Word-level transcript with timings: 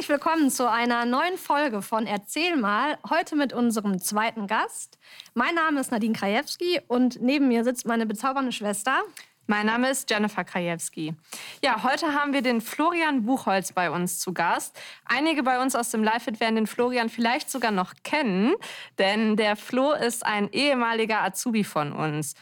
Herzlich 0.00 0.16
willkommen 0.16 0.50
zu 0.50 0.70
einer 0.70 1.04
neuen 1.04 1.36
Folge 1.36 1.82
von 1.82 2.06
Erzähl 2.06 2.56
mal. 2.56 2.96
Heute 3.10 3.36
mit 3.36 3.52
unserem 3.52 4.00
zweiten 4.00 4.46
Gast. 4.46 4.98
Mein 5.34 5.54
Name 5.54 5.78
ist 5.78 5.92
Nadine 5.92 6.14
Krajewski 6.14 6.80
und 6.88 7.20
neben 7.20 7.48
mir 7.48 7.64
sitzt 7.64 7.86
meine 7.86 8.06
bezaubernde 8.06 8.50
Schwester. 8.50 9.02
Mein 9.46 9.66
Name 9.66 9.90
ist 9.90 10.08
Jennifer 10.08 10.42
Krajewski. 10.42 11.14
Ja, 11.62 11.82
heute 11.82 12.14
haben 12.14 12.32
wir 12.32 12.40
den 12.40 12.62
Florian 12.62 13.26
Buchholz 13.26 13.72
bei 13.72 13.90
uns 13.90 14.18
zu 14.18 14.32
Gast. 14.32 14.80
Einige 15.04 15.42
bei 15.42 15.60
uns 15.60 15.76
aus 15.76 15.90
dem 15.90 16.02
Live-It 16.02 16.40
werden 16.40 16.54
den 16.54 16.66
Florian 16.66 17.10
vielleicht 17.10 17.50
sogar 17.50 17.70
noch 17.70 17.92
kennen, 18.02 18.54
denn 18.98 19.36
der 19.36 19.54
Flo 19.54 19.92
ist 19.92 20.24
ein 20.24 20.50
ehemaliger 20.50 21.22
Azubi 21.22 21.62
von 21.62 21.92
uns. 21.92 22.36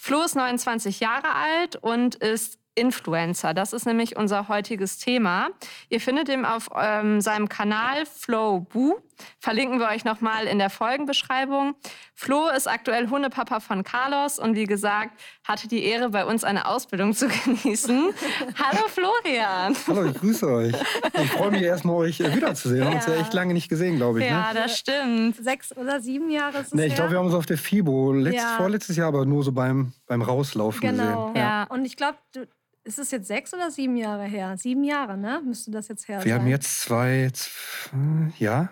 Flo 0.00 0.22
ist 0.22 0.34
29 0.34 0.98
Jahre 0.98 1.32
alt 1.32 1.76
und 1.76 2.16
ist 2.16 2.58
Influencer. 2.74 3.54
Das 3.54 3.72
ist 3.72 3.86
nämlich 3.86 4.16
unser 4.16 4.48
heutiges 4.48 4.98
Thema. 4.98 5.48
Ihr 5.88 6.00
findet 6.00 6.28
ihn 6.28 6.44
auf 6.44 6.68
ähm, 6.76 7.20
seinem 7.20 7.48
Kanal 7.48 8.04
Flow 8.06 8.60
Boo. 8.60 8.96
Verlinken 9.38 9.78
wir 9.78 9.88
euch 9.90 10.04
nochmal 10.04 10.46
in 10.46 10.58
der 10.58 10.70
Folgenbeschreibung. 10.70 11.76
Flo 12.14 12.48
ist 12.48 12.66
aktuell 12.68 13.08
Hundepapa 13.10 13.60
von 13.60 13.84
Carlos 13.84 14.40
und 14.40 14.56
wie 14.56 14.64
gesagt, 14.64 15.12
hatte 15.46 15.68
die 15.68 15.84
Ehre, 15.84 16.10
bei 16.10 16.24
uns 16.24 16.42
eine 16.42 16.66
Ausbildung 16.66 17.14
zu 17.14 17.28
genießen. 17.44 18.12
Hallo 18.60 18.88
Florian. 18.88 19.76
Hallo, 19.86 20.06
ich 20.06 20.14
grüße 20.18 20.46
euch. 20.48 20.74
Ich 21.22 21.30
freue 21.30 21.52
mich 21.52 21.62
erstmal, 21.62 21.94
euch 21.96 22.18
äh, 22.20 22.34
wiederzusehen. 22.34 22.80
Wir 22.80 22.86
haben 22.86 22.96
uns 22.96 23.06
ja 23.06 23.14
echt 23.14 23.32
lange 23.34 23.54
nicht 23.54 23.68
gesehen, 23.68 23.96
glaube 23.96 24.20
ich. 24.20 24.28
Ja, 24.28 24.52
ne? 24.52 24.60
das 24.62 24.78
stimmt. 24.78 25.36
Sechs 25.36 25.76
oder 25.76 26.00
sieben 26.00 26.28
Jahre 26.30 26.58
ist 26.58 26.66
es 26.68 26.74
Nee, 26.74 26.86
ich 26.86 26.94
glaube, 26.96 27.12
wir 27.12 27.18
haben 27.18 27.26
uns 27.26 27.34
auf 27.36 27.46
der 27.46 27.58
FIBO 27.58 28.12
letzt, 28.14 28.36
Ja. 28.36 28.56
vorletztes 28.56 28.96
Jahr, 28.96 29.08
aber 29.08 29.24
nur 29.26 29.44
so 29.44 29.52
beim, 29.52 29.92
beim 30.08 30.22
Rauslaufen 30.22 30.80
Genau. 30.80 31.28
gesehen. 31.28 31.36
Ja. 31.36 31.64
Und 31.68 31.84
ich 31.84 31.96
glaube, 31.96 32.18
du- 32.34 32.48
ist 32.84 32.98
es 32.98 33.10
jetzt 33.10 33.26
sechs 33.28 33.52
oder 33.54 33.70
sieben 33.70 33.96
Jahre 33.96 34.24
her? 34.24 34.56
Sieben 34.56 34.84
Jahre, 34.84 35.16
ne? 35.16 35.40
Müsste 35.44 35.70
das 35.70 35.88
jetzt 35.88 36.06
her 36.08 36.22
Wir 36.24 36.32
sein. 36.32 36.40
haben 36.42 36.48
jetzt 36.48 36.82
zwei, 36.82 37.30
z- 37.32 37.50
ja, 38.38 38.68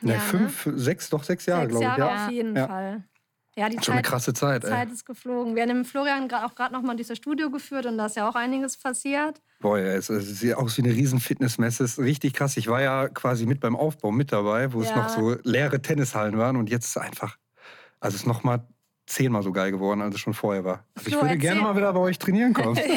ne, 0.00 0.12
Ja, 0.12 0.18
ne? 0.18 0.20
fünf, 0.20 0.68
sechs, 0.76 1.10
doch 1.10 1.22
sechs 1.24 1.46
Jahre, 1.46 1.68
glaube 1.68 1.84
ich. 1.84 1.88
Jahre 1.88 2.00
Ja. 2.14 2.26
auf 2.26 2.30
jeden 2.32 2.56
Ja. 2.56 2.66
Fall. 2.66 3.04
Ja, 3.56 3.68
die 3.68 3.76
Schon 3.80 3.92
eine 3.94 4.02
Zeit, 4.02 4.10
krasse 4.10 4.32
Zeit, 4.34 4.64
ey. 4.64 4.70
Zeit 4.70 4.90
ist 4.90 5.04
geflogen. 5.06 5.54
Wir 5.54 5.62
haben 5.62 5.84
Florian 5.84 6.28
auch 6.32 6.56
gerade 6.56 6.74
noch 6.74 6.82
mal 6.82 6.96
durch 6.96 7.06
das 7.06 7.18
Studio 7.18 7.50
geführt 7.50 7.86
und 7.86 7.96
da 7.98 8.06
ist 8.06 8.16
ja 8.16 8.28
auch 8.28 8.34
einiges 8.34 8.76
passiert. 8.76 9.40
Boah, 9.60 9.78
ja, 9.78 9.92
es, 9.92 10.08
es 10.10 10.40
sieht 10.40 10.54
aus 10.56 10.76
wie 10.76 10.82
eine 10.82 10.92
riesen 10.92 11.20
Fitnessmesse. 11.20 11.84
Es 11.84 11.92
ist 11.92 11.98
richtig 12.04 12.32
krass. 12.32 12.56
Ich 12.56 12.66
war 12.66 12.82
ja 12.82 13.06
quasi 13.08 13.46
mit 13.46 13.60
beim 13.60 13.76
Aufbau 13.76 14.10
mit 14.10 14.32
dabei, 14.32 14.72
wo 14.72 14.80
es 14.82 14.88
Ja. 14.88 14.96
noch 14.96 15.08
so 15.08 15.36
leere 15.44 15.80
Tennishallen 15.80 16.36
waren 16.36 16.56
und 16.56 16.68
jetzt 16.68 16.86
ist 16.86 16.96
einfach, 16.96 17.38
also 18.00 18.16
es 18.16 18.22
ist 18.22 18.26
noch 18.26 18.42
mal 18.42 18.66
zehnmal 19.06 19.42
so 19.42 19.52
geil 19.52 19.70
geworden, 19.70 20.00
als 20.00 20.14
es 20.14 20.20
schon 20.20 20.34
vorher 20.34 20.64
war. 20.64 20.84
Also 20.94 21.10
ich 21.10 21.20
würde 21.20 21.36
gerne 21.36 21.60
mal 21.60 21.76
wieder 21.76 21.92
bei 21.92 22.00
euch 22.00 22.18
trainieren 22.18 22.52
kommen. 22.52 22.78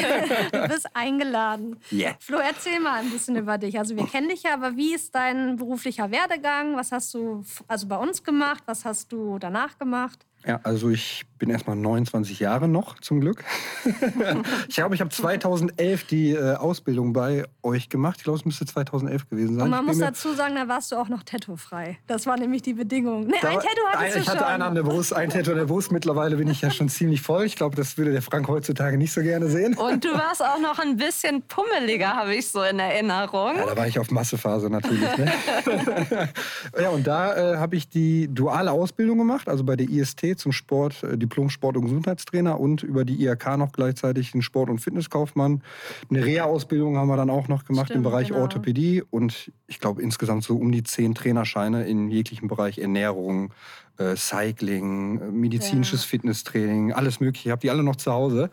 Du 0.52 0.68
bist 0.68 0.88
eingeladen. 0.94 1.78
Yeah. 1.92 2.14
Flo, 2.20 2.38
erzähl 2.38 2.80
mal 2.80 3.00
ein 3.00 3.10
bisschen 3.10 3.36
über 3.36 3.58
dich. 3.58 3.78
Also 3.78 3.96
wir 3.96 4.06
kennen 4.06 4.28
dich 4.28 4.42
ja, 4.44 4.54
aber 4.54 4.76
wie 4.76 4.94
ist 4.94 5.14
dein 5.14 5.56
beruflicher 5.56 6.10
Werdegang? 6.10 6.76
Was 6.76 6.92
hast 6.92 7.12
du 7.14 7.44
also 7.66 7.86
bei 7.86 7.96
uns 7.96 8.22
gemacht? 8.22 8.62
Was 8.66 8.84
hast 8.84 9.12
du 9.12 9.38
danach 9.38 9.78
gemacht? 9.78 10.26
Ja, 10.46 10.60
also 10.62 10.88
ich 10.88 11.24
bin 11.38 11.50
erstmal 11.50 11.76
29 11.76 12.40
Jahre 12.40 12.68
noch, 12.68 12.98
zum 13.00 13.20
Glück. 13.20 13.44
ich 14.68 14.76
glaube, 14.76 14.94
ich 14.94 15.00
habe 15.00 15.10
2011 15.10 16.04
die 16.04 16.30
äh, 16.32 16.54
Ausbildung 16.54 17.12
bei 17.12 17.44
euch 17.62 17.88
gemacht. 17.88 18.16
Ich 18.18 18.24
glaube, 18.24 18.38
es 18.38 18.44
müsste 18.44 18.66
2011 18.66 19.28
gewesen 19.28 19.56
sein. 19.56 19.64
Und 19.64 19.70
man 19.70 19.84
muss 19.84 19.98
dazu 19.98 20.34
sagen, 20.34 20.54
da 20.54 20.68
warst 20.68 20.90
du 20.90 20.96
auch 20.96 21.08
noch 21.08 21.22
tattoo-frei. 21.22 21.98
Das 22.06 22.26
war 22.26 22.36
nämlich 22.38 22.62
die 22.62 22.74
Bedingung. 22.74 23.26
Nee, 23.26 23.34
Da 23.40 23.48
ein 23.48 23.54
Tattoo 23.56 23.68
hattest 23.88 24.02
ein, 24.02 24.12
du 24.12 24.18
Ich 24.18 24.24
schon. 24.24 24.34
hatte 24.34 24.46
einen 24.46 24.62
an 24.62 24.74
der 24.74 24.82
Brust, 24.82 25.12
ein 25.12 25.30
Tattoo 25.30 25.52
an 25.52 25.58
der 25.58 25.64
Brust. 25.66 25.92
Mittlerweile 25.92 26.36
bin 26.36 26.48
ich 26.48 26.60
ja 26.60 26.70
schon 26.70 26.88
ziemlich 26.88 27.20
voll. 27.20 27.44
Ich 27.44 27.56
glaube, 27.56 27.76
das 27.76 27.98
würde 27.98 28.12
der 28.12 28.22
Frank 28.22 28.48
heutzutage 28.48 28.96
nicht 28.96 29.12
so 29.12 29.20
gerne 29.22 29.48
sehen. 29.48 29.76
Und 29.76 30.04
du 30.04 30.12
warst 30.12 30.42
auch 30.42 30.60
noch 30.60 30.78
ein 30.78 30.96
bisschen 30.96 31.42
pummeliger, 31.42 32.14
habe 32.14 32.34
ich 32.34 32.48
so 32.48 32.62
in 32.62 32.78
Erinnerung. 32.78 33.56
Ja, 33.56 33.66
da 33.66 33.76
war 33.76 33.86
ich 33.86 33.98
auf 33.98 34.10
Massephase 34.10 34.70
natürlich. 34.70 35.16
Ne? 35.16 35.32
ja, 36.80 36.88
und 36.90 37.06
da 37.06 37.54
äh, 37.54 37.56
habe 37.58 37.76
ich 37.76 37.88
die 37.88 38.28
duale 38.32 38.72
Ausbildung 38.72 39.18
gemacht, 39.18 39.48
also 39.48 39.62
bei 39.64 39.76
der 39.76 39.88
IST 39.88 40.27
zum 40.36 40.52
Sport, 40.52 41.02
äh, 41.02 41.16
Diplom 41.16 41.50
Sport- 41.50 41.76
und 41.76 41.84
Gesundheitstrainer 41.84 42.58
und 42.60 42.82
über 42.82 43.04
die 43.04 43.22
IHK 43.24 43.56
noch 43.56 43.72
gleichzeitig 43.72 44.32
den 44.32 44.42
Sport- 44.42 44.70
und 44.70 44.80
Fitnesskaufmann. 44.80 45.62
Eine 46.10 46.24
Reha-Ausbildung 46.24 46.96
haben 46.96 47.08
wir 47.08 47.16
dann 47.16 47.30
auch 47.30 47.48
noch 47.48 47.64
gemacht 47.64 47.90
im 47.90 47.94
Stimmt, 47.94 48.04
Bereich 48.04 48.28
genau. 48.28 48.40
Orthopädie 48.40 49.02
und 49.10 49.52
ich 49.66 49.80
glaube 49.80 50.02
insgesamt 50.02 50.44
so 50.44 50.56
um 50.56 50.72
die 50.72 50.82
zehn 50.82 51.14
Trainerscheine 51.14 51.86
in 51.86 52.08
jeglichem 52.10 52.48
Bereich 52.48 52.78
Ernährung, 52.78 53.52
äh, 53.98 54.16
Cycling, 54.16 55.20
äh, 55.20 55.30
medizinisches 55.30 56.02
Ja. 56.02 56.08
Fitnesstraining, 56.08 56.92
alles 56.92 57.20
mögliche. 57.20 57.48
Ich 57.48 57.52
habe 57.52 57.60
die 57.60 57.70
alle 57.70 57.82
noch 57.82 57.96
zu 57.96 58.12
Hause. 58.12 58.50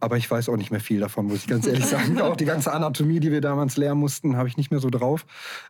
Aber 0.00 0.16
ich 0.16 0.30
weiß 0.30 0.48
auch 0.48 0.56
nicht 0.56 0.70
mehr 0.70 0.80
viel 0.80 1.00
davon, 1.00 1.26
muss 1.26 1.38
ich 1.38 1.46
ganz 1.46 1.66
ehrlich 1.66 1.86
sagen. 1.86 2.20
Auch 2.20 2.36
die 2.36 2.44
ganze 2.44 2.72
Anatomie, 2.72 3.20
die 3.20 3.32
wir 3.32 3.40
damals 3.40 3.76
lernen 3.76 4.00
mussten, 4.00 4.36
habe 4.36 4.48
ich 4.48 4.56
nicht 4.56 4.70
mehr 4.70 4.80
so 4.80 4.90
drauf. 4.90 5.24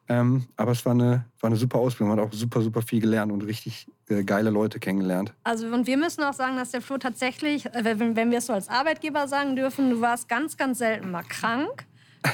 Ähm, 0.08 0.46
aber 0.56 0.72
es 0.72 0.84
war 0.84 0.92
eine, 0.92 1.26
war 1.40 1.48
eine 1.48 1.56
super 1.56 1.78
Ausbildung. 1.78 2.16
Man 2.16 2.24
hat 2.24 2.32
auch 2.32 2.36
super, 2.36 2.60
super 2.60 2.82
viel 2.82 3.00
gelernt 3.00 3.30
und 3.30 3.42
richtig 3.42 3.86
äh, 4.08 4.24
geile 4.24 4.50
Leute 4.50 4.80
kennengelernt. 4.80 5.32
Also 5.44 5.66
und 5.68 5.86
wir 5.86 5.96
müssen 5.96 6.24
auch 6.24 6.32
sagen, 6.32 6.56
dass 6.56 6.72
der 6.72 6.80
Flo 6.80 6.98
tatsächlich, 6.98 7.66
äh, 7.66 7.84
wenn, 7.84 8.16
wenn 8.16 8.30
wir 8.30 8.38
es 8.38 8.46
so 8.46 8.52
als 8.52 8.68
Arbeitgeber 8.68 9.28
sagen 9.28 9.56
dürfen, 9.56 9.90
du 9.90 10.00
warst 10.00 10.28
ganz, 10.28 10.56
ganz 10.56 10.78
selten 10.78 11.10
mal 11.10 11.22
krank. 11.22 11.86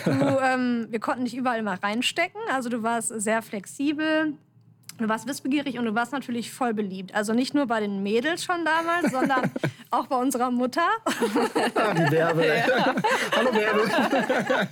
Du, 0.05 0.11
ähm, 0.43 0.87
wir 0.91 1.01
konnten 1.01 1.25
dich 1.25 1.37
überall 1.37 1.63
mal 1.63 1.77
reinstecken. 1.77 2.41
Also 2.53 2.69
du 2.69 2.83
warst 2.83 3.09
sehr 3.09 3.43
flexibel. 3.43 4.35
Du 5.03 5.09
warst 5.09 5.27
wissbegierig 5.27 5.79
und 5.79 5.85
du 5.85 5.95
warst 5.95 6.13
natürlich 6.13 6.53
voll 6.53 6.75
beliebt. 6.75 7.13
Also 7.15 7.33
nicht 7.33 7.55
nur 7.55 7.67
bei 7.67 7.81
den 7.81 8.03
Mädels 8.05 8.45
schon 8.45 8.65
damals, 8.65 9.11
sondern 9.11 9.51
auch 9.91 10.07
bei 10.07 10.17
unserer 10.17 10.51
Mutter. 10.51 10.87
Ah, 11.05 11.95
die 11.95 12.11
Werbe. 12.13 12.45
Hallo 13.37 13.53
Werbe. 13.53 13.81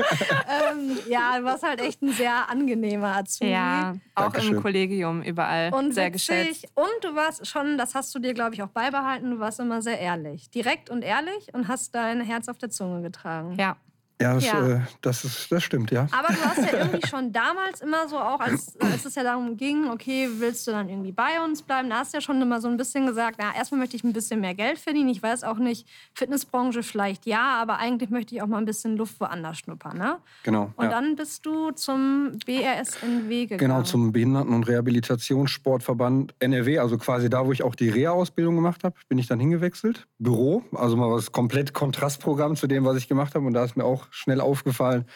ähm, 0.70 0.98
ja, 1.08 1.38
du 1.38 1.44
warst 1.44 1.64
halt 1.64 1.80
echt 1.80 2.00
ein 2.02 2.12
sehr 2.12 2.48
angenehmer 2.48 3.16
Azubi. 3.16 3.50
Ja, 3.50 3.94
auch 4.14 4.24
Dankeschön. 4.24 4.54
im 4.54 4.62
Kollegium 4.62 5.22
überall 5.22 5.72
Und 5.74 5.94
sehr 5.94 6.12
witzig. 6.12 6.28
geschätzt. 6.28 6.68
Und 6.74 7.02
du 7.02 7.14
warst 7.16 7.46
schon, 7.46 7.76
das 7.76 7.96
hast 7.96 8.14
du 8.14 8.20
dir, 8.20 8.32
glaube 8.32 8.54
ich, 8.54 8.62
auch 8.62 8.68
beibehalten, 8.68 9.32
du 9.32 9.40
warst 9.40 9.58
immer 9.58 9.82
sehr 9.82 9.98
ehrlich. 9.98 10.48
Direkt 10.50 10.90
und 10.90 11.02
ehrlich 11.02 11.52
und 11.52 11.66
hast 11.66 11.94
dein 11.94 12.20
Herz 12.20 12.48
auf 12.48 12.58
der 12.58 12.70
Zunge 12.70 13.02
getragen. 13.02 13.56
Ja. 13.58 13.76
Ja, 14.20 14.34
das, 14.34 14.44
Ja. 14.44 14.68
Äh, 14.68 14.80
das, 15.00 15.24
ist, 15.24 15.50
das 15.50 15.62
stimmt, 15.62 15.90
ja. 15.90 16.06
Aber 16.12 16.28
du 16.28 16.40
hast 16.40 16.58
ja 16.58 16.78
irgendwie 16.78 17.06
schon 17.06 17.32
damals 17.32 17.80
immer 17.80 18.08
so 18.08 18.18
auch, 18.18 18.40
als, 18.40 18.78
als 18.80 19.04
es 19.04 19.14
ja 19.14 19.22
darum 19.22 19.56
ging, 19.56 19.88
okay, 19.88 20.28
willst 20.38 20.66
du 20.66 20.72
dann 20.72 20.88
irgendwie 20.88 21.12
bei 21.12 21.42
uns 21.44 21.62
bleiben, 21.62 21.88
da 21.88 21.98
hast 21.98 22.12
du 22.12 22.18
ja 22.18 22.20
schon 22.20 22.40
immer 22.40 22.60
so 22.60 22.68
ein 22.68 22.76
bisschen 22.76 23.06
gesagt, 23.06 23.36
na, 23.38 23.54
erstmal 23.56 23.80
möchte 23.80 23.96
ich 23.96 24.04
ein 24.04 24.12
bisschen 24.12 24.40
mehr 24.40 24.54
Geld 24.54 24.78
verdienen. 24.78 25.08
Ich 25.08 25.22
weiß 25.22 25.44
auch 25.44 25.58
nicht, 25.58 25.86
Fitnessbranche 26.14 26.82
vielleicht 26.82 27.26
ja, 27.26 27.60
aber 27.60 27.78
eigentlich 27.78 28.10
möchte 28.10 28.34
ich 28.34 28.42
auch 28.42 28.46
mal 28.46 28.58
ein 28.58 28.64
bisschen 28.64 28.96
Luft 28.96 29.18
woanders 29.20 29.58
schnuppern, 29.58 29.96
ne? 29.96 30.18
Genau. 30.42 30.72
Und 30.76 30.84
ja. 30.84 30.90
dann 30.90 31.16
bist 31.16 31.46
du 31.46 31.70
zum 31.70 32.38
BRSNW 32.44 33.46
gegangen. 33.46 33.58
Genau, 33.58 33.82
zum 33.82 34.12
Behinderten- 34.12 34.52
und 34.52 34.68
Rehabilitationssportverband 34.68 36.34
NRW, 36.38 36.78
also 36.78 36.98
quasi 36.98 37.30
da, 37.30 37.46
wo 37.46 37.52
ich 37.52 37.62
auch 37.62 37.74
die 37.74 37.88
Reha-Ausbildung 37.88 38.56
gemacht 38.56 38.84
habe, 38.84 38.96
bin 39.08 39.18
ich 39.18 39.26
dann 39.26 39.40
hingewechselt. 39.40 40.06
Büro, 40.18 40.62
also 40.74 40.96
mal 40.96 41.10
was 41.10 41.32
komplett 41.32 41.72
Kontrastprogramm 41.72 42.56
zu 42.56 42.66
dem, 42.66 42.84
was 42.84 42.96
ich 42.96 43.08
gemacht 43.08 43.34
habe. 43.34 43.46
Und 43.46 43.54
da 43.54 43.64
ist 43.64 43.76
mir 43.76 43.84
auch 43.84 44.09
schnell 44.10 44.40
aufgefallen, 44.40 45.06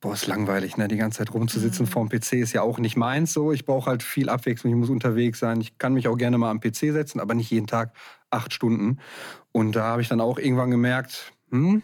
boah, 0.00 0.12
ist 0.12 0.26
langweilig, 0.26 0.76
ne? 0.76 0.86
die 0.86 0.98
ganze 0.98 1.18
Zeit 1.18 1.32
rumzusitzen 1.32 1.86
vorm 1.86 2.10
PC 2.10 2.34
ist 2.34 2.52
ja 2.52 2.60
auch 2.60 2.78
nicht 2.78 2.96
meins 2.96 3.32
so. 3.32 3.52
Ich 3.52 3.64
brauche 3.64 3.88
halt 3.88 4.02
viel 4.02 4.28
Abwechslung, 4.28 4.70
ich 4.72 4.78
muss 4.78 4.90
unterwegs 4.90 5.38
sein. 5.38 5.60
Ich 5.62 5.78
kann 5.78 5.94
mich 5.94 6.08
auch 6.08 6.16
gerne 6.16 6.36
mal 6.36 6.50
am 6.50 6.60
PC 6.60 6.92
setzen, 6.92 7.20
aber 7.20 7.34
nicht 7.34 7.50
jeden 7.50 7.66
Tag 7.66 7.94
acht 8.30 8.52
Stunden. 8.52 8.98
Und 9.52 9.76
da 9.76 9.84
habe 9.84 10.02
ich 10.02 10.08
dann 10.08 10.20
auch 10.20 10.38
irgendwann 10.38 10.70
gemerkt, 10.70 11.32
hm, 11.50 11.82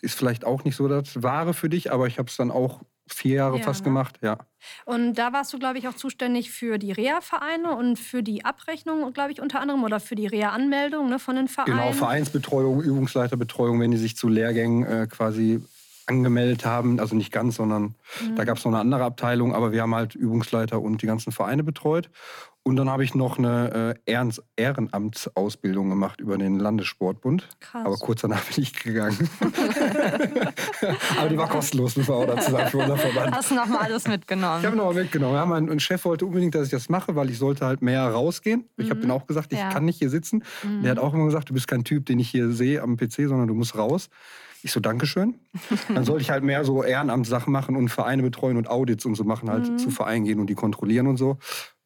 ist 0.00 0.16
vielleicht 0.16 0.44
auch 0.44 0.62
nicht 0.62 0.76
so 0.76 0.86
das 0.86 1.22
Wahre 1.24 1.54
für 1.54 1.68
dich, 1.68 1.90
aber 1.90 2.06
ich 2.06 2.18
habe 2.18 2.28
es 2.28 2.36
dann 2.36 2.52
auch 2.52 2.82
vier 3.08 3.36
Jahre 3.36 3.58
Ja, 3.58 3.64
fast 3.64 3.80
ne? 3.80 3.84
gemacht, 3.84 4.18
ja. 4.22 4.38
Und 4.84 5.14
da 5.14 5.32
warst 5.32 5.52
du, 5.52 5.58
glaube 5.58 5.78
ich, 5.78 5.88
auch 5.88 5.94
zuständig 5.94 6.50
für 6.50 6.78
die 6.78 6.92
Reha-Vereine 6.92 7.76
und 7.76 7.98
für 7.98 8.22
die 8.22 8.44
Abrechnung, 8.44 9.12
glaube 9.12 9.32
ich, 9.32 9.40
unter 9.40 9.60
anderem, 9.60 9.84
oder 9.84 10.00
für 10.00 10.14
die 10.14 10.26
Reha-Anmeldung 10.26 11.08
ne, 11.08 11.18
von 11.18 11.36
den 11.36 11.48
Vereinen. 11.48 11.76
Genau, 11.76 11.92
Vereinsbetreuung, 11.92 12.82
Übungsleiterbetreuung, 12.82 13.80
wenn 13.80 13.92
die 13.92 13.96
sich 13.96 14.16
zu 14.16 14.28
Lehrgängen 14.28 14.84
äh, 14.84 15.06
quasi 15.08 15.62
angemeldet 16.06 16.64
haben. 16.64 17.00
Also 17.00 17.14
nicht 17.16 17.32
ganz, 17.32 17.56
sondern 17.56 17.94
da 18.36 18.44
gab 18.44 18.58
es 18.58 18.64
noch 18.64 18.72
eine 18.72 18.80
andere 18.80 19.04
Abteilung. 19.04 19.54
Aber 19.54 19.72
wir 19.72 19.82
haben 19.82 19.94
halt 19.94 20.14
Übungsleiter 20.14 20.80
und 20.80 21.02
die 21.02 21.06
ganzen 21.06 21.32
Vereine 21.32 21.62
betreut. 21.64 22.10
Und 22.62 22.74
dann 22.74 22.90
habe 22.90 23.04
ich 23.04 23.14
noch 23.14 23.38
eine 23.38 23.94
äh, 24.06 24.12
Ehrenamtsausbildung 24.56 25.88
gemacht 25.88 26.20
über 26.20 26.36
den 26.36 26.58
Landessportbund. 26.58 27.48
Krass. 27.60 27.86
Aber 27.86 27.94
kurz 27.96 28.22
danach 28.22 28.42
bin 28.44 28.64
ich 28.64 28.72
gegangen. 28.82 29.28
Aber 31.18 31.28
die 31.28 31.38
war 31.38 31.48
kostenlos, 31.48 31.96
muss 31.96 32.08
man 32.08 32.16
auch 32.18 32.26
dazu 32.26 32.50
sagen, 32.50 32.68
für 32.70 32.78
unser 32.78 32.96
Verband. 32.96 33.34
Hast 33.36 33.50
du 33.50 33.54
noch 33.54 33.66
mal 33.66 33.78
alles 33.78 34.08
mitgenommen? 34.08 34.60
Ich 34.60 34.66
habe 34.66 34.76
noch 34.76 34.86
mal 34.86 34.94
mitgenommen. 34.94 35.34
Ja, 35.34 35.46
mein, 35.46 35.66
mein 35.66 35.80
Chef 35.80 36.04
wollte 36.04 36.26
unbedingt, 36.26 36.54
dass 36.54 36.64
ich 36.64 36.70
das 36.70 36.88
mache, 36.88 37.14
weil 37.14 37.30
ich 37.30 37.38
sollte 37.38 37.64
halt 37.66 37.82
mehr 37.82 38.02
rausgehen. 38.08 38.64
Ich 38.76 38.90
habe 38.90 39.00
ihm 39.00 39.10
auch 39.10 39.26
gesagt, 39.26 39.52
ich 39.52 39.58
Ja. 39.60 39.70
kann 39.70 39.84
nicht 39.84 39.98
hier 39.98 40.10
sitzen. 40.10 40.42
Der 40.82 40.90
hat 40.92 40.98
auch 40.98 41.14
immer 41.14 41.26
gesagt, 41.26 41.48
du 41.50 41.54
bist 41.54 41.68
kein 41.68 41.84
Typ, 41.84 42.06
den 42.06 42.18
ich 42.18 42.28
hier 42.30 42.50
sehe 42.50 42.82
am 42.82 42.96
PC, 42.96 43.28
sondern 43.28 43.46
du 43.48 43.54
musst 43.54 43.76
raus. 43.76 44.08
Ich 44.66 44.72
so, 44.72 44.80
Dankeschön. 44.80 45.38
Dann 45.94 46.02
sollte 46.02 46.22
ich 46.22 46.30
halt 46.30 46.42
mehr 46.42 46.64
so 46.64 46.82
Ehrenamtssachen 46.82 47.52
machen 47.52 47.76
und 47.76 47.88
Vereine 47.88 48.24
betreuen 48.24 48.56
und 48.56 48.68
Audits 48.68 49.04
und 49.04 49.14
so 49.14 49.22
machen, 49.22 49.48
halt 49.48 49.78
zu 49.78 49.90
Vereinen 49.90 50.24
gehen 50.24 50.40
und 50.40 50.48
die 50.48 50.56
kontrollieren 50.56 51.06
und 51.06 51.18
so. 51.18 51.38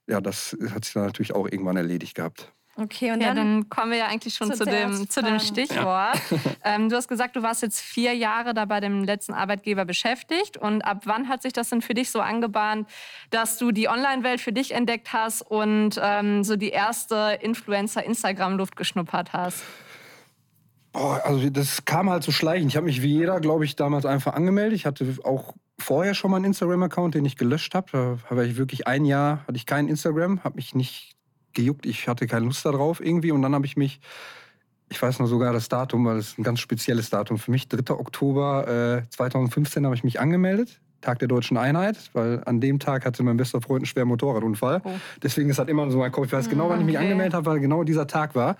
Ja, 0.07 0.23
das 0.23 0.57
hat 0.75 0.87
sich 0.87 0.95
dann 0.95 1.05
natürlich 1.05 1.35
auch 1.35 1.47
irgendwann 1.47 1.77
erledigt 1.77 2.15
gehabt. 2.15 2.51
Okay, 2.77 3.13
und 3.13 3.21
Ja, 3.21 3.35
dann, 3.35 3.37
dann 3.37 3.69
kommen 3.69 3.91
wir 3.91 3.99
ja 3.99 4.07
eigentlich 4.07 4.35
schon 4.35 4.51
Zu 4.51 4.57
zu, 4.57 4.65
dem, 4.65 5.11
zu 5.11 5.23
dem. 5.23 5.39
Stichwort. 5.41 6.19
Ähm, 6.65 6.89
du 6.89 6.97
hast 6.97 7.09
gesagt, 7.09 7.37
du 7.37 7.43
warst 7.43 7.61
jetzt 7.61 7.81
vier 7.81 8.15
Jahre 8.15 8.55
da 8.55 8.65
bei 8.65 8.81
dem 8.81 9.05
letzten 9.05 9.35
Arbeitgeber 9.35 9.85
beschäftigt. 9.85 10.57
Und 10.57 10.81
ab 10.81 11.03
wann 11.05 11.29
hat 11.29 11.43
sich 11.43 11.53
das 11.53 11.69
denn 11.69 11.83
für 11.83 11.93
dich 11.93 12.11
so 12.11 12.21
angebahnt, 12.21 12.89
dass 13.29 13.59
du 13.59 13.73
die 13.73 13.89
Online-Welt 13.89 14.41
für 14.41 14.53
dich 14.53 14.73
entdeckt 14.73 15.13
hast 15.13 15.43
und 15.43 16.01
ähm, 16.03 16.45
so 16.45 16.57
die 16.57 16.71
erste 16.71 17.39
Influencer-Instagram-Luft 17.43 18.77
geschnuppert 18.77 19.35
hast? 19.35 19.65
Boah, 20.93 21.21
also 21.25 21.49
das 21.51 21.85
kam 21.85 22.11
halt 22.11 22.25
so 22.25 22.33
schleichend. 22.33 22.71
Ich 22.71 22.77
habe 22.77 22.87
mich 22.87 23.03
wie 23.03 23.19
jeder, 23.19 23.41
glaube 23.41 23.65
ich, 23.65 23.77
damals 23.77 24.07
einfach 24.07 24.35
angemeldet. 24.35 24.75
Ich 24.75 24.87
hatte 24.87 25.07
auch 25.23 25.55
vorher 25.79 26.15
schon 26.15 26.31
mal 26.31 26.39
einen 26.39 26.47
Instagram-Account, 26.47 27.15
den 27.15 27.25
ich 27.25 27.37
gelöscht 27.37 27.75
habe. 27.75 27.87
Da 27.93 28.19
habe 28.29 28.47
ich 28.47 28.57
wirklich 28.57 28.87
ein 28.87 29.05
Jahr, 29.05 29.45
hatte 29.47 29.57
ich 29.57 29.67
kein 29.67 29.89
Instagram, 29.89 30.43
habe 30.43 30.57
mich 30.57 30.75
nicht 30.75 31.17
gejuckt. 31.53 31.87
Ich 31.87 32.09
hatte 32.09 32.27
keine 32.27 32.47
Lust 32.47 32.65
darauf 32.65 33.05
irgendwie. 33.05 33.31
Und 33.31 33.43
dann 33.43 33.55
habe 33.55 33.67
ich 33.67 33.77
mich, 33.77 34.01
ich 34.89 35.01
weiß 35.01 35.21
noch 35.21 35.27
sogar 35.27 35.53
das 35.53 35.69
Datum, 35.69 36.05
weil 36.07 36.17
das 36.17 36.29
ist 36.29 36.39
ein 36.39 36.43
ganz 36.43 36.59
spezielles 36.59 37.09
Datum 37.09 37.39
für 37.39 37.53
mich, 37.53 37.69
3. 37.69 37.95
Oktober 37.95 39.03
äh, 39.07 39.11
2015 39.11 39.85
habe 39.85 39.95
ich 39.95 40.03
mich 40.03 40.19
angemeldet. 40.19 40.81
Tag 41.01 41.19
der 41.19 41.29
Deutschen 41.29 41.57
Einheit, 41.57 41.97
weil 42.13 42.43
an 42.45 42.61
dem 42.61 42.79
Tag 42.79 43.07
hatte 43.07 43.23
mein 43.23 43.39
bester 43.39 43.63
Freund 43.63 43.81
einen 43.81 43.87
schweren 43.87 44.09
Motorradunfall. 44.09 44.83
Oh. 44.85 44.91
Deswegen 45.23 45.49
ist 45.49 45.59
das 45.59 45.69
immer 45.69 45.91
so 45.91 45.99
mein 45.99 46.13
Kopf. 46.13 46.27
Ich 46.27 46.33
weiß 46.33 46.51
genau, 46.51 46.69
wann 46.69 46.81
ich 46.81 46.87
mich 46.87 46.97
okay. 46.97 47.05
angemeldet 47.05 47.33
habe, 47.33 47.47
weil 47.47 47.61
genau 47.61 47.85
dieser 47.85 48.07
Tag 48.07 48.35
war. 48.35 48.57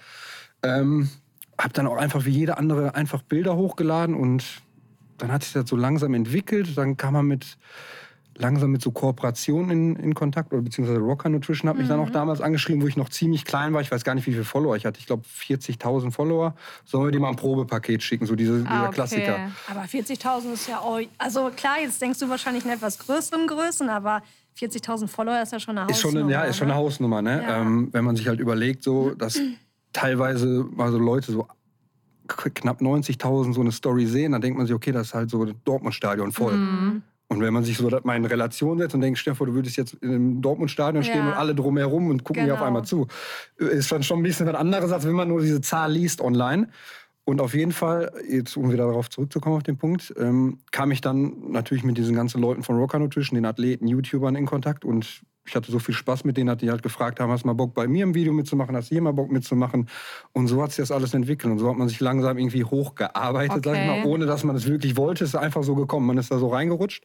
Ähm, 0.63 1.11
habe 1.61 1.73
dann 1.73 1.87
auch 1.87 1.97
einfach 1.97 2.25
wie 2.25 2.31
jeder 2.31 2.59
andere 2.59 2.95
einfach 2.95 3.23
Bilder 3.23 3.57
hochgeladen 3.57 4.15
und 4.15 4.45
dann 5.19 5.31
hat 5.31 5.43
sich 5.45 5.53
das 5.53 5.69
so 5.69 5.77
langsam 5.77 6.15
entwickelt. 6.15 6.77
Dann 6.77 6.97
kam 6.97 7.13
man 7.15 7.27
mit 7.27 7.59
langsam 8.37 8.71
mit 8.71 8.81
so 8.81 8.91
Kooperationen 8.91 9.71
in, 9.71 9.97
in 9.97 10.15
Kontakt 10.15 10.51
oder 10.53 10.63
beziehungsweise 10.63 10.99
Rocker 11.01 11.29
Nutrition 11.29 11.69
hat 11.69 11.77
mich 11.77 11.89
dann 11.89 12.01
auch 12.01 12.09
damals 12.09 12.41
angeschrieben, 12.41 12.81
wo 12.83 12.87
ich 12.87 12.97
noch 12.97 13.11
ziemlich 13.11 13.45
klein 13.45 13.75
war. 13.75 13.83
Ich 13.83 13.91
weiß 13.93 14.03
gar 14.03 14.15
nicht, 14.15 14.27
wie 14.27 14.33
viele 14.33 14.45
Follower 14.45 14.75
ich 14.77 14.87
hatte. 14.87 14.99
Ich 14.99 15.07
glaube 15.07 15.25
40.000 15.27 16.11
Follower. 16.11 16.55
Sollen 16.87 17.05
wir 17.05 17.11
dir 17.13 17.21
mal 17.21 17.29
ein 17.29 17.37
Probepaket 17.37 18.03
schicken, 18.03 18.25
so 18.25 18.35
diese, 18.35 18.61
dieser 18.61 18.71
Ah, 18.71 18.85
okay. 18.87 18.95
Klassiker. 18.95 19.51
aber 19.69 19.83
40.000 19.83 20.55
ist 20.55 20.69
ja 20.69 20.79
auch. 20.79 21.01
Also 21.19 21.51
klar, 21.55 21.77
jetzt 21.83 22.01
denkst 22.01 22.19
du 22.19 22.31
wahrscheinlich 22.31 22.65
in 22.65 22.71
etwas 22.71 22.99
größeren 23.01 23.47
Größen, 23.47 23.91
aber 23.91 24.23
40.000 24.59 25.07
Follower 25.09 25.43
ist 25.43 25.53
ja 25.53 25.61
schon 25.61 25.77
eine 25.77 25.91
Ist 25.91 26.01
schon, 26.01 26.09
Hausnummer. 26.13 26.25
eine, 26.25 26.33
ja, 26.33 26.43
ist 26.45 26.57
schon 26.57 26.71
eine 26.71 26.79
ne? 26.79 26.83
Hausnummer, 26.83 27.21
ne? 27.23 27.43
Ja. 27.43 27.61
Ähm, 27.61 27.89
wenn 27.93 28.05
man 28.05 28.17
sich 28.17 28.27
halt 28.27 28.41
überlegt, 28.41 28.83
so, 28.83 29.11
dass 29.15 29.39
teilweise 29.93 30.65
mal 30.71 30.91
so 30.91 30.99
Leute 30.99 31.33
so 31.33 31.47
knapp 32.27 32.81
90.000 32.81 33.55
so 33.55 33.61
eine 33.61 33.73
Story 33.73 34.07
sehen, 34.07 34.33
dann 34.33 34.41
denkt 34.41 34.57
man 34.57 34.67
sich, 34.67 34.75
okay, 34.75 34.93
das 34.93 35.09
ist 35.09 35.15
halt 35.15 35.31
so 35.31 35.45
Dortmund-Stadion 35.65 36.31
voll. 36.33 36.57
Mhm. 36.57 37.03
Und 37.29 37.41
wenn 37.41 37.53
man 37.55 37.63
sich 37.63 37.77
so 37.77 37.89
das 37.89 38.03
mal 38.03 38.17
in 38.17 38.25
Relation 38.25 38.79
setzt 38.79 38.95
und 38.95 39.03
denkt, 39.03 39.21
vor, 39.21 39.47
du 39.47 39.55
würdest 39.55 39.77
jetzt 39.77 39.95
im 40.01 40.43
Dortmund-Stadion 40.43 41.05
stehen 41.05 41.19
Ja. 41.19 41.29
und 41.29 41.35
alle 41.35 41.55
drumherum 41.55 42.09
und 42.09 42.25
gucken 42.25 42.45
dir 42.45 42.55
auf 42.55 42.59
Genau. 42.59 42.67
einmal 42.67 42.85
zu. 42.85 43.07
Ist 43.57 43.93
dann 43.93 44.03
schon 44.03 44.19
ein 44.19 44.23
bisschen 44.25 44.47
was 44.47 44.55
anderes, 44.57 44.91
als 44.91 45.07
wenn 45.07 45.13
man 45.15 45.29
nur 45.29 45.41
diese 45.41 45.61
Zahl 45.61 45.93
liest 45.93 46.21
online. 46.21 46.69
Und 47.25 47.41
auf 47.41 47.55
jeden 47.55 47.73
Fall, 47.73 48.11
jetzt 48.29 48.57
um 48.57 48.73
wieder 48.73 48.87
darauf 48.87 49.09
zurückzukommen 49.09 49.57
auf 49.57 49.63
den 49.63 49.77
Punkt, 49.77 50.13
ähm, 50.19 50.59
kam 50.73 50.91
ich 50.91 51.01
dann 51.01 51.51
natürlich 51.51 51.85
mit 51.85 51.97
diesen 51.97 52.15
ganzen 52.17 52.41
Leuten 52.41 52.63
von 52.63 52.77
Rocker 52.77 52.99
Nutrition, 52.99 53.37
den 53.37 53.45
Athleten, 53.45 53.87
YouTubern 53.87 54.35
in 54.35 54.47
Kontakt. 54.47 54.85
Und 54.85 55.23
ich 55.47 55.55
hatte 55.55 55.71
so 55.71 55.79
viel 55.79 55.95
Spaß 55.95 56.25
mit 56.25 56.37
denen, 56.37 56.49
dass 56.49 56.59
die 56.59 56.71
halt 56.71 56.83
gefragt 56.83 57.21
haben, 57.21 57.31
hast 57.31 57.43
du 57.43 57.47
mal 57.49 57.55
Bock 57.55 57.75
bei 57.75 57.87
mir 57.87 58.05
im 58.05 58.15
Video 58.15 58.33
mitzumachen, 58.33 58.75
hast 58.77 58.91
du 58.91 58.95
hier 58.95 59.03
mal 59.03 59.13
Bock 59.13 59.31
mitzumachen? 59.31 59.89
Und 60.33 60.49
so 60.49 60.63
hat 60.63 60.71
sich 60.71 60.79
das 60.79 60.91
alles 60.91 61.15
entwickelt. 61.15 61.53
Und 61.53 61.59
so 61.59 61.69
hat 61.69 61.77
man 61.77 61.89
sich 61.89 62.01
langsam 62.01 62.37
irgendwie 62.39 62.65
hochgearbeitet, 62.65 63.65
sag 63.65 63.75
ich 63.75 63.79
Okay. 63.79 63.87
mal, 63.87 63.99
ohne 64.09 64.27
dass 64.27 64.43
man 64.45 64.57
es 64.57 64.67
wirklich 64.67 64.97
wollte, 64.97 65.25
es 65.25 65.31
ist 65.31 65.37
einfach 65.37 65.63
so 65.63 65.75
gekommen, 65.75 66.07
man 66.07 66.19
ist 66.19 66.31
da 66.31 66.39
so 66.39 66.49
reingerutscht. 66.49 67.05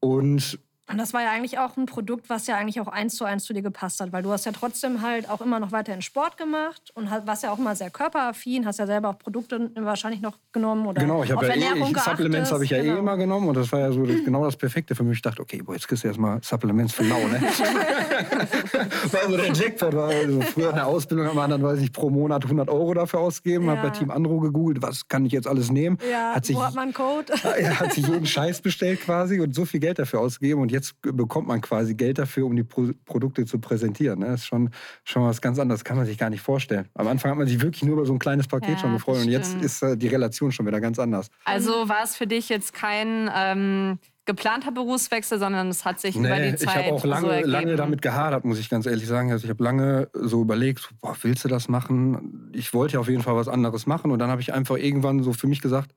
Und 0.00 0.58
Und 0.90 0.98
das 0.98 1.14
war 1.14 1.22
ja 1.22 1.30
eigentlich 1.30 1.58
auch 1.58 1.76
ein 1.76 1.86
Produkt, 1.86 2.28
was 2.28 2.46
ja 2.46 2.56
eigentlich 2.56 2.80
auch 2.80 2.88
eins 2.88 3.14
zu 3.16 3.24
eins 3.24 3.44
zu 3.44 3.52
dir 3.52 3.62
gepasst 3.62 4.00
hat, 4.00 4.12
weil 4.12 4.22
du 4.22 4.30
hast 4.30 4.44
ja 4.44 4.52
trotzdem 4.52 5.02
halt 5.02 5.28
auch 5.30 5.40
immer 5.40 5.60
noch 5.60 5.72
weiterhin 5.72 6.02
Sport 6.02 6.36
gemacht 6.36 6.90
und 6.94 7.10
warst 7.10 7.44
ja 7.44 7.52
auch 7.52 7.58
immer 7.58 7.76
sehr 7.76 7.90
körperaffin, 7.90 8.66
hast 8.66 8.78
ja 8.78 8.86
selber 8.86 9.10
auch 9.10 9.18
Produkte 9.18 9.70
wahrscheinlich 9.76 10.20
noch 10.20 10.38
genommen 10.52 10.86
oder 10.86 11.00
Genau, 11.00 11.22
ich 11.22 11.32
auf 11.32 11.36
habe 11.42 11.48
ja 11.48 11.54
eh, 11.54 11.62
Ernährung 11.62 11.92
ich, 11.94 12.02
Supplements 12.02 12.52
habe 12.52 12.64
ich 12.64 12.70
ja 12.70 12.78
eh 12.78 12.82
Genau. 12.82 12.98
immer 12.98 13.16
genommen 13.16 13.48
und 13.48 13.56
das 13.56 13.70
war 13.70 13.80
ja 13.80 13.92
so 13.92 14.04
das, 14.04 14.16
genau 14.24 14.44
das 14.44 14.56
Perfekte 14.56 14.94
für 14.94 15.04
mich. 15.04 15.18
Ich 15.18 15.22
dachte, 15.22 15.42
okay, 15.42 15.62
boah, 15.62 15.74
jetzt 15.74 15.86
kriegst 15.86 16.02
du 16.02 16.08
erstmal 16.08 16.42
Supplements 16.42 16.92
für 16.92 17.04
lau, 17.04 17.18
ne? 17.28 17.40
war 19.12 19.28
so 19.28 19.36
der 19.36 19.52
Jackpot. 19.52 19.94
War 19.94 20.08
also 20.08 20.40
früher 20.40 20.70
in 20.70 20.74
der 20.74 20.86
Ausbildung 20.86 21.26
hat 21.26 21.34
man 21.34 21.50
dann, 21.50 21.62
weiß 21.62 21.80
ich, 21.80 21.92
pro 21.92 22.10
Monat 22.10 22.44
100 22.44 22.68
Euro 22.68 22.94
dafür 22.94 23.20
ausgegeben. 23.20 23.66
Ja. 23.66 23.72
Hab 23.76 23.82
bei 23.82 23.90
Team 23.90 24.10
Andro 24.10 24.40
gegoogelt, 24.40 24.82
was 24.82 25.06
kann 25.06 25.24
ich 25.24 25.32
jetzt 25.32 25.46
alles 25.46 25.70
nehmen? 25.70 25.98
Ja, 26.10 26.34
hat 26.34 26.46
sich, 26.46 26.56
wo 26.56 26.64
hat 26.64 26.74
man 26.74 26.92
Code? 26.92 27.32
er 27.42 27.78
hat 27.78 27.92
sich 27.92 28.06
jeden 28.06 28.26
Scheiß 28.26 28.60
bestellt 28.60 29.02
quasi 29.02 29.40
und 29.40 29.54
so 29.54 29.64
viel 29.64 29.80
Geld 29.80 29.98
dafür 29.98 30.20
ausgegeben 30.20 30.60
und 30.60 30.72
jetzt 30.72 30.79
bekommt 31.02 31.48
man 31.48 31.60
quasi 31.60 31.94
Geld 31.94 32.18
dafür, 32.18 32.46
um 32.46 32.56
die 32.56 32.62
Pro 32.64 32.90
Produkte 33.04 33.44
zu 33.46 33.58
präsentieren. 33.58 34.18
Ne? 34.20 34.26
Das 34.26 34.40
ist 34.40 34.46
schon, 34.46 34.70
schon 35.04 35.24
was 35.24 35.40
ganz 35.40 35.58
anderes, 35.58 35.84
kann 35.84 35.96
man 35.96 36.06
sich 36.06 36.18
gar 36.18 36.30
nicht 36.30 36.42
vorstellen. 36.42 36.88
Am 36.94 37.06
Anfang 37.08 37.30
hat 37.32 37.38
man 37.38 37.46
sich 37.46 37.60
wirklich 37.60 37.82
nur 37.84 37.94
über 37.94 38.06
so 38.06 38.12
ein 38.12 38.18
kleines 38.18 38.48
Paket 38.48 38.70
Ja, 38.70 38.78
schon 38.78 38.92
gefreut 38.92 39.18
und 39.22 39.28
jetzt 39.28 39.54
ist 39.60 39.82
äh, 39.82 39.96
die 39.96 40.08
Relation 40.08 40.52
schon 40.52 40.66
wieder 40.66 40.80
ganz 40.80 40.98
anders. 40.98 41.28
Also 41.44 41.88
war 41.88 42.02
es 42.04 42.16
für 42.16 42.26
dich 42.26 42.48
jetzt 42.48 42.72
kein 42.74 43.30
ähm, 43.34 43.98
geplanter 44.26 44.70
Berufswechsel, 44.70 45.38
sondern 45.38 45.68
es 45.68 45.84
hat 45.84 45.98
sich 46.00 46.14
über 46.16 46.28
Nee, 46.28 46.50
die 46.50 46.54
ich 46.54 46.60
Zeit 46.60 46.84
habe 46.84 46.92
auch 46.94 47.04
lange, 47.04 47.42
so 47.42 47.48
lange 47.48 47.76
damit 47.76 48.00
gehadert, 48.02 48.44
muss 48.44 48.58
ich 48.58 48.68
ganz 48.68 48.86
ehrlich 48.86 49.06
sagen. 49.06 49.32
Also 49.32 49.44
ich 49.44 49.50
habe 49.50 49.62
lange 49.64 50.08
so 50.14 50.40
überlegt, 50.42 50.90
boah, 51.00 51.16
willst 51.22 51.44
du 51.44 51.48
das 51.48 51.68
machen? 51.68 52.50
Ich 52.54 52.72
wollte 52.74 52.94
ja 52.94 53.00
auf 53.00 53.08
jeden 53.08 53.22
Fall 53.22 53.34
was 53.34 53.48
anderes 53.48 53.86
machen. 53.86 54.10
Und 54.10 54.18
dann 54.20 54.30
habe 54.30 54.40
ich 54.40 54.52
einfach 54.52 54.76
irgendwann 54.76 55.22
so 55.22 55.32
für 55.32 55.46
mich 55.46 55.60
gesagt, 55.60 55.94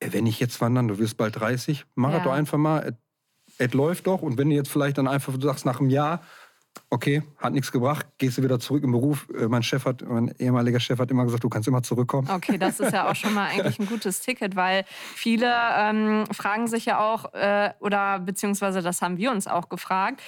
wenn 0.00 0.26
ich 0.26 0.38
jetzt 0.40 0.60
wandern, 0.60 0.88
du 0.88 0.98
wirst 0.98 1.16
bald 1.16 1.38
30, 1.38 1.84
mach 1.94 2.10
Ja. 2.10 2.16
das 2.18 2.24
doch 2.24 2.32
einfach 2.32 2.56
mal. 2.58 2.96
Es- 3.58 3.74
läuft 3.74 4.06
doch. 4.06 4.22
Und 4.22 4.38
wenn 4.38 4.50
du 4.50 4.56
jetzt 4.56 4.70
vielleicht 4.70 4.98
dann 4.98 5.08
einfach 5.08 5.34
sagst, 5.40 5.66
nach 5.66 5.80
einem 5.80 5.90
Jahr, 5.90 6.22
okay, 6.90 7.22
hat 7.38 7.52
nichts 7.52 7.72
gebracht, 7.72 8.06
gehst 8.18 8.38
du 8.38 8.42
wieder 8.42 8.58
zurück 8.60 8.84
im 8.84 8.92
Beruf. 8.92 9.26
Äh, 9.38 9.48
Mein 9.48 9.62
Chef 9.62 9.84
hat, 9.84 10.02
mein 10.08 10.34
ehemaliger 10.38 10.78
Chef 10.80 10.98
hat 10.98 11.10
immer 11.10 11.24
gesagt, 11.24 11.42
du 11.44 11.48
kannst 11.48 11.66
immer 11.68 11.82
zurückkommen. 11.82 12.28
Okay, 12.30 12.56
das 12.56 12.78
ist 12.80 12.92
ja 12.92 13.10
auch 13.10 13.14
schon 13.16 13.34
mal 13.34 13.48
eigentlich 13.48 13.78
ein 13.78 13.86
gutes 13.86 14.20
Ticket, 14.20 14.54
weil 14.56 14.84
viele 15.14 15.52
ähm, 15.76 16.24
fragen 16.32 16.66
sich 16.68 16.84
ja 16.86 17.00
auch, 17.00 17.32
äh, 17.34 17.70
oder 17.80 18.20
beziehungsweise 18.20 18.80
das 18.82 19.02
haben 19.02 19.16
wir 19.18 19.30
uns 19.32 19.46
auch 19.48 19.68
gefragt, 19.68 20.22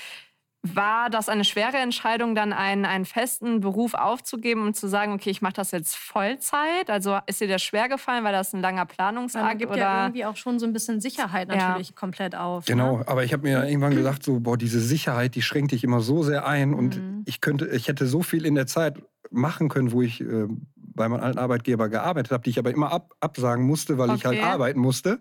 war 0.62 1.08
das 1.08 1.30
eine 1.30 1.44
schwere 1.44 1.78
Entscheidung, 1.78 2.34
dann 2.34 2.52
einen, 2.52 2.84
einen 2.84 3.06
festen 3.06 3.60
Beruf 3.60 3.94
aufzugeben 3.94 4.62
und 4.66 4.76
zu 4.76 4.88
sagen, 4.88 5.12
okay, 5.14 5.30
ich 5.30 5.40
mache 5.40 5.54
das 5.54 5.70
jetzt 5.70 5.96
Vollzeit? 5.96 6.90
Also 6.90 7.18
ist 7.26 7.40
dir 7.40 7.48
das 7.48 7.62
schwer 7.62 7.88
gefallen, 7.88 8.24
weil 8.24 8.32
das 8.32 8.52
ein 8.52 8.60
langer 8.60 8.80
Weil 8.80 8.84
man 8.84 8.86
Planungsakt 8.88 9.58
gibt 9.58 9.72
oder 9.72 9.80
ja 9.80 10.02
irgendwie 10.04 10.26
auch 10.26 10.36
schon 10.36 10.58
so 10.58 10.66
ein 10.66 10.72
bisschen 10.74 11.00
Sicherheit 11.00 11.48
Ja. 11.48 11.56
natürlich 11.56 11.94
komplett 11.94 12.34
auf. 12.34 12.66
Genau, 12.66 12.98
Ne? 12.98 13.08
aber 13.08 13.24
ich 13.24 13.32
habe 13.32 13.44
mir 13.44 13.64
irgendwann 13.66 13.94
gedacht, 13.96 14.22
so, 14.22 14.40
boah, 14.40 14.58
diese 14.58 14.80
Sicherheit, 14.80 15.34
die 15.34 15.42
schränkt 15.42 15.72
dich 15.72 15.82
immer 15.82 16.00
so 16.00 16.22
sehr 16.22 16.46
ein. 16.46 16.74
Und 16.74 16.96
Mhm. 16.98 17.22
ich 17.24 17.40
könnte, 17.40 17.66
ich 17.68 17.88
hätte 17.88 18.06
so 18.06 18.22
viel 18.22 18.44
in 18.44 18.54
der 18.54 18.66
Zeit 18.66 19.02
machen 19.30 19.68
können, 19.70 19.92
wo 19.92 20.02
ich 20.02 20.20
äh, 20.20 20.46
bei 20.76 21.08
meinem 21.08 21.22
alten 21.22 21.38
Arbeitgeber 21.38 21.88
gearbeitet 21.88 22.32
habe, 22.32 22.42
die 22.42 22.50
ich 22.50 22.58
aber 22.58 22.70
immer 22.70 22.92
ab, 22.92 23.14
absagen 23.20 23.64
musste, 23.64 23.96
weil 23.96 24.10
ich 24.14 24.26
halt 24.26 24.36
Okay. 24.38 24.46
arbeiten 24.46 24.80
musste. 24.80 25.20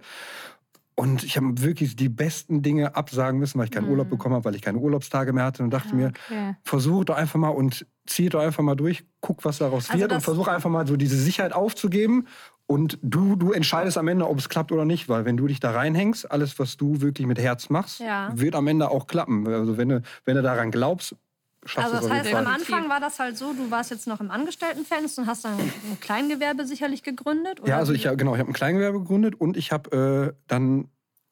Und 1.00 1.24
ich 1.24 1.38
habe 1.38 1.62
wirklich 1.62 1.96
die 1.96 2.10
besten 2.10 2.62
Dinge 2.62 2.94
absagen 2.98 3.40
müssen, 3.40 3.58
weil 3.58 3.66
ich 3.66 3.72
keinen 3.72 3.86
Mhm. 3.86 3.92
Urlaub 3.92 4.10
bekommen 4.10 4.36
habe, 4.36 4.44
weil 4.44 4.56
ich 4.56 4.62
keine 4.62 4.80
Urlaubstage 4.80 5.32
mehr 5.32 5.46
hatte 5.46 5.64
und 5.64 5.70
dachte 5.70 5.96
mir, 5.96 6.12
Okay. 6.30 6.56
versuch 6.64 7.06
doch 7.06 7.16
einfach 7.16 7.40
mal 7.40 7.48
und 7.48 7.88
zieh 8.06 8.28
doch 8.28 8.42
einfach 8.42 8.64
mal 8.64 8.76
durch, 8.76 9.06
guck, 9.22 9.46
was 9.46 9.60
daraus 9.60 9.90
Also 9.90 10.02
wird 10.02 10.12
und 10.12 10.20
versuch 10.20 10.50
einfach 10.50 10.70
mal 10.70 10.86
so 10.86 10.98
diese 10.98 11.16
Sicherheit 11.16 11.54
aufzugeben. 11.54 12.28
Und 12.66 13.00
du, 13.02 13.38
du 13.38 13.54
entscheidest 13.54 13.98
am 13.98 14.10
Ende, 14.10 14.28
ob 14.28 14.40
es 14.40 14.50
klappt 14.50 14.74
oder 14.74 14.84
nicht, 14.84 15.08
weil 15.08 15.24
wenn 15.24 15.38
du 15.38 15.48
dich 15.48 15.62
da 15.62 15.72
reinhängst, 15.72 16.30
alles, 16.30 16.60
was 16.60 16.76
du 16.76 17.00
wirklich 17.00 17.26
mit 17.28 17.40
Herz 17.40 17.70
machst, 17.70 18.02
Ja. 18.02 18.34
wird 18.36 18.54
am 18.54 18.68
Ende 18.68 18.92
auch 18.92 19.08
klappen. 19.08 19.48
Also 19.48 19.78
wenn 19.78 19.88
du, 19.88 20.02
wenn 20.26 20.36
du 20.36 20.42
daran 20.42 20.70
glaubst, 20.70 21.16
schaffst 21.66 21.94
Also 21.94 22.08
das 22.08 22.18
heißt, 22.18 22.34
am. 22.34 22.48
Anfang 22.48 22.90
war 22.90 23.00
das 23.00 23.20
halt 23.20 23.38
so, 23.38 23.54
du 23.54 23.70
warst 23.72 23.92
jetzt 23.92 24.08
noch 24.08 24.20
im 24.20 24.32
Angestelltenverhältnis 24.32 25.18
und 25.18 25.28
hast 25.28 25.46
dann 25.46 25.60
ein 25.60 25.98
Kleingewerbe 26.00 26.66
sicherlich 26.66 27.04
gegründet? 27.04 27.60
Oder 27.62 27.70
Ja, 27.70 27.78
also 27.78 27.94
ich 27.94 28.04
genau, 28.04 28.34
ich 28.34 28.40
habe 28.40 28.50
ein 28.50 28.54
Kleingewerbe 28.54 29.00
gegründet 29.00 29.36
und 29.36 29.58
ich 29.58 29.72
habe 29.72 30.34
äh, 30.36 30.42
dann 30.48 30.90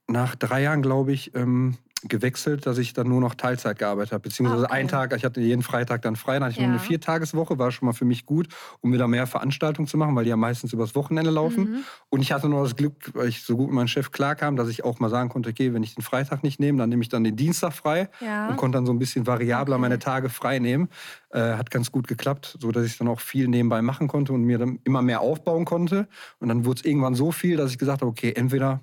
nach 0.07 0.36
drei 0.36 0.62
Jahren, 0.62 0.81
glaube 0.81 1.12
ich, 1.12 1.36
ähm, 1.36 1.77
gewechselt, 2.01 2.66
dass 2.66 2.77
ich 2.77 2.94
dann 2.94 3.08
nur 3.08 3.20
noch 3.22 3.36
Teilzeit 3.36 3.80
gearbeitet 3.80 4.12
habe. 4.13 4.22
Beziehungsweise 4.24 4.63
Ah, 4.63 4.66
okay. 4.66 4.74
einen 4.80 4.88
Tag, 4.88 5.16
ich 5.16 5.25
hatte 5.25 5.42
jeden 5.42 5.63
Freitag 5.63 6.01
dann 6.04 6.16
frei, 6.16 6.34
dann 6.36 6.44
hatte 6.44 6.51
ich 6.51 6.58
Ja. 6.58 6.63
nur 6.63 6.72
eine 6.72 6.80
Viertageswoche, 6.80 7.58
war 7.60 7.72
schon 7.72 7.86
mal 7.88 7.94
für 7.94 8.06
mich 8.06 8.25
gut, 8.25 8.48
um 8.82 8.94
wieder 8.94 9.08
mehr 9.08 9.27
Veranstaltungen 9.27 9.88
zu 9.88 9.98
machen, 9.98 10.16
weil 10.16 10.24
die 10.24 10.30
ja 10.30 10.38
meistens 10.38 10.74
übers 10.74 10.96
Wochenende 10.96 11.32
laufen. 11.32 11.63
Mhm. 11.63 11.84
Und 12.10 12.22
ich 12.22 12.32
hatte 12.32 12.50
noch 12.50 12.63
das 12.63 12.75
Glück, 12.75 13.12
weil 13.13 13.27
ich 13.27 13.44
so 13.44 13.58
gut 13.58 13.68
mit 13.68 13.75
meinem 13.75 13.88
Chef 13.88 14.12
klarkam, 14.12 14.56
dass 14.56 14.70
ich 14.70 14.84
auch 14.84 15.00
mal 15.00 15.10
sagen 15.10 15.30
konnte, 15.30 15.50
okay, 15.50 15.74
wenn 15.74 15.84
ich 15.84 15.96
den 15.96 16.04
Freitag 16.04 16.44
nicht 16.44 16.60
nehme, 16.60 16.77
dann 16.77 16.89
nehme 16.89 17.01
ich 17.01 17.10
dann 17.10 17.24
den 17.24 17.36
Dienstag 17.36 17.74
frei 17.74 18.10
Ja. 18.22 18.48
und 18.50 18.58
konnte 18.58 18.77
dann 18.77 18.86
so 18.86 18.92
ein 18.94 19.00
bisschen 19.00 19.25
variabler 19.27 19.75
Okay. 19.75 19.82
meine 19.82 20.00
Tage 20.00 20.30
frei 20.30 20.60
nehmen. 20.60 20.89
Äh, 21.30 21.56
hat 21.56 21.72
ganz 21.72 21.92
gut 21.92 22.08
geklappt, 22.08 22.58
so 22.62 22.72
dass 22.72 22.86
ich 22.86 22.98
dann 22.98 23.08
auch 23.10 23.20
viel 23.20 23.48
nebenbei 23.48 23.82
machen 23.82 24.08
konnte 24.08 24.32
und 24.34 24.44
mir 24.44 24.58
dann 24.58 24.80
immer 24.86 25.01
mehr 25.01 25.20
aufbauen 25.22 25.66
konnte. 25.66 26.08
Und 26.39 26.48
dann 26.48 26.63
wurde 26.63 26.80
es 26.80 26.86
irgendwann 26.86 27.16
so 27.16 27.32
viel, 27.32 27.58
dass 27.58 27.72
ich 27.72 27.77
gesagt 27.77 28.01
habe, 28.01 28.10
okay, 28.10 28.32
entweder 28.36 28.80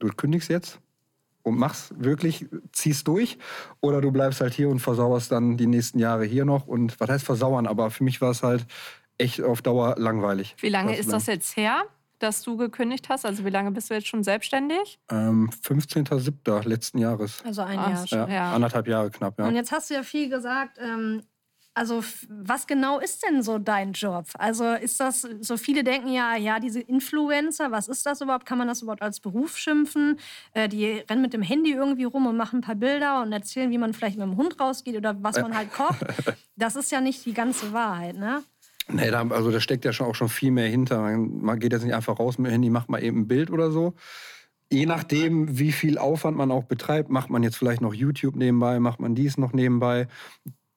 du 0.00 0.08
kündigst 0.08 0.48
jetzt 0.50 0.80
und 1.46 1.56
machst 1.58 1.94
wirklich, 1.96 2.46
ziehst 2.72 3.06
durch, 3.06 3.38
oder 3.80 4.00
du 4.00 4.10
bleibst 4.10 4.40
halt 4.40 4.52
hier 4.52 4.68
und 4.68 4.80
versauerst 4.80 5.30
dann 5.30 5.56
die 5.56 5.68
nächsten 5.68 6.00
Jahre 6.00 6.24
hier 6.24 6.44
noch. 6.44 6.66
Und 6.66 6.98
was 6.98 7.08
heißt 7.08 7.24
versauern? 7.24 7.68
Aber 7.68 7.92
für 7.92 8.02
mich 8.02 8.20
war 8.20 8.32
es 8.32 8.42
halt 8.42 8.66
echt 9.16 9.40
auf 9.40 9.62
Dauer 9.62 9.94
langweilig. 9.96 10.56
Wie 10.58 10.68
lange 10.70 10.90
Das 10.90 11.00
ist 11.00 11.12
das 11.12 11.26
jetzt 11.26 11.56
her, 11.56 11.84
dass 12.18 12.42
du 12.42 12.56
gekündigt 12.56 13.08
hast? 13.10 13.24
Also 13.24 13.44
wie 13.44 13.50
lange 13.50 13.70
bist 13.70 13.90
du 13.90 13.94
jetzt 13.94 14.08
schon 14.08 14.24
selbstständig? 14.24 14.98
Ähm, 15.08 15.48
15.07. 15.62 16.66
letzten 16.66 16.98
Jahres. 16.98 17.44
Also 17.44 17.62
ein 17.62 17.78
Ach 17.78 17.90
Jahr 17.90 18.06
schon. 18.08 18.18
Ja, 18.18 18.28
Ja. 18.28 18.52
Anderthalb 18.52 18.88
Jahre 18.88 19.10
knapp, 19.10 19.38
ja. 19.38 19.46
Und 19.46 19.54
jetzt 19.54 19.70
hast 19.70 19.88
du 19.90 19.94
ja 19.94 20.02
viel 20.02 20.28
gesagt, 20.28 20.78
ähm, 20.80 21.22
Also 21.76 22.02
was 22.30 22.66
genau 22.66 22.98
ist 23.00 23.22
denn 23.22 23.42
so 23.42 23.58
dein 23.58 23.92
Job? 23.92 24.24
Also 24.38 24.72
ist 24.72 24.98
das, 24.98 25.28
so 25.40 25.58
viele 25.58 25.84
denken 25.84 26.08
ja, 26.08 26.34
ja, 26.34 26.58
diese 26.58 26.80
Influencer, 26.80 27.70
was 27.70 27.88
ist 27.88 28.06
das 28.06 28.22
überhaupt? 28.22 28.46
Kann 28.46 28.56
man 28.56 28.66
das 28.66 28.80
überhaupt 28.80 29.02
als 29.02 29.20
Beruf 29.20 29.58
schimpfen? 29.58 30.18
Äh, 30.54 30.70
die 30.70 30.86
rennen 30.86 31.20
mit 31.20 31.34
dem 31.34 31.42
Handy 31.42 31.72
irgendwie 31.72 32.04
rum 32.04 32.26
und 32.26 32.38
machen 32.38 32.60
ein 32.60 32.62
paar 32.62 32.76
Bilder 32.76 33.20
und 33.20 33.30
erzählen, 33.30 33.70
wie 33.70 33.76
man 33.76 33.92
vielleicht 33.92 34.16
mit 34.16 34.26
dem 34.26 34.38
Hund 34.38 34.58
rausgeht 34.58 34.96
oder 34.96 35.22
was 35.22 35.38
man 35.38 35.54
halt 35.54 35.70
kocht. 35.72 36.00
Das 36.58 36.74
ist 36.74 36.90
ja 36.90 37.02
nicht 37.02 37.26
die 37.26 37.34
ganze 37.34 37.74
Wahrheit, 37.74 38.16
ne? 38.16 38.42
Nee, 38.88 39.10
da, 39.10 39.28
also 39.28 39.50
da 39.50 39.60
steckt 39.60 39.84
ja 39.84 39.92
schon 39.92 40.06
auch 40.06 40.14
schon 40.14 40.30
viel 40.30 40.50
mehr 40.50 40.68
hinter. 40.68 41.02
Man 41.02 41.58
geht 41.58 41.74
jetzt 41.74 41.84
nicht 41.84 41.94
einfach 41.94 42.18
raus 42.18 42.38
mit 42.38 42.46
dem 42.46 42.52
Handy, 42.52 42.70
macht 42.70 42.88
mal 42.88 43.02
eben 43.02 43.20
ein 43.20 43.28
Bild 43.28 43.50
oder 43.50 43.70
so. 43.70 43.92
Je 44.72 44.86
nachdem, 44.86 45.58
wie 45.58 45.72
viel 45.72 45.98
Aufwand 45.98 46.38
man 46.38 46.50
auch 46.50 46.64
betreibt, 46.64 47.10
macht 47.10 47.28
man 47.28 47.42
jetzt 47.42 47.56
vielleicht 47.56 47.82
noch 47.82 47.92
YouTube 47.92 48.36
nebenbei, 48.36 48.80
macht 48.80 49.00
man 49.00 49.14
dies 49.14 49.36
noch 49.36 49.52
nebenbei. 49.52 50.08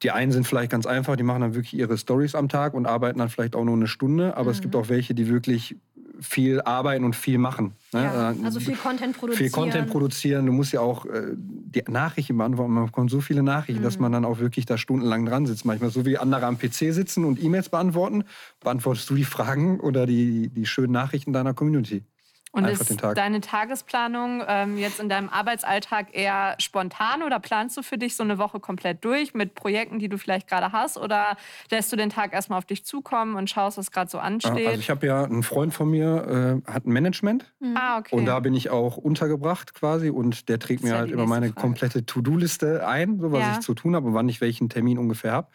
Die 0.04 0.12
einen 0.12 0.32
sind 0.32 0.48
vielleicht 0.48 0.72
ganz 0.72 0.86
einfach, 0.86 1.16
die 1.16 1.24
machen 1.24 1.42
dann 1.42 1.56
wirklich 1.56 1.74
ihre 1.74 1.98
Stories 1.98 2.36
am 2.36 2.48
Tag 2.48 2.74
und 2.74 2.86
arbeiten 2.86 3.20
dann 3.20 3.30
vielleicht 3.30 3.56
auch 3.56 3.66
nur 3.66 3.76
eine 3.76 3.88
Stunde. 3.88 4.38
Aber 4.38 4.46
mhm. 4.46 4.52
es 4.52 4.62
gibt 4.62 4.76
auch 4.76 4.90
welche, 4.90 5.14
die 5.14 5.28
wirklich 5.28 5.76
viel 6.22 6.62
arbeiten 6.62 7.06
und 7.06 7.16
viel 7.16 7.38
machen. 7.38 7.74
Ne? 7.94 8.04
Ja, 8.04 8.34
also 8.44 8.60
viel 8.60 8.76
Content 8.76 9.18
produzieren. 9.18 9.38
Viel 9.38 9.52
Content 9.52 9.90
produzieren. 9.90 10.46
Du 10.46 10.52
musst 10.52 10.74
ja 10.74 10.82
auch 10.82 11.06
äh, 11.06 11.34
die 11.36 11.84
Nachrichten 11.88 12.38
beantworten. 12.38 12.74
Man 12.74 12.86
bekommt 12.88 13.10
so 13.10 13.22
viele 13.22 13.44
Nachrichten, 13.44 13.82
mhm. 13.82 13.86
dass 13.86 14.00
man 14.00 14.12
dann 14.12 14.26
auch 14.26 14.40
wirklich 14.40 14.66
da 14.66 14.78
stundenlang 14.78 15.26
dran 15.26 15.46
sitzt. 15.46 15.66
Manchmal 15.66 15.90
so 15.90 16.06
wie 16.06 16.18
andere 16.18 16.46
am 16.46 16.58
PC 16.58 16.94
sitzen 16.94 17.26
und 17.26 17.42
E-Mails 17.42 17.70
beantworten, 17.70 18.24
beantwortest 18.60 19.10
du 19.10 19.16
die 19.16 19.24
Fragen 19.24 19.80
oder 19.80 20.06
die, 20.06 20.50
die 20.50 20.66
schönen 20.66 20.92
Nachrichten 20.92 21.34
deiner 21.34 21.54
Community. 21.54 22.04
Und 22.52 22.66
ist 22.66 23.00
Tag. 23.00 23.16
deine 23.16 23.42
Tagesplanung 23.42 24.44
ähm, 24.48 24.78
jetzt 24.78 25.00
in 25.00 25.08
deinem 25.08 25.30
Arbeitsalltag 25.30 26.08
eher 26.14 26.56
spontan 26.58 27.22
oder 27.22 27.40
planst 27.40 27.78
du 27.78 27.84
für 27.84 28.00
dich 28.00 28.16
so 28.16 28.24
eine 28.24 28.40
Woche 28.40 28.60
komplett 28.60 29.06
durch 29.06 29.36
mit 29.36 29.54
Projekten, 29.54 30.00
die 30.00 30.10
du 30.10 30.18
vielleicht 30.18 30.48
gerade 30.48 30.72
hast? 30.72 30.98
Oder 30.98 31.38
lässt 31.70 31.92
du 31.92 31.96
den 31.96 32.10
Tag 32.10 32.34
erstmal 32.34 32.58
auf 32.58 32.66
dich 32.66 32.84
zukommen 32.84 33.36
und 33.36 33.52
schaust, 33.52 33.78
was 33.78 33.92
gerade 33.92 34.10
so 34.10 34.18
ansteht? 34.18 34.68
Also 34.68 34.80
ich 34.80 34.90
habe 34.90 35.06
ja, 35.06 35.24
einen 35.24 35.44
Freund 35.44 35.76
von 35.76 35.92
mir 35.92 36.64
äh, 36.66 36.72
hat 36.72 36.88
ein 36.88 36.92
Management. 36.92 37.54
Mhm. 37.60 37.78
Ah, 37.78 38.00
okay. 38.00 38.16
Und 38.16 38.26
da 38.26 38.40
bin 38.40 38.56
ich 38.56 38.72
auch 38.72 38.98
untergebracht 38.98 39.76
quasi 39.76 40.10
und 40.10 40.50
der 40.50 40.58
trägt 40.58 40.84
mir 40.84 40.98
halt 40.98 41.12
immer 41.12 41.28
meine 41.28 41.50
Frage. 41.50 41.62
komplette 41.62 42.06
To-Do-Liste 42.08 42.88
ein, 42.88 43.20
so 43.20 43.32
was 43.32 43.42
ja. 43.42 43.54
ich 43.54 43.60
zu 43.60 43.76
tun 43.76 43.96
habe 43.96 44.08
und 44.08 44.16
wann 44.16 44.28
ich 44.28 44.42
welchen 44.42 44.70
Termin 44.70 44.98
ungefähr 44.98 45.34
habe. 45.34 45.50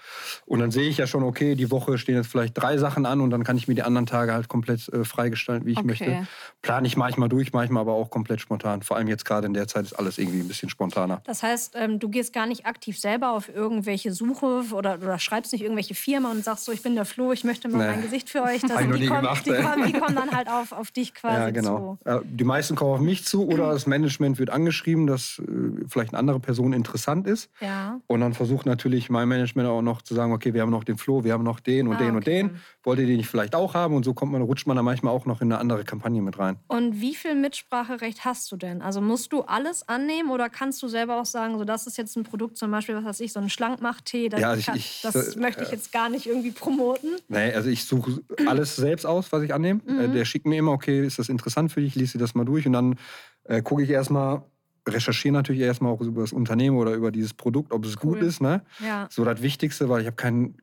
Und 0.47 0.61
dann 0.61 0.71
sehe 0.71 0.89
ich 0.89 0.99
ja 0.99 1.09
schon, 1.09 1.25
okay, 1.25 1.57
die 1.57 1.73
Woche 1.73 1.99
stehen 1.99 2.15
jetzt 2.15 2.31
vielleicht 2.31 2.57
drei 2.57 2.79
Sachen 2.79 3.05
an 3.05 3.21
und 3.21 3.31
dann 3.31 3.43
kann 3.43 3.57
ich 3.57 3.67
mir 3.67 3.75
die 3.75 3.83
anderen 3.83 4.07
Tage 4.07 4.33
halt 4.33 4.47
komplett 4.47 4.89
äh, 4.91 5.05
freigestalten, 5.05 5.67
wie 5.67 5.73
ich 5.73 5.79
okay. 5.79 5.87
möchte. 5.87 6.29
Plan 6.63 6.84
plane 6.85 6.89
ich 6.89 6.97
manchmal 6.97 7.29
durch, 7.29 7.53
manchmal 7.53 7.81
aber 7.83 7.93
auch 7.93 8.11
komplett 8.11 8.41
spontan. 8.41 8.83
Vor 8.83 8.97
allem 8.97 9.09
jetzt 9.09 9.25
gerade 9.25 9.47
in 9.47 9.55
der 9.55 9.67
Zeit 9.67 9.85
ist 9.85 9.95
alles 9.95 10.19
irgendwie 10.19 10.41
ein 10.41 10.49
bisschen 10.49 10.69
spontaner. 10.69 11.21
Das 11.25 11.43
heißt, 11.43 11.75
ähm, 11.77 11.99
du 11.99 12.09
gehst 12.09 12.33
gar 12.33 12.47
nicht 12.47 12.67
aktiv 12.67 12.99
selber 12.99 13.33
auf 13.33 13.49
irgendwelche 13.49 14.13
Suche 14.13 14.65
oder, 14.73 14.99
oder 15.03 15.19
schreibst 15.19 15.53
nicht 15.53 15.63
irgendwelche 15.63 15.95
Firmen 15.95 16.31
und 16.31 16.45
sagst 16.45 16.65
so, 16.65 16.73
ich 16.73 16.83
bin 16.83 16.95
der 16.95 17.05
Flo, 17.05 17.33
ich 17.33 17.45
möchte 17.45 17.69
mal 17.69 17.79
nee. 17.79 17.93
mein 17.93 18.03
Gesicht 18.03 18.31
für 18.31 18.43
euch. 18.43 18.63
Das, 18.75 18.79
die, 18.81 19.07
kommen, 19.07 19.21
gemacht, 19.21 19.47
die, 19.47 19.51
kommen, 19.51 19.87
die, 19.87 19.93
kommen, 19.93 20.17
dann 20.17 20.31
halt 20.31 20.49
auf, 20.49 20.73
auf 20.73 20.91
dich 20.91 21.15
quasi 21.15 21.39
ja, 21.39 21.51
genau. 21.51 21.99
zu. 22.03 22.23
Die 22.25 22.45
meisten 22.45 22.75
kommen 22.77 22.95
auf 22.95 23.01
mich 23.01 23.25
zu 23.25 23.47
oder 23.47 23.71
das 23.73 23.87
Management 23.87 24.39
wird 24.39 24.51
angeschrieben, 24.51 25.07
dass 25.07 25.39
äh, 25.39 25.85
vielleicht 25.87 26.13
eine 26.13 26.19
andere 26.19 26.41
Person 26.41 26.73
interessant 26.73 27.27
ist. 27.27 27.51
Ja. 27.61 28.01
Und 28.07 28.21
dann 28.21 28.33
versucht 28.33 28.65
natürlich 28.65 29.11
mein 29.11 29.29
Management 29.29 29.69
auch 29.69 29.83
noch 29.83 30.03
zu 30.03 30.15
sagen, 30.15 30.33
okay, 30.33 30.55
wir 30.55 30.63
haben 30.63 30.71
noch 30.71 30.83
den 30.83 30.97
Flo, 30.97 31.25
wir 31.25 31.35
haben 31.35 31.45
noch 31.45 31.61
den 31.61 31.87
und 31.87 31.97
ah, 31.97 31.99
den 31.99 32.09
okay. 32.09 32.17
und 32.17 32.27
den. 32.27 32.61
Wollt 32.85 32.99
ihr 32.99 33.07
den 33.07 33.17
nicht 33.17 33.29
vielleicht 33.29 33.55
auch 33.55 33.75
haben? 33.75 33.95
Und 33.95 34.05
so 34.05 34.13
kommt 34.13 34.33
man, 34.33 34.43
rutscht 34.43 34.67
man 34.67 34.77
dann 34.77 34.85
manchmal 34.85 35.13
auch 35.15 35.25
noch 35.25 35.41
in 35.41 35.51
eine 35.51 35.59
andere 35.59 35.85
Kampagne 35.85 36.21
mit 36.21 36.39
rein. 36.39 36.57
Und 36.69 37.01
wie 37.01 37.15
viel 37.15 37.35
Mitspracherecht 37.35 38.25
hast 38.25 38.53
du 38.53 38.57
denn? 38.57 38.83
Also 38.83 39.01
musst 39.01 39.33
du 39.33 39.41
alles 39.43 39.89
annehmen 39.89 40.31
oder 40.31 40.51
kannst 40.51 40.83
du 40.83 40.89
selber 40.89 41.21
auch 41.21 41.27
sagen, 41.27 41.59
so 41.59 41.65
das 41.65 41.87
ist 41.87 41.97
jetzt 41.97 42.17
ein 42.17 42.25
Produkt, 42.25 42.59
zum 42.59 42.71
Beispiel, 42.71 42.95
was 42.95 43.05
weiß 43.05 43.21
ich, 43.21 43.33
so 43.33 43.41
ein 43.41 43.49
Schlankmacht-Tee, 43.49 44.29
das, 44.29 44.41
ja, 44.41 44.55
ich, 44.55 44.69
ich, 44.69 45.01
das 45.03 45.35
äh, 45.35 45.41
möchte 45.41 45.63
ich 45.63 45.71
jetzt 45.71 45.93
gar 45.93 46.11
nicht 46.11 46.27
irgendwie 46.27 46.51
promoten? 46.51 47.17
Nee, 47.29 47.53
also 47.55 47.71
ich 47.71 47.85
suche 47.85 48.23
alles 48.47 48.77
selbst 48.77 49.07
aus, 49.07 49.33
was 49.33 49.43
ich 49.43 49.55
annehme. 49.55 49.81
Mhm. 49.87 50.13
Der 50.13 50.25
schickt 50.25 50.47
mir 50.47 50.59
immer, 50.59 50.73
okay, 50.73 51.07
ist 51.07 51.19
das 51.19 51.29
interessant 51.29 51.73
für 51.73 51.81
dich, 51.81 51.95
lies 51.95 52.13
dir 52.13 52.19
das 52.19 52.35
mal 52.35 52.45
durch 52.45 52.67
und 52.67 52.75
dann 52.75 52.97
äh, 53.45 53.63
gucke 53.63 53.83
ich 53.83 53.91
erstmal, 53.91 54.43
recherchiere 54.87 55.33
natürlich 55.33 55.63
erstmal 55.63 55.93
auch 55.93 56.01
über 56.01 56.21
das 56.21 56.33
Unternehmen 56.33 56.77
oder 56.77 56.93
über 56.93 57.11
dieses 57.11 57.33
Produkt, 57.33 57.73
ob 57.73 57.85
es 57.87 57.97
cool. 57.97 58.15
gut 58.15 58.23
ist. 58.23 58.41
Ne? 58.41 58.63
Ja. 58.85 59.09
So 59.11 59.25
das 59.25 59.41
Wichtigste, 59.41 59.89
weil 59.89 60.03
ich 60.03 60.07
habe 60.07 60.17
keinen 60.17 60.59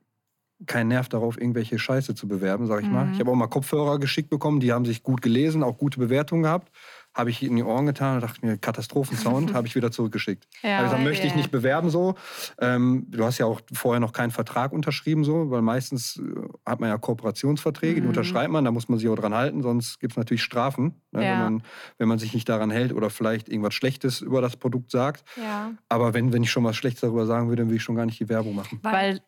keinen 0.66 0.90
Nerv 0.90 1.10
darauf, 1.10 1.40
irgendwelche 1.40 1.80
Scheiße 1.80 2.16
zu 2.16 2.28
bewerben, 2.28 2.68
sag 2.68 2.82
ich 2.82 2.88
mhm. 2.88 2.94
mal. 2.94 3.12
Ich 3.14 3.20
habe 3.20 3.32
auch 3.32 3.36
mal 3.36 3.48
Kopfhörer 3.48 4.00
geschickt 4.00 4.30
bekommen, 4.30 4.60
die 4.60 4.72
haben 4.72 4.86
sich 4.86 5.04
gut 5.04 5.22
gelesen, 5.22 5.64
auch 5.64 5.78
gute 5.78 6.00
Bewertungen 6.00 6.44
gehabt. 6.44 6.72
Habe 7.14 7.30
ich 7.30 7.44
in 7.44 7.56
die 7.56 7.64
Ohren 7.64 7.86
getan 7.86 8.16
und 8.16 8.22
dachte 8.22 8.46
mir, 8.46 8.58
Katastrophensound, 8.58 9.54
habe 9.54 9.68
ich 9.68 9.76
wieder 9.76 9.92
zurückgeschickt. 9.92 10.48
Ja, 10.62 10.80
also 10.80 10.94
dann 10.94 11.04
möchte 11.04 11.28
ich 11.28 11.36
nicht 11.36 11.52
bewerben 11.52 11.90
so. 11.90 12.16
Ähm, 12.60 13.06
du 13.10 13.26
hast 13.26 13.38
ja 13.38 13.46
auch 13.46 13.62
vorher 13.74 14.00
noch 14.00 14.14
keinen 14.14 14.32
Vertrag 14.32 14.72
unterschrieben 14.72 15.24
so, 15.24 15.52
weil 15.52 15.62
meistens 15.62 16.18
äh, 16.18 16.42
hat 16.66 16.80
man 16.80 16.90
ja 16.90 16.98
Kooperationsverträge, 16.98 18.00
mhm. 18.00 18.04
die 18.04 18.08
unterschreibt 18.08 18.52
man, 18.52 18.66
da 18.66 18.72
muss 18.72 18.88
man 18.90 19.00
sich 19.00 19.10
auch 19.10 19.16
dran 19.16 19.34
halten, 19.34 19.62
sonst 19.62 20.00
gibt 20.00 20.14
es 20.14 20.18
natürlich 20.18 20.44
Strafen, 20.44 21.02
ne, 21.12 21.26
ja. 21.26 21.32
wenn, 21.32 21.40
man, 21.40 21.64
wenn 21.98 22.08
man 22.08 22.20
sich 22.20 22.34
nicht 22.34 22.48
daran 22.48 22.72
hält 22.72 22.94
oder 22.94 23.10
vielleicht 23.10 23.50
irgendwas 23.50 23.74
Schlechtes 23.74 24.22
über 24.22 24.42
das 24.42 24.56
Produkt 24.56 24.92
sagt. 24.92 25.24
Ja. 25.38 25.72
Aber 25.90 26.14
wenn, 26.14 26.32
wenn 26.34 26.44
ich 26.44 26.52
schon 26.52 26.64
was 26.64 26.76
Schlechtes 26.76 27.02
darüber 27.02 27.26
sagen 27.26 27.50
würde, 27.50 27.64
dann 27.64 27.70
würde 27.70 27.78
ich 27.78 27.84
schon 27.84 27.96
gar 27.96 28.06
nicht 28.06 28.20
die 28.20 28.30
Werbung 28.30 28.56
machen. 28.56 28.80
Weil 28.84 29.22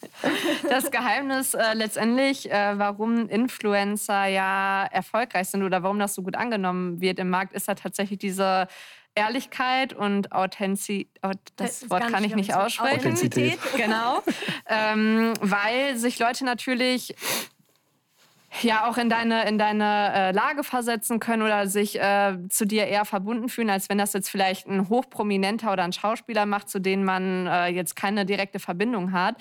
das 0.70 0.90
Geheimnis 0.90 1.54
äh, 1.54 1.74
letztendlich, 1.74 2.50
äh, 2.50 2.78
warum 2.78 3.28
Influencer 3.28 4.26
ja 4.26 4.84
erfolgreich 4.90 5.48
sind 5.48 5.62
oder 5.62 5.82
warum 5.82 5.98
das 5.98 6.14
so 6.14 6.22
gut 6.22 6.36
angenommen 6.36 7.00
wird 7.00 7.15
im 7.18 7.30
Markt, 7.30 7.52
ist 7.52 7.68
ja 7.68 7.74
tatsächlich 7.74 8.18
diese 8.18 8.68
Ehrlichkeit 9.14 9.92
und 9.92 10.32
Authentizität. 10.32 11.08
Das, 11.56 11.80
das 11.80 11.90
Wort 11.90 12.08
kann 12.08 12.22
ich 12.22 12.34
nicht 12.34 12.54
aussprechen. 12.54 12.98
Authentizität. 12.98 13.58
Genau. 13.76 14.22
ähm, 14.66 15.32
weil 15.40 15.96
sich 15.96 16.18
Leute 16.18 16.44
natürlich 16.44 17.14
ja 18.62 18.88
auch 18.88 18.96
in 18.96 19.08
deine, 19.08 19.48
in 19.48 19.58
deine 19.58 20.12
äh, 20.14 20.32
Lage 20.32 20.64
versetzen 20.64 21.20
können 21.20 21.42
oder 21.42 21.66
sich 21.66 22.00
äh, 22.00 22.36
zu 22.48 22.66
dir 22.66 22.86
eher 22.86 23.04
verbunden 23.04 23.48
fühlen, 23.48 23.70
als 23.70 23.88
wenn 23.88 23.98
das 23.98 24.12
jetzt 24.12 24.28
vielleicht 24.28 24.66
ein 24.66 24.88
Hochprominenter 24.88 25.72
oder 25.72 25.84
ein 25.84 25.92
Schauspieler 25.92 26.46
macht, 26.46 26.68
zu 26.68 26.78
denen 26.78 27.04
man 27.04 27.46
äh, 27.46 27.66
jetzt 27.68 27.96
keine 27.96 28.24
direkte 28.24 28.58
Verbindung 28.58 29.12
hat. 29.12 29.36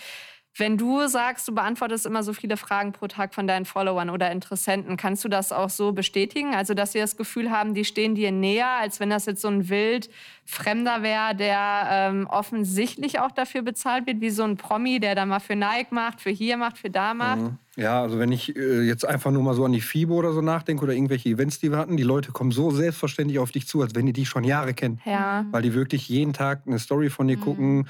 Wenn 0.58 0.78
du 0.78 1.06
sagst, 1.08 1.50
du 1.50 1.54
beantwortest 1.54 2.06
immer 2.06 2.24
so 2.24 2.32
viele 2.32 2.56
Fragen 2.56 2.94
pro 2.94 3.08
Tag 3.08 3.36
von 3.36 3.46
deinen 3.46 3.66
Followern 3.66 4.10
oder 4.10 4.32
Interessenten, 4.32 4.96
kannst 4.96 5.26
du 5.26 5.28
das 5.28 5.52
auch 5.52 5.70
so 5.70 5.92
bestätigen? 5.92 6.56
Also, 6.56 6.74
dass 6.74 6.94
sie 6.94 7.00
das 7.00 7.18
Gefühl 7.18 7.52
haben, 7.52 7.74
die 7.74 7.84
stehen 7.84 8.16
dir 8.16 8.32
näher, 8.32 8.70
als 8.80 9.02
wenn 9.02 9.10
das 9.10 9.26
jetzt 9.26 9.42
so 9.42 9.50
ein 9.50 9.68
wild 9.68 10.10
Fremder 10.46 11.04
wäre, 11.04 11.36
der 11.36 11.88
ähm, 11.90 12.28
offensichtlich 12.28 13.20
auch 13.20 13.32
dafür 13.32 13.64
bezahlt 13.64 14.08
wird, 14.08 14.22
wie 14.22 14.30
so 14.30 14.44
ein 14.44 14.56
Promi, 14.56 15.02
der 15.02 15.16
da 15.16 15.26
mal 15.26 15.42
für 15.42 15.58
Nike 15.58 15.92
macht, 15.92 16.22
für 16.22 16.30
hier 16.30 16.56
macht, 16.56 16.78
für 16.78 16.90
da 16.90 17.14
macht? 17.14 17.42
Mhm. 17.42 17.58
Ja, 17.76 18.02
also 18.02 18.18
wenn 18.18 18.32
ich 18.32 18.56
äh, 18.56 18.84
jetzt 18.84 19.06
einfach 19.06 19.32
nur 19.32 19.44
mal 19.44 19.56
so 19.56 19.66
an 19.66 19.74
die 19.74 19.82
FIBO 19.82 20.14
oder 20.14 20.32
so 20.32 20.40
nachdenke 20.40 20.86
oder 20.86 20.94
irgendwelche 20.94 21.28
Events, 21.28 21.60
die 21.60 21.70
wir 21.70 21.78
hatten, 21.78 21.98
die 21.98 22.04
Leute 22.04 22.32
kommen 22.32 22.52
so 22.52 22.72
selbstverständlich 22.72 23.40
auf 23.40 23.52
dich 23.52 23.68
zu, 23.68 23.82
als 23.82 23.94
wenn 23.94 24.06
die 24.06 24.14
dich 24.14 24.30
schon 24.30 24.46
Jahre 24.46 24.74
kennen. 24.74 25.02
Ja. 25.04 25.46
Weil 25.52 25.64
die 25.64 25.74
wirklich 25.74 26.08
jeden 26.08 26.32
Tag 26.32 26.62
eine 26.66 26.80
Story 26.80 27.10
von 27.10 27.28
dir 27.28 27.36
mhm. 27.36 27.42
gucken 27.42 27.88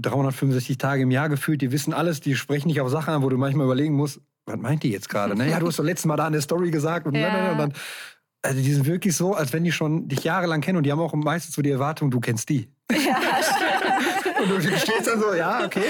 365 0.00 0.78
Tage 0.78 1.02
im 1.02 1.10
Jahr 1.10 1.28
gefühlt, 1.28 1.60
die 1.62 1.72
wissen 1.72 1.92
alles, 1.92 2.20
die 2.20 2.36
sprechen 2.36 2.68
nicht 2.68 2.80
auf 2.80 2.90
Sachen 2.90 3.14
an, 3.14 3.22
wo 3.22 3.28
du 3.28 3.36
manchmal 3.36 3.66
überlegen 3.66 3.94
musst, 3.94 4.20
was 4.46 4.56
meint 4.56 4.82
die 4.82 4.90
jetzt 4.90 5.08
gerade? 5.08 5.36
Ne? 5.36 5.50
Ja, 5.50 5.60
du 5.60 5.66
hast 5.66 5.78
doch 5.78 5.84
letztes 5.84 6.06
Mal 6.06 6.16
da 6.16 6.26
eine 6.26 6.40
Story 6.40 6.70
gesagt 6.70 7.06
und, 7.06 7.14
ja. 7.14 7.52
und 7.52 7.58
dann. 7.58 7.72
Also 8.40 8.62
die 8.62 8.72
sind 8.72 8.86
wirklich 8.86 9.16
so, 9.16 9.34
als 9.34 9.52
wenn 9.52 9.64
die 9.64 9.72
schon 9.72 10.08
dich 10.08 10.22
jahrelang 10.22 10.60
kennen 10.60 10.78
und 10.78 10.84
die 10.84 10.92
haben 10.92 11.00
auch 11.00 11.12
meistens 11.12 11.54
so 11.54 11.60
die 11.60 11.70
Erwartung, 11.70 12.10
du 12.10 12.20
kennst 12.20 12.48
die. 12.48 12.68
Ja, 12.90 13.18
und 14.42 14.48
du 14.48 14.60
stehst 14.60 15.06
dann 15.06 15.20
so, 15.20 15.34
ja, 15.34 15.64
okay. 15.64 15.82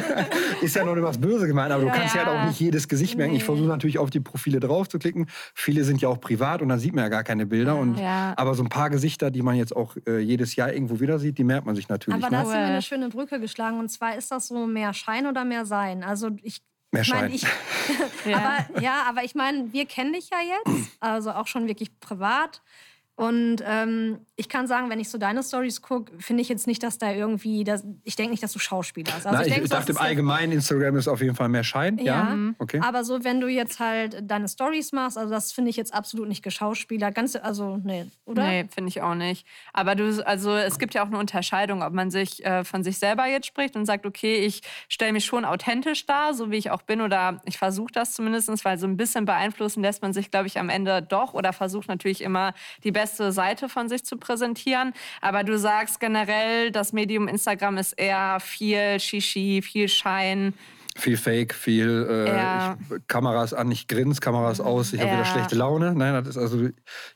ist 0.62 0.76
ja 0.76 0.84
noch 0.84 0.96
was 1.02 1.18
Böse 1.18 1.46
gemeint, 1.46 1.72
aber 1.72 1.84
du 1.84 1.90
kannst 1.90 2.14
ja, 2.14 2.24
halt 2.24 2.36
auch 2.36 2.46
nicht 2.46 2.60
jedes 2.60 2.88
Gesicht 2.88 3.16
merken. 3.16 3.32
Nee. 3.32 3.38
Ich 3.38 3.44
versuche 3.44 3.68
natürlich 3.68 3.98
auf 3.98 4.10
die 4.10 4.20
Profile 4.20 4.60
drauf 4.60 4.88
zu 4.88 4.98
klicken. 4.98 5.26
Viele 5.54 5.84
sind 5.84 6.00
ja 6.00 6.08
auch 6.08 6.20
privat 6.20 6.62
und 6.62 6.68
dann 6.68 6.78
sieht 6.78 6.94
man 6.94 7.04
ja 7.04 7.08
gar 7.08 7.24
keine 7.24 7.46
Bilder. 7.46 7.76
Und, 7.76 7.98
ja. 7.98 8.34
Aber 8.36 8.54
so 8.54 8.62
ein 8.62 8.68
paar 8.68 8.90
Gesichter, 8.90 9.30
die 9.30 9.42
man 9.42 9.56
jetzt 9.56 9.74
auch 9.74 9.96
äh, 10.06 10.18
jedes 10.18 10.56
Jahr 10.56 10.72
irgendwo 10.72 11.00
wieder 11.00 11.18
sieht, 11.18 11.38
die 11.38 11.44
merkt 11.44 11.66
man 11.66 11.76
sich 11.76 11.88
natürlich. 11.88 12.22
Aber 12.22 12.30
da 12.30 12.40
hast 12.40 12.52
du 12.52 12.56
mir 12.56 12.64
eine 12.64 12.82
schöne 12.82 13.08
Brücke 13.08 13.40
geschlagen. 13.40 13.78
Und 13.78 13.90
zwar 13.90 14.16
ist 14.16 14.30
das 14.30 14.48
so 14.48 14.66
mehr 14.66 14.92
Schein 14.94 15.26
oder 15.26 15.44
mehr 15.44 15.66
Sein? 15.66 16.04
Also 16.04 16.30
ich 16.42 16.62
Mehr 16.92 17.04
Schein. 17.04 17.32
Ich 17.32 17.42
mein, 17.42 17.50
ich, 18.24 18.32
ja. 18.32 18.36
aber, 18.36 18.80
ja, 18.80 19.04
aber 19.08 19.24
ich 19.24 19.34
meine, 19.34 19.72
wir 19.72 19.86
kennen 19.86 20.12
dich 20.12 20.30
ja 20.30 20.38
jetzt, 20.40 20.90
also 21.00 21.32
auch 21.32 21.46
schon 21.46 21.66
wirklich 21.66 21.98
privat. 22.00 22.62
Und 23.16 23.62
ähm, 23.66 24.18
ich 24.36 24.50
kann 24.50 24.66
sagen, 24.66 24.90
wenn 24.90 25.00
ich 25.00 25.08
so 25.08 25.16
deine 25.16 25.42
Stories 25.42 25.80
gucke, 25.80 26.12
finde 26.18 26.42
ich 26.42 26.50
jetzt 26.50 26.66
nicht, 26.66 26.82
dass 26.82 26.98
da 26.98 27.10
irgendwie, 27.12 27.64
das, 27.64 27.82
ich 28.04 28.14
denke 28.14 28.30
nicht, 28.30 28.42
dass 28.42 28.52
du 28.52 28.58
Schauspieler 28.58 29.10
hast. 29.10 29.26
Also 29.26 29.38
Nein, 29.38 29.46
ich, 29.46 29.54
denk, 29.54 29.64
ich 29.64 29.70
dachte 29.70 29.92
im 29.92 29.98
Allgemeinen, 29.98 30.52
Instagram 30.52 30.96
ist 30.96 31.08
auf 31.08 31.22
jeden 31.22 31.34
Fall 31.34 31.48
mehr 31.48 31.64
Schein. 31.64 31.96
Ja, 31.96 32.34
ja. 32.34 32.36
Okay. 32.58 32.78
aber 32.82 33.04
so, 33.04 33.24
wenn 33.24 33.40
du 33.40 33.48
jetzt 33.48 33.80
halt 33.80 34.18
deine 34.22 34.48
Stories 34.48 34.92
machst, 34.92 35.16
also 35.16 35.32
das 35.32 35.52
finde 35.52 35.70
ich 35.70 35.78
jetzt 35.78 35.94
absolut 35.94 36.28
nicht 36.28 36.42
geschauspielert. 36.42 37.14
Ganz, 37.14 37.34
also, 37.36 37.78
nee, 37.82 38.04
oder? 38.26 38.46
Nee, 38.46 38.68
finde 38.70 38.90
ich 38.90 39.00
auch 39.00 39.14
nicht. 39.14 39.46
Aber 39.72 39.94
du, 39.94 40.26
also 40.26 40.54
es 40.54 40.78
gibt 40.78 40.92
ja 40.92 41.02
auch 41.02 41.08
eine 41.08 41.18
Unterscheidung, 41.18 41.82
ob 41.82 41.94
man 41.94 42.10
sich 42.10 42.44
äh, 42.44 42.64
von 42.64 42.84
sich 42.84 42.98
selber 42.98 43.26
jetzt 43.26 43.46
spricht 43.46 43.76
und 43.76 43.86
sagt, 43.86 44.04
okay, 44.04 44.44
ich 44.44 44.60
stelle 44.90 45.14
mich 45.14 45.24
schon 45.24 45.46
authentisch 45.46 46.04
dar, 46.04 46.34
so 46.34 46.50
wie 46.50 46.56
ich 46.56 46.70
auch 46.70 46.82
bin, 46.82 47.00
oder 47.00 47.40
ich 47.46 47.56
versuche 47.56 47.92
das 47.92 48.12
zumindest, 48.12 48.62
weil 48.66 48.76
so 48.76 48.86
ein 48.86 48.98
bisschen 48.98 49.24
beeinflussen 49.24 49.80
lässt 49.80 50.02
man 50.02 50.12
sich, 50.12 50.30
glaube 50.30 50.48
ich, 50.48 50.58
am 50.58 50.68
Ende 50.68 51.00
doch 51.00 51.32
oder 51.32 51.54
versucht 51.54 51.88
natürlich 51.88 52.20
immer 52.20 52.52
die 52.84 52.92
beste 52.92 53.05
beste 53.06 53.30
Seite 53.30 53.68
von 53.68 53.88
sich 53.88 54.04
zu 54.04 54.16
präsentieren. 54.16 54.92
Aber 55.20 55.44
du 55.44 55.58
sagst 55.58 56.00
generell, 56.00 56.72
das 56.72 56.92
Medium 56.92 57.28
Instagram 57.28 57.78
ist 57.78 57.92
eher 57.92 58.38
viel 58.40 58.98
Shishi, 58.98 59.62
viel 59.62 59.88
Schein, 59.88 60.54
viel 60.98 61.18
Fake, 61.18 61.52
viel 61.52 62.06
äh, 62.08 62.28
ja. 62.28 62.78
ich, 62.80 63.06
Kameras 63.06 63.52
an, 63.52 63.70
ich 63.70 63.86
grins, 63.86 64.22
Kameras 64.22 64.60
aus, 64.60 64.94
ich 64.94 65.00
habe 65.00 65.10
ja. 65.10 65.18
wieder 65.18 65.26
schlechte 65.26 65.54
Laune. 65.54 65.94
Nein, 65.94 66.14
das 66.14 66.28
ist 66.28 66.38
also, 66.38 66.68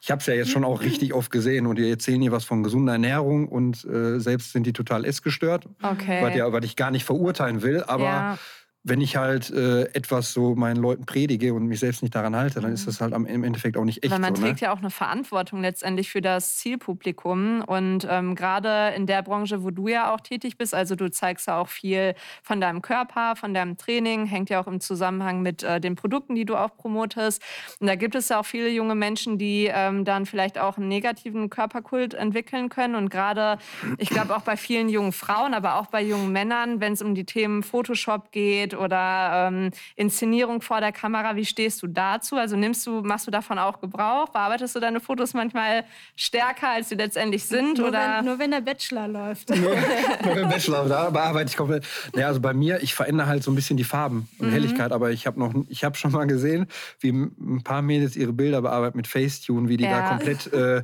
ich 0.02 0.10
habe 0.10 0.20
es 0.20 0.26
ja 0.26 0.34
jetzt 0.34 0.50
schon 0.50 0.64
auch 0.64 0.82
richtig 0.82 1.14
oft 1.14 1.30
gesehen 1.30 1.66
und 1.66 1.76
die 1.76 1.90
erzählen 1.90 2.20
hier 2.20 2.30
was 2.30 2.44
von 2.44 2.62
gesunder 2.62 2.92
Ernährung 2.92 3.48
und 3.48 3.82
äh, 3.86 4.20
selbst 4.20 4.52
sind 4.52 4.66
die 4.66 4.74
total 4.74 5.06
essgestört, 5.06 5.64
okay. 5.82 6.20
was, 6.22 6.52
was 6.52 6.64
ich 6.66 6.76
gar 6.76 6.90
nicht 6.90 7.04
verurteilen 7.04 7.62
will, 7.62 7.82
aber 7.82 8.04
ja 8.04 8.38
wenn 8.82 9.02
ich 9.02 9.16
halt 9.16 9.50
äh, 9.50 9.82
etwas 9.92 10.32
so 10.32 10.54
meinen 10.54 10.76
Leuten 10.76 11.04
predige 11.04 11.52
und 11.52 11.66
mich 11.66 11.80
selbst 11.80 12.00
nicht 12.02 12.14
daran 12.14 12.34
halte, 12.34 12.60
dann 12.60 12.72
ist 12.72 12.86
das 12.86 13.00
halt 13.00 13.12
am, 13.12 13.26
im 13.26 13.44
Endeffekt 13.44 13.76
auch 13.76 13.84
nicht 13.84 14.02
echt. 14.02 14.10
Weil 14.10 14.20
man 14.20 14.34
so, 14.34 14.40
ne? 14.40 14.48
trägt 14.48 14.60
ja 14.62 14.72
auch 14.72 14.78
eine 14.78 14.88
Verantwortung 14.88 15.60
letztendlich 15.60 16.10
für 16.10 16.22
das 16.22 16.56
Zielpublikum. 16.56 17.62
Und 17.62 18.06
ähm, 18.08 18.34
gerade 18.34 18.94
in 18.96 19.06
der 19.06 19.22
Branche, 19.22 19.62
wo 19.62 19.70
du 19.70 19.88
ja 19.88 20.14
auch 20.14 20.20
tätig 20.20 20.56
bist, 20.56 20.74
also 20.74 20.96
du 20.96 21.10
zeigst 21.10 21.46
ja 21.46 21.58
auch 21.58 21.68
viel 21.68 22.14
von 22.42 22.60
deinem 22.60 22.80
Körper, 22.80 23.36
von 23.36 23.52
deinem 23.52 23.76
Training, 23.76 24.24
hängt 24.24 24.48
ja 24.48 24.62
auch 24.62 24.66
im 24.66 24.80
Zusammenhang 24.80 25.42
mit 25.42 25.62
äh, 25.62 25.78
den 25.78 25.94
Produkten, 25.94 26.34
die 26.34 26.46
du 26.46 26.56
auch 26.56 26.74
promotest. 26.74 27.42
Und 27.80 27.86
da 27.86 27.96
gibt 27.96 28.14
es 28.14 28.30
ja 28.30 28.40
auch 28.40 28.46
viele 28.46 28.70
junge 28.70 28.94
Menschen, 28.94 29.36
die 29.36 29.70
ähm, 29.70 30.06
dann 30.06 30.24
vielleicht 30.24 30.58
auch 30.58 30.78
einen 30.78 30.88
negativen 30.88 31.50
Körperkult 31.50 32.14
entwickeln 32.14 32.70
können. 32.70 32.94
Und 32.94 33.10
gerade, 33.10 33.58
ich 33.98 34.08
glaube 34.08 34.34
auch 34.34 34.42
bei 34.42 34.56
vielen 34.56 34.88
jungen 34.88 35.12
Frauen, 35.12 35.52
aber 35.52 35.76
auch 35.76 35.88
bei 35.88 36.02
jungen 36.02 36.32
Männern, 36.32 36.80
wenn 36.80 36.94
es 36.94 37.02
um 37.02 37.14
die 37.14 37.24
Themen 37.24 37.62
Photoshop 37.62 38.32
geht, 38.32 38.69
geht 38.70 38.78
oder 38.78 39.48
ähm, 39.48 39.70
Inszenierung 39.96 40.62
vor 40.62 40.80
der 40.80 40.92
Kamera. 40.92 41.36
Wie 41.36 41.44
stehst 41.44 41.82
du 41.82 41.86
dazu? 41.86 42.36
Also 42.36 42.56
nimmst 42.56 42.86
du, 42.86 43.02
machst 43.02 43.26
du 43.26 43.30
davon 43.30 43.58
auch 43.58 43.80
Gebrauch? 43.80 44.28
Bearbeitest 44.30 44.76
du 44.76 44.80
deine 44.80 45.00
Fotos 45.00 45.34
manchmal 45.34 45.84
stärker, 46.16 46.70
als 46.70 46.88
sie 46.88 46.94
letztendlich 46.94 47.44
sind? 47.44 47.78
Nur, 47.78 47.88
oder? 47.88 48.18
Wenn, 48.18 48.24
nur 48.24 48.38
wenn 48.38 48.50
der 48.50 48.60
Bachelor 48.60 49.08
läuft. 49.08 49.50
nur, 49.50 49.58
nur 50.24 50.36
wenn 50.36 50.48
Bachelor, 50.48 50.88
da 50.88 51.10
bearbeite 51.10 51.50
ich 51.50 51.56
komplett. 51.56 51.86
Ja, 52.14 52.28
also 52.28 52.40
bei 52.40 52.54
mir, 52.54 52.82
ich 52.82 52.94
verändere 52.94 53.26
halt 53.28 53.42
so 53.42 53.50
ein 53.50 53.54
bisschen 53.54 53.76
die 53.76 53.84
Farben 53.84 54.28
und 54.38 54.48
mhm. 54.48 54.52
Helligkeit, 54.52 54.92
aber 54.92 55.10
ich 55.10 55.26
habe 55.26 55.38
noch, 55.38 55.54
ich 55.68 55.84
habe 55.84 55.96
schon 55.96 56.12
mal 56.12 56.26
gesehen, 56.26 56.66
wie 57.00 57.10
ein 57.10 57.62
paar 57.64 57.82
Mädels 57.82 58.16
ihre 58.16 58.32
Bilder 58.32 58.62
bearbeiten 58.62 58.96
mit 58.96 59.06
Facetune, 59.06 59.68
wie 59.68 59.76
die 59.76 59.84
ja. 59.84 60.00
da 60.00 60.08
komplett 60.08 60.52
äh, 60.52 60.82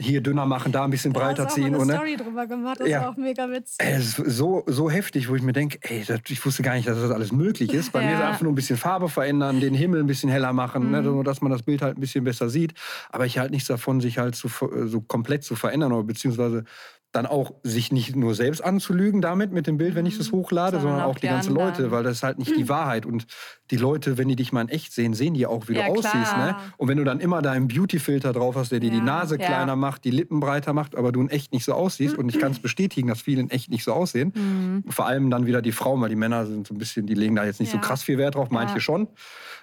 hier 0.00 0.20
dünner 0.20 0.46
machen, 0.46 0.70
da 0.70 0.84
ein 0.84 0.90
bisschen 0.90 1.12
da 1.12 1.20
breiter 1.20 1.48
ziehen. 1.48 1.72
Da 1.72 1.78
hast 1.78 1.88
du 1.88 1.92
eine 1.92 1.98
Story 1.98 2.16
drüber 2.16 2.46
gemacht, 2.46 2.80
das 2.80 2.88
ja. 2.88 3.00
war 3.00 3.10
auch 3.10 3.16
mega 3.16 3.50
witzig. 3.50 3.76
Ey, 3.78 4.00
so, 4.00 4.62
so 4.66 4.90
heftig, 4.90 5.28
wo 5.28 5.34
ich 5.34 5.42
mir 5.42 5.52
denke, 5.52 5.78
ey, 5.82 6.04
das, 6.06 6.20
ich 6.28 6.44
wusste 6.44 6.62
gar 6.62 6.74
nicht, 6.74 6.86
dass 6.86 7.00
das 7.00 7.10
alles 7.10 7.32
möglich 7.32 7.72
ist. 7.72 7.92
Bei 7.92 8.02
ja. 8.02 8.08
mir 8.08 8.14
ist 8.14 8.22
einfach 8.22 8.42
nur 8.42 8.52
ein 8.52 8.54
bisschen 8.54 8.76
Farbe 8.76 9.08
verändern, 9.08 9.60
den 9.60 9.74
Himmel 9.74 10.00
ein 10.00 10.06
bisschen 10.06 10.30
heller 10.30 10.52
machen, 10.52 10.90
ne, 10.90 11.02
mhm. 11.02 11.18
ne, 11.18 11.24
dass 11.24 11.40
man 11.40 11.50
das 11.50 11.62
Bild 11.62 11.82
halt 11.82 11.98
ein 11.98 12.00
bisschen 12.00 12.24
besser 12.24 12.48
sieht. 12.48 12.74
Aber 13.10 13.26
ich 13.26 13.38
halte 13.38 13.52
nichts 13.52 13.68
davon, 13.68 14.00
sich 14.00 14.18
halt 14.18 14.36
zu, 14.36 14.48
so 14.48 15.00
komplett 15.00 15.42
zu 15.42 15.56
verändern 15.56 15.92
oder 15.92 16.04
beziehungsweise 16.04 16.64
dann 17.12 17.24
auch 17.24 17.54
sich 17.62 17.90
nicht 17.90 18.14
nur 18.16 18.34
selbst 18.34 18.62
anzulügen 18.62 19.22
damit 19.22 19.50
mit 19.50 19.66
dem 19.66 19.78
Bild, 19.78 19.94
wenn 19.94 20.04
ich 20.04 20.18
das 20.18 20.30
mhm. 20.30 20.36
hochlade, 20.36 20.76
sondern, 20.76 20.98
sondern 20.98 21.06
auch, 21.06 21.16
auch 21.16 21.18
die 21.18 21.26
ganzen 21.26 21.54
Leute, 21.54 21.90
weil 21.90 22.02
das 22.02 22.18
ist 22.18 22.22
halt 22.22 22.38
nicht 22.38 22.54
die 22.54 22.68
Wahrheit. 22.68 23.06
Und 23.06 23.26
die 23.70 23.76
Leute, 23.76 24.18
wenn 24.18 24.28
die 24.28 24.36
dich 24.36 24.52
mal 24.52 24.60
in 24.60 24.68
echt 24.68 24.92
sehen, 24.92 25.14
sehen 25.14 25.32
die 25.32 25.46
auch, 25.46 25.68
wie 25.68 25.74
ja, 25.74 25.86
du 25.86 25.92
aussiehst. 25.92 26.36
Ne? 26.36 26.56
Und 26.76 26.88
wenn 26.88 26.98
du 26.98 27.04
dann 27.04 27.20
immer 27.20 27.40
deinen 27.40 27.66
Beauty-Filter 27.66 28.34
drauf 28.34 28.56
hast, 28.56 28.72
der 28.72 28.80
dir 28.80 28.90
ja, 28.90 28.96
die 28.96 29.00
Nase 29.00 29.38
ja. 29.38 29.46
kleiner 29.46 29.74
macht, 29.74 30.04
die 30.04 30.10
Lippen 30.10 30.38
breiter 30.40 30.74
macht, 30.74 30.96
aber 30.96 31.10
du 31.10 31.22
in 31.22 31.30
echt 31.30 31.52
nicht 31.52 31.64
so 31.64 31.72
aussiehst, 31.72 32.16
und 32.18 32.28
ich 32.28 32.38
kann 32.38 32.52
es 32.52 32.58
bestätigen, 32.58 33.08
dass 33.08 33.22
viele 33.22 33.40
in 33.40 33.50
echt 33.50 33.70
nicht 33.70 33.84
so 33.84 33.94
aussehen. 33.94 34.32
Mhm. 34.34 34.84
Vor 34.90 35.06
allem 35.06 35.30
dann 35.30 35.46
wieder 35.46 35.62
die 35.62 35.72
Frauen, 35.72 36.02
weil 36.02 36.10
die 36.10 36.16
Männer 36.16 36.44
sind 36.44 36.66
so 36.66 36.74
ein 36.74 36.78
bisschen, 36.78 37.06
die 37.06 37.14
legen 37.14 37.36
da 37.36 37.44
jetzt 37.44 37.58
nicht 37.58 37.72
so 37.72 37.78
krass 37.78 38.02
viel 38.02 38.18
Wert 38.18 38.34
drauf, 38.34 38.50
manche 38.50 38.80
schon. 38.80 39.08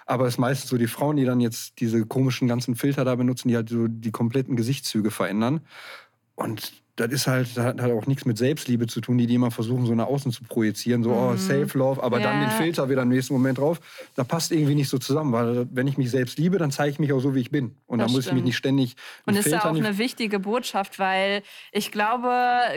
Aber 0.04 0.26
es 0.26 0.34
ist 0.34 0.38
meistens 0.38 0.70
so 0.70 0.78
die 0.78 0.86
Frauen, 0.88 1.16
die 1.16 1.24
dann 1.24 1.40
jetzt 1.40 1.80
diese 1.80 2.06
komischen 2.06 2.48
ganzen 2.48 2.74
Filter 2.74 3.04
da 3.04 3.14
benutzen, 3.14 3.48
die 3.48 3.56
halt 3.56 3.68
so 3.68 3.86
die 3.88 4.10
kompletten 4.10 4.56
Gesichtszüge 4.56 5.10
verändern. 5.10 5.60
Und 6.34 6.72
das 6.96 7.12
ist 7.12 7.26
halt, 7.26 7.54
das 7.54 7.64
hat 7.64 7.80
halt 7.80 7.92
auch 7.92 8.06
nichts 8.06 8.24
mit 8.24 8.38
Selbstliebe 8.38 8.86
zu 8.86 9.02
tun, 9.02 9.18
die 9.18 9.26
die 9.26 9.34
immer 9.34 9.50
versuchen, 9.50 9.84
so 9.84 9.94
nach 9.94 10.06
außen 10.06 10.32
zu 10.32 10.44
projizieren, 10.44 11.02
so, 11.02 11.10
oh, 11.10 11.30
mhm. 11.30 11.34
oh, 11.34 11.36
Self-Love, 11.36 12.02
aber 12.02 12.20
ja. 12.20 12.30
dann 12.30 12.40
den 12.40 12.50
Filter 12.50 12.88
wieder 12.88 13.02
im 13.02 13.10
nächsten 13.10 13.34
Moment 13.34 13.58
drauf. 13.58 13.80
Da 14.14 14.24
passt 14.24 14.50
irgendwie 14.50 14.74
nicht 14.74 14.88
so 14.88 14.98
zusammen, 14.98 15.32
weil 15.32 15.66
wenn 15.70 15.86
ich 15.86 15.98
mich 15.98 16.10
selbst 16.10 16.38
liebe, 16.38 16.56
dann 16.56 16.70
zeige 16.70 16.92
ich 16.92 16.98
mich 16.98 17.12
auch 17.12 17.20
so, 17.20 17.34
wie 17.34 17.40
ich 17.40 17.50
bin. 17.50 17.76
Und 17.86 17.98
da 17.98 18.08
muss 18.08 18.26
ich 18.26 18.32
mich 18.32 18.42
nicht 18.42 18.56
ständig. 18.56 18.96
Und 19.26 19.36
ist 19.36 19.46
ja 19.46 19.64
auch 19.64 19.74
eine 19.74 19.98
wichtige 19.98 20.40
Botschaft, 20.40 20.98
weil 20.98 21.42
ich 21.70 21.92
glaube, 21.92 22.30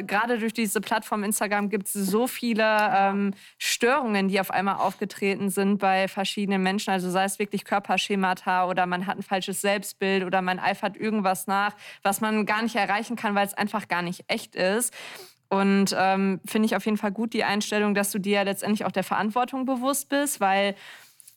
gerade 0.05 0.37
durch 0.37 0.53
diese 0.53 0.81
Plattform 0.81 1.23
Instagram 1.23 1.69
gibt 1.69 1.87
es 1.87 1.93
so 1.93 2.27
viele 2.27 2.63
ähm, 2.93 3.33
Störungen, 3.57 4.27
die 4.27 4.41
auf 4.41 4.51
einmal 4.51 4.75
aufgetreten 4.75 5.49
sind 5.49 5.77
bei 5.77 6.09
verschiedenen 6.09 6.61
Menschen. 6.61 6.91
Also 6.91 7.09
sei 7.09 7.23
es 7.23 7.39
wirklich 7.39 7.63
Körperschemata 7.63 8.67
oder 8.67 8.85
man 8.85 9.07
hat 9.07 9.17
ein 9.17 9.23
falsches 9.23 9.61
Selbstbild 9.61 10.25
oder 10.25 10.41
man 10.41 10.59
eifert 10.59 10.97
irgendwas 10.97 11.47
nach, 11.47 11.73
was 12.03 12.19
man 12.19 12.45
gar 12.45 12.61
nicht 12.61 12.75
erreichen 12.75 13.15
kann, 13.15 13.33
weil 13.33 13.47
es 13.47 13.53
einfach 13.53 13.87
gar 13.87 14.01
nicht 14.01 14.08
nicht 14.09 14.25
echt 14.27 14.55
ist. 14.55 14.93
Und 15.49 15.95
ähm, 15.97 16.39
finde 16.45 16.67
ich 16.67 16.75
auf 16.75 16.85
jeden 16.85 16.97
Fall 16.97 17.11
gut 17.11 17.33
die 17.33 17.43
Einstellung, 17.43 17.95
dass 17.95 18.11
du 18.11 18.19
dir 18.19 18.43
letztendlich 18.43 18.85
auch 18.85 18.91
der 18.91 19.03
Verantwortung 19.03 19.65
bewusst 19.65 20.09
bist, 20.09 20.39
weil 20.39 20.75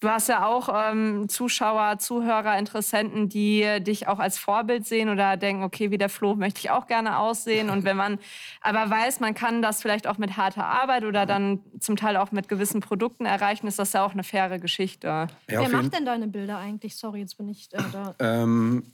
du 0.02 0.08
hast 0.08 0.28
ja 0.28 0.44
auch 0.46 0.68
ähm, 0.74 1.28
Zuschauer, 1.28 1.98
Zuhörer, 1.98 2.58
Interessenten, 2.58 3.28
die 3.28 3.80
dich 3.80 4.08
auch 4.08 4.18
als 4.18 4.36
Vorbild 4.36 4.86
sehen 4.86 5.08
oder 5.08 5.36
denken, 5.36 5.62
okay, 5.62 5.90
wie 5.90 5.98
der 5.98 6.08
Flo 6.08 6.34
möchte 6.34 6.60
ich 6.60 6.70
auch 6.70 6.86
gerne 6.86 7.18
aussehen. 7.18 7.70
Und 7.70 7.84
wenn 7.84 7.96
man 7.96 8.18
aber 8.60 8.90
weiß, 8.90 9.20
man 9.20 9.34
kann 9.34 9.62
das 9.62 9.80
vielleicht 9.80 10.06
auch 10.06 10.18
mit 10.18 10.36
harter 10.36 10.66
Arbeit 10.66 11.04
oder 11.04 11.24
dann 11.24 11.60
zum 11.78 11.96
Teil 11.96 12.16
auch 12.16 12.32
mit 12.32 12.48
gewissen 12.48 12.80
Produkten 12.80 13.24
erreichen, 13.24 13.66
ist 13.66 13.78
das 13.78 13.92
ja 13.92 14.04
auch 14.04 14.12
eine 14.12 14.24
faire 14.24 14.58
Geschichte. 14.58 15.06
Ja, 15.06 15.28
Wer 15.46 15.68
macht 15.70 15.94
denn 15.94 16.04
deine 16.04 16.26
Bilder 16.26 16.58
eigentlich? 16.58 16.96
Sorry, 16.96 17.20
jetzt 17.20 17.38
bin 17.38 17.48
ich 17.48 17.68
äh, 17.72 17.78
da. 17.92 18.14
Ähm, 18.18 18.84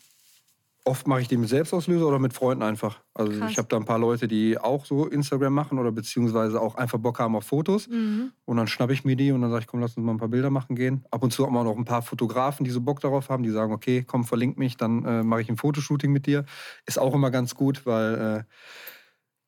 Oft 0.89 1.07
mache 1.07 1.21
ich 1.21 1.29
die 1.29 1.37
mit 1.37 1.51
Selbstauslöser 1.51 2.09
oder 2.09 2.19
mit 2.19 2.33
Freunden 2.33 2.63
einfach. 2.63 3.01
Also 3.13 3.39
Krass. 3.39 3.51
ich 3.51 3.59
habe 3.59 3.69
da 3.69 3.77
ein 3.77 3.85
paar 3.85 3.99
Leute, 3.99 4.27
die 4.27 4.57
auch 4.57 4.87
so 4.87 5.07
Instagram 5.07 5.53
machen 5.53 5.79
oder 5.79 5.93
beziehungsweise 5.93 6.59
auch 6.63 6.77
einfach 6.77 6.99
Bock 6.99 7.19
haben 7.19 7.37
auf 7.37 7.45
Fotos. 7.45 7.89
Mhm. 7.89 8.33
Und 8.47 8.57
dann 8.57 8.69
schnappe 8.69 8.95
ich 8.95 9.05
mir 9.05 9.15
die 9.15 9.31
und 9.31 9.43
dann 9.43 9.51
sage 9.51 9.65
ich, 9.65 9.67
komm, 9.67 9.81
lass 9.81 9.99
uns 9.99 10.07
mal 10.07 10.13
ein 10.13 10.19
paar 10.19 10.29
Bilder 10.29 10.49
machen 10.49 10.77
gehen. 10.77 11.05
Ab 11.11 11.23
und 11.23 11.31
zu 11.31 11.45
haben 11.45 11.53
wir 11.53 11.63
noch 11.63 11.77
ein 11.77 11.85
paar 11.85 12.01
Fotografen, 12.01 12.65
die 12.65 12.71
so 12.71 12.81
Bock 12.81 13.01
darauf 13.01 13.29
haben, 13.29 13.43
die 13.43 13.51
sagen, 13.51 13.71
okay, 13.71 14.03
komm, 14.03 14.25
verlink 14.25 14.57
mich, 14.57 14.79
dann 14.79 15.05
äh, 15.05 15.23
mache 15.23 15.43
ich 15.43 15.51
ein 15.51 15.59
Fotoshooting 15.59 16.11
mit 16.11 16.25
dir. 16.25 16.47
Ist 16.87 16.99
auch 16.99 17.15
immer 17.15 17.31
ganz 17.31 17.55
gut, 17.55 17.85
weil... 17.85 18.47
Äh, 18.47 18.55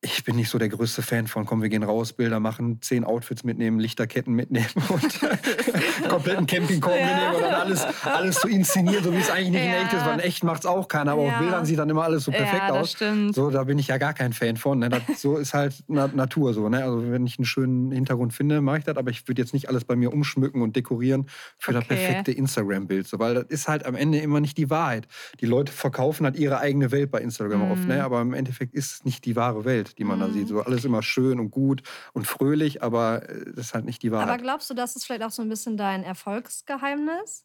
ich 0.03 0.25
bin 0.25 0.37
nicht 0.37 0.49
so 0.49 0.57
der 0.57 0.71
größte 0.71 1.03
Fan 1.03 1.27
von, 1.27 1.45
komm, 1.45 1.61
wir 1.61 1.69
gehen 1.69 1.83
raus, 1.83 2.15
Bilder 2.15 2.41
machen, 2.41 2.81
zehn 2.81 3.05
Outfits 3.05 3.45
mitnehmen, 3.45 3.79
Lichterketten 3.79 4.33
mitnehmen 4.33 4.67
und 4.89 5.21
kompletten 6.09 6.47
Campingkorb 6.47 6.99
ja. 6.99 7.07
mitnehmen 7.07 7.35
und 7.35 7.43
dann 7.43 7.55
alles, 7.55 7.87
alles 8.05 8.41
so 8.41 8.49
inszenieren, 8.49 9.05
so 9.05 9.13
wie 9.13 9.19
es 9.19 9.31
eigentlich 9.31 9.51
nicht 9.51 9.65
ja. 9.65 9.77
in 9.77 9.85
echt 9.85 9.93
ist, 9.93 10.07
weil 10.07 10.15
in 10.15 10.21
echt 10.21 10.43
macht 10.43 10.61
es 10.61 10.67
auch 10.67 10.89
keiner, 10.89 11.13
aber 11.13 11.25
ja. 11.25 11.33
auf 11.33 11.39
Bildern 11.39 11.67
sieht 11.67 11.79
dann 11.79 11.91
immer 11.91 12.05
alles 12.05 12.25
so 12.25 12.31
perfekt 12.31 12.63
ja, 12.69 12.71
aus. 12.71 12.93
Stimmt. 12.93 13.35
So, 13.35 13.51
da 13.51 13.65
bin 13.65 13.79
ich 13.79 13.89
ja 13.89 13.99
gar 13.99 14.15
kein 14.15 14.33
Fan 14.33 14.57
von. 14.57 14.79
Ne? 14.79 14.89
Das, 14.89 15.03
so 15.21 15.37
ist 15.37 15.53
halt 15.53 15.85
Na 15.87 16.07
Natur 16.07 16.55
so. 16.55 16.69
Ne? 16.71 16.83
Also 16.83 17.11
wenn 17.11 17.27
ich 17.27 17.39
einen 17.39 17.45
schönen 17.45 17.93
Hintergrund 17.93 18.33
finde, 18.33 18.63
mache 18.63 18.79
ich 18.79 18.85
das, 18.85 18.97
aber 18.97 19.11
ich 19.11 19.29
würde 19.29 19.43
jetzt 19.43 19.53
nicht 19.53 19.69
alles 19.69 19.85
bei 19.85 19.97
mir 19.97 20.15
umschmücken 20.15 20.63
und 20.63 20.77
dekorieren 20.77 21.27
für 21.59 21.73
okay. 21.73 21.85
das 21.87 21.89
perfekte 21.89 22.33
Instagram-Bild. 22.33 23.07
So, 23.07 23.19
weil 23.19 23.35
das 23.35 23.45
ist 23.49 23.69
halt 23.69 23.85
am 23.85 23.97
Ende 23.97 24.19
immer 24.19 24.41
nicht 24.41 24.57
die 24.57 24.71
Wahrheit. 24.71 25.09
Die 25.41 25.47
Leute 25.47 25.73
verkaufen 25.73 26.25
halt 26.25 26.37
ihre 26.37 26.59
eigene 26.59 26.91
Welt 26.91 27.11
bei 27.11 27.21
Instagram 27.21 27.67
mhm. 27.67 27.71
oft, 27.71 27.87
ne? 27.87 28.03
aber 28.03 28.23
im 28.23 28.33
Endeffekt 28.33 28.75
ist 28.75 28.93
es 28.93 29.05
nicht 29.05 29.27
die 29.27 29.37
wahre 29.37 29.67
Welt 29.67 29.90
die 29.99 30.05
man 30.05 30.19
mhm. 30.19 30.23
da 30.23 30.31
sieht. 30.31 30.49
So 30.49 30.61
alles 30.61 30.85
immer 30.85 31.03
schön 31.03 31.41
und 31.41 31.51
gut 31.51 31.83
und 32.13 32.27
fröhlich, 32.27 32.83
aber 32.83 33.29
äh, 33.29 33.45
das 33.55 33.67
ist 33.67 33.75
halt 33.75 33.85
nicht 33.85 34.03
die 34.03 34.13
Wahrheit. 34.13 34.29
Aber 34.29 34.39
glaubst 34.39 34.71
du, 34.71 34.75
das 34.75 34.97
ist 34.97 35.05
vielleicht 35.05 35.23
auch 35.23 35.31
so 35.31 35.43
ein 35.43 35.49
bisschen 35.49 35.77
dein 35.77 36.03
Erfolgsgeheimnis? 36.03 37.45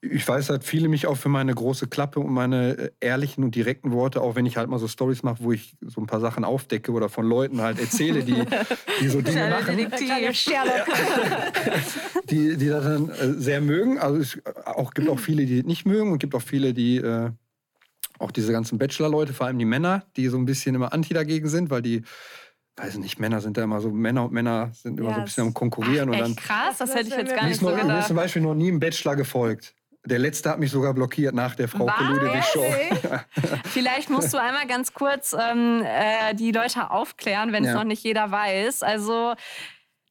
Ich 0.00 0.26
weiß 0.26 0.50
halt 0.50 0.64
viele 0.64 0.88
mich 0.88 1.06
auch 1.06 1.16
für 1.16 1.28
meine 1.28 1.54
große 1.54 1.86
Klappe 1.86 2.18
und 2.18 2.32
meine 2.32 2.76
äh, 2.76 2.90
ehrlichen 2.98 3.44
und 3.44 3.54
direkten 3.54 3.92
Worte, 3.92 4.20
auch 4.20 4.34
wenn 4.34 4.46
ich 4.46 4.56
halt 4.56 4.68
mal 4.68 4.78
so 4.78 4.88
Stories 4.88 5.22
mache, 5.22 5.44
wo 5.44 5.52
ich 5.52 5.76
so 5.80 6.00
ein 6.00 6.06
paar 6.06 6.20
Sachen 6.20 6.44
aufdecke 6.44 6.92
oder 6.92 7.08
von 7.08 7.24
Leuten 7.24 7.60
halt 7.60 7.78
erzähle, 7.78 8.24
die, 8.24 8.42
die 9.00 9.08
so 9.08 9.20
Dinge 9.22 9.50
machen. 9.50 9.76
die, 12.30 12.56
die 12.56 12.68
das 12.68 12.84
dann 12.84 13.10
äh, 13.10 13.32
sehr 13.34 13.60
mögen. 13.60 13.98
Also 13.98 14.18
es 14.18 14.38
auch, 14.64 14.92
gibt 14.92 15.08
auch 15.08 15.18
viele, 15.20 15.46
die 15.46 15.62
nicht 15.62 15.86
mögen 15.86 16.10
und 16.10 16.18
gibt 16.18 16.34
auch 16.34 16.42
viele, 16.42 16.74
die 16.74 16.96
äh, 16.96 17.30
auch 18.22 18.30
diese 18.30 18.52
ganzen 18.52 18.78
Bachelor-Leute, 18.78 19.32
vor 19.32 19.46
allem 19.46 19.58
die 19.58 19.64
Männer, 19.64 20.04
die 20.16 20.28
so 20.28 20.38
ein 20.38 20.44
bisschen 20.44 20.74
immer 20.74 20.92
anti 20.92 21.12
dagegen 21.12 21.48
sind, 21.48 21.70
weil 21.70 21.82
die 21.82 22.02
weiß 22.76 22.96
nicht, 22.96 23.18
Männer 23.18 23.40
sind 23.40 23.56
da 23.56 23.64
immer 23.64 23.80
so, 23.80 23.90
Männer 23.90 24.24
und 24.24 24.32
Männer 24.32 24.70
sind 24.72 24.98
immer 24.98 25.08
yes. 25.08 25.16
so 25.16 25.20
ein 25.20 25.24
bisschen 25.24 25.46
am 25.48 25.54
Konkurrieren. 25.54 26.08
Ach, 26.08 26.14
und 26.14 26.20
dann, 26.20 26.36
krass, 26.36 26.78
das 26.78 26.94
hätte 26.94 27.08
ich 27.08 27.16
jetzt 27.16 27.34
gar 27.34 27.46
nicht 27.46 27.60
so 27.60 27.66
gedacht. 27.66 27.86
Mir 27.86 27.98
ist 27.98 28.06
zum 28.08 28.16
Beispiel 28.16 28.42
noch 28.42 28.54
nie 28.54 28.70
ein 28.70 28.80
Bachelor 28.80 29.16
gefolgt. 29.16 29.74
Der 30.04 30.18
letzte 30.18 30.50
hat 30.50 30.58
mich 30.58 30.70
sogar 30.70 30.94
blockiert 30.94 31.34
nach 31.34 31.54
der 31.54 31.68
Frau 31.68 31.86
Koludewig 31.86 32.44
Show. 32.46 32.64
Vielleicht 33.66 34.10
musst 34.10 34.32
du 34.32 34.38
einmal 34.38 34.66
ganz 34.66 34.94
kurz 34.94 35.32
ähm, 35.38 35.84
äh, 35.84 36.34
die 36.34 36.50
Leute 36.50 36.90
aufklären, 36.90 37.52
wenn 37.52 37.62
es 37.62 37.68
ja. 37.68 37.76
noch 37.76 37.84
nicht 37.84 38.02
jeder 38.02 38.30
weiß. 38.30 38.82
Also, 38.82 39.34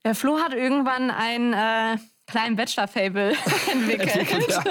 der 0.05 0.15
Flo 0.15 0.37
hat 0.37 0.53
irgendwann 0.53 1.11
ein 1.11 1.53
äh, 1.53 1.97
kleinen 2.31 2.55
Bachelor-Fable 2.55 3.33
entwickelt. 3.71 4.27
Ja. 4.49 4.63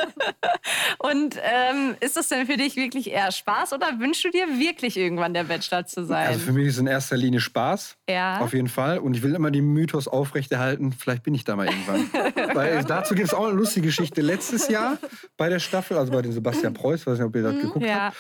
Und 0.98 1.36
ähm, 1.36 1.96
ist 2.00 2.16
das 2.16 2.28
denn 2.28 2.46
für 2.46 2.56
dich 2.56 2.76
wirklich 2.76 3.10
eher 3.10 3.30
Spaß 3.32 3.72
oder 3.72 3.98
wünschst 3.98 4.24
du 4.24 4.30
dir 4.30 4.46
wirklich 4.58 4.96
irgendwann 4.96 5.34
der 5.34 5.44
Bachelor 5.44 5.86
zu 5.86 6.04
sein? 6.04 6.26
Also 6.28 6.40
für 6.40 6.52
mich 6.52 6.66
ist 6.66 6.74
es 6.74 6.80
in 6.80 6.86
erster 6.86 7.16
Linie 7.16 7.40
Spaß. 7.40 7.96
Ja. 8.08 8.40
Auf 8.40 8.52
jeden 8.52 8.68
Fall. 8.68 8.98
Und 8.98 9.16
ich 9.16 9.22
will 9.22 9.34
immer 9.34 9.50
den 9.50 9.66
Mythos 9.72 10.08
aufrechterhalten, 10.08 10.92
vielleicht 10.92 11.22
bin 11.22 11.34
ich 11.34 11.44
da 11.44 11.56
mal 11.56 11.66
irgendwann. 11.66 12.10
Weil 12.54 12.84
dazu 12.84 13.14
gibt 13.14 13.28
es 13.28 13.34
auch 13.34 13.44
eine 13.46 13.54
lustige 13.54 13.86
Geschichte. 13.86 14.20
Letztes 14.20 14.68
Jahr 14.68 14.98
bei 15.36 15.48
der 15.48 15.58
Staffel, 15.58 15.96
also 15.96 16.12
bei 16.12 16.22
den 16.22 16.32
Sebastian 16.32 16.74
Preuß, 16.74 17.06
weiß 17.06 17.18
nicht, 17.18 17.26
ob 17.26 17.36
ihr 17.36 17.42
das 17.42 17.54
geguckt 17.54 17.76
Mhm. 17.80 17.86
ja. 17.86 17.98
habt. 18.06 18.16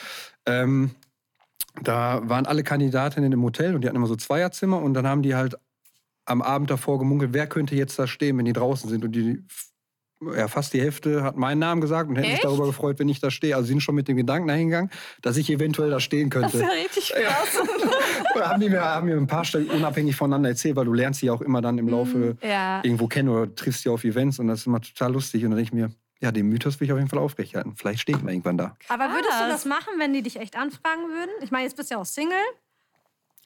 Ähm, 0.46 0.90
da 1.82 2.20
waren 2.24 2.46
alle 2.46 2.62
Kandidatinnen 2.62 3.30
im 3.32 3.42
Hotel 3.42 3.74
und 3.74 3.82
die 3.82 3.88
hatten 3.88 3.96
immer 3.96 4.06
so 4.06 4.16
Zweierzimmer 4.16 4.80
und 4.82 4.94
dann 4.94 5.06
haben 5.06 5.22
die 5.22 5.34
halt 5.34 5.56
am 6.26 6.42
Abend 6.42 6.70
davor 6.70 6.98
gemunkelt, 6.98 7.32
wer 7.32 7.46
könnte 7.46 7.74
jetzt 7.74 7.98
da 7.98 8.06
stehen, 8.06 8.38
wenn 8.38 8.44
die 8.44 8.52
draußen 8.52 8.88
sind. 8.88 9.04
Und 9.04 9.12
die, 9.12 9.42
ja, 10.36 10.48
fast 10.48 10.72
die 10.74 10.80
Hälfte 10.80 11.22
hat 11.22 11.36
meinen 11.36 11.58
Namen 11.58 11.80
gesagt 11.80 12.08
und 12.10 12.16
hätten 12.16 12.30
sich 12.30 12.40
darüber 12.40 12.66
gefreut, 12.66 12.98
wenn 12.98 13.08
ich 13.08 13.20
da 13.20 13.30
stehe. 13.30 13.54
Also 13.56 13.66
sie 13.66 13.72
sind 13.72 13.80
schon 13.80 13.94
mit 13.94 14.06
dem 14.06 14.16
Gedanken 14.16 14.48
dahingegangen, 14.48 14.90
dass 15.22 15.36
ich 15.36 15.48
eventuell 15.50 15.90
da 15.90 15.98
stehen 15.98 16.28
Das 16.30 16.42
könnte. 16.52 16.56
ist 16.58 16.62
ja 16.62 16.68
richtig 16.68 17.12
krass. 17.14 17.58
Oder 18.34 18.48
haben 18.50 18.60
die 18.60 18.68
mir, 18.68 18.80
haben 18.82 19.06
mir 19.08 19.16
ein 19.16 19.26
paar 19.26 19.44
Stellen 19.44 19.70
unabhängig 19.70 20.14
voneinander 20.14 20.50
erzählt, 20.50 20.76
weil 20.76 20.84
du 20.84 20.92
lernst 20.92 21.20
sie 21.20 21.26
ja 21.26 21.32
auch 21.32 21.40
immer 21.40 21.60
dann 21.62 21.78
im 21.78 21.88
Laufe 21.88 22.36
Ja. 22.42 22.80
irgendwo 22.84 23.08
kennen 23.08 23.28
oder 23.28 23.52
triffst 23.54 23.82
sie 23.82 23.88
auf 23.88 24.04
Events 24.04 24.38
und 24.38 24.46
das 24.46 24.60
ist 24.60 24.66
immer 24.66 24.80
total 24.80 25.12
lustig. 25.12 25.42
Und 25.44 25.50
dann 25.52 25.56
denke 25.56 25.68
ich 25.68 25.72
mir, 25.72 25.90
ja, 26.20 26.30
den 26.30 26.48
Mythos 26.48 26.78
will 26.78 26.86
ich 26.86 26.92
auf 26.92 26.98
jeden 26.98 27.08
Fall 27.10 27.18
aufrechterhalten. 27.18 27.74
Vielleicht 27.76 28.00
stehe 28.02 28.16
ich 28.18 28.22
mal 28.22 28.30
irgendwann 28.30 28.58
da. 28.58 28.76
Aber 28.88 29.04
würdest 29.04 29.24
du 29.32 29.36
Krass. 29.38 29.48
das 29.52 29.64
machen, 29.64 29.94
wenn 29.98 30.12
die 30.12 30.20
dich 30.22 30.38
echt 30.38 30.54
anfragen 30.56 31.08
würden? 31.08 31.30
Ich 31.42 31.50
meine, 31.50 31.64
jetzt 31.64 31.76
bist 31.76 31.90
du 31.90 31.94
ja 31.94 32.00
auch 32.00 32.04
Single. 32.06 32.36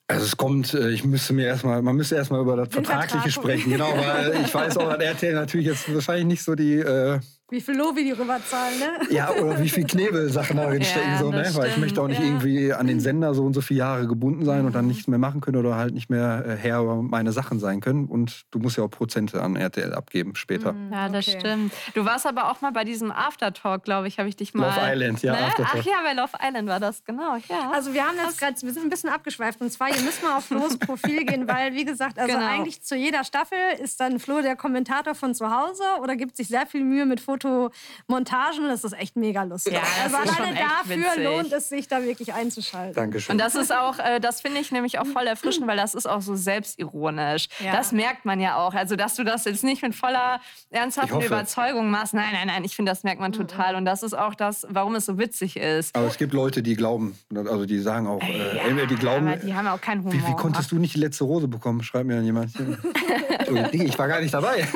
Also 0.07 0.27
es 0.27 0.37
kommt, 0.37 0.75
äh, 0.75 0.91
ich 0.91 1.05
müsste 1.05 1.33
mir 1.33 1.47
erstmal, 1.47 1.81
man 1.81 1.97
müsste 1.97 2.17
erstmal 2.17 2.41
über 2.41 2.57
das 2.57 2.69
Den 2.69 2.85
Vertragliche 2.85 3.31
Vertrag 3.31 3.33
sprechen, 3.33 3.71
genau, 3.71 3.97
weil 3.97 4.43
ich 4.45 4.53
weiß 4.53 4.77
auch, 4.77 4.91
dass 4.91 4.99
RTL 5.03 5.35
natürlich 5.35 5.67
jetzt 5.67 5.93
wahrscheinlich 5.93 6.27
nicht 6.27 6.43
so 6.43 6.55
die, 6.55 6.75
äh, 6.75 7.21
Wie 7.51 7.61
viel 7.61 7.77
Lobi 7.77 8.05
die 8.05 8.13
rüberzahlen, 8.13 8.79
ne? 8.79 8.87
ja, 9.11 9.31
oder 9.31 9.61
wie 9.61 9.69
viel 9.69 9.85
Knebelsachen 9.87 10.57
darin 10.57 10.81
Ja, 10.81 10.87
stecken, 10.89 11.19
so, 11.21 11.31
ne? 11.31 11.43
das 11.43 11.55
Weil 11.55 11.69
ich 11.69 11.77
möchte 11.77 12.01
auch 12.01 12.09
nicht 12.09 12.17
stimmt, 12.17 12.43
ja. 12.43 12.49
irgendwie 12.49 12.73
an 12.73 12.87
den 12.87 13.01
Sender 13.01 13.35
so 13.35 13.45
und 13.45 13.53
so 13.53 13.61
viele 13.61 13.81
Jahre 13.81 14.07
gebunden 14.09 14.47
sein 14.47 14.65
und 14.65 14.75
dann 14.75 14.87
nichts 14.87 15.07
mehr 15.09 15.19
machen 15.19 15.43
können 15.43 15.59
oder 15.59 15.77
halt 15.77 15.93
nicht 15.93 16.09
mehr 16.09 16.43
äh, 16.47 16.57
Herr 16.57 16.81
über 16.81 17.03
meine 17.03 17.33
Sachen 17.33 17.61
sein 17.61 17.81
können. 17.83 18.07
Und 18.07 18.45
du 18.51 18.59
musst 18.61 18.79
ja 18.79 18.85
auch 18.85 18.89
Prozente 18.91 19.43
an 19.43 19.57
RTL 19.57 19.93
abgeben 19.93 20.35
später. 20.37 20.75
Ja, 20.91 21.09
das 21.11 21.29
Okay. 21.29 21.39
stimmt. 21.41 21.73
Du 21.95 22.05
warst 22.07 22.27
aber 22.27 22.51
auch 22.51 22.63
mal 22.63 22.73
bei 22.73 22.85
diesem 22.85 23.13
Aftertalk, 23.13 23.85
glaube 23.85 24.09
ich, 24.09 24.19
habe 24.19 24.29
ich 24.29 24.37
dich 24.37 24.55
mal. 24.55 24.67
Love 24.69 24.93
Island, 24.95 25.23
ja, 25.23 25.33
ne? 25.33 25.39
Aftertalk. 25.47 25.77
Ach 25.81 25.85
ja, 25.85 25.97
bei 26.03 26.13
Love 26.15 26.33
Island 26.43 26.69
war 26.69 26.81
das, 26.81 27.05
genau. 27.05 27.37
Ja. 27.49 27.71
Also 27.75 27.93
wir 27.93 28.05
haben 28.05 28.17
jetzt 28.25 28.39
gerade, 28.41 28.55
wir 28.63 28.73
sind 28.73 28.85
ein 28.85 28.91
bisschen 28.91 29.11
abgeschweift 29.11 29.61
und 29.61 29.71
zwar, 29.71 29.89
ihr 29.95 30.01
müsst 30.03 30.23
mal 30.23 30.39
auf 30.39 30.47
Flo's 30.47 30.79
Profil 30.79 31.25
gehen, 31.27 31.47
weil 31.47 31.75
wie 31.75 31.85
gesagt, 31.85 32.19
also 32.19 32.35
Genau. 32.35 32.47
eigentlich 32.47 32.83
zu 32.83 32.97
jeder 32.97 33.23
Staffel 33.23 33.59
ist 33.83 34.01
dann 34.01 34.19
Flo 34.19 34.41
der 34.41 34.57
Kommentator 34.57 35.15
von 35.15 35.35
zu 35.35 35.51
Hause 35.55 35.83
oder 36.03 36.17
gibt 36.17 36.37
sich 36.39 36.49
sehr 36.49 36.67
viel 36.67 36.85
Mühe 36.85 37.05
mit 37.05 37.21
Fotomontagen 37.35 38.69
das 38.69 38.85
ist 38.85 38.93
echt 38.93 39.17
mega 39.17 39.43
lustig. 39.43 39.75
Ja, 39.75 39.83
also 40.03 40.17
alleine 40.17 40.57
dafür 40.57 40.97
witzig. 40.97 41.25
lohnt 41.25 41.53
es 41.53 41.69
sich 41.69 41.89
da 41.89 42.03
wirklich 42.03 42.33
einzuschalten. 42.33 42.95
Dankeschön. 42.95 43.33
Und 43.33 43.39
das 43.39 43.55
ist 43.55 43.73
auch, 43.73 43.99
äh, 43.99 44.21
das 44.21 44.41
finde 44.41 44.61
ich 44.61 44.73
nämlich 44.73 44.99
auch 44.99 45.07
voll 45.07 45.27
erfrischend, 45.27 45.67
weil 45.67 45.77
das 45.77 45.95
ist 45.95 46.07
auch 46.07 46.21
so 46.21 46.35
selbstironisch. 46.35 47.49
Ja. 47.61 47.73
Das 47.73 47.93
merkt 47.93 48.25
man 48.25 48.41
ja 48.41 48.57
auch. 48.57 48.75
Also, 48.75 48.97
dass 48.97 49.15
du 49.15 49.25
das 49.25 49.45
jetzt 49.45 49.65
nicht 49.65 49.83
mit 49.83 49.95
voller 49.95 50.41
ernsthaften. 50.71 51.21
Überzeugung 51.21 51.91
machst. 51.91 52.15
Nein, 52.15 52.33
nein, 52.33 52.49
nein, 52.49 52.65
ich 52.65 52.77
finde, 52.77 52.93
das 52.93 53.03
merkt 53.03 53.21
man 53.21 53.33
total. 53.33 53.77
Und 53.77 53.85
das 53.85 54.03
ist 54.03 54.15
auch 54.15 54.35
das, 54.35 54.67
warum 54.69 54.95
es 54.95 55.07
so 55.07 55.19
witzig 55.19 55.57
ist. 55.57 55.95
Aber 55.95 56.07
es 56.07 56.19
gibt 56.19 56.33
Leute, 56.33 56.63
die 56.63 56.75
glauben, 56.75 57.19
also 57.35 57.67
die 57.67 57.79
sagen 57.81 58.07
auch, 58.07 58.23
äh, 58.23 58.57
Ja, 58.57 58.63
entweder 58.65 58.87
die 58.87 58.97
glauben, 58.97 59.29
aber 59.29 59.37
die 59.37 59.55
haben 59.55 59.67
ja 59.67 59.75
auch 59.75 59.81
keinen 59.81 60.01
Humor. 60.05 60.13
wie, 60.13 60.27
wie 60.27 60.35
konntest 60.35 60.73
du 60.73 60.77
nicht 60.77 60.95
die 60.95 61.01
letzte 61.01 61.25
Rose 61.25 61.49
bekommen? 61.49 61.83
Schreibt 61.83 62.07
mir 62.07 62.17
dann 62.17 62.25
jemand. 62.25 62.53
ich 63.73 63.99
war 63.99 64.09
gar 64.09 64.21
nicht 64.21 64.35
dabei. 64.35 64.67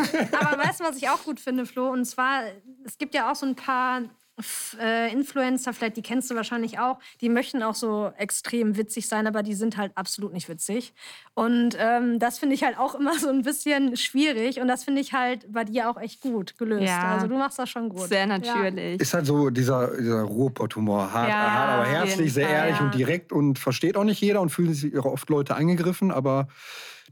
Aber 0.40 0.58
weißt 0.62 0.80
du, 0.80 0.84
was 0.84 0.96
ich 0.96 1.08
auch 1.08 1.22
gut 1.24 1.40
finde, 1.40 1.66
Flo? 1.66 1.88
Und 1.90 2.04
zwar, 2.04 2.42
es 2.84 2.98
gibt 2.98 3.14
ja 3.14 3.30
auch 3.30 3.34
so 3.36 3.46
ein 3.46 3.56
paar 3.56 4.02
äh, 4.80 5.12
Influencer, 5.12 5.72
vielleicht 5.72 5.96
die 5.96 6.02
kennst 6.02 6.30
du 6.30 6.34
wahrscheinlich 6.34 6.78
auch, 6.78 6.98
die 7.20 7.28
möchten 7.28 7.62
auch 7.62 7.74
so 7.74 8.12
extrem 8.16 8.76
witzig 8.76 9.08
sein, 9.08 9.26
aber 9.26 9.42
die 9.42 9.54
sind 9.54 9.76
halt 9.76 9.92
absolut 9.96 10.32
nicht 10.32 10.48
witzig. 10.48 10.94
Und 11.34 11.76
ähm, 11.78 12.18
das 12.18 12.38
finde 12.38 12.54
ich 12.54 12.62
halt 12.62 12.78
auch 12.78 12.94
immer 12.94 13.18
so 13.18 13.28
ein 13.28 13.42
bisschen 13.42 13.96
schwierig. 13.96 14.60
Und 14.60 14.68
das 14.68 14.84
finde 14.84 15.00
ich 15.00 15.12
halt 15.12 15.52
bei 15.52 15.64
dir 15.64 15.90
auch 15.90 16.00
echt 16.00 16.20
gut 16.20 16.56
gelöst. 16.58 16.84
Ja. 16.84 17.14
Also 17.14 17.26
du 17.26 17.36
machst 17.36 17.58
das 17.58 17.68
schon 17.68 17.88
gut. 17.88 18.08
Sehr 18.08 18.20
Ja. 18.20 18.26
natürlich. 18.26 19.00
Ist 19.00 19.14
halt 19.14 19.26
so 19.26 19.50
dieser, 19.50 19.96
dieser 19.96 20.22
Ruhrpott-Humor. 20.22 21.12
Hart, 21.12 21.28
Ja, 21.28 21.50
hart, 21.50 21.70
aber 21.70 21.86
herzlich, 21.86 22.32
sehr 22.32 22.46
Fall, 22.46 22.56
ehrlich 22.56 22.78
ja. 22.78 22.84
und 22.84 22.94
direkt 22.94 23.32
und 23.32 23.58
versteht 23.58 23.96
auch 23.96 24.04
nicht 24.04 24.20
jeder 24.20 24.40
und 24.40 24.50
fühlen 24.50 24.74
sich 24.74 24.96
auch 24.98 25.04
oft 25.04 25.28
Leute 25.30 25.54
angegriffen, 25.54 26.10
aber 26.10 26.48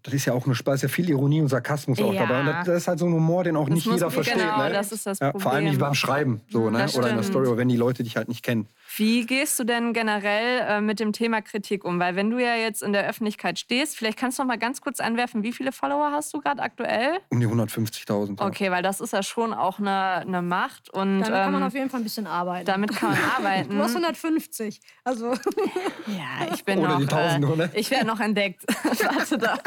das 0.03 0.15
ist 0.15 0.25
ja 0.27 0.33
auch 0.33 0.47
eine 0.47 0.55
Spaß, 0.55 0.83
ja 0.83 0.89
viel 0.89 1.09
Ironie 1.11 1.41
und 1.41 1.49
Sarkasmus 1.49 2.01
auch 2.01 2.13
Ja. 2.13 2.27
dabei. 2.27 2.41
Und 2.41 2.47
das, 2.47 2.67
das 2.67 2.77
ist 2.79 2.89
halt 2.89 2.99
so 2.99 3.07
ein 3.07 3.13
Humor, 3.13 3.45
den 3.45 3.57
auch 3.57 3.67
Das 3.69 3.75
nicht 3.75 3.87
jeder 3.87 4.11
versteht. 4.11 4.37
genau, 4.39 4.59
ne? 4.59 4.71
das 4.73 4.93
ist 4.93 5.07
das 5.07 5.19
ja, 5.19 5.33
Vor 5.37 5.53
allem 5.53 5.65
nicht 5.65 5.73
Problem. 5.75 5.87
beim 5.89 5.95
Schreiben 5.95 6.41
so, 6.49 6.71
ne? 6.71 6.79
Das 6.79 6.97
oder 6.97 7.09
in 7.11 7.15
der. 7.17 7.25
Story, 7.25 7.47
oder 7.49 7.57
wenn 7.57 7.69
die 7.69 7.77
Leute 7.77 8.03
dich 8.05 8.17
halt 8.17 8.29
nicht 8.29 8.43
kennen. 8.43 8.69
Wie 8.99 9.27
gehst 9.27 9.59
du 9.59 9.65
denn 9.65 9.93
generell 9.93 10.61
äh, 10.61 10.81
mit 10.81 11.01
dem 11.01 11.13
Thema 11.13 11.43
Kritik 11.43 11.85
um? 11.85 11.99
Weil 12.01 12.17
wenn 12.17 12.31
du 12.31 12.39
ja 12.39 12.55
jetzt 12.55 12.83
in 12.83 12.93
der 12.93 13.07
Öffentlichkeit 13.07 13.59
stehst, 13.59 13.97
vielleicht 13.97 14.19
kannst 14.19 14.39
du 14.39 14.43
noch 14.43 14.49
mal 14.49 14.57
ganz 14.59 14.81
kurz 14.81 15.01
anwerfen, 15.01 15.43
wie 15.43 15.53
viele 15.53 15.71
Follower 15.73 16.11
hast 16.13 16.33
du 16.33 16.41
gerade 16.41 16.63
aktuell? 16.63 17.19
Um 17.29 17.41
die 17.41 17.47
150.000. 17.47 18.41
ja. 18.41 18.47
Okay, 18.47 18.71
weil 18.71 18.83
das 18.83 19.01
ist 19.01 19.13
ja 19.13 19.23
schon 19.23 19.53
auch 19.53 19.79
eine, 19.79 20.17
eine 20.23 20.41
Macht 20.41 20.89
und 20.91 21.21
Damit 21.21 21.33
kann 21.35 21.53
man 21.53 21.63
ähm, 21.63 21.67
auf 21.69 21.75
jeden 21.75 21.91
Fall 21.91 22.01
ein 22.01 22.05
bisschen 22.05 22.27
arbeiten. 22.27 22.65
damit 22.67 22.97
kann 22.97 23.11
man 23.11 23.19
arbeiten. 23.37 23.71
du 23.77 23.83
hast 23.83 23.91
150. 23.97 24.81
Also 25.05 25.33
Ja, 26.07 26.53
ich 26.55 26.65
bin 26.65 26.79
Ohne 26.79 26.89
noch. 26.89 26.99
die 26.99 27.05
1000, 27.05 27.45
äh, 27.45 27.49
oder? 27.49 27.71
Ich 27.75 27.91
werde 27.91 28.07
noch 28.07 28.21
entdeckt. 28.21 28.63
Warte 28.85 29.37
da. 29.39 29.59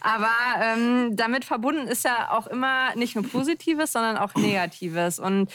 Aber 0.00 0.30
ähm, 0.62 1.16
damit 1.16 1.44
verbunden 1.44 1.86
ist 1.88 2.04
ja 2.04 2.30
auch 2.30 2.46
immer 2.46 2.94
nicht 2.96 3.14
nur 3.16 3.24
Positives, 3.28 3.92
sondern 3.92 4.16
auch 4.16 4.34
Negatives. 4.34 5.18
Und 5.18 5.50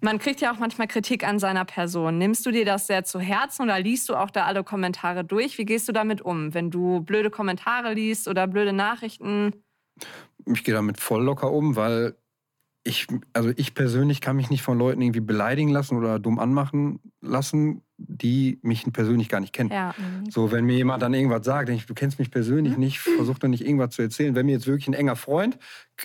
man 0.00 0.18
kriegt 0.18 0.40
ja 0.40 0.52
auch 0.52 0.58
manchmal 0.58 0.88
Kritik 0.88 1.26
an 1.26 1.38
seiner 1.38 1.64
Person. 1.64 2.18
Nimmst 2.18 2.44
du 2.46 2.50
dir 2.50 2.64
das 2.64 2.86
sehr 2.86 3.04
zu 3.04 3.18
Herzen 3.20 3.62
oder 3.62 3.80
liest 3.80 4.08
du 4.08 4.14
auch 4.14 4.30
da 4.30 4.44
alle 4.44 4.64
Kommentare 4.64 5.24
durch? 5.24 5.58
Wie 5.58 5.64
gehst 5.64 5.88
du 5.88 5.92
damit 5.92 6.22
um, 6.22 6.54
wenn 6.54 6.70
du 6.70 7.00
blöde 7.00 7.30
Kommentare 7.30 7.94
liest 7.94 8.28
oder 8.28 8.46
blöde 8.46 8.72
Nachrichten? 8.72 9.52
ich 10.46 10.64
gehe 10.64 10.74
damit 10.74 11.00
voll 11.00 11.24
locker 11.24 11.52
um, 11.52 11.76
weil 11.76 12.16
ich, 12.84 13.06
also 13.32 13.50
ich 13.56 13.74
persönlich 13.74 14.20
kann 14.20 14.36
mich 14.36 14.50
nicht 14.50 14.62
von 14.62 14.78
Leuten 14.78 15.02
irgendwie 15.02 15.20
beleidigen 15.20 15.68
lassen 15.68 15.96
oder 15.96 16.18
dumm 16.18 16.38
anmachen 16.38 17.00
lassen, 17.20 17.82
die 18.00 18.60
mich 18.62 18.84
persönlich 18.92 19.28
gar 19.28 19.40
nicht 19.40 19.52
kennen. 19.52 19.70
Ja. 19.72 19.92
So, 20.30 20.52
wenn 20.52 20.64
mir 20.64 20.76
jemand 20.76 21.02
dann 21.02 21.12
irgendwas 21.14 21.44
sagt, 21.44 21.68
denke 21.68 21.80
ich, 21.80 21.86
du 21.86 21.94
kennst 21.94 22.18
mich 22.20 22.30
persönlich 22.30 22.74
Mhm. 22.74 22.78
nicht, 22.80 23.00
versuch 23.00 23.38
doch 23.38 23.48
nicht 23.48 23.66
irgendwas 23.66 23.90
zu 23.90 24.02
erzählen. 24.02 24.34
Wenn 24.36 24.46
mir 24.46 24.52
jetzt 24.52 24.66
wirklich 24.68 24.86
ein 24.88 24.94
enger 24.94 25.16
Freund, 25.16 25.58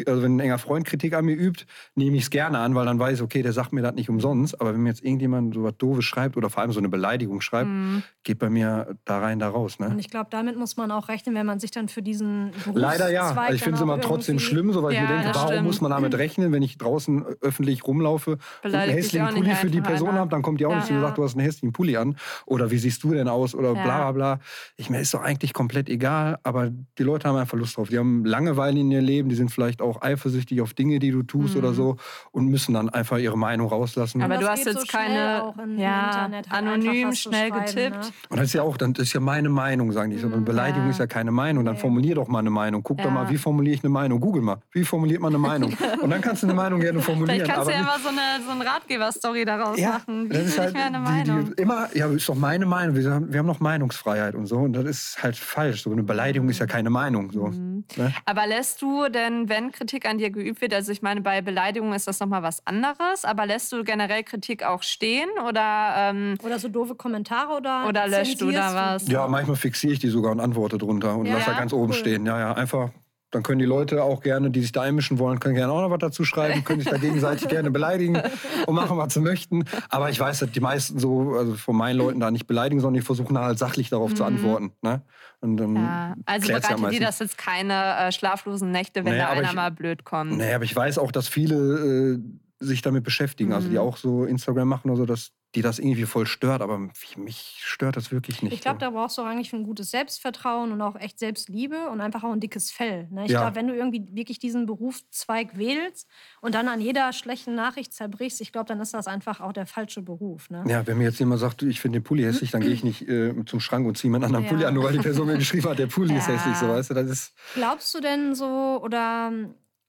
also 0.07 0.23
wenn 0.23 0.37
ein 0.37 0.39
enger 0.39 0.57
Freund 0.57 0.87
Kritik 0.87 1.13
an 1.13 1.25
mir 1.25 1.35
übt, 1.35 1.65
nehme 1.93 2.17
ich 2.17 2.23
es 2.23 2.29
gerne 2.31 2.57
an, 2.57 2.73
weil 2.73 2.87
dann 2.87 2.97
weiß 2.97 3.17
ich, 3.19 3.21
okay, 3.23 3.43
der 3.43 3.53
sagt 3.53 3.73
mir 3.73 3.83
das 3.83 3.93
nicht 3.93 4.09
umsonst. 4.09 4.59
Aber 4.59 4.73
wenn 4.73 4.81
mir 4.81 4.89
jetzt 4.89 5.03
irgendjemand 5.03 5.53
so 5.53 5.63
was 5.63 5.77
Doofes 5.77 6.03
schreibt 6.03 6.35
oder 6.35 6.49
vor 6.49 6.63
allem 6.63 6.71
so 6.71 6.79
eine 6.79 6.89
Beleidigung 6.89 7.41
schreibt, 7.41 7.69
Mhm. 7.69 8.01
geht 8.23 8.39
bei 8.39 8.49
mir 8.49 8.95
da 9.05 9.19
rein, 9.19 9.37
da 9.37 9.49
raus. 9.49 9.77
Ne? 9.77 9.89
Und 9.89 9.99
ich 9.99 10.09
glaube, 10.09 10.27
damit 10.31 10.57
muss 10.57 10.75
man 10.77 10.89
auch 10.89 11.09
rechnen, 11.09 11.35
wenn 11.35 11.45
man 11.45 11.59
sich 11.59 11.69
dann 11.69 11.89
für 11.89 12.01
diesen 12.01 12.49
Berufszweig 12.51 12.75
Leider 12.75 13.11
ja. 13.11 13.29
Also 13.35 13.53
ich 13.53 13.61
finde 13.61 13.75
es 13.75 13.81
immer 13.83 14.01
trotzdem 14.01 14.39
schlimm, 14.39 14.73
so 14.73 14.81
weil 14.81 14.93
Ja, 14.93 15.03
ich 15.03 15.09
mir 15.09 15.15
denke, 15.17 15.35
warum 15.35 15.49
stimmt. 15.51 15.67
muss 15.67 15.79
man 15.81 15.91
damit 15.91 16.15
rechnen, 16.15 16.51
wenn 16.51 16.63
ich 16.63 16.79
draußen 16.79 17.23
öffentlich 17.41 17.85
rumlaufe 17.85 18.31
und 18.31 18.39
einen 18.63 18.71
Beleidigt 18.71 18.97
hässlichen 18.97 19.27
Pulli 19.27 19.53
für 19.55 19.69
die 19.69 19.81
Person 19.81 20.09
einer. 20.09 20.19
habe, 20.21 20.31
dann 20.31 20.41
kommt 20.41 20.59
die 20.59 20.65
auch 20.65 20.71
Ja. 20.71 20.77
nicht 20.79 20.89
und 20.89 21.01
sagt, 21.01 21.17
du 21.19 21.23
hast 21.23 21.35
einen 21.35 21.45
hässlichen 21.45 21.71
Pulli 21.71 21.82
an. 21.97 22.15
Oder 22.45 22.71
wie 22.71 22.77
siehst 22.77 23.03
du 23.03 23.13
denn 23.13 23.27
aus? 23.27 23.53
Oder 23.55 23.73
Ja. 23.73 23.83
bla 23.83 23.97
bla 23.97 24.11
bla. 24.11 24.39
Ich 24.77 24.89
mir 24.89 24.99
ist 24.99 25.13
doch 25.13 25.21
eigentlich 25.21 25.53
komplett 25.53 25.89
egal, 25.89 26.37
aber 26.43 26.69
die 26.97 27.03
Leute 27.03 27.27
haben 27.27 27.37
einfach 27.37 27.57
Lust 27.57 27.77
drauf. 27.77 27.89
Die 27.89 27.97
haben 27.99 28.25
Langeweile 28.25 28.79
in 28.79 28.89
ihr 28.91 29.01
Leben, 29.01 29.29
die 29.29 29.35
sind 29.35 29.51
vielleicht 29.51 29.81
auch 29.81 30.01
eifersüchtig 30.01 30.61
auf 30.61 30.73
Dinge, 30.73 30.99
die 30.99 31.11
du 31.11 31.23
tust 31.23 31.55
oder 31.55 31.73
so 31.73 31.97
und 32.31 32.47
müssen 32.47 32.73
dann 32.73 32.89
einfach 32.89 33.17
ihre 33.17 33.37
Meinung 33.37 33.67
rauslassen. 33.67 34.19
Mhm. 34.19 34.23
Aber 34.23 34.37
du 34.37 34.47
hast 34.49 34.63
so 34.63 34.69
jetzt 34.71 34.89
schnell 34.89 35.03
keine 35.03 35.53
ja, 35.77 36.05
Internet 36.05 36.49
halt 36.49 36.63
anonym 36.63 37.13
schnell 37.13 37.49
schreiben, 37.49 37.65
getippt. 37.65 37.97
ne? 37.97 38.11
Und 38.29 38.37
das 38.39 38.47
ist 38.47 38.53
ja 38.53 38.61
auch, 38.63 38.77
dann 38.77 38.93
das 38.93 39.07
ist 39.07 39.13
ja 39.13 39.19
meine 39.19 39.49
Meinung, 39.49 39.91
sagen 39.91 40.11
die. 40.11 40.17
So, 40.17 40.27
eine 40.27 40.37
Beleidigung 40.37 40.85
ja. 40.85 40.91
ist 40.91 40.99
ja 40.99 41.07
keine 41.07 41.31
Meinung. 41.31 41.65
Dann 41.65 41.77
formulier 41.77 42.15
doch 42.15 42.27
mal 42.27 42.39
eine 42.39 42.49
Meinung. 42.49 42.81
Guck 42.83 42.99
Ja. 42.99 43.05
doch 43.05 43.11
mal, 43.11 43.29
wie 43.29 43.37
formuliere 43.37 43.75
ich 43.75 43.83
eine 43.83 43.89
Meinung? 43.91 44.19
Google 44.19 44.41
mal, 44.41 44.57
wie 44.71 44.83
formuliert 44.83 45.21
man 45.21 45.31
eine 45.33 45.37
Meinung? 45.49 45.73
Und 46.01 46.09
dann 46.09 46.21
kannst 46.21 46.43
du 46.43 46.47
eine 46.47 46.55
Meinung 46.55 46.79
gerne 46.79 46.99
formulieren. 47.01 47.39
Vielleicht 47.41 47.51
kannst 47.53 47.69
du 47.69 47.73
ja 47.73 47.79
immer 47.81 47.99
so 48.01 48.09
eine, 48.09 48.43
so 48.45 48.51
eine 48.51 48.65
Ratgeber-Story 48.65 49.45
daraus 49.45 49.77
ja, 49.79 49.89
machen. 49.91 50.29
Wie 50.29 50.33
das 50.33 50.43
ist 50.47 50.59
halt 50.59 50.69
ich 50.69 50.75
mir 50.75 50.83
eine 50.85 50.97
die, 50.97 51.03
Meinung? 51.03 51.45
Die, 51.55 51.61
immer, 51.61 51.72
ja, 51.93 52.07
ist 52.07 52.27
doch 52.29 52.35
meine 52.35 52.65
Meinung. 52.65 52.95
Wir 52.95 53.11
haben, 53.11 53.31
wir 53.31 53.39
haben 53.39 53.45
noch 53.45 53.59
Meinungsfreiheit 53.59 54.35
und 54.35 54.45
so. 54.47 54.57
Und 54.57 54.73
das 54.73 54.85
ist 54.85 55.23
halt 55.23 55.35
falsch. 55.35 55.83
So 55.83 55.91
eine 55.91 56.03
Beleidigung 56.03 56.49
ist 56.49 56.59
ja 56.59 56.65
keine 56.65 56.89
Meinung. 56.89 57.31
So. 57.31 57.47
Mhm. 57.47 57.83
Ne? 57.95 58.13
Aber 58.25 58.47
lässt 58.47 58.81
du 58.81 59.09
denn, 59.09 59.49
wenn 59.49 59.71
Kritik 59.71 60.05
an 60.07 60.17
dir 60.17 60.29
geübt 60.29 60.61
wird, 60.61 60.73
also 60.73 60.91
ich 60.91 61.01
meine, 61.01 61.21
bei 61.21 61.41
Beleidigungen 61.41 61.93
ist 61.93 62.07
das 62.07 62.19
nochmal 62.19 62.43
was 62.43 62.65
anderes, 62.65 63.25
aber 63.25 63.45
lässt 63.45 63.71
du 63.71 63.83
generell 63.83 64.23
Kritik 64.23 64.63
auch 64.63 64.83
stehen 64.83 65.29
oder 65.47 65.93
ähm, 65.97 66.35
Oder 66.43 66.59
so 66.59 66.67
doofe 66.69 66.95
Kommentare 66.95 67.53
oder 67.57 67.87
Oder 67.87 68.07
löscht 68.07 68.41
du 68.41 68.51
da 68.51 68.73
was? 68.73 69.07
Ja, 69.07 69.27
manchmal 69.27 69.55
fixiere 69.55 69.93
ich 69.93 69.99
die 69.99 70.09
sogar 70.09 70.31
und 70.31 70.39
antworte 70.39 70.77
drunter 70.77 71.15
und 71.15 71.25
Ja, 71.25 71.35
lasse 71.35 71.51
da 71.51 71.57
ganz 71.59 71.73
oben 71.73 71.91
cool. 71.91 71.93
stehen. 71.93 72.25
Ja, 72.25 72.39
ja, 72.39 72.53
einfach 72.53 72.89
Dann 73.33 73.41
können 73.41 73.57
die 73.57 73.65
Leute 73.65 74.03
auch 74.03 74.21
gerne, 74.21 74.51
die 74.51 74.61
sich 74.61 74.71
da 74.71 74.83
einmischen 74.83 75.17
wollen, 75.17 75.39
können 75.39 75.55
gerne 75.55 75.73
auch 75.73 75.81
noch 75.81 75.89
was 75.89 75.97
dazu 75.97 76.23
schreiben, 76.23 76.63
können 76.63 76.81
sich 76.81 76.89
da 76.89 76.97
gegenseitig 76.97 77.47
gerne 77.47 77.71
beleidigen 77.71 78.21
und 78.67 78.75
machen, 78.75 78.95
was 78.97 79.15
sie 79.15 79.21
möchten. 79.21 79.65
Aber 79.89 80.11
ich 80.11 80.19
weiß, 80.19 80.39
dass 80.39 80.51
die 80.51 80.59
meisten 80.59 80.99
so, 80.99 81.33
also 81.33 81.55
von 81.55 81.75
meinen 81.75 81.97
Leuten 81.97 82.19
da 82.19 82.29
nicht 82.29 82.45
beleidigen, 82.45 82.79
sondern 82.79 83.01
die 83.01 83.05
versuchen 83.05 83.37
halt 83.39 83.57
sachlich 83.57 83.89
darauf 83.89 84.11
mhm. 84.11 84.15
zu 84.15 84.23
antworten. 84.23 84.71
Ne? 84.83 85.01
Und 85.41 85.57
dann 85.57 85.75
ja. 85.75 86.15
Also 86.25 86.47
bereitet 86.47 86.79
ja 86.79 86.89
dir 86.89 86.99
das 86.99 87.19
jetzt 87.19 87.39
keine 87.39 87.97
äh, 87.97 88.11
schlaflosen 88.11 88.71
Nächte, 88.71 89.03
wenn 89.03 89.13
naja, 89.13 89.25
da 89.25 89.31
einer 89.31 89.49
ich, 89.49 89.55
mal 89.55 89.71
blöd 89.71 90.03
kommt? 90.03 90.37
Nee, 90.37 90.53
aber 90.53 90.63
ich 90.63 90.75
weiß 90.75 90.99
auch, 90.99 91.11
dass 91.11 91.27
viele 91.27 91.55
äh, 91.55 92.19
sich 92.59 92.83
damit 92.83 93.03
beschäftigen, 93.03 93.49
mhm. 93.49 93.55
also 93.55 93.67
die 93.67 93.75
mhm. 93.75 93.81
auch 93.81 93.97
so 93.97 94.25
Instagram 94.25 94.67
machen 94.67 94.91
oder 94.91 94.99
so, 94.99 95.05
dass 95.07 95.31
die 95.55 95.61
das 95.61 95.79
irgendwie 95.79 96.05
voll 96.05 96.25
stört, 96.25 96.61
aber 96.61 96.89
mich 97.17 97.59
stört 97.63 97.95
das 97.95 98.11
wirklich 98.11 98.41
nicht. 98.41 98.53
Ich 98.53 98.61
glaube, 98.61 98.79
da 98.79 98.89
brauchst 98.89 99.17
du 99.17 99.21
auch 99.21 99.27
eigentlich 99.27 99.53
ein 99.53 99.63
gutes 99.63 99.91
Selbstvertrauen 99.91 100.71
und 100.71 100.81
auch 100.81 100.95
echt 100.95 101.19
Selbstliebe 101.19 101.89
und 101.89 102.01
einfach 102.01 102.23
auch 102.23 102.31
ein 102.31 102.39
dickes 102.39 102.71
Fell. 102.71 103.07
Ne? 103.11 103.25
Ich 103.25 103.31
ja. 103.31 103.41
glaube, 103.41 103.55
wenn 103.55 103.67
du 103.67 103.75
irgendwie 103.75 104.07
wirklich 104.11 104.39
diesen 104.39 104.65
Berufszweig 104.65 105.57
wählst 105.57 106.07
und 106.41 106.55
dann 106.55 106.67
an 106.67 106.81
jeder 106.81 107.13
schlechten 107.13 107.53
Nachricht 107.53 107.93
zerbrichst, 107.93 108.41
ich 108.41 108.51
glaube, 108.51 108.67
dann 108.67 108.81
ist 108.81 108.93
das 108.93 109.07
einfach 109.07 109.41
auch 109.41 109.53
der 109.53 109.67
falsche 109.67 110.01
Beruf. 110.01 110.49
Ne? 110.49 110.63
Ja, 110.67 110.85
wenn 110.87 110.97
mir 110.97 111.05
jetzt 111.05 111.19
jemand 111.19 111.39
sagt, 111.39 111.61
ich 111.61 111.79
finde 111.79 111.99
den 111.99 112.03
Pulli 112.03 112.23
hässlich, 112.23 112.51
dann 112.51 112.61
gehe 112.61 112.71
ich 112.71 112.83
nicht 112.83 113.07
äh, 113.07 113.33
zum 113.45 113.59
Schrank 113.59 113.85
und 113.85 113.97
ziehe 113.97 114.09
mir 114.09 114.17
einen 114.17 114.25
anderen 114.25 114.45
ja. 114.45 114.49
Pulli 114.49 114.65
an, 114.65 114.73
nur 114.73 114.85
weil 114.85 114.93
die 114.93 114.99
Person 114.99 115.27
mir 115.27 115.37
geschrieben 115.37 115.69
hat, 115.69 115.77
der 115.77 115.87
Pulli 115.87 116.13
ja. 116.13 116.19
ist 116.19 116.27
hässlich. 116.27 116.55
So, 116.55 116.67
weißt 116.67 116.89
du, 116.89 116.93
das 116.95 117.09
ist 117.09 117.33
Glaubst 117.53 117.93
du 117.93 118.01
denn 118.01 118.33
so, 118.33 118.79
oder 118.83 119.31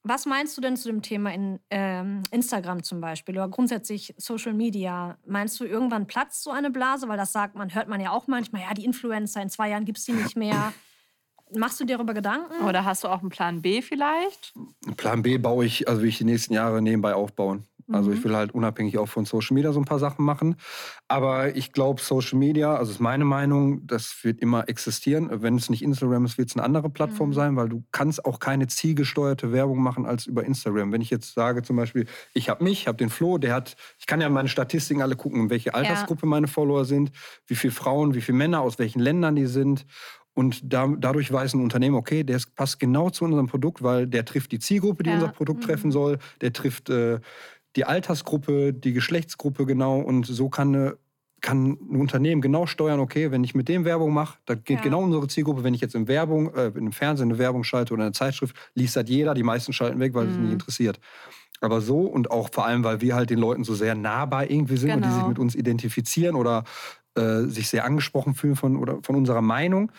was 0.05 0.27
meinst 0.27 0.57
du 0.57 0.61
denn 0.61 0.77
zu 0.77 0.89
dem 0.89 1.01
Thema 1.01 1.33
in 1.33 1.59
ähm, 1.71 2.23
Instagram 2.31 2.83
zum 2.83 3.01
Beispiel 3.01 3.35
oder 3.35 3.49
grundsätzlich 3.49 4.15
Social 4.19 4.53
Media? 4.53 5.17
Meinst 5.27 5.59
du, 5.59 5.65
irgendwann 5.65 6.07
platzt 6.07 6.43
so 6.43 6.51
eine 6.51 6.71
Blase? 6.71 7.09
Weil 7.09 7.17
das 7.17 7.33
sagt 7.33 7.57
man, 7.57 7.75
hört 7.75 7.89
man 7.89 8.01
ja 8.01 8.11
auch 8.11 8.27
manchmal, 8.27 8.63
ja, 8.63 8.75
die 8.75 8.85
Influencer, 8.85 9.41
in 9.41 9.49
zwei 9.49 9.71
Jahren 9.71 9.87
gibt 9.87 9.99
es 9.99 10.05
die 10.05 10.13
nicht 10.13 10.37
mehr. 10.37 10.75
Machst 11.57 11.81
du 11.81 11.85
dir 11.85 11.97
darüber 11.97 12.13
Gedanken? 12.13 12.65
Oder 12.65 12.85
hast 12.85 13.05
du 13.05 13.09
auch 13.09 13.21
einen 13.21 13.31
Plan 13.31 13.63
B 13.63 13.81
vielleicht? 13.81 14.53
Plan 14.97 15.23
B 15.23 15.39
baue 15.39 15.65
ich, 15.65 15.89
also 15.89 16.03
will 16.03 16.09
ich 16.09 16.19
die 16.19 16.25
nächsten 16.25 16.53
Jahre 16.53 16.83
nebenbei 16.83 17.15
aufbauen. 17.15 17.65
Also 17.93 18.11
ich 18.11 18.21
mhm. 18.21 18.25
will 18.25 18.37
halt 18.37 18.53
unabhängig 18.53 18.99
auch 18.99 19.09
von 19.09 19.25
Social 19.25 19.55
Media 19.55 19.73
so 19.73 19.81
ein 19.81 19.85
paar 19.85 19.99
Sachen 19.99 20.25
machen. 20.25 20.57
Aber 21.09 21.55
ich 21.55 21.73
glaube, 21.73 22.01
Social 22.01 22.39
Media, 22.39 22.77
also 22.77 22.93
ist 22.93 23.01
meine 23.01 23.25
Meinung, 23.25 23.87
das 23.87 24.17
wird 24.23 24.41
immer 24.41 24.69
existieren. 24.69 25.29
Wenn 25.31 25.57
es 25.57 25.69
nicht 25.69 25.83
Instagram 25.83 26.25
ist, 26.25 26.39
wird 26.39 26.49
es 26.49 26.57
eine 26.57 26.65
andere 26.65 26.89
Plattform 26.89 27.31
mhm. 27.31 27.35
sein, 27.35 27.57
weil 27.57 27.69
du 27.69 27.85
kannst 27.93 28.25
auch 28.25 28.39
keine 28.39 28.67
zielgesteuerte 28.67 29.53
Werbung 29.53 29.83
machen 29.83 30.07
als 30.07 30.27
über 30.27 30.45
Instagram. 30.45 30.93
Wenn 30.93 31.01
ich 31.01 31.11
jetzt 31.11 31.35
sage 31.35 31.63
zum 31.63 31.77
Beispiel, 31.77 32.07
ich 32.33 32.49
habe 32.49 32.65
mich, 32.65 32.89
habe 32.89 32.97
den 32.97 33.11
Flo, 33.11 33.39
der 33.39 33.55
hat, 33.55 33.77
ich 33.99 34.07
kann 34.07 34.21
ja 34.21 34.29
meine 34.29 34.49
Statistiken 34.49 35.03
alle 35.03 35.17
gucken, 35.17 35.51
welche 35.51 35.75
Altersgruppe 35.75 36.23
ja. 36.23 36.29
meine 36.29 36.49
Follower 36.49 36.85
sind, 36.85 37.13
wie 37.47 37.55
viele 37.55 37.73
Frauen, 37.73 38.15
wie 38.15 38.21
viele 38.21 38.39
Männer, 38.39 38.61
aus 38.61 38.79
welchen 38.79 39.01
Ländern 39.01 39.37
die 39.37 39.47
sind. 39.47 39.87
Und 40.35 40.73
da, 40.73 40.89
dadurch 40.99 41.33
weiß 41.33 41.55
ein 41.55 41.63
Unternehmen, 41.63 41.95
okay, 41.95 42.25
der 42.25 42.41
passt 42.57 42.81
genau 42.81 43.09
zu 43.11 43.25
unserem 43.25 43.47
Produkt, 43.47 43.83
weil 43.83 44.09
der 44.09 44.25
trifft 44.25 44.51
die 44.51 44.59
Zielgruppe, 44.59 45.05
die 45.05 45.11
ja. 45.11 45.17
unser 45.17 45.29
Produkt 45.29 45.61
mhm. 45.61 45.65
treffen 45.65 45.93
soll. 45.93 46.19
Der 46.41 46.53
trifft 46.53 46.91
äh, 46.91 47.21
die 47.77 47.85
Altersgruppe, 47.85 48.73
die 48.73 48.93
Geschlechtsgruppe 48.93 49.67
genau. 49.67 49.99
Und 49.99 50.27
so 50.27 50.49
kann, 50.49 50.75
eine, 50.75 50.97
kann 51.41 51.73
ein 51.73 52.01
Unternehmen 52.01 52.41
genau 52.41 52.67
steuern, 52.67 53.01
okay, 53.01 53.31
wenn 53.31 53.45
ich 53.45 53.55
mit 53.55 53.69
dem 53.69 53.85
Werbung 53.85 54.13
mache, 54.13 54.39
da 54.47 54.55
geht 54.55 54.79
ja. 54.79 54.83
genau 54.83 55.03
unsere 55.03 55.27
Zielgruppe. 55.29 55.65
Wenn 55.65 55.75
ich 55.75 55.81
jetzt 55.81 55.95
in 55.95 56.09
Werbung, 56.09 56.55
äh, 56.55 56.69
im 56.69 56.93
Fernsehen 56.93 57.31
eine 57.31 57.39
Werbung 57.39 57.65
schalte 57.65 57.95
oder 57.95 58.05
eine 58.05 58.13
Zeitschrift, 58.13 58.57
liest 58.75 58.97
das 58.97 59.09
jeder, 59.09 59.35
die 59.35 59.43
meisten 59.43 59.73
schalten 59.73 60.01
weg, 60.01 60.15
weil 60.15 60.29
es 60.29 60.37
mhm. 60.37 60.45
nicht 60.45 60.53
interessiert. 60.53 61.01
Aber 61.61 61.81
so 61.81 62.01
und 62.01 62.31
auch 62.31 62.51
vor 62.53 62.67
allem, 62.67 62.85
weil 62.85 63.01
wir 63.01 63.15
halt 63.15 63.31
den 63.31 63.39
Leuten 63.39 63.65
so 63.65 63.75
sehr 63.75 63.95
nahbar 63.95 64.51
irgendwie 64.51 64.77
sind 64.77 64.91
genau. 64.91 64.97
und 64.97 65.05
die 65.05 65.09
sich 65.09 65.19
genau. 65.19 65.29
mit 65.29 65.39
uns 65.39 65.55
identifizieren 65.55 66.37
oder 66.37 66.65
äh, 67.15 67.43
sich 67.43 67.69
sehr 67.69 67.85
angesprochen 67.85 68.35
fühlen 68.35 68.57
von, 68.57 68.77
oder 68.77 68.99
von 69.03 69.17
unserer 69.17 69.43
Meinung, 69.43 69.91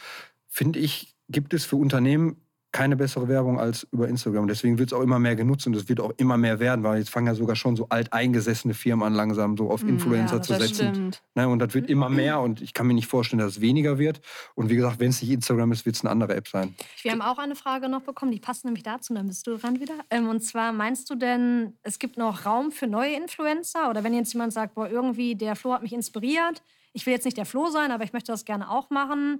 finde 0.47 0.79
ich, 0.79 1.15
gibt 1.29 1.53
es 1.53 1.65
für 1.65 1.77
Unternehmen 1.77 2.44
keine 2.75 2.97
bessere 2.97 3.29
Werbung 3.29 3.57
als 3.57 3.88
über 3.93 4.09
Instagram. 4.09 4.49
Deswegen 4.49 4.77
wird 4.77 4.89
es 4.89 4.93
auch 4.93 5.01
immer 5.01 5.17
mehr 5.17 5.38
genutzt 5.38 5.65
und 5.65 5.77
es 5.77 5.88
wird 5.88 6.01
auch 6.01 6.11
immer 6.17 6.35
mehr 6.35 6.59
werden, 6.59 6.83
weil 6.83 6.99
jetzt 6.99 7.09
fangen 7.09 7.27
ja 7.27 7.33
sogar 7.33 7.55
schon 7.55 7.77
so 7.77 7.88
alteingesessene 7.88 8.73
Firmen 8.73 9.07
an, 9.07 9.13
langsam 9.13 9.55
so 9.55 9.69
auf 9.71 9.81
mm, 9.81 9.88
Influencer 9.88 10.35
ja, 10.35 10.41
zu 10.41 10.55
setzen. 10.55 11.11
Ne, 11.35 11.47
und 11.47 11.59
das 11.59 11.73
wird 11.73 11.89
immer 11.89 12.09
mehr 12.09 12.41
und 12.41 12.59
ich 12.61 12.73
kann 12.73 12.85
mir 12.85 12.93
nicht 12.93 13.07
vorstellen, 13.07 13.39
dass 13.39 13.53
es 13.53 13.61
weniger 13.61 13.97
wird. 13.97 14.19
Und 14.55 14.69
wie 14.69 14.75
gesagt, 14.75 14.99
wenn 14.99 15.11
es 15.11 15.21
nicht 15.21 15.31
Instagram 15.31 15.71
ist, 15.71 15.85
wird 15.85 15.95
es 15.95 16.03
eine 16.03 16.11
andere 16.11 16.35
App 16.35 16.49
sein. 16.49 16.75
Wir 17.01 17.13
haben 17.13 17.21
auch 17.21 17.38
eine 17.38 17.55
Frage 17.55 17.88
noch 17.88 18.01
bekommen, 18.01 18.33
die 18.33 18.41
passt 18.41 18.65
nämlich 18.65 18.83
dazu, 18.83 19.13
dann 19.13 19.27
bist 19.27 19.47
du 19.47 19.55
dran 19.55 19.79
wieder. 19.79 19.95
Ähm, 20.09 20.27
und 20.27 20.41
zwar, 20.41 20.73
meinst 20.73 21.09
du 21.09 21.15
denn, 21.15 21.77
es 21.81 21.97
gibt 21.97 22.17
noch 22.17 22.45
Raum 22.45 22.71
für 22.71 22.88
neue 22.88 23.15
Influencer? 23.15 23.89
Oder 23.89 24.03
wenn 24.03 24.13
jetzt 24.13 24.33
jemand 24.33 24.51
sagt, 24.51 24.75
boah, 24.75 24.89
irgendwie 24.89 25.35
der 25.35 25.55
Flo 25.55 25.71
hat 25.71 25.81
mich 25.81 25.93
inspiriert, 25.93 26.61
ich 26.91 27.05
will 27.05 27.13
jetzt 27.13 27.23
nicht 27.23 27.38
der 27.38 27.45
Flo 27.45 27.69
sein, 27.69 27.91
aber 27.91 28.03
ich 28.03 28.11
möchte 28.11 28.33
das 28.33 28.43
gerne 28.43 28.69
auch 28.69 28.89
machen 28.89 29.39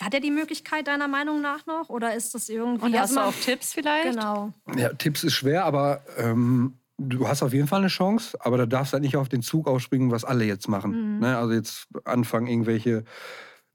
hat 0.00 0.14
er 0.14 0.20
die 0.20 0.30
Möglichkeit 0.30 0.86
deiner 0.88 1.08
Meinung 1.08 1.40
nach 1.40 1.66
noch? 1.66 1.88
Oder 1.88 2.14
ist 2.14 2.34
das 2.34 2.48
irgendwie. 2.48 2.86
Und 2.86 2.98
hast 2.98 3.16
du 3.16 3.20
auch 3.20 3.34
Tipps 3.34 3.74
vielleicht? 3.74 4.10
Genau. 4.10 4.52
Ja, 4.76 4.92
Tipps 4.92 5.24
ist 5.24 5.34
schwer, 5.34 5.64
aber 5.64 6.02
ähm, 6.16 6.78
du 6.98 7.28
hast 7.28 7.42
auf 7.42 7.52
jeden 7.52 7.68
Fall 7.68 7.80
eine 7.80 7.88
Chance, 7.88 8.36
aber 8.40 8.58
da 8.58 8.66
darfst 8.66 8.92
du 8.92 8.94
halt 8.94 9.04
nicht 9.04 9.16
auf 9.16 9.28
den 9.28 9.42
Zug 9.42 9.68
aufspringen, 9.68 10.10
was 10.10 10.24
alle 10.24 10.44
jetzt 10.44 10.68
machen. 10.68 11.14
Mhm. 11.14 11.20
Ne? 11.20 11.36
Also 11.36 11.52
jetzt 11.52 11.88
anfangen, 12.04 12.48
irgendwelche 12.48 13.04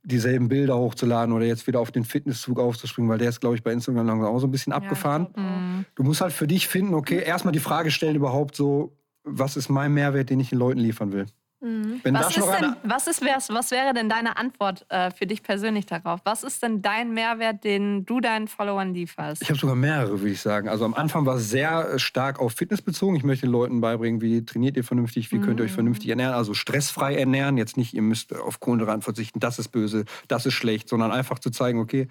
dieselben 0.03 0.49
Bilder 0.49 0.77
hochzuladen 0.77 1.33
oder 1.33 1.45
jetzt 1.45 1.65
wieder 1.65 1.79
auf 1.79 1.91
den 1.91 2.03
Fitnesszug 2.03 2.59
aufzuspringen, 2.59 3.09
weil 3.09 3.19
der 3.19 3.29
ist, 3.29 3.39
glaube 3.39 3.55
ich, 3.55 3.63
bei 3.63 3.71
Instagram 3.71 4.05
langsam 4.05 4.27
auch 4.27 4.39
so 4.39 4.47
ein 4.47 4.51
bisschen 4.51 4.73
abgefahren. 4.73 5.27
Ja, 5.35 5.41
mhm. 5.41 5.85
Du 5.95 6.03
musst 6.03 6.19
halt 6.19 6.33
für 6.33 6.47
dich 6.47 6.67
finden, 6.67 6.93
okay, 6.93 7.23
erstmal 7.23 7.53
die 7.53 7.59
Frage 7.59 7.89
stellen 7.89 8.15
überhaupt 8.15 8.55
so, 8.55 8.97
was 9.23 9.55
ist 9.55 9.69
mein 9.69 9.93
Mehrwert, 9.93 10.29
den 10.29 10.41
ich 10.41 10.49
den 10.49 10.59
Leuten 10.59 10.79
liefern 10.79 11.13
will. 11.13 11.25
Mhm. 11.63 12.01
Was, 12.03 12.35
ist 12.35 12.45
denn, 12.45 12.75
was, 12.83 13.07
ist, 13.07 13.21
was, 13.21 13.71
wäre 13.71 13.93
denn 13.93 14.09
deine 14.09 14.35
Antwort 14.35 14.85
äh, 14.89 15.11
für 15.11 15.25
dich 15.25 15.41
persönlich 15.41 15.85
darauf? 15.85 16.19
Was 16.25 16.43
ist 16.43 16.61
denn 16.61 16.81
dein 16.81 17.13
Mehrwert, 17.13 17.63
den 17.63 18.05
du 18.05 18.19
deinen 18.19 18.49
Followern 18.49 18.93
lieferst? 18.93 19.41
Ich 19.41 19.49
habe 19.49 19.57
sogar 19.57 19.75
mehrere, 19.75 20.19
würde 20.19 20.31
ich 20.31 20.41
sagen. 20.41 20.67
Also 20.67 20.83
am 20.83 20.93
Anfang 20.93 21.25
war 21.25 21.37
es 21.37 21.49
sehr 21.49 21.97
stark 21.99 22.41
auf 22.41 22.51
Fitness 22.51 22.81
bezogen. 22.81 23.15
Ich 23.15 23.23
möchte 23.23 23.45
den 23.45 23.53
Leuten 23.53 23.79
beibringen, 23.79 24.19
wie 24.19 24.45
trainiert 24.45 24.75
ihr 24.75 24.83
vernünftig, 24.83 25.31
wie 25.31 25.37
mhm. 25.37 25.43
könnt 25.43 25.59
ihr 25.61 25.63
euch 25.63 25.71
mhm. 25.71 25.75
vernünftig 25.75 26.09
ernähren. 26.09 26.33
Also 26.33 26.53
stressfrei 26.53 27.15
ernähren. 27.15 27.57
Jetzt 27.57 27.77
nicht, 27.77 27.93
ihr 27.93 28.01
müsst 28.01 28.35
auf 28.35 28.59
Kohlenhydrate 28.59 29.01
verzichten, 29.01 29.39
das 29.39 29.57
ist 29.57 29.69
böse, 29.69 30.03
das 30.27 30.45
ist 30.45 30.55
schlecht, 30.55 30.89
sondern 30.89 31.11
einfach 31.11 31.39
zu 31.39 31.49
zeigen, 31.49 31.79
okay, 31.79 32.09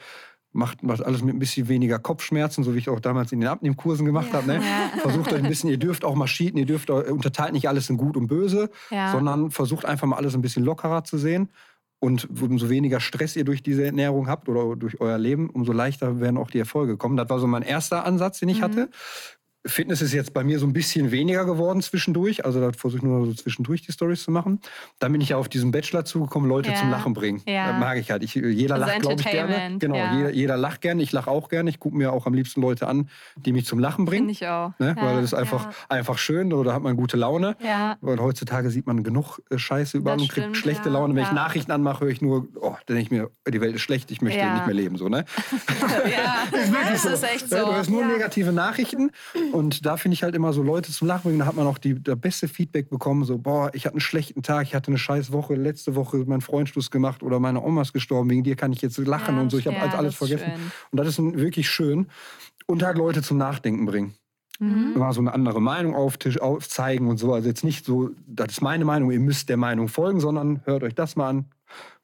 macht, 0.53 0.83
macht 0.83 1.05
alles 1.05 1.23
mit 1.23 1.35
ein 1.35 1.39
bisschen 1.39 1.69
weniger 1.69 1.99
Kopfschmerzen, 1.99 2.63
so 2.65 2.75
wie 2.75 2.79
ich 2.79 2.89
auch 2.89 3.01
damals 3.01 3.33
in 3.33 3.41
den 3.41 3.49
Abnehmkursen 3.49 4.07
gemacht 4.07 4.29
ja. 4.31 4.35
habe. 4.35 4.47
Ne? 4.47 4.55
Ja. 4.57 5.01
Versucht 5.01 5.33
euch 5.33 5.43
ein 5.43 5.49
bisschen, 5.49 5.71
ihr 5.71 5.79
dürft 5.79 6.05
auch 6.05 6.15
mal 6.15 6.27
cheaten, 6.27 6.59
ihr 6.59 6.67
dürft 6.67 6.91
unterteilt 6.91 7.53
nicht 7.53 7.69
alles 7.69 7.89
in 7.91 7.97
gut 7.97 8.17
und 8.17 8.27
böse, 8.27 8.71
ja. 8.91 9.13
sondern 9.13 9.51
versucht 9.51 9.85
einfach 9.85 10.07
mal 10.07 10.17
alles 10.17 10.35
ein 10.35 10.43
bisschen 10.43 10.65
lockerer 10.65 11.05
zu 11.05 11.19
sehen. 11.19 11.49
Und 11.99 12.29
umso 12.41 12.69
weniger 12.69 12.99
Stress 12.99 13.37
ihr 13.37 13.45
durch 13.45 13.63
diese 13.63 13.85
Ernährung 13.85 14.27
habt 14.27 14.49
oder 14.49 14.75
durch 14.75 15.01
euer 15.01 15.19
Leben, 15.19 15.49
umso 15.51 15.73
leichter 15.73 16.19
werden 16.21 16.37
auch 16.37 16.51
die 16.51 16.59
Erfolge 16.59 16.97
kommen. 16.97 17.17
Das 17.17 17.31
war 17.31 17.39
so 17.39 17.47
mein 17.47 17.63
erster 17.63 18.05
Ansatz, 18.05 18.41
den 18.41 18.49
ich 18.49 18.59
mhm. 18.59 18.65
hatte. 18.65 18.91
Fitness 19.65 20.03
ist 20.03 20.13
jetzt 20.13 20.35
bei 20.35 20.43
mir 20.43 20.59
so 20.59 20.67
ein 20.67 20.73
bisschen 20.73 21.13
weniger 21.13 21.45
geworden 21.45 21.83
zwischendurch. 21.83 22.45
Also 22.45 22.61
da 22.61 22.73
versuche 22.73 22.99
ich 22.99 23.03
nur 23.03 23.27
so 23.27 23.35
zwischendurch 23.35 23.83
die 23.83 23.93
Stories 23.93 24.25
zu 24.25 24.33
machen. 24.33 24.61
Dann 24.99 25.13
bin 25.13 25.21
ich 25.21 25.29
ja 25.29 25.37
auf 25.37 25.49
diesen 25.49 25.71
Bachelor 25.71 26.05
zugekommen, 26.05 26.49
Leute 26.49 26.71
ja. 26.71 26.77
zum 26.77 26.91
Lachen 26.91 27.15
bringen. 27.15 27.43
Ja. 27.47 27.71
Das 27.71 27.81
mag 27.81 27.97
ich 27.99 28.11
halt. 28.11 28.25
Ich, 28.25 28.35
jeder 28.35 28.75
also 28.75 28.87
lacht, 28.87 29.01
glaube 29.01 29.21
ich, 29.21 29.31
gerne. 29.31 29.79
Genau, 29.79 29.95
ja. 29.95 30.17
jeder, 30.17 30.31
jeder, 30.31 30.57
lacht 30.57 30.81
gerne. 30.81 31.03
Ich 31.03 31.13
lache 31.13 31.31
auch 31.31 31.49
gerne. 31.49 31.71
Ich 31.71 31.79
gucke 31.79 31.97
mir 31.97 32.13
auch 32.13 32.27
am 32.27 32.35
liebsten 32.35 32.61
Leute 32.61 32.89
an, 32.89 33.09
die 33.37 33.53
mich 33.53 33.65
zum 33.67 33.79
Lachen 33.79 34.05
bringen. 34.05 34.29
Finde 34.29 34.33
ich 34.33 34.49
auch. 34.49 34.73
Ne? 34.81 34.97
Weil 34.99 35.17
das 35.17 35.27
ist 35.27 35.35
einfach, 35.35 35.69
einfach 35.89 36.19
schön 36.19 36.53
oder 36.53 36.75
hat 36.75 36.83
man 36.83 36.97
gute 36.97 37.17
Laune. 37.17 37.57
Weil 38.01 38.19
heutzutage 38.19 38.71
sieht 38.71 38.87
man 38.87 39.05
genug 39.05 39.41
äh, 39.51 39.59
Scheiße 39.59 39.99
überall 39.99 40.17
das 40.17 40.23
und 40.23 40.33
kriegt 40.33 40.45
stimmt, 40.45 40.57
schlechte 40.57 40.89
Laune. 40.89 41.15
Wenn 41.15 41.23
ich 41.23 41.33
Nachrichten 41.33 41.71
anmache, 41.71 42.05
höre 42.05 42.11
ich 42.11 42.21
nur, 42.21 42.49
oh, 42.61 42.75
dann 42.87 42.97
denke 42.97 43.03
ich 43.03 43.11
mir, 43.11 43.31
die 43.49 43.61
Welt 43.61 43.77
ist 43.77 43.83
schlecht, 43.83 44.11
ich 44.11 44.23
möchte 44.23 44.45
nicht 44.45 44.67
mehr 44.67 44.75
leben. 44.75 44.97
So, 44.97 45.09
ne? 45.09 45.25
ja, 46.11 46.47
das 46.91 47.05
ist 47.05 47.23
echt 47.23 47.49
so. 47.49 47.57
Du 47.57 47.73
hast 47.73 47.91
nur 47.91 48.05
negative 48.05 48.53
Nachrichten 48.53 49.13
und 49.53 49.85
da 49.87 49.97
finde 49.97 50.15
ich 50.15 50.23
halt 50.23 50.35
immer 50.35 50.53
so 50.53 50.63
Leute 50.63 50.91
zum 50.91 51.09
Lachen 51.09 51.25
bringen. 51.25 51.39
Da 51.39 51.47
hat 51.47 51.57
man 51.57 51.67
auch 51.67 51.79
die, 51.79 52.03
das 52.03 52.19
beste 52.19 52.49
Feedback 52.49 52.91
bekommen. 52.91 53.25
So, 53.25 53.39
boah, 53.39 53.71
ich 53.75 53.85
hatte 53.85 53.95
einen 53.95 54.01
schlechten 54.01 54.43
Tag, 54.43 54.67
ich 54.67 54.75
hatte 54.75 54.89
eine 54.89 54.99
scheiß 54.99 55.33
Woche. 55.33 55.55
Letzte 55.55 55.95
Woche 55.95 56.25
mein 56.27 56.41
Freund 56.41 56.69
Schluss 56.69 56.91
gemacht 56.91 57.23
oder 57.23 57.39
meine 57.39 57.63
Oma 57.63 57.83
ist 57.83 57.93
gestorben. 57.93 58.31
Wegen 58.31 58.43
dir 58.43 58.57
kann 58.57 58.73
ich 58.73 58.83
jetzt 58.83 58.99
lachen 58.99 59.37
ja, 59.37 59.43
und 59.43 59.51
so. 59.51 59.59
Ich 59.59 59.67
habe 59.67 59.77
ja, 59.77 59.95
alles 59.95 60.15
vergessen. 60.15 60.47
Schön. 60.47 60.73
Und 60.91 60.97
das 60.99 61.07
ist 61.09 61.19
wirklich 61.19 61.69
schön. 61.69 62.07
Und 62.67 62.83
halt 62.83 62.97
Leute 62.97 63.23
zum 63.23 63.39
Nachdenken 63.39 63.87
bringen. 63.87 64.15
Mhm. 64.59 64.95
Mal 64.97 65.13
so 65.13 65.21
eine 65.21 65.33
andere 65.33 65.61
Meinung 65.61 65.95
aufzeigen 65.95 67.09
und 67.09 67.19
so. 67.19 67.35
Also 67.35 67.49
jetzt 67.49 67.65
nicht 67.65 67.85
so, 67.85 68.11
das 68.27 68.53
ist 68.53 68.63
meine 68.63 68.85
Meinung, 68.85 69.11
ihr 69.11 69.21
müsst 69.21 69.49
der 69.49 69.57
Meinung 69.57 69.89
folgen, 69.89 70.21
sondern 70.21 70.63
hört 70.65 70.83
euch 70.83 70.95
das 70.95 71.17
mal 71.17 71.29
an, 71.29 71.45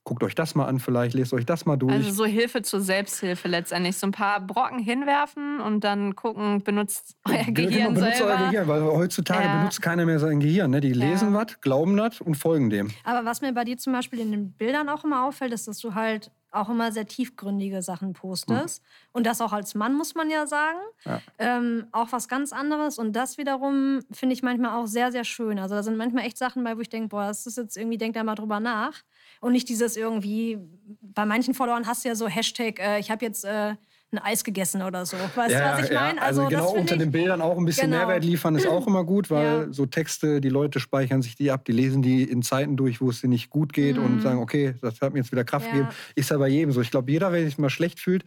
guckt 0.08 0.22
euch 0.22 0.34
das 0.34 0.54
mal 0.54 0.64
an, 0.64 0.80
vielleicht 0.80 1.12
lest 1.12 1.34
euch 1.34 1.44
das 1.44 1.66
mal 1.66 1.76
durch. 1.76 1.92
Also 1.92 2.10
so 2.10 2.24
Hilfe 2.24 2.62
zur 2.62 2.80
Selbsthilfe 2.80 3.46
letztendlich. 3.46 3.98
So 3.98 4.06
ein 4.06 4.12
paar 4.12 4.40
Brocken 4.40 4.78
hinwerfen 4.78 5.60
und 5.60 5.84
dann 5.84 6.16
gucken, 6.16 6.62
benutzt 6.62 7.14
euer 7.28 7.44
genau, 7.44 7.52
Gehirn 7.52 7.70
genau, 7.70 8.00
benutzt 8.00 8.16
selber. 8.16 8.32
euer 8.32 8.50
Gehirn, 8.50 8.68
weil 8.68 8.82
heutzutage 8.84 9.44
ja. 9.44 9.58
benutzt 9.58 9.82
keiner 9.82 10.06
mehr 10.06 10.18
sein 10.18 10.40
Gehirn. 10.40 10.70
Ne? 10.70 10.80
Die 10.80 10.94
lesen 10.94 11.34
ja. 11.34 11.40
was, 11.40 11.60
glauben 11.60 11.98
das 11.98 12.22
und 12.22 12.36
folgen 12.36 12.70
dem. 12.70 12.90
Aber 13.04 13.26
was 13.26 13.42
mir 13.42 13.52
bei 13.52 13.64
dir 13.64 13.76
zum 13.76 13.92
Beispiel 13.92 14.20
in 14.20 14.30
den 14.30 14.52
Bildern 14.52 14.88
auch 14.88 15.04
immer 15.04 15.26
auffällt, 15.26 15.52
ist, 15.52 15.68
dass 15.68 15.78
du 15.78 15.94
halt 15.94 16.30
auch 16.50 16.70
immer 16.70 16.90
sehr 16.92 17.06
tiefgründige 17.06 17.82
Sachen 17.82 18.14
postest. 18.14 18.82
Mhm. 18.82 18.88
Und 19.12 19.26
das 19.26 19.42
auch 19.42 19.52
als 19.52 19.74
Mann, 19.74 19.94
muss 19.94 20.14
man 20.14 20.30
ja 20.30 20.46
sagen. 20.46 20.78
Ja. 21.04 21.20
Ähm, 21.38 21.86
auch 21.92 22.12
was 22.12 22.28
ganz 22.28 22.54
anderes. 22.54 22.98
Und 22.98 23.14
das 23.14 23.36
wiederum 23.36 24.00
finde 24.10 24.32
ich 24.32 24.42
manchmal 24.42 24.74
auch 24.74 24.86
sehr, 24.86 25.12
sehr 25.12 25.24
schön. 25.24 25.58
Also 25.58 25.74
da 25.74 25.82
sind 25.82 25.98
manchmal 25.98 26.24
echt 26.24 26.38
Sachen 26.38 26.64
bei, 26.64 26.76
wo 26.78 26.80
ich 26.80 26.88
denke, 26.88 27.08
boah, 27.08 27.26
das 27.26 27.46
ist 27.46 27.58
jetzt 27.58 27.76
irgendwie, 27.76 27.98
denk 27.98 28.14
da 28.14 28.24
mal 28.24 28.34
drüber 28.34 28.60
nach. 28.60 29.02
Und 29.40 29.52
nicht 29.52 29.68
dieses 29.68 29.96
irgendwie, 29.96 30.58
bei 31.00 31.24
manchen 31.26 31.54
Followern 31.54 31.86
hast 31.86 32.04
du 32.04 32.08
ja 32.08 32.14
so 32.14 32.28
Hashtag, 32.28 32.78
äh, 32.80 32.98
ich 32.98 33.10
habe 33.10 33.24
jetzt 33.24 33.44
äh, 33.44 33.74
ein 34.10 34.18
Eis 34.18 34.42
gegessen 34.42 34.80
oder 34.82 35.04
so. 35.04 35.16
Weißt 35.34 35.50
du, 35.50 35.58
Ja, 35.58 35.72
was 35.78 35.84
ich 35.84 35.90
ja, 35.90 36.00
meine? 36.00 36.22
also, 36.22 36.42
das 36.42 36.50
genau 36.50 36.70
unter 36.72 36.94
ich, 36.94 37.00
den 37.00 37.10
Bildern 37.12 37.42
auch 37.42 37.58
ein 37.58 37.64
bisschen 37.66 37.90
Genau. 37.90 38.06
Mehrwert 38.06 38.24
liefern 38.24 38.54
ist 38.56 38.66
auch 38.66 38.86
immer 38.86 39.04
gut, 39.04 39.28
weil 39.30 39.44
Ja. 39.66 39.72
so 39.72 39.84
Texte, 39.84 40.40
die 40.40 40.48
Leute 40.48 40.80
speichern 40.80 41.20
sich 41.20 41.36
die 41.36 41.50
ab, 41.50 41.64
die 41.66 41.72
lesen 41.72 42.00
die 42.00 42.22
in 42.22 42.40
Zeiten 42.42 42.76
durch, 42.78 43.00
wo 43.02 43.10
es 43.10 43.20
denen 43.20 43.32
nicht 43.34 43.50
gut 43.50 43.72
geht 43.74 43.98
und 43.98 44.20
sagen, 44.20 44.40
okay, 44.40 44.74
das 44.80 45.00
hat 45.02 45.12
mir 45.12 45.18
jetzt 45.18 45.30
wieder 45.30 45.44
Kraft 45.44 45.66
Mhm. 45.66 45.72
Gegeben. 45.72 45.88
Ist 46.14 46.30
ja 46.30 46.38
bei 46.38 46.48
jedem 46.48 46.72
so. 46.72 46.80
Ich 46.80 46.90
glaube, 46.90 47.12
jeder, 47.12 47.32
wenn 47.32 47.44
sich 47.44 47.58
mal 47.58 47.68
schlecht 47.70 48.00
fühlt, 48.00 48.24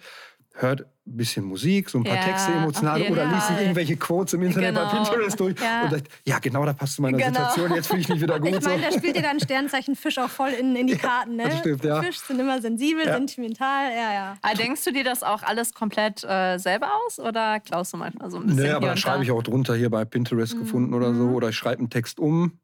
hört 0.54 0.82
ein 0.82 1.18
bisschen 1.18 1.46
Musik, 1.46 1.90
so 1.90 1.98
ein 1.98 2.04
paar 2.04 2.16
Ja, 2.16 2.24
Texte 2.24 2.52
emotional 2.52 3.02
oder 3.04 3.26
liest 3.26 3.48
sich 3.48 3.58
irgendwelche 3.60 3.98
Quotes 3.98 4.34
im 4.34 4.44
Internet 4.44 4.76
bei 4.76 4.82
Genau. 4.82 5.04
Pinterest 5.04 5.40
durch 5.40 5.60
Ja. 5.60 5.84
und 5.84 5.90
sagt, 5.92 6.08
ja 6.26 6.40
genau, 6.40 6.64
da 6.66 6.74
passt 6.74 6.96
zu 6.96 7.02
meiner 7.02 7.18
Genau. 7.18 7.28
Situation, 7.30 7.74
jetzt 7.74 7.88
fühle 7.88 8.02
ich 8.02 8.10
mich 8.10 8.22
wieder 8.22 8.40
gut. 8.40 8.50
Ich 8.50 8.62
meine, 8.66 8.84
so. 8.84 8.90
da 8.92 8.98
spielt 8.98 9.16
dir 9.16 9.22
dann 9.24 9.40
Sternzeichen 9.40 9.96
Fisch 9.96 10.18
auch 10.20 10.30
voll 10.30 10.50
in, 10.50 10.76
in 10.76 10.88
die 10.88 10.98
Karten, 10.98 11.38
ne? 11.38 11.44
das 11.46 11.60
stimmt, 11.60 11.84
ja. 11.84 12.02
Fisch 12.04 12.20
sind 12.20 12.40
immer 12.40 12.62
sensibel, 12.62 13.06
Ja. 13.08 13.14
sentimental, 13.14 13.92
ja, 13.92 14.14
ja. 14.14 14.38
Aber 14.42 14.54
denkst 14.56 14.84
du 14.84 14.92
dir 14.92 15.04
das 15.04 15.24
auch 15.24 15.42
alles 15.44 15.74
komplett 15.74 16.24
äh, 16.24 16.58
selber 16.60 16.90
aus 17.08 17.20
oder 17.20 17.60
klaust 17.62 17.94
du 17.94 17.98
manchmal 17.98 18.30
so 18.30 18.38
ein 18.38 18.46
bisschen? 18.48 18.64
Nee, 18.64 18.70
aber 18.72 18.86
da 18.88 18.92
und 18.92 18.98
schreibe 19.00 19.24
ich 19.24 19.32
auch 19.32 19.42
drunter 19.44 19.76
hier 19.76 19.90
bei 19.90 20.06
Pinterest 20.06 20.58
gefunden 20.58 20.94
oder 20.94 21.10
Mhm. 21.12 21.18
so. 21.18 21.30
Oder 21.30 21.50
ich 21.50 21.56
schreibe 21.56 21.80
einen 21.80 21.90
Text 21.90 22.20
um. 22.20 22.60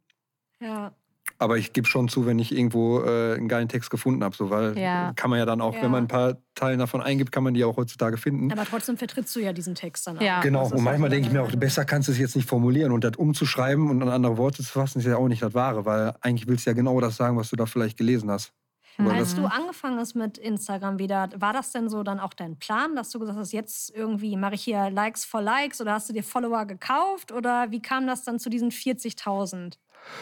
ja. 0.61 0.91
Aber 1.39 1.57
ich 1.57 1.71
gebe 1.73 1.87
schon 1.87 2.07
zu, 2.09 2.25
wenn 2.25 2.39
ich 2.39 2.51
irgendwo 2.51 3.01
äh, 3.01 3.35
einen 3.35 3.47
geilen 3.47 3.69
Text 3.69 3.89
gefunden 3.91 4.23
habe. 4.23 4.35
So, 4.35 4.49
weil 4.49 4.77
Ja. 4.77 5.13
kann 5.15 5.29
man 5.29 5.37
ja 5.39 5.45
dann 5.45 5.61
auch, 5.61 5.75
Ja. 5.75 5.83
wenn 5.83 5.91
man 5.91 6.05
ein 6.05 6.07
paar 6.07 6.37
Teile 6.55 6.77
davon 6.77 7.01
eingibt, 7.01 7.31
kann 7.31 7.43
man 7.43 7.53
die 7.53 7.63
auch 7.63 7.77
heutzutage 7.77 8.17
finden. 8.17 8.51
Aber 8.51 8.65
trotzdem 8.65 8.97
vertrittst 8.97 9.35
du 9.35 9.39
ja 9.39 9.53
diesen 9.53 9.75
Text 9.75 10.07
dann 10.07 10.17
auch. 10.17 10.21
Ja. 10.21 10.41
Genau, 10.41 10.63
Das 10.63 10.71
ist 10.71 10.77
und 10.79 10.83
manchmal 10.83 11.09
denke 11.09 11.27
ich 11.27 11.33
mir 11.33 11.43
auch, 11.43 11.51
besser 11.51 11.85
kannst 11.85 12.07
du 12.07 12.11
es 12.11 12.17
jetzt 12.17 12.35
nicht 12.35 12.49
formulieren 12.49 12.91
und 12.91 13.03
das 13.03 13.15
umzuschreiben 13.17 13.89
und 13.89 14.01
an 14.01 14.09
andere 14.09 14.37
Worte 14.37 14.63
zu 14.63 14.71
fassen, 14.71 14.99
ist 14.99 15.05
ja 15.05 15.17
auch 15.17 15.27
nicht 15.27 15.43
das 15.43 15.53
Wahre, 15.53 15.85
weil 15.85 16.15
eigentlich 16.21 16.47
willst 16.47 16.65
du 16.65 16.71
ja 16.71 16.75
genau 16.75 16.99
das 17.01 17.15
sagen, 17.17 17.37
was 17.37 17.49
du 17.51 17.55
da 17.55 17.65
vielleicht 17.67 17.97
gelesen 17.97 18.31
hast. 18.31 18.51
Aber 18.99 19.13
Als 19.13 19.35
du 19.35 19.45
angefangen 19.45 19.99
hast 19.99 20.15
mit 20.15 20.39
Instagram 20.39 20.97
wieder, 20.97 21.29
war 21.35 21.53
das 21.53 21.71
denn 21.71 21.87
so 21.87 22.01
dann 22.01 22.19
auch 22.19 22.33
dein 22.33 22.57
Plan, 22.57 22.95
dass 22.95 23.11
du 23.11 23.19
gesagt 23.19 23.37
hast, 23.37 23.51
jetzt 23.51 23.91
irgendwie 23.95 24.35
mache 24.37 24.55
ich 24.55 24.63
hier 24.63 24.89
Likes 24.89 25.23
for 25.23 25.39
Likes 25.39 25.79
oder 25.79 25.93
hast 25.93 26.09
du 26.09 26.13
dir 26.13 26.23
Follower 26.23 26.65
gekauft 26.65 27.31
oder 27.31 27.69
wie 27.69 27.79
kam 27.79 28.07
das 28.07 28.23
dann 28.23 28.39
zu 28.39 28.49
diesen 28.49 28.71
40.000? 28.71 29.73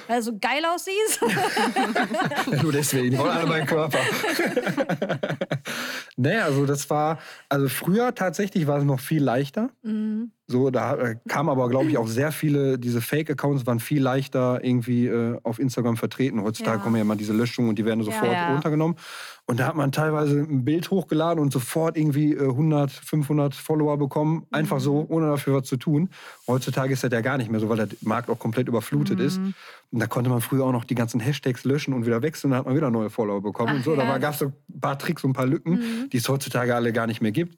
Weil 0.08 0.18
du 0.18 0.24
so 0.24 0.38
geil 0.40 0.64
aussiehst? 0.66 1.22
nur 2.62 2.72
deswegen, 2.72 3.18
wollen 3.18 3.32
alle 3.32 3.48
meinen 3.48 3.66
Körper. 3.66 3.98
nee, 6.18 6.38
also 6.38 6.66
das 6.66 6.90
war, 6.90 7.20
also 7.50 7.68
früher 7.70 8.14
tatsächlich 8.14 8.68
war 8.68 8.80
es 8.80 8.84
noch 8.84 9.00
viel 9.00 9.24
leichter. 9.24 9.70
Mhm. 9.82 10.32
So, 10.48 10.70
da 10.70 10.96
äh, 10.96 11.16
kamen 11.28 11.50
aber, 11.50 11.70
glaube 11.70 11.90
ich, 11.90 11.98
auch 11.98 12.08
sehr 12.08 12.32
viele, 12.32 12.78
diese 12.78 13.02
Fake-Accounts 13.02 13.66
waren 13.66 13.80
viel 13.80 14.02
leichter 14.02 14.64
irgendwie 14.64 15.08
äh, 15.08 15.40
auf 15.42 15.58
Instagram 15.58 15.98
vertreten. 15.98 16.44
Heutzutage 16.44 16.78
Ja. 16.78 16.84
kommen 16.84 16.98
ja 16.98 17.02
immer 17.02 17.16
diese 17.16 17.34
Löschungen 17.34 17.70
und 17.70 17.80
die 17.80 17.86
werden 17.86 18.04
sofort 18.04 18.32
Ja. 18.32 18.54
runtergenommen. 18.54 18.96
Und 19.48 19.60
da 19.60 19.66
hat 19.68 19.76
man 19.76 19.92
teilweise 19.92 20.40
ein 20.42 20.64
Bild 20.64 20.92
hochgeladen 20.92 21.40
und 21.42 21.52
sofort 21.52 21.98
irgendwie 21.98 22.34
äh, 22.34 22.42
100, 22.48 22.92
500 22.92 23.56
Follower 23.56 23.98
bekommen. 23.98 24.46
Einfach 24.52 24.80
so, 24.80 25.02
Mhm. 25.02 25.06
ohne 25.16 25.28
dafür 25.30 25.56
was 25.56 25.68
zu 25.68 25.78
tun. 25.78 26.10
Heutzutage 26.48 26.94
ist 26.94 27.04
das 27.04 27.12
ja 27.12 27.22
gar 27.22 27.38
nicht 27.38 27.50
mehr 27.50 27.60
so, 27.60 27.68
weil 27.68 27.78
der 27.78 27.88
Markt 28.02 28.30
auch 28.30 28.38
komplett 28.38 28.68
überflutet 28.68 29.20
ist. 29.20 29.40
Mhm. 29.40 29.56
Und 29.92 30.00
da 30.00 30.06
konnte 30.06 30.30
man 30.30 30.42
früher 30.42 30.64
auch 30.66 30.72
noch 30.72 30.84
die 30.84 30.96
ganzen 30.96 31.20
Hashtags 31.22 31.64
löschen 31.64 31.92
und 31.94 32.06
wieder 32.06 32.22
wechseln. 32.22 32.52
Dann 32.52 32.60
hat 32.60 32.66
man 32.68 32.76
wieder 32.76 32.92
neue 32.92 33.10
Follower 33.10 33.42
bekommen. 33.42 33.70
Ach 33.72 33.76
und 33.78 33.84
so, 33.84 33.96
ja. 33.96 34.06
da 34.06 34.18
gab 34.20 34.34
es 34.34 34.40
so 34.40 34.46
ein 34.46 34.80
paar 34.80 35.00
Tricks 35.00 35.24
und 35.24 35.32
ein 35.32 35.34
paar 35.34 35.48
Lücken, 35.48 35.74
Mhm. 35.74 36.10
die 36.12 36.18
es 36.18 36.30
heutzutage 36.30 36.76
alle 36.76 36.94
gar 36.94 37.08
nicht 37.08 37.22
mehr 37.22 37.32
gibt. 37.32 37.58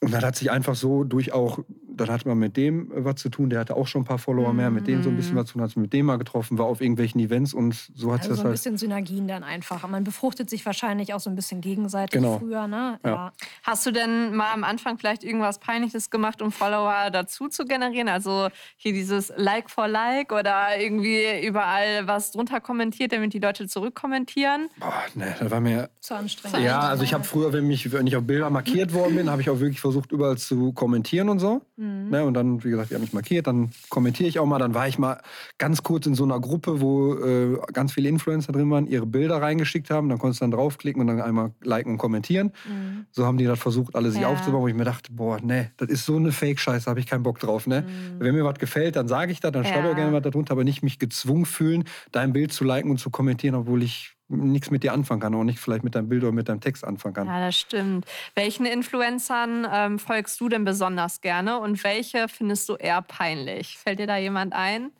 Und 0.00 0.12
dann 0.12 0.22
hat 0.22 0.36
sich 0.36 0.50
einfach 0.50 0.74
so 0.74 1.02
durch 1.04 1.32
auch, 1.32 1.60
dann 1.96 2.08
hatte 2.10 2.28
man 2.28 2.38
mit 2.38 2.56
dem 2.56 2.90
äh, 2.92 3.04
was 3.04 3.16
zu 3.16 3.28
tun, 3.28 3.50
der 3.50 3.60
hatte 3.60 3.76
auch 3.76 3.86
schon 3.86 4.02
ein 4.02 4.04
paar 4.04 4.18
Follower 4.18 4.52
mehr, 4.52 4.70
mit 4.70 4.86
dem 4.86 5.02
so 5.02 5.10
ein 5.10 5.16
bisschen 5.16 5.36
was 5.36 5.46
zu 5.46 5.52
tun, 5.54 5.62
hat 5.62 5.68
sich 5.70 5.76
mit 5.76 5.92
dem 5.92 6.06
mal 6.06 6.16
getroffen, 6.18 6.58
war 6.58 6.66
auf 6.66 6.80
irgendwelchen 6.80 7.20
Events 7.20 7.54
und 7.54 7.74
so 7.94 8.12
hat 8.12 8.20
Also 8.20 8.22
sich 8.22 8.28
so 8.28 8.30
das 8.30 8.38
ein 8.40 8.44
halt. 8.44 8.52
bisschen 8.54 8.78
Synergien 8.78 9.28
dann 9.28 9.42
einfach. 9.42 9.86
Man 9.88 10.04
befruchtet 10.04 10.50
sich 10.50 10.64
wahrscheinlich 10.66 11.14
auch 11.14 11.20
so 11.20 11.30
ein 11.30 11.36
bisschen 11.36 11.60
gegenseitig 11.60 12.10
Genau. 12.20 12.38
früher, 12.38 12.66
ne? 12.66 12.98
Ja. 13.04 13.32
Hast 13.62 13.86
du 13.86 13.90
denn 13.90 14.34
mal 14.34 14.52
am 14.52 14.64
Anfang 14.64 14.98
vielleicht 14.98 15.24
irgendwas 15.24 15.58
Peinliches 15.58 16.10
gemacht, 16.10 16.42
um 16.42 16.52
Follower 16.52 17.10
dazu 17.12 17.48
zu 17.48 17.64
generieren? 17.64 18.08
Also 18.08 18.48
hier 18.76 18.92
dieses 18.92 19.32
Like 19.36 19.70
for 19.70 19.88
Like 19.88 20.32
oder 20.32 20.78
irgendwie 20.78 21.46
überall 21.46 22.06
was 22.06 22.32
drunter 22.32 22.60
kommentiert, 22.60 23.12
damit 23.12 23.32
die 23.32 23.38
Leute 23.38 23.66
zurückkommentieren? 23.68 24.68
Boah, 24.78 24.92
ne, 25.14 25.34
das 25.38 25.50
war 25.50 25.60
mir. 25.60 25.90
Zu 26.00 26.14
anstrengend. 26.14 26.60
Ja, 26.60 26.80
also 26.80 27.02
ich 27.04 27.14
habe 27.14 27.24
früher, 27.24 27.52
wenn, 27.52 27.66
mich, 27.66 27.90
wenn 27.92 28.06
ich 28.06 28.16
auf 28.16 28.24
Bilder 28.24 28.50
markiert 28.50 28.92
worden 28.92 29.16
bin, 29.16 29.30
habe 29.30 29.40
ich 29.42 29.48
auch 29.50 29.60
wirklich 29.60 29.80
versucht, 29.80 30.12
überall 30.12 30.36
zu 30.38 30.72
kommentieren 30.72 31.28
und 31.28 31.38
so. 31.38 31.62
Mhm. 31.76 31.83
Ne, 32.10 32.24
und 32.24 32.34
dann, 32.34 32.62
wie 32.64 32.70
gesagt, 32.70 32.90
die 32.90 32.94
haben 32.94 33.02
mich 33.02 33.12
markiert, 33.12 33.46
dann 33.46 33.70
kommentiere 33.88 34.28
ich 34.28 34.38
auch 34.38 34.46
mal. 34.46 34.58
Dann 34.58 34.74
war 34.74 34.88
ich 34.88 34.98
mal 34.98 35.20
ganz 35.58 35.82
kurz 35.82 36.06
in 36.06 36.14
so 36.14 36.24
einer 36.24 36.40
Gruppe, 36.40 36.80
wo 36.80 37.14
äh, 37.14 37.58
ganz 37.72 37.92
viele 37.92 38.08
Influencer 38.08 38.52
drin 38.52 38.70
waren, 38.70 38.86
ihre 38.86 39.06
Bilder 39.06 39.40
reingeschickt 39.42 39.90
haben. 39.90 40.08
Dann 40.08 40.18
konntest 40.18 40.40
du 40.40 40.44
dann 40.44 40.50
draufklicken 40.52 41.00
und 41.00 41.06
dann 41.08 41.20
einmal 41.20 41.52
liken 41.62 41.92
und 41.92 41.98
kommentieren. 41.98 42.52
Mhm. 42.68 43.06
So 43.10 43.26
haben 43.26 43.38
die 43.38 43.44
das 43.44 43.58
versucht, 43.58 43.94
alle 43.94 44.10
sich 44.10 44.22
Ja. 44.22 44.28
aufzubauen, 44.28 44.62
wo 44.62 44.68
ich 44.68 44.74
mir 44.74 44.84
dachte, 44.84 45.12
boah, 45.12 45.40
ne, 45.40 45.70
das 45.76 45.88
ist 45.88 46.04
so 46.06 46.16
eine 46.16 46.32
Fake-Scheiße, 46.32 46.88
habe 46.90 47.00
ich 47.00 47.06
keinen 47.06 47.22
Bock 47.22 47.38
drauf. 47.38 47.66
Ne? 47.66 47.82
Mhm. 47.82 48.24
Wenn 48.24 48.34
mir 48.34 48.44
was 48.44 48.58
gefällt, 48.58 48.96
dann 48.96 49.08
sage 49.08 49.32
ich 49.32 49.40
das, 49.40 49.52
dann 49.52 49.64
schreibe 49.64 49.80
ich 49.80 49.84
Ja. 49.84 49.90
auch 49.92 49.96
gerne 49.96 50.12
was 50.12 50.22
darunter, 50.22 50.52
aber 50.52 50.64
nicht 50.64 50.82
mich 50.82 50.98
gezwungen 50.98 51.46
fühlen, 51.46 51.84
dein 52.12 52.32
Bild 52.32 52.52
zu 52.52 52.64
liken 52.64 52.90
und 52.90 52.98
zu 52.98 53.10
kommentieren, 53.10 53.54
obwohl 53.54 53.82
ich 53.82 54.13
nichts 54.36 54.70
mit 54.70 54.82
dir 54.82 54.92
anfangen 54.92 55.20
kann, 55.20 55.34
auch 55.34 55.44
nicht 55.44 55.58
vielleicht 55.58 55.84
mit 55.84 55.94
deinem 55.94 56.08
Bild 56.08 56.22
oder 56.22 56.32
mit 56.32 56.48
deinem 56.48 56.60
Text 56.60 56.84
anfangen 56.84 57.14
kann. 57.14 57.26
Ja, 57.26 57.40
das 57.46 57.56
stimmt. 57.56 58.06
Welchen 58.34 58.66
Influencern 58.66 59.66
ähm, 59.70 59.98
folgst 59.98 60.40
du 60.40 60.48
denn 60.48 60.64
besonders 60.64 61.20
gerne 61.20 61.58
und 61.58 61.82
welche 61.84 62.28
findest 62.28 62.68
du 62.68 62.74
eher 62.74 63.02
peinlich? 63.02 63.78
Fällt 63.78 63.98
dir 63.98 64.06
da 64.06 64.16
jemand 64.16 64.52
ein? 64.52 64.90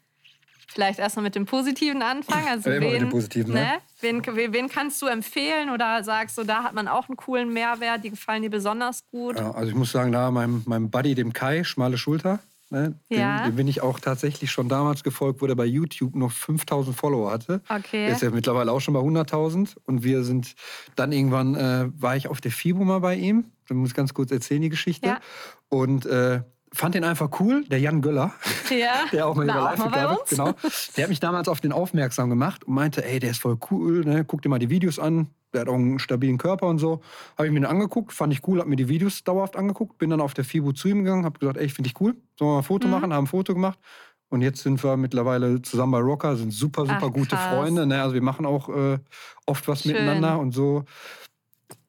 Vielleicht 0.68 0.98
erstmal 0.98 1.22
mit 1.22 1.34
dem 1.34 1.46
Positiven 1.46 2.02
anfangen. 2.02 2.48
Also 2.48 2.70
Ja, 2.70 2.80
wen, 2.80 3.00
dem 3.00 3.08
Positiven, 3.10 3.54
ne? 3.54 3.78
Wen, 4.00 4.24
wen 4.26 4.52
wen 4.52 4.68
kannst 4.68 5.00
du 5.02 5.06
empfehlen 5.06 5.70
oder 5.70 6.02
sagst 6.02 6.36
du, 6.36 6.42
da 6.44 6.64
hat 6.64 6.74
man 6.74 6.88
auch 6.88 7.08
einen 7.08 7.16
coolen 7.16 7.52
Mehrwert, 7.52 8.02
die 8.02 8.10
gefallen 8.10 8.42
dir 8.42 8.50
besonders 8.50 9.00
gut? 9.12 9.38
Ja, 9.38 9.52
also 9.52 9.68
ich 9.68 9.76
muss 9.76 9.92
sagen, 9.92 10.10
da 10.10 10.30
meinem, 10.30 10.62
meinem 10.66 10.90
Buddy, 10.90 11.14
dem 11.14 11.32
Kai, 11.32 11.62
schmale 11.64 11.96
Schulter, 11.96 12.40
ne, 12.70 12.98
Ja. 13.08 13.38
dem, 13.42 13.50
dem 13.52 13.56
bin 13.56 13.68
ich 13.68 13.80
auch 13.82 14.00
tatsächlich 14.00 14.50
schon 14.50 14.68
damals 14.68 15.02
gefolgt, 15.02 15.42
wo 15.42 15.46
der 15.46 15.54
bei 15.54 15.64
YouTube 15.66 16.14
noch 16.16 16.32
5000 16.32 16.96
Follower 16.96 17.30
hatte. 17.30 17.62
Okay. 17.68 18.06
Der 18.06 18.14
ist 18.16 18.22
ja 18.22 18.30
mittlerweile 18.30 18.72
auch 18.72 18.80
schon 18.80 18.94
bei 18.94 19.00
100.000. 19.00 19.76
Und 19.84 20.02
wir 20.04 20.24
sind 20.24 20.54
dann 20.96 21.12
irgendwann, 21.12 21.54
äh, 21.54 21.88
war 21.96 22.16
ich 22.16 22.28
auf 22.28 22.40
der 22.40 22.50
FIBO 22.50 22.84
mal 22.84 23.00
bei 23.00 23.14
ihm. 23.16 23.46
Ich 23.68 23.74
muss 23.74 23.94
ganz 23.94 24.12
kurz 24.14 24.30
erzählen, 24.30 24.62
die 24.62 24.68
Geschichte. 24.68 25.06
Ja. 25.08 25.20
Und 25.68 26.06
äh, 26.06 26.42
fand 26.74 26.94
den 26.94 27.04
einfach 27.04 27.30
cool, 27.40 27.64
der 27.68 27.78
Jan 27.80 28.02
Göller. 28.02 28.34
Ja, 28.70 29.04
Der 29.12 29.26
auch 29.26 29.34
mal 29.34 29.44
über 29.44 29.54
live 29.54 29.82
geklappt. 29.84 30.20
uns. 30.20 30.30
Genau. 30.30 30.54
Der 30.96 31.04
hat 31.04 31.08
mich 31.08 31.20
damals 31.20 31.48
auf 31.48 31.60
den 31.60 31.72
aufmerksam 31.72 32.28
gemacht 32.30 32.64
und 32.64 32.74
meinte, 32.74 33.04
ey, 33.04 33.18
der 33.20 33.30
ist 33.30 33.40
voll 33.40 33.56
cool, 33.70 34.04
ne? 34.04 34.24
guck 34.24 34.42
dir 34.42 34.48
mal 34.48 34.58
die 34.58 34.70
Videos 34.70 34.98
an. 34.98 35.28
Der 35.52 35.60
hat 35.62 35.68
auch 35.68 35.74
einen 35.74 36.00
stabilen 36.00 36.36
Körper 36.36 36.66
und 36.66 36.78
so. 36.80 37.00
Habe 37.38 37.46
ich 37.46 37.52
mir 37.52 37.60
den 37.60 37.66
angeguckt, 37.66 38.12
fand 38.12 38.32
ich 38.32 38.46
cool, 38.48 38.58
habe 38.58 38.68
mir 38.68 38.74
die 38.76 38.88
Videos 38.88 39.22
dauerhaft 39.22 39.56
angeguckt, 39.56 39.98
bin 39.98 40.10
dann 40.10 40.20
auf 40.20 40.34
der 40.34 40.44
FIBO 40.44 40.72
zu 40.72 40.88
ihm 40.88 41.04
gegangen, 41.04 41.24
habe 41.24 41.38
gesagt, 41.38 41.56
ey, 41.58 41.68
finde 41.68 41.88
ich 41.88 42.00
cool, 42.00 42.16
sollen 42.36 42.50
wir 42.50 42.54
mal 42.54 42.56
ein 42.56 42.60
Mhm. 42.60 42.64
Foto 42.64 42.88
machen, 42.88 43.12
haben 43.14 43.24
ein 43.24 43.28
Foto 43.28 43.54
gemacht. 43.54 43.78
Und 44.30 44.42
jetzt 44.42 44.62
sind 44.64 44.82
wir 44.82 44.96
mittlerweile 44.96 45.62
zusammen 45.62 45.92
bei 45.92 46.00
Rocker, 46.00 46.34
sind 46.34 46.52
super, 46.52 46.82
super 46.86 46.98
Ach, 47.08 47.12
gute 47.12 47.36
krass. 47.36 47.54
Freunde. 47.54 47.86
Ne? 47.86 48.02
Also 48.02 48.14
wir 48.14 48.22
machen 48.22 48.46
auch 48.46 48.68
äh, 48.68 48.98
oft 49.46 49.68
was 49.68 49.82
Schön. 49.82 49.92
miteinander 49.92 50.40
und 50.40 50.50
so. 50.52 50.84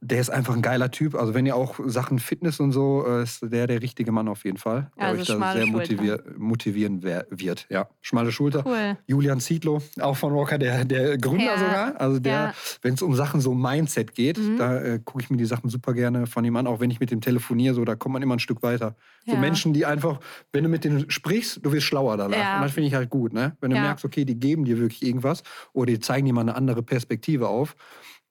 Der 0.08 0.20
ist 0.20 0.30
einfach 0.30 0.54
ein 0.56 0.62
geiler 0.62 0.92
Typ. 0.92 1.16
Also 1.16 1.34
wenn 1.34 1.48
ihr 1.48 1.56
auch 1.56 1.80
Sachen 1.86 2.20
Fitness 2.20 2.60
und 2.60 2.72
so, 2.72 3.04
äh, 3.08 3.24
ist 3.24 3.40
der 3.42 3.66
der 3.66 3.82
richtige 3.82 4.12
Mann 4.12 4.28
auf 4.28 4.46
jeden 4.46 4.58
Fall. 4.58 4.92
Der 5.00 5.08
Also 5.08 5.22
euch 5.34 5.40
da 5.40 5.54
sehr 5.54 5.66
motivier 5.66 6.24
motivieren 6.38 7.02
wird. 7.02 7.66
Ja, 7.70 7.90
schmale 8.02 8.32
Schulter. 8.32 8.64
Cool. 8.66 8.98
Julian 9.08 9.40
Zietlow, 9.40 9.82
auch 10.00 10.16
von 10.16 10.32
Rocker, 10.32 10.60
der, 10.60 10.86
der 10.86 11.18
Gründer 11.18 11.46
Ja. 11.46 11.58
sogar. 11.58 12.00
Also 12.00 12.20
der, 12.20 12.32
Ja. 12.34 12.54
wenn 12.84 12.94
es 12.94 13.02
um 13.02 13.16
Sachen 13.16 13.42
so 13.42 13.56
Mindset 13.56 14.14
geht, 14.14 14.38
Mhm. 14.38 14.58
da 14.58 14.80
äh, 14.80 15.00
gucke 15.04 15.24
ich 15.24 15.30
mir 15.32 15.38
die 15.38 15.46
Sachen 15.46 15.70
super 15.72 15.94
gerne 15.94 16.28
von 16.28 16.46
ihm 16.46 16.56
an, 16.56 16.68
auch 16.68 16.80
wenn 16.80 16.92
ich 16.92 17.00
mit 17.00 17.10
dem 17.10 17.22
telefoniere, 17.22 17.74
so 17.74 17.84
da 17.84 17.96
kommt 17.96 18.14
man 18.14 18.22
immer 18.22 18.36
ein 18.36 18.40
Stück 18.40 18.62
weiter. 18.62 18.96
So 19.26 19.34
Ja. 19.34 19.40
Menschen, 19.40 19.74
die 19.74 19.88
einfach, 19.88 20.20
wenn 20.54 20.64
du 20.64 20.70
mit 20.70 20.84
denen 20.84 21.10
sprichst, 21.10 21.60
du 21.66 21.72
wirst 21.72 21.88
schlauer 21.88 22.16
danach. 22.18 22.38
Ja. 22.38 22.56
Und 22.58 22.62
das 22.62 22.74
finde 22.74 22.90
ich 22.90 22.94
halt 22.94 23.10
gut, 23.10 23.34
ne? 23.34 23.58
Wenn 23.60 23.72
du 23.72 23.76
Ja. 23.78 23.82
merkst, 23.82 24.06
okay, 24.06 24.24
die 24.24 24.40
geben 24.40 24.66
dir 24.66 24.78
wirklich 24.78 25.02
irgendwas 25.04 25.42
oder 25.74 25.88
die 25.88 26.00
zeigen 26.00 26.28
dir 26.28 26.34
mal 26.34 26.42
eine 26.42 26.56
andere 26.56 26.84
Perspektive 26.84 27.48
auf. 27.48 27.76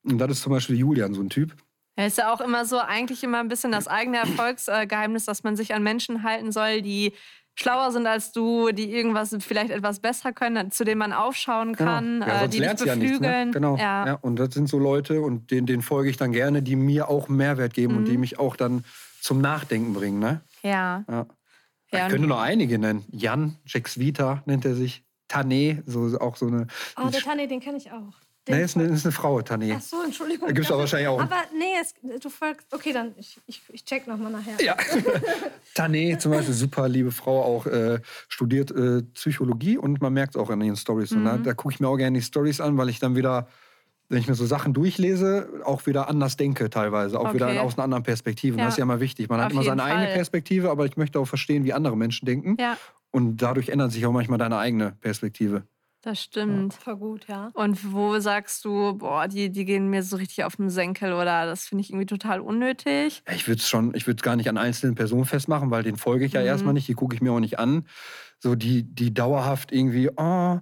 Und 0.05 0.19
das 0.19 0.31
ist 0.33 0.43
zum 0.43 0.53
Beispiel 0.53 0.77
Julian, 0.77 1.15
so 1.15 1.21
ein 1.23 1.31
Typ. 1.31 1.55
Ja, 1.97 2.07
ist 2.07 2.19
ja 2.19 2.33
auch 2.33 2.41
immer 2.41 2.65
so, 2.65 2.79
eigentlich 2.79 3.23
immer 3.23 3.39
ein 3.41 3.49
bisschen 3.49 3.73
das 3.73 3.87
eigene 3.89 4.19
Erfolgsgeheimnis, 4.19 5.25
dass 5.25 5.45
man 5.45 5.57
sich 5.57 5.75
an 5.75 5.83
Menschen 5.83 6.23
halten 6.23 6.53
soll, 6.53 6.83
die 6.83 7.13
schlauer 7.57 7.93
sind 7.93 8.07
als 8.09 8.33
du, 8.33 8.73
die 8.73 8.91
irgendwas 8.93 9.35
vielleicht 9.39 9.71
etwas 9.71 10.01
besser 10.01 10.33
können, 10.33 10.73
zu 10.73 10.85
denen 10.85 10.99
man 10.99 11.13
aufschauen 11.13 11.77
kann, 11.77 12.21
Genau. 12.21 12.27
Ja, 12.27 12.33
äh, 12.35 12.39
sonst 12.41 12.45
die 12.55 12.57
dich 12.59 12.61
lernt 12.67 12.79
sie 12.81 12.87
ja 12.87 12.97
nichts. 12.97 13.19
beflügeln. 13.19 13.49
Ne? 13.49 13.53
Genau. 13.55 13.77
Ja. 13.77 14.07
Ja. 14.09 14.15
und 14.15 14.37
das 14.37 14.53
sind 14.55 14.69
so 14.69 14.79
Leute 14.81 15.21
und 15.21 15.53
denen, 15.53 15.67
denen 15.69 15.83
folge 15.83 16.11
ich 16.11 16.17
dann 16.17 16.33
gerne, 16.33 16.63
die 16.63 16.75
mir 16.75 17.09
auch 17.09 17.29
Mehrwert 17.29 17.73
geben 17.75 17.93
Mhm. 17.93 17.99
und 18.01 18.05
die 18.07 18.19
mich 18.19 18.41
auch 18.41 18.57
dann 18.57 18.85
zum 19.21 19.41
Nachdenken 19.41 19.95
bringen. 19.95 20.19
Ne? 20.19 20.41
ja. 20.63 21.05
Ja. 21.09 21.27
Ja, 21.93 22.07
ich 22.07 22.11
könnte 22.13 22.27
noch 22.27 22.41
einige 22.41 22.77
nennen. 22.81 23.05
Jan, 23.13 23.57
Jax 23.67 24.01
Vita 24.01 24.43
nennt 24.47 24.65
er 24.65 24.75
sich. 24.75 25.05
Tané, 25.31 25.81
so, 25.87 26.19
auch 26.19 26.35
so 26.35 26.49
eine. 26.49 26.67
Oh, 27.01 27.09
der 27.09 27.21
Tani, 27.21 27.47
den 27.47 27.61
kenne 27.61 27.77
ich 27.79 27.93
auch. 27.93 28.15
Den 28.47 28.57
Nee, 28.57 28.65
ist 28.65 28.77
eine, 28.77 28.85
ist 28.89 29.07
eine 29.07 29.13
Frau, 29.13 29.39
Tané. 29.39 29.75
Ach 29.77 29.81
so, 29.81 30.03
Entschuldigung. 30.05 30.49
Da 30.49 30.53
gibt's 30.53 30.71
aber 30.71 30.81
wahrscheinlich 30.81 31.09
auch- 31.09 31.21
Aber 31.21 31.43
nee, 31.59 31.65
es, 31.81 31.95
du 32.21 32.29
folgst. 32.29 32.67
Okay, 32.75 32.93
dann 32.93 33.15
ich, 33.17 33.41
ich, 33.47 33.63
ich 33.73 33.85
check 33.87 34.07
nochmal 34.07 34.33
nachher. 34.33 34.63
Ja. 34.63 34.77
Tané 35.75 36.19
zum 36.19 36.33
Beispiel, 36.33 36.55
super 36.55 36.89
liebe 36.89 37.11
Frau, 37.11 37.43
auch 37.43 37.67
äh, 37.67 38.01
studiert 38.29 38.71
äh, 38.71 39.03
Psychologie 39.15 39.79
und 39.79 40.01
man 40.03 40.13
merkt 40.13 40.35
es 40.37 40.41
auch 40.41 40.51
an 40.51 40.61
ihren 40.61 40.77
Stories. 40.77 41.13
Und 41.13 41.25
da, 41.25 41.39
da 41.39 41.55
gucke 41.55 41.75
ich 41.75 41.81
mir 41.81 41.89
auch 41.89 41.97
gerne 41.97 42.19
die 42.19 42.25
Stories 42.25 42.61
an, 42.61 42.77
weil 42.77 42.89
ich 42.89 42.99
dann 43.01 43.17
wieder 43.17 43.49
wenn 44.11 44.19
ich 44.19 44.29
mir 44.29 44.35
so 44.35 44.45
Sachen 44.45 44.75
durchlese, 44.75 45.49
auch 45.65 45.87
wieder 45.87 46.09
anders 46.11 46.37
denke 46.37 46.69
teilweise, 46.69 47.19
auch 47.19 47.25
Okay. 47.31 47.35
wieder 47.37 47.63
aus 47.63 47.77
einer 47.79 47.85
anderen 47.85 48.03
Perspektive. 48.03 48.59
Ja. 48.59 48.65
das 48.67 48.75
ist 48.75 48.79
ja 48.79 48.83
immer 48.85 49.01
wichtig. 49.01 49.31
Man 49.31 49.41
Auf 49.41 49.47
hat 49.47 49.53
immer 49.53 49.63
seine 49.65 49.81
jeden 49.83 49.93
eigene 49.93 50.07
Fall. 50.09 50.15
Perspektive, 50.17 50.71
aber 50.71 50.85
ich 50.85 50.99
möchte 50.99 51.19
auch 51.19 51.25
verstehen, 51.25 51.65
wie 51.65 51.73
andere 51.73 51.97
Menschen 51.97 52.27
denken. 52.27 52.59
Ja, 52.61 52.77
Und 53.11 53.39
dadurch 53.39 53.71
ändert 53.71 53.93
sich 53.93 54.05
auch 54.05 54.13
manchmal 54.13 54.39
deine 54.39 54.59
eigene 54.59 54.93
Perspektive. 55.01 55.63
Das 56.05 56.21
stimmt. 56.23 56.75
Voll 56.75 56.97
gut, 56.97 57.27
ja. 57.29 57.51
Und 57.55 57.93
wo 57.93 58.19
sagst 58.21 58.65
du, 58.65 58.95
boah, 58.99 59.27
die, 59.27 59.51
die 59.51 59.65
gehen 59.65 59.89
mir 59.89 60.03
so 60.03 60.17
richtig 60.17 60.45
auf 60.45 60.57
den 60.57 60.71
Senkel 60.71 61.13
oder 61.15 61.47
das 61.47 61.65
finde 61.67 61.83
ich 61.83 61.91
irgendwie 61.91 62.07
total 62.07 62.41
unnötig? 62.41 63.23
Ja, 63.27 63.35
Ich 63.35 63.49
würde 63.49 63.61
es 63.61 63.69
schon, 63.69 63.95
ich 63.95 64.07
würde 64.07 64.19
es 64.19 64.23
gar 64.23 64.37
nicht 64.37 64.49
an 64.49 64.59
einzelnen 64.59 64.95
Personen 64.95 65.25
festmachen, 65.25 65.71
weil 65.71 65.83
den 65.83 65.97
folge 65.97 66.25
ich 66.27 66.33
ja 66.35 66.41
Mhm. 66.41 66.47
erstmal 66.47 66.75
nicht, 66.75 66.89
die 66.89 66.95
gucke 66.95 67.15
ich 67.15 67.23
mir 67.23 67.33
auch 67.33 67.41
nicht 67.41 67.59
an. 67.59 67.87
So 68.41 68.55
die, 68.55 68.83
die 68.83 69.15
dauerhaft 69.15 69.73
irgendwie, 69.73 70.11
oh, 70.17 70.59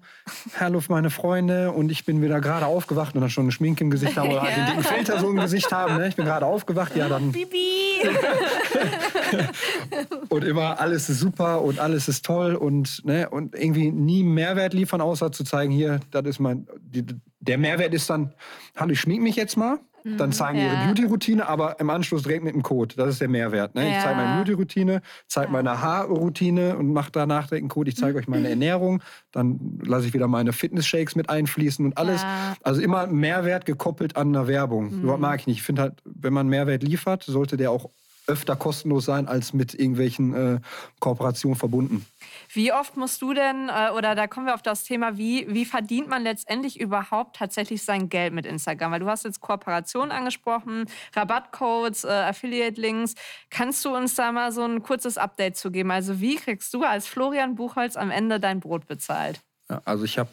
hallo 0.58 0.80
meine 0.88 1.10
Freunde 1.10 1.72
und 1.72 1.90
ich 1.90 2.04
bin 2.04 2.22
wieder 2.22 2.40
gerade 2.40 2.66
aufgewacht 2.66 3.14
und 3.14 3.20
dann 3.20 3.30
schon 3.30 3.44
eine 3.44 3.52
Schminke 3.52 3.84
im 3.84 3.90
Gesicht 3.90 4.16
haben 4.16 4.30
oder 4.30 4.42
halt 4.42 4.56
den 4.56 4.66
dicken 4.66 4.84
Filter 4.84 5.18
so 5.18 5.30
im 5.30 5.36
Gesicht 5.36 5.70
haben. 5.72 5.96
Ne? 5.96 6.08
Ich 6.08 6.16
bin 6.16 6.24
gerade 6.24 6.46
aufgewacht, 6.46 6.96
ja 6.96 7.08
dann 7.08 7.32
Bibi! 7.32 7.82
und 10.28 10.44
immer 10.44 10.80
alles 10.80 11.08
ist 11.08 11.20
super 11.20 11.62
und 11.62 11.78
alles 11.78 12.08
ist 12.08 12.24
toll 12.24 12.54
und, 12.54 13.04
ne, 13.04 13.28
und 13.28 13.54
irgendwie 13.54 13.90
nie 13.90 14.22
Mehrwert 14.22 14.74
liefern, 14.74 15.00
außer 15.00 15.32
zu 15.32 15.44
zeigen, 15.44 15.72
hier, 15.72 16.00
das 16.10 16.24
ist 16.24 16.40
mein, 16.40 16.66
die, 16.80 17.04
der 17.40 17.58
Mehrwert 17.58 17.94
ist 17.94 18.08
dann, 18.10 18.32
hallo, 18.76 18.92
ich 18.92 19.00
schmink 19.00 19.22
mich 19.22 19.36
jetzt 19.36 19.56
mal. 19.56 19.78
Dann 20.04 20.32
zeigen 20.32 20.58
die 20.58 20.64
Ja. 20.64 20.72
ihre 20.72 20.86
Beauty-Routine, 20.86 21.48
aber 21.48 21.78
im 21.80 21.90
Anschluss 21.90 22.22
direkt 22.22 22.44
mit 22.44 22.54
dem 22.54 22.62
Code. 22.62 22.94
Das 22.96 23.08
ist 23.10 23.20
der 23.20 23.28
Mehrwert. 23.28 23.74
Ne? 23.74 23.88
Ich 23.88 24.02
zeige 24.02 24.16
meine. 24.16 24.36
Beauty-Routine, 24.36 25.02
zeige 25.28 25.52
meine 25.52 25.80
Haarroutine 25.80 26.76
und 26.76 26.92
mache 26.92 27.10
danach 27.12 27.46
direkt 27.46 27.62
einen 27.62 27.68
Code. 27.68 27.90
Ich 27.90 27.96
zeige 27.96 28.18
euch 28.18 28.28
meine 28.28 28.48
Ernährung, 28.48 29.02
dann 29.30 29.78
lasse 29.84 30.06
ich 30.06 30.14
wieder 30.14 30.28
meine 30.28 30.52
Fitness-Shakes 30.52 31.14
mit 31.16 31.30
einfließen 31.30 31.84
und 31.84 31.98
alles. 31.98 32.22
Ja. 32.22 32.56
Also 32.62 32.80
immer 32.80 33.06
Mehrwert 33.06 33.64
gekoppelt 33.64 34.16
an 34.16 34.28
einer 34.28 34.46
Werbung. 34.48 34.90
Überhaupt 34.90 35.20
mag 35.20 35.40
ich 35.40 35.46
nicht. 35.46 35.58
Ich 35.58 35.62
finde 35.62 35.82
halt, 35.82 35.94
wenn 36.04 36.32
man 36.32 36.48
Mehrwert 36.48 36.82
liefert, 36.82 37.22
sollte 37.24 37.56
der 37.56 37.70
auch 37.70 37.90
öfter 38.26 38.54
kostenlos 38.56 39.04
sein 39.04 39.26
als 39.26 39.52
mit 39.52 39.74
irgendwelchen 39.74 40.34
äh, 40.34 40.60
Kooperationen 41.00 41.56
verbunden. 41.58 42.06
Wie 42.54 42.70
oft 42.72 42.98
musst 42.98 43.22
du 43.22 43.32
denn, 43.32 43.70
äh, 43.70 43.90
oder 43.96 44.14
da 44.14 44.26
kommen 44.26 44.46
wir 44.46 44.54
auf 44.54 44.62
das 44.62 44.84
Thema, 44.84 45.16
wie, 45.16 45.46
wie 45.48 45.64
verdient 45.64 46.08
man 46.08 46.22
letztendlich 46.22 46.78
überhaupt 46.78 47.36
tatsächlich 47.36 47.82
sein 47.82 48.10
Geld 48.10 48.34
mit 48.34 48.44
Instagram? 48.44 48.92
Weil 48.92 49.00
du 49.00 49.08
hast 49.08 49.24
jetzt 49.24 49.40
Kooperationen 49.40 50.12
angesprochen, 50.12 50.84
Rabattcodes, 51.14 52.04
äh, 52.04 52.08
Affiliate-Links. 52.08 53.14
Kannst 53.48 53.84
du 53.86 53.96
uns 53.96 54.14
da 54.16 54.32
mal 54.32 54.52
so 54.52 54.64
ein 54.64 54.82
kurzes 54.82 55.16
Update 55.16 55.56
zu 55.56 55.70
geben? 55.70 55.90
Also 55.90 56.20
wie 56.20 56.36
kriegst 56.36 56.74
du 56.74 56.82
als 56.82 57.06
Florian 57.06 57.54
Buchholz 57.54 57.96
am 57.96 58.10
Ende 58.10 58.38
dein 58.38 58.60
Brot 58.60 58.86
bezahlt? 58.86 59.40
Ja, 59.70 59.80
also 59.86 60.04
ich 60.04 60.18
habe 60.18 60.28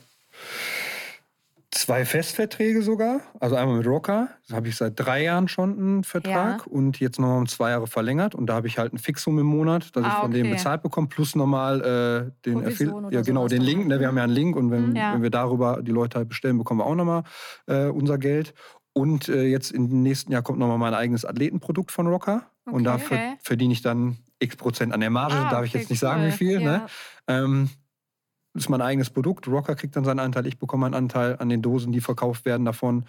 zwei 1.79 2.03
Festverträge 2.05 2.81
sogar. 2.81 3.21
Also 3.39 3.55
einmal 3.55 3.77
mit 3.77 3.87
Rocker, 3.87 4.29
da 4.49 4.57
habe 4.57 4.67
ich 4.67 4.75
seit 4.75 4.99
drei 4.99 5.23
Jahren 5.23 5.47
schon 5.47 5.77
einen 5.77 6.03
Vertrag 6.03 6.59
Ja. 6.65 6.71
und 6.71 6.99
jetzt 6.99 7.19
nochmal 7.19 7.37
um 7.37 7.47
zwei 7.47 7.69
Jahre 7.71 7.87
verlängert. 7.87 8.35
Und 8.35 8.47
da 8.47 8.55
habe 8.55 8.67
ich 8.67 8.77
halt 8.77 8.93
ein 8.93 8.97
Fixum 8.97 9.39
im 9.39 9.45
Monat, 9.45 9.95
das 9.95 10.05
ich 10.05 10.11
Ah, 10.11 10.21
von 10.21 10.31
dem 10.31 10.47
okay. 10.47 10.55
bezahlt 10.55 10.81
bekomme, 10.81 11.07
plus 11.07 11.35
nochmal 11.35 11.81
äh, 11.81 12.31
den 12.45 12.59
ja, 13.11 13.21
genau, 13.21 13.47
den. 13.47 13.61
Link. 13.61 13.87
Ne? 13.87 13.99
Wir 13.99 14.07
haben 14.07 14.17
ja 14.17 14.23
einen 14.23 14.33
Link 14.33 14.55
und 14.55 14.71
wenn, 14.71 14.95
Ja. 14.95 15.13
wenn 15.13 15.21
wir 15.23 15.29
darüber 15.29 15.81
die 15.81 15.91
Leute 15.91 16.17
halt 16.17 16.29
bestellen, 16.29 16.57
bekommen 16.57 16.79
wir 16.81 16.85
auch 16.85 16.95
nochmal 16.95 17.23
äh, 17.67 17.85
unser 17.85 18.17
Geld. 18.17 18.53
Und 18.93 19.29
äh, 19.29 19.43
jetzt 19.45 19.71
im 19.71 20.03
nächsten 20.03 20.31
Jahr 20.31 20.41
kommt 20.41 20.59
nochmal 20.59 20.77
mein 20.77 20.93
eigenes 20.93 21.23
Athletenprodukt 21.23 21.91
von 21.91 22.07
Rocker. 22.07 22.43
Und 22.65 22.83
dafür 22.83 23.17
Okay. 23.17 23.33
verdiene 23.41 23.73
ich 23.73 23.81
dann 23.81 24.17
x 24.39 24.55
Prozent 24.55 24.93
an 24.93 24.99
der 24.99 25.09
Marge. 25.09 25.35
Ah, 25.35 25.49
Darf 25.49 25.65
ich 25.65 25.71
okay, 25.71 25.79
jetzt 25.79 25.89
nicht 25.89 25.99
sagen, 25.99 26.21
cool. 26.21 26.27
wie 26.27 26.31
viel. 26.31 26.59
Ne? 26.59 26.81
Ja. 27.29 27.43
Ähm, 27.43 27.69
das 27.69 27.78
ist 28.53 28.69
mein 28.69 28.81
eigenes 28.81 29.09
Produkt. 29.09 29.47
Rocker 29.47 29.75
kriegt 29.75 29.95
dann 29.95 30.05
seinen 30.05 30.19
Anteil, 30.19 30.47
ich 30.47 30.57
bekomme 30.57 30.85
einen 30.85 30.95
Anteil 30.95 31.37
an 31.39 31.49
den 31.49 31.61
Dosen, 31.61 31.91
die 31.91 32.01
verkauft 32.01 32.45
werden 32.45 32.65
davon. 32.65 33.05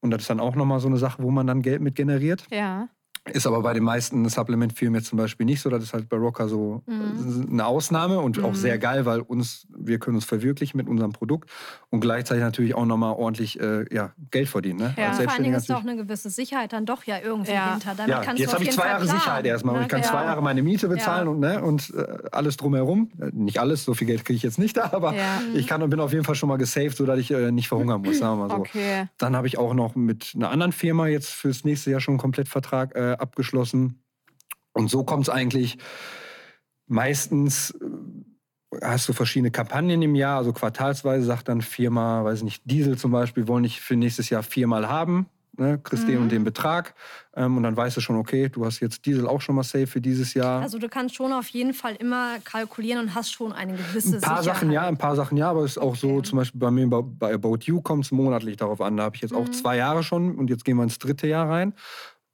Und 0.00 0.10
das 0.10 0.22
ist 0.22 0.30
dann 0.30 0.40
auch 0.40 0.54
nochmal 0.54 0.80
so 0.80 0.88
eine 0.88 0.96
Sache, 0.96 1.22
wo 1.22 1.30
man 1.30 1.46
dann 1.46 1.62
Geld 1.62 1.80
mit 1.80 1.94
generiert. 1.94 2.46
Ja. 2.50 2.88
Ist 3.30 3.46
aber 3.46 3.60
bei 3.60 3.74
den 3.74 3.84
meisten 3.84 4.26
Supplement-Firmen 4.26 4.98
jetzt 5.00 5.08
zum 5.08 5.18
Beispiel 5.18 5.44
nicht 5.44 5.60
so. 5.60 5.68
Das 5.68 5.82
ist 5.82 5.92
halt 5.92 6.08
bei 6.08 6.16
Rocker 6.16 6.48
so 6.48 6.82
Mhm. 6.86 7.48
eine 7.52 7.66
Ausnahme 7.66 8.18
und 8.18 8.42
auch 8.42 8.50
Mhm. 8.52 8.54
sehr 8.54 8.78
geil, 8.78 9.04
weil 9.04 9.20
uns, 9.20 9.66
wir 9.76 9.98
können 9.98 10.16
uns 10.16 10.24
verwirklichen 10.24 10.78
mit 10.78 10.88
unserem 10.88 11.12
Produkt 11.12 11.50
und 11.90 12.00
gleichzeitig 12.00 12.42
natürlich 12.42 12.74
auch 12.74 12.86
nochmal 12.86 13.12
ordentlich 13.14 13.60
äh, 13.60 13.84
ja, 13.94 14.12
Geld 14.30 14.48
verdienen. 14.48 14.78
Ne? 14.78 14.94
Ja. 14.96 15.12
Vor 15.12 15.30
allen 15.30 15.42
Dingen 15.42 15.54
ist 15.54 15.68
da 15.68 15.74
auch 15.74 15.78
natürlich. 15.80 15.98
eine 15.98 16.06
gewisse 16.06 16.30
Sicherheit 16.30 16.72
dann 16.72 16.86
doch 16.86 17.04
ja 17.04 17.16
irgendwie 17.22 17.52
Ja. 17.52 17.72
hinter. 17.72 17.94
Damit 17.94 18.08
Ja, 18.10 18.20
kannst 18.22 18.40
jetzt 18.40 18.54
habe 18.54 18.64
ich 18.64 18.70
zwei 18.70 18.82
Fall 18.82 18.90
Jahre 18.92 19.04
planen. 19.04 19.20
Sicherheit 19.20 19.46
erstmal. 19.46 19.74
Und 19.74 19.80
Ne? 19.80 19.84
ich 19.86 19.90
kann 19.90 20.00
Ja. 20.00 20.06
zwei 20.08 20.24
Jahre 20.24 20.42
meine 20.42 20.62
Miete 20.62 20.88
bezahlen 20.88 21.26
Ja. 21.26 21.30
und, 21.30 21.40
ne, 21.40 21.62
und 21.62 21.92
äh, 21.94 22.06
alles 22.32 22.56
drumherum. 22.56 23.10
Äh, 23.20 23.30
nicht 23.34 23.58
alles, 23.60 23.84
so 23.84 23.92
viel 23.92 24.06
Geld 24.06 24.24
kriege 24.24 24.38
ich 24.38 24.42
jetzt 24.42 24.58
nicht, 24.58 24.78
aber 24.94 25.14
Ja. 25.14 25.42
ich 25.54 25.66
kann 25.66 25.82
und 25.82 25.90
bin 25.90 26.00
auf 26.00 26.12
jeden 26.14 26.24
Fall 26.24 26.34
schon 26.36 26.48
mal 26.48 26.56
gesaved, 26.56 26.96
sodass 26.96 27.18
ich 27.18 27.30
äh, 27.30 27.52
nicht 27.52 27.68
verhungern 27.68 28.00
muss, 28.00 28.18
sagen 28.18 28.38
wir 28.38 28.46
mal 28.48 28.54
so. 28.54 28.60
Okay. 28.62 29.08
Dann 29.18 29.36
habe 29.36 29.46
ich 29.46 29.58
auch 29.58 29.74
noch 29.74 29.94
mit 29.94 30.32
einer 30.34 30.50
anderen 30.50 30.72
Firma 30.72 31.06
jetzt 31.06 31.28
fürs 31.30 31.64
nächste 31.64 31.90
Jahr 31.90 32.00
schon 32.00 32.12
einen 32.12 32.18
Komplettvertrag 32.18 32.96
äh, 33.12 33.16
abgeschlossen. 33.18 34.02
Und 34.72 34.88
so 34.90 35.04
kommt 35.04 35.24
es 35.24 35.28
eigentlich 35.28 35.78
meistens. 36.86 37.70
äh, 37.72 37.86
Hast 38.82 39.08
du 39.08 39.12
verschiedene 39.12 39.50
Kampagnen 39.50 40.00
im 40.00 40.14
Jahr, 40.14 40.38
also 40.38 40.52
quartalsweise 40.52 41.24
sagt 41.26 41.48
dann 41.48 41.60
Firma, 41.60 42.22
weiß 42.22 42.38
ich 42.38 42.44
nicht, 42.44 42.62
Diesel 42.70 42.96
zum 42.96 43.10
Beispiel, 43.10 43.48
wollen 43.48 43.64
ich 43.64 43.80
für 43.80 43.96
nächstes 43.96 44.30
Jahr 44.30 44.44
viermal 44.44 44.88
haben, 44.88 45.26
ne, 45.58 45.80
kriegst 45.82 46.06
den 46.06 46.18
Mhm. 46.18 46.22
und 46.22 46.28
den 46.30 46.44
Betrag. 46.44 46.94
Ähm, 47.34 47.56
und 47.56 47.64
dann 47.64 47.76
weißt 47.76 47.96
du 47.96 48.00
schon, 48.00 48.14
okay, 48.14 48.48
du 48.48 48.64
hast 48.64 48.78
jetzt 48.78 49.04
Diesel 49.06 49.26
auch 49.26 49.40
schon 49.40 49.56
mal 49.56 49.64
safe 49.64 49.88
für 49.88 50.00
dieses 50.00 50.34
Jahr. 50.34 50.62
Also 50.62 50.78
du 50.78 50.88
kannst 50.88 51.16
schon 51.16 51.32
auf 51.32 51.48
jeden 51.48 51.74
Fall 51.74 51.96
immer 51.96 52.38
kalkulieren 52.44 53.00
und 53.08 53.14
hast 53.16 53.32
schon 53.32 53.52
eine 53.52 53.72
gewisse 53.76 54.14
Ein 54.18 54.20
paar 54.20 54.38
Sicherheit. 54.38 54.44
Sachen 54.60 54.70
ja, 54.70 54.86
ein 54.86 54.96
paar 54.96 55.16
Sachen 55.16 55.36
ja, 55.36 55.50
aber 55.50 55.64
es 55.64 55.72
ist 55.72 55.78
auch 55.78 55.96
so, 55.96 56.20
zum 56.20 56.38
Beispiel 56.38 56.60
bei 56.60 56.70
mir 56.70 56.86
bei- 56.88 57.34
About 57.34 57.58
You 57.62 57.80
kommt 57.82 58.04
es 58.04 58.12
monatlich 58.12 58.56
darauf 58.56 58.80
an. 58.80 58.96
Da 58.96 59.02
habe 59.02 59.16
ich 59.16 59.22
jetzt 59.22 59.34
auch 59.34 59.48
Mhm. 59.48 59.52
zwei 59.52 59.76
Jahre 59.78 60.04
schon 60.04 60.36
und 60.38 60.48
jetzt 60.48 60.64
gehen 60.64 60.76
wir 60.76 60.84
ins 60.84 61.00
dritte 61.00 61.26
Jahr 61.26 61.48
rein, 61.50 61.74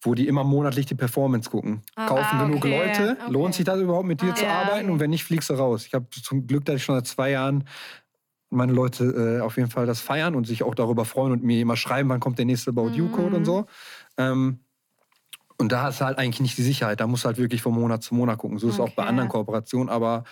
wo 0.03 0.14
die 0.14 0.28
immer 0.28 0.44
monatlich 0.44 0.86
die 0.86 0.94
Performance 0.94 1.51
gucken. 1.51 1.82
Ah, 1.97 2.07
Kaufen 2.07 2.38
ah, 2.38 2.44
genug 2.44 2.57
okay. 2.59 2.70
Leute, 2.70 3.16
Okay. 3.22 3.32
lohnt 3.32 3.55
sich 3.55 3.64
das 3.64 3.80
überhaupt 3.80 4.07
mit 4.07 4.20
dir 4.22 4.32
Ah, 4.32 4.36
zu 4.36 4.44
ja. 4.44 4.51
arbeiten 4.61 4.90
und 4.90 5.01
wenn 5.01 5.11
nicht, 5.11 5.24
fliegst 5.24 5.51
du 5.51 5.55
raus. 5.55 5.86
Ich 5.86 5.94
habe 5.94 6.07
zum 6.11 6.47
Glück, 6.47 6.64
dass 6.64 6.76
ich 6.76 6.84
schon 6.84 6.94
seit 6.97 7.07
zwei 7.07 7.30
Jahren 7.30 7.64
meine 8.51 8.72
Leute 8.72 9.38
äh, 9.38 9.40
auf 9.40 9.57
jeden 9.57 9.70
Fall 9.70 9.86
das 9.86 10.01
feiern 10.01 10.36
und 10.36 10.47
sich 10.47 10.62
auch 10.62 10.74
darüber 10.74 11.05
freuen 11.05 11.32
und 11.32 11.42
mir 11.44 11.61
immer 11.61 11.76
schreiben, 11.76 12.09
wann 12.11 12.20
kommt 12.20 12.38
der 12.38 12.44
nächste 12.47 12.70
About 12.70 12.90
You-Code 12.90 13.30
Mhm. 13.30 13.34
und 13.38 13.44
so. 13.44 13.66
Ähm, 14.18 14.61
und 15.59 15.73
da 15.73 15.83
hast 15.83 16.01
du 16.01 16.05
halt 16.05 16.19
eigentlich 16.19 16.41
nicht 16.41 16.59
die 16.59 16.63
Sicherheit. 16.63 17.01
Da 17.01 17.07
musst 17.07 17.25
du 17.25 17.27
halt 17.29 17.39
wirklich 17.39 17.63
von 17.63 17.73
Monat 17.75 18.03
zu 18.03 18.15
Monat 18.15 18.39
gucken. 18.39 18.59
So 18.59 18.69
ist 18.69 18.75
es 18.75 18.81
auch 18.81 18.93
bei 18.93 19.03
Okay. 19.03 19.09
anderen 19.09 19.29
Kooperationen. 19.29 19.89
Aber 19.89 20.25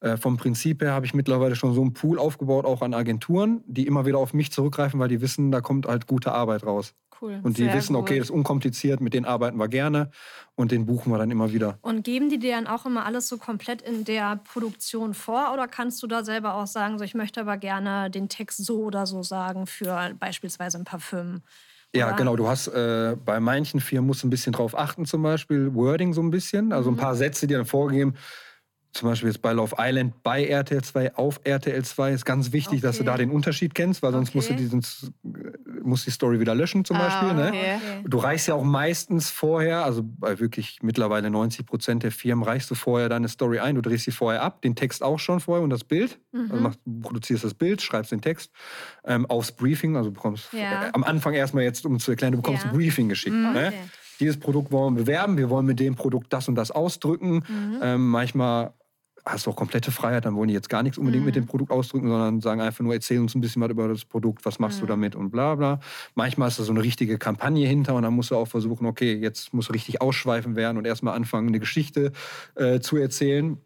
äh, 0.00 0.16
vom 0.16 0.36
Prinzip 0.36 0.82
her 0.82 0.92
habe 0.92 1.06
ich 1.06 1.14
mittlerweile 1.14 1.56
schon 1.56 1.74
so 1.74 1.80
einen 1.82 1.92
Pool 1.94 2.18
aufgebaut, 2.18 2.64
auch 2.64 2.82
an 2.82 2.94
Agenturen, 2.94 3.62
die 3.66 3.86
immer 3.86 4.06
wieder 4.06 4.18
auf 4.18 4.34
mich 4.34 4.52
zurückgreifen, 4.52 5.00
weil 5.00 5.08
die 5.08 5.20
wissen, 5.20 5.50
da 5.50 5.60
kommt 5.60 5.86
halt 5.86 6.06
gute 6.06 6.32
Arbeit 6.32 6.64
raus. 6.64 6.94
Cool. 7.20 7.42
Und 7.42 7.58
die 7.58 7.64
Sehr 7.64 7.72
wissen, 7.72 7.96
okay, 7.96 8.14
gut. 8.14 8.20
das 8.20 8.28
ist 8.28 8.34
unkompliziert, 8.34 9.00
mit 9.00 9.14
denen 9.14 9.26
arbeiten 9.26 9.58
wir 9.58 9.68
gerne 9.68 10.10
und 10.54 10.70
den 10.72 10.86
buchen 10.86 11.12
wir 11.12 11.18
dann 11.18 11.30
immer 11.30 11.52
wieder. 11.52 11.80
Und 11.80 12.02
geben 12.02 12.28
die 12.28 12.38
dir 12.38 12.56
dann 12.56 12.66
auch 12.66 12.86
immer 12.86 13.06
alles 13.06 13.28
so 13.28 13.38
komplett 13.38 13.82
in 13.82 14.04
der 14.04 14.36
Produktion 14.36 15.14
vor 15.14 15.52
oder 15.52 15.68
kannst 15.68 16.02
du 16.02 16.06
da 16.08 16.24
selber 16.24 16.54
auch 16.54 16.66
sagen, 16.66 16.98
so 16.98 17.04
ich 17.04 17.14
möchte 17.14 17.40
aber 17.40 17.56
gerne 17.56 18.10
den 18.10 18.28
Text 18.28 18.64
so 18.64 18.82
oder 18.84 19.06
so 19.06 19.22
sagen 19.22 19.66
für 19.66 20.14
beispielsweise 20.18 20.78
ein 20.78 20.84
Parfüm? 20.84 21.42
Ja, 21.94 22.12
genau. 22.12 22.36
Du 22.36 22.46
hast 22.48 22.68
äh, 22.68 23.16
bei 23.24 23.40
manchen 23.40 23.80
Firmen 23.80 24.06
musst 24.06 24.22
du 24.22 24.26
ein 24.26 24.30
bisschen 24.30 24.52
drauf 24.52 24.76
achten, 24.78 25.06
zum 25.06 25.22
Beispiel 25.22 25.74
Wording 25.74 26.12
so 26.12 26.20
ein 26.22 26.30
bisschen. 26.30 26.72
Also 26.72 26.90
ein 26.90 26.94
Mhm. 26.94 26.98
paar 26.98 27.14
Sätze, 27.16 27.46
die 27.46 27.54
dann 27.54 27.64
vorgegeben. 27.66 28.14
Zum 28.92 29.08
Beispiel 29.10 29.28
jetzt 29.28 29.42
bei 29.42 29.52
Love 29.52 29.76
Island 29.78 30.22
bei 30.22 30.44
RTL 30.46 30.82
2 30.82 31.14
auf 31.14 31.40
RTL 31.44 31.84
2 31.84 32.12
ist 32.12 32.24
ganz 32.24 32.52
wichtig, 32.52 32.80
dass 32.80 32.96
du 32.96 33.02
Okay. 33.02 33.10
da 33.12 33.16
den 33.18 33.30
Unterschied 33.30 33.74
kennst, 33.74 34.02
weil 34.02 34.12
sonst 34.12 34.34
musst 34.34 34.48
du 34.48 34.54
Okay. 34.54 34.62
diesen, 34.62 34.82
musst 35.82 36.06
die 36.06 36.10
Story 36.10 36.40
wieder 36.40 36.54
löschen 36.54 36.84
zum 36.86 36.96
Ah, 36.96 37.04
Beispiel. 37.04 37.34
Ne? 37.34 37.48
okay. 37.48 37.78
Du 38.04 38.18
reichst 38.18 38.48
ja 38.48 38.54
auch 38.54 38.64
meistens 38.64 39.30
vorher, 39.30 39.84
also 39.84 40.02
bei 40.04 40.40
wirklich 40.40 40.78
mittlerweile 40.82 41.28
90 41.30 41.66
Prozent 41.66 42.02
der 42.02 42.10
Firmen 42.12 42.42
reichst 42.44 42.70
du 42.70 42.74
vorher 42.74 43.08
deine 43.10 43.28
Story 43.28 43.58
ein. 43.58 43.74
Du 43.74 43.82
drehst 43.82 44.04
sie 44.06 44.10
vorher 44.10 44.42
ab, 44.42 44.62
den 44.62 44.74
Text 44.74 45.02
auch 45.02 45.18
schon 45.18 45.40
vorher 45.40 45.62
und 45.62 45.70
das 45.70 45.84
Bild. 45.84 46.18
Also 46.32 46.56
Mhm. 46.56 46.62
machst, 46.62 46.80
du 46.86 47.00
produzierst 47.00 47.44
das 47.44 47.54
Bild, 47.54 47.82
schreibst 47.82 48.10
den 48.10 48.22
Text 48.22 48.50
ähm, 49.04 49.26
aufs 49.26 49.52
Briefing. 49.52 49.96
Also 49.96 50.10
bekommst 50.10 50.52
Ja. 50.54 50.86
äh, 50.86 50.90
am 50.94 51.04
Anfang 51.04 51.34
erstmal 51.34 51.64
jetzt, 51.64 51.84
um 51.84 51.98
zu 52.00 52.10
erklären, 52.12 52.32
du 52.32 52.38
bekommst 52.38 52.64
Ja. 52.64 52.70
ein 52.70 52.76
Briefing 52.76 53.08
geschickt. 53.10 53.36
Ne? 53.36 53.72
Dieses 54.20 54.38
Produkt 54.38 54.72
wollen 54.72 54.94
wir 54.96 55.02
bewerben, 55.04 55.36
wir 55.36 55.50
wollen 55.50 55.66
mit 55.66 55.78
dem 55.80 55.94
Produkt 55.94 56.32
das 56.32 56.48
und 56.48 56.54
das 56.54 56.70
ausdrücken. 56.70 57.44
Mhm. 57.48 57.78
Ähm, 57.82 58.08
manchmal 58.08 58.72
hast 59.26 59.44
du 59.46 59.50
auch 59.50 59.56
komplette 59.56 59.90
Freiheit, 59.90 60.24
dann 60.24 60.36
wollen 60.36 60.48
die 60.48 60.54
jetzt 60.54 60.70
gar 60.70 60.82
nichts 60.82 60.96
unbedingt 60.96 61.24
mit 61.26 61.36
dem 61.36 61.44
Mhm. 61.44 61.48
Produkt 61.48 61.70
ausdrücken, 61.70 62.08
sondern 62.08 62.40
sagen 62.40 62.62
einfach 62.62 62.82
nur, 62.82 62.94
erzähl 62.94 63.20
uns 63.20 63.34
ein 63.34 63.42
bisschen 63.42 63.60
was 63.60 63.68
über 63.70 63.86
das 63.86 64.04
Produkt, 64.06 64.44
was 64.46 64.58
machst 64.58 64.80
du 64.80 64.84
Mhm. 64.84 64.88
damit 64.88 65.16
und 65.16 65.30
bla 65.30 65.54
bla. 65.54 65.80
Manchmal 66.14 66.48
ist 66.48 66.58
da 66.58 66.62
so 66.62 66.72
eine 66.72 66.82
richtige 66.82 67.18
Kampagne 67.18 67.66
hinter 67.66 67.94
und 67.94 68.04
dann 68.04 68.14
musst 68.14 68.30
du 68.30 68.36
auch 68.36 68.48
versuchen, 68.48 68.86
okay, 68.86 69.14
jetzt 69.14 69.52
muss 69.52 69.70
richtig 69.72 70.00
ausschweifen 70.00 70.56
werden 70.56 70.78
und 70.78 70.86
erstmal 70.86 71.14
anfangen, 71.14 71.48
eine 71.48 71.60
Geschichte 71.60 72.12
äh, 72.54 72.80
zu 72.80 72.96
erzählen. 72.96 73.58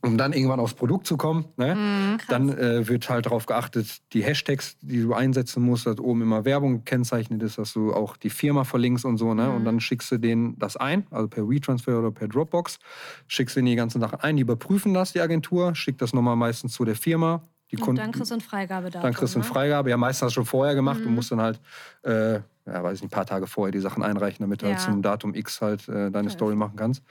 Um 0.00 0.16
dann 0.16 0.32
irgendwann 0.32 0.60
aufs 0.60 0.74
Produkt 0.74 1.06
zu 1.08 1.16
kommen. 1.16 1.46
Ne? 1.56 1.74
Mhm. 1.74 2.18
Dann 2.28 2.48
äh, 2.56 2.86
wird 2.86 3.08
halt 3.10 3.26
darauf 3.26 3.46
geachtet, 3.46 3.98
die 4.12 4.22
Hashtags, 4.22 4.76
die 4.80 5.02
du 5.02 5.12
einsetzen 5.12 5.62
musst, 5.62 5.86
dass 5.86 5.98
oben 5.98 6.22
immer 6.22 6.44
Werbung 6.44 6.78
gekennzeichnet 6.84 7.42
ist, 7.42 7.58
dass 7.58 7.72
du 7.72 7.92
auch 7.92 8.16
die 8.16 8.30
Firma 8.30 8.62
verlinkst 8.64 9.04
und 9.04 9.16
so. 9.16 9.34
Ne? 9.34 9.50
Und 9.50 9.64
dann 9.64 9.80
schickst 9.80 10.10
du 10.12 10.18
denen 10.18 10.56
das 10.58 10.76
ein, 10.76 11.06
also 11.10 11.26
per 11.26 11.48
WeTransfer 11.48 11.98
oder 11.98 12.12
per 12.12 12.28
Dropbox, 12.28 12.78
schickst 13.26 13.56
denen 13.56 13.66
die 13.66 13.74
ganzen 13.76 14.00
Sachen 14.00 14.20
ein, 14.20 14.36
die 14.36 14.42
überprüfen 14.42 14.94
das, 14.94 15.12
die 15.12 15.20
Agentur, 15.20 15.74
schickt 15.74 16.00
das 16.00 16.12
nochmal 16.12 16.36
meistens 16.36 16.74
zu 16.74 16.84
der 16.84 16.94
Firma. 16.94 17.42
Die 17.70 17.76
Und 17.76 17.82
konnten- 17.82 18.00
dann 18.00 18.12
kriegst 18.12 18.30
du 18.30 18.34
eine 18.36 18.42
Freigabe 18.42 18.88
da. 18.90 19.00
dann 19.00 19.12
kriegst 19.12 19.34
du 19.34 19.38
eine 19.40 19.44
Freigabe. 19.48 19.90
Ja, 19.90 19.96
meistens 19.96 20.22
hast 20.26 20.30
du 20.30 20.34
schon 20.36 20.46
vorher 20.46 20.74
gemacht 20.74 21.00
und 21.00 21.08
Mhm. 21.08 21.14
musst 21.16 21.32
dann 21.32 21.40
halt, 21.42 21.60
äh, 22.02 22.40
ja, 22.72 22.82
weiß 22.82 22.98
ich 22.98 23.02
ein 23.04 23.08
paar 23.08 23.26
Tage 23.26 23.46
vorher 23.46 23.72
die 23.72 23.80
Sachen 23.80 24.02
einreichen, 24.02 24.42
damit 24.44 24.62
du 24.62 24.66
halt 24.66 24.78
Ja. 24.78 24.84
zum 24.84 25.02
Datum 25.02 25.34
X 25.34 25.60
halt 25.60 25.88
äh, 25.88 26.10
deine. 26.10 26.28
Story 26.30 26.54
machen 26.56 26.76
kannst. 26.76 27.02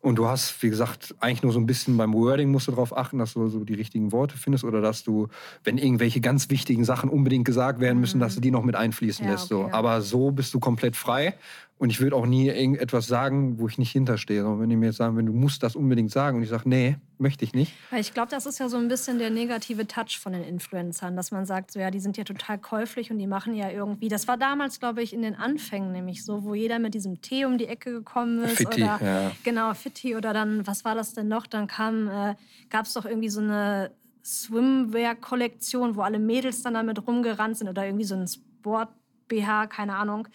Und 0.00 0.16
du 0.16 0.28
hast, 0.28 0.62
wie 0.62 0.68
gesagt, 0.70 1.14
eigentlich 1.20 1.42
nur 1.42 1.52
so 1.52 1.58
ein 1.58 1.66
bisschen 1.66 1.96
beim 1.96 2.12
Wording 2.12 2.50
musst 2.50 2.66
du 2.68 2.72
darauf 2.72 2.96
achten, 2.96 3.18
dass 3.18 3.32
du 3.32 3.48
so 3.48 3.64
die 3.64 3.74
richtigen 3.74 4.12
Worte 4.12 4.36
findest 4.36 4.62
oder 4.64 4.80
dass 4.82 5.02
du, 5.04 5.28
wenn 5.64 5.78
irgendwelche 5.78 6.20
ganz 6.20 6.50
wichtigen 6.50 6.84
Sachen 6.84 7.08
unbedingt 7.08 7.44
gesagt 7.46 7.80
werden 7.80 7.98
müssen, 7.98 8.18
Mhm. 8.18 8.22
dass 8.22 8.34
du 8.34 8.40
die 8.42 8.50
noch 8.50 8.62
mit 8.62 8.76
einfließen 8.76 9.24
Ja, 9.24 9.32
lässt. 9.32 9.48
So. 9.48 9.62
okay. 9.62 9.72
Aber 9.72 10.02
so 10.02 10.30
bist 10.30 10.52
du 10.54 10.60
komplett 10.60 10.96
frei. 10.96 11.34
Und 11.78 11.90
ich 11.90 12.00
würde 12.00 12.16
auch 12.16 12.26
nie 12.26 12.48
irgendetwas 12.48 13.06
sagen, 13.06 13.60
wo 13.60 13.68
ich 13.68 13.78
nicht 13.78 13.92
hinterstehe. 13.92 14.42
Sondern 14.42 14.60
wenn 14.60 14.68
die 14.68 14.76
mir 14.76 14.86
jetzt 14.86 14.96
sagen, 14.96 15.16
wenn 15.16 15.26
du 15.26 15.32
musst 15.32 15.62
das 15.62 15.76
unbedingt 15.76 16.10
sagen 16.10 16.36
und 16.36 16.42
ich 16.42 16.48
sage, 16.48 16.68
nee, 16.68 16.96
möchte 17.18 17.44
ich 17.44 17.54
nicht. 17.54 17.72
Ich 17.96 18.12
glaube, 18.12 18.28
das 18.30 18.46
ist 18.46 18.58
ja 18.58 18.68
so 18.68 18.76
ein 18.78 18.88
bisschen 18.88 19.20
der 19.20 19.30
negative 19.30 19.86
Touch 19.86 20.18
von 20.20 20.32
den 20.32 20.42
Influencern, 20.42 21.14
dass 21.14 21.30
man 21.30 21.46
sagt, 21.46 21.70
so 21.70 21.78
ja, 21.78 21.92
die 21.92 22.00
sind 22.00 22.16
ja 22.16 22.24
total 22.24 22.58
käuflich 22.58 23.12
und 23.12 23.18
die 23.18 23.28
machen 23.28 23.54
ja 23.54 23.70
irgendwie. 23.70 24.08
Das 24.08 24.26
war 24.26 24.36
damals, 24.36 24.80
glaube 24.80 25.02
ich, 25.02 25.12
in 25.12 25.22
den 25.22 25.36
Anfängen 25.36 25.92
nämlich 25.92 26.24
so, 26.24 26.42
wo 26.42 26.54
jeder 26.54 26.80
mit 26.80 26.94
diesem 26.94 27.20
Tee 27.22 27.44
um 27.44 27.58
die 27.58 27.66
Ecke 27.66 27.92
gekommen 27.92 28.42
ist. 28.42 28.56
Fitti, 28.56 28.82
oder, 28.82 28.98
ja. 29.00 29.30
Genau, 29.44 29.72
Fitti 29.74 30.16
oder 30.16 30.32
dann, 30.32 30.66
was 30.66 30.84
war 30.84 30.96
das 30.96 31.14
denn 31.14 31.28
noch? 31.28 31.46
Dann 31.46 31.68
kam, 31.68 32.08
äh, 32.08 32.34
gab 32.70 32.86
es 32.86 32.94
doch 32.94 33.04
irgendwie 33.04 33.28
so 33.28 33.40
eine 33.40 33.92
Swimwear-Kollektion, 34.24 35.94
wo 35.94 36.02
alle 36.02 36.18
Mädels 36.18 36.62
dann 36.62 36.74
damit 36.74 37.06
rumgerannt 37.06 37.56
sind 37.56 37.68
oder 37.68 37.86
irgendwie 37.86 38.04
so 38.04 38.16
ein 38.16 38.26
Sport-BH, 38.26 39.68
keine 39.68 39.94
Ahnung. 39.94 40.26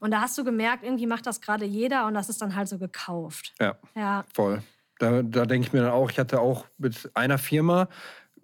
Und 0.00 0.10
da 0.10 0.20
hast 0.22 0.36
du 0.38 0.44
gemerkt, 0.44 0.82
irgendwie 0.84 1.06
macht 1.06 1.26
das 1.26 1.40
gerade 1.40 1.64
jeder 1.64 2.06
und 2.06 2.14
das 2.14 2.28
ist 2.28 2.40
dann 2.42 2.56
halt 2.56 2.68
so 2.68 2.78
gekauft. 2.78 3.54
Ja. 3.60 3.76
Ja, 3.94 4.24
Voll. 4.34 4.62
Da, 4.98 5.22
da 5.22 5.46
denke 5.46 5.66
ich 5.66 5.72
mir 5.72 5.80
dann 5.80 5.92
auch, 5.92 6.10
ich 6.10 6.18
hatte 6.18 6.40
auch 6.40 6.66
mit 6.76 7.10
einer 7.14 7.38
Firma 7.38 7.88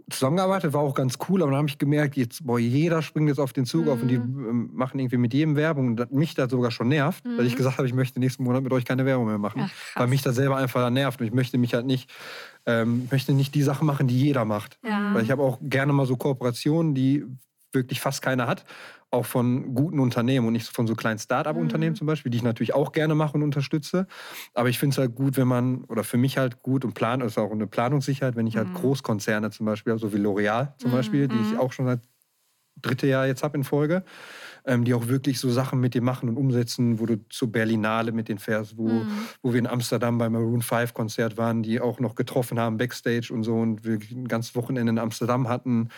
zusammengearbeitet, 0.09 0.73
war 0.73 0.83
auch 0.83 0.95
ganz 0.95 1.19
cool, 1.29 1.43
aber 1.43 1.51
dann 1.51 1.59
habe 1.59 1.69
ich 1.69 1.79
gemerkt, 1.79 2.17
jetzt, 2.17 2.47
boah, 2.47 2.59
jeder 2.61 3.03
springt 3.03 3.29
jetzt 3.29 3.41
auf 3.41 3.53
den 3.53 3.67
Zug 3.67 3.89
auf 3.89 4.01
und 4.01 4.09
die 4.09 4.19
Mhm. 4.19 4.49
ähm, 4.49 4.71
machen 4.73 5.01
irgendwie 5.01 5.17
mit 5.17 5.35
jedem 5.35 5.57
Werbung 5.57 5.89
und 5.89 5.97
das, 5.97 6.11
mich 6.11 6.35
das 6.35 6.51
sogar 6.51 6.71
schon 6.71 6.89
nervt, 6.89 7.25
weil 7.25 7.45
ich 7.45 7.57
gesagt 7.57 7.77
habe, 7.79 7.89
ich 7.89 7.93
möchte 7.95 8.21
nächsten 8.21 8.45
Monat 8.45 8.63
mit 8.63 8.73
euch 8.73 8.85
keine 8.85 9.05
Werbung 9.05 9.27
mehr 9.27 9.39
machen, 9.39 9.63
Ach, 9.67 10.01
weil 10.01 10.07
mich 10.07 10.23
das 10.23 10.37
selber 10.37 10.57
einfach 10.57 10.89
nervt 10.91 11.21
und 11.21 11.27
ich 11.27 11.33
möchte 11.35 11.59
mich 11.59 11.75
halt 11.75 11.87
nicht, 11.87 12.09
ähm, 12.67 13.09
möchte 13.11 13.33
nicht 13.33 13.55
die 13.57 13.63
Sachen 13.63 13.85
machen, 13.87 14.07
die 14.07 14.19
jeder 14.19 14.45
macht. 14.45 14.79
Ja. 14.85 15.13
Weil 15.13 15.25
ich 15.25 15.31
habe 15.33 15.43
auch 15.43 15.59
gerne 15.61 15.93
mal 15.93 16.07
so 16.07 16.17
Kooperationen, 16.17 16.95
die 16.95 17.25
wirklich 17.73 18.01
fast 18.01 18.23
keiner 18.23 18.47
hat, 18.47 18.65
auch 19.11 19.27
von 19.27 19.75
guten 19.75 20.01
Unternehmen 20.01 20.47
und 20.47 20.53
nicht 20.53 20.69
von 20.69 20.87
so 20.87 20.95
kleinen 20.95 21.19
Start-up-Unternehmen 21.19 21.95
Mhm. 21.95 21.97
zum 21.97 22.07
Beispiel, 22.07 22.31
die 22.31 22.39
ich 22.39 22.43
natürlich 22.45 22.75
auch 22.75 22.93
gerne 22.93 23.15
mache 23.15 23.35
und 23.37 23.43
unterstütze. 23.43 24.07
Aber 24.55 24.69
ich 24.69 24.79
finde 24.79 24.95
es 24.95 24.99
halt 24.99 25.15
gut, 25.15 25.37
wenn 25.37 25.49
man, 25.49 25.85
oder 25.85 26.05
für 26.05 26.17
mich 26.17 26.39
halt 26.39 26.63
gut 26.63 26.85
und 26.85 26.95
plan, 26.95 27.21
ist 27.21 27.39
auch 27.39 27.53
eine 27.53 27.67
Planungssicherheit, 27.67 28.37
wenn 28.37 28.47
ich 28.47 28.57
halt 28.57 28.73
Großkonzerne 28.73 29.51
zum 29.51 29.67
Beispiel 29.67 29.93
habe, 29.93 30.01
so 30.01 30.13
wie 30.13 30.19
L'Oreal 30.19 30.77
zum 30.79 30.91
Beispiel, 30.93 31.29
die 31.29 31.41
ich 31.41 31.57
auch 31.59 31.73
schon 31.73 31.87
seit 31.87 32.01
dritte 32.83 33.07
Jahr 33.07 33.27
jetzt 33.27 33.43
habe 33.43 33.57
in 33.57 33.65
Folge, 33.65 34.05
ähm, 34.67 34.85
die 34.85 34.95
auch 34.95 35.09
wirklich 35.09 35.41
so 35.41 35.51
Sachen 35.51 35.81
mit 35.81 35.95
dir 35.95 36.03
machen 36.03 36.29
und 36.29 36.37
umsetzen, 36.37 37.01
wo 37.01 37.07
du 37.07 37.27
zur 37.31 37.51
Berlinale 37.53 38.13
mit 38.13 38.29
denen 38.29 38.39
fährst, 38.39 38.77
wo, 38.79 39.07
wo 39.43 39.53
wir 39.55 39.59
in 39.61 39.67
Amsterdam 39.67 40.19
beim 40.19 40.33
Maroon 40.33 40.63
5 40.63 40.95
Konzert 40.95 41.39
waren, 41.39 41.63
die 41.63 41.81
auch 41.81 42.01
noch 42.01 42.15
getroffen 42.17 42.61
haben 42.61 42.77
Backstage 42.79 43.33
und 43.33 43.45
so 43.45 43.57
und 43.57 43.85
wir 43.85 43.99
ein 44.13 44.29
ganzes 44.29 44.55
Wochenende 44.57 44.91
in 44.91 44.99
Amsterdam 44.99 45.49
hatten, 45.49 45.89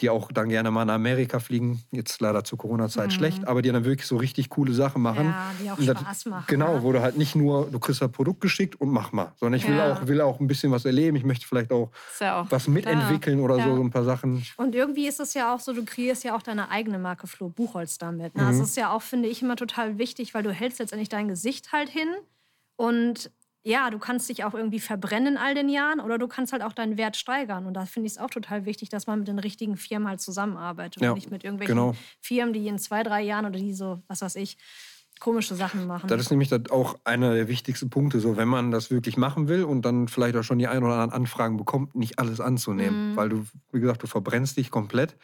die 0.00 0.10
auch 0.10 0.30
dann 0.32 0.48
gerne 0.48 0.70
mal 0.70 0.84
nach 0.84 0.94
Amerika 0.94 1.38
fliegen, 1.38 1.82
jetzt 1.90 2.20
leider 2.20 2.44
zur 2.44 2.58
Corona-Zeit 2.58 3.12
schlecht, 3.12 3.46
aber 3.48 3.62
die 3.62 3.70
dann 3.72 3.84
wirklich 3.84 4.06
so 4.06 4.16
richtig 4.16 4.50
coole 4.50 4.72
Sachen 4.72 5.02
machen. 5.02 5.26
Ja, 5.26 5.50
die 5.62 5.70
auch 5.70 5.76
das- 5.78 6.00
Spaß 6.00 6.26
machen, 6.26 6.44
Genau, 6.48 6.74
ne? 6.76 6.82
wo 6.82 6.92
du 6.92 7.00
halt 7.00 7.16
nicht 7.16 7.34
nur, 7.34 7.66
du 7.70 7.78
kriegst 7.78 8.00
das 8.02 8.10
Produkt 8.12 8.40
geschickt 8.40 8.80
und 8.80 8.90
mach 8.90 9.12
mal, 9.12 9.32
sondern 9.36 9.60
ich 9.60 9.66
will, 9.68 9.76
Ja. 9.76 9.92
auch, 9.94 10.06
will 10.06 10.20
auch 10.20 10.40
ein 10.40 10.46
bisschen 10.46 10.70
was 10.72 10.84
erleben, 10.84 11.16
ich 11.16 11.24
möchte 11.24 11.46
vielleicht 11.46 11.72
auch 11.72 11.90
ja 12.20 12.40
auch 12.42 12.50
was 12.50 12.68
mitentwickeln 12.68 13.40
oder 13.40 13.56
Ja. 13.58 13.64
so, 13.64 13.76
so 13.76 13.82
ein 13.82 13.90
paar 13.90 14.04
Sachen. 14.04 14.44
Und 14.56 14.74
irgendwie 14.74 15.06
ist 15.08 15.20
es 15.20 15.34
ja 15.34 15.54
auch 15.54 15.60
so, 15.60 15.72
du 15.72 15.84
kreierst 15.84 16.24
ja 16.24 16.36
auch 16.36 16.42
deine 16.42 16.70
eigene 16.70 16.98
Marke 16.98 17.26
Flo 17.26 17.48
Buchholz 17.48 17.98
damit. 17.98 18.34
Ne? 18.36 18.42
Mhm. 18.42 18.46
Das 18.48 18.58
ist 18.68 18.76
ja 18.76 18.90
auch, 18.92 19.02
finde 19.02 19.28
ich, 19.28 19.42
immer 19.42 19.56
total 19.56 19.98
wichtig, 19.98 20.34
weil 20.34 20.42
du 20.42 20.50
hältst 20.52 20.78
letztendlich 20.78 21.08
dein 21.08 21.28
Gesicht 21.28 21.72
halt 21.72 21.88
hin 21.88 22.08
und 22.76 23.30
ja, 23.66 23.90
du 23.90 23.98
kannst 23.98 24.28
dich 24.28 24.44
auch 24.44 24.54
irgendwie 24.54 24.78
verbrennen 24.78 25.34
in 25.34 25.36
all 25.36 25.54
den 25.56 25.68
Jahren 25.68 25.98
oder 26.00 26.18
du 26.18 26.28
kannst 26.28 26.52
halt 26.52 26.62
auch 26.62 26.72
deinen 26.72 26.96
Wert 26.96 27.16
steigern. 27.16 27.66
Und 27.66 27.74
da 27.74 27.84
finde 27.84 28.06
ich 28.06 28.12
es 28.12 28.18
auch 28.18 28.30
total 28.30 28.64
wichtig, 28.64 28.90
dass 28.90 29.08
man 29.08 29.18
mit 29.18 29.28
den 29.28 29.40
richtigen 29.40 29.76
Firmen 29.76 30.06
halt 30.08 30.20
zusammenarbeitet 30.20 31.02
Ja, 31.02 31.10
und 31.10 31.16
nicht 31.16 31.32
mit 31.32 31.42
irgendwelchen 31.42 31.74
genau. 31.74 31.94
Firmen, 32.20 32.52
die 32.52 32.66
in 32.68 32.78
zwei, 32.78 33.02
drei 33.02 33.22
Jahren 33.22 33.44
oder 33.44 33.58
die 33.58 33.74
so, 33.74 34.02
was 34.06 34.22
weiß 34.22 34.36
ich, 34.36 34.56
komische 35.18 35.54
Sachen 35.54 35.86
machen. 35.86 36.08
Das 36.08 36.20
ist 36.20 36.30
nämlich 36.30 36.52
auch 36.70 36.96
einer 37.04 37.34
der 37.34 37.48
wichtigsten 37.48 37.90
Punkte, 37.90 38.20
so 38.20 38.36
wenn 38.36 38.48
man 38.48 38.70
das 38.70 38.90
wirklich 38.90 39.16
machen 39.16 39.48
will 39.48 39.64
und 39.64 39.82
dann 39.82 40.08
vielleicht 40.08 40.36
auch 40.36 40.42
schon 40.42 40.58
die 40.58 40.68
ein 40.68 40.84
oder 40.84 40.92
anderen 40.94 41.22
Anfragen 41.22 41.56
bekommt, 41.56 41.94
nicht 41.94 42.18
alles 42.18 42.40
anzunehmen, 42.40 43.12
Mhm. 43.12 43.16
weil 43.16 43.30
du, 43.30 43.46
wie 43.72 43.80
gesagt, 43.80 44.02
du 44.02 44.06
verbrennst 44.06 44.56
dich 44.58 44.70
komplett 44.70 45.16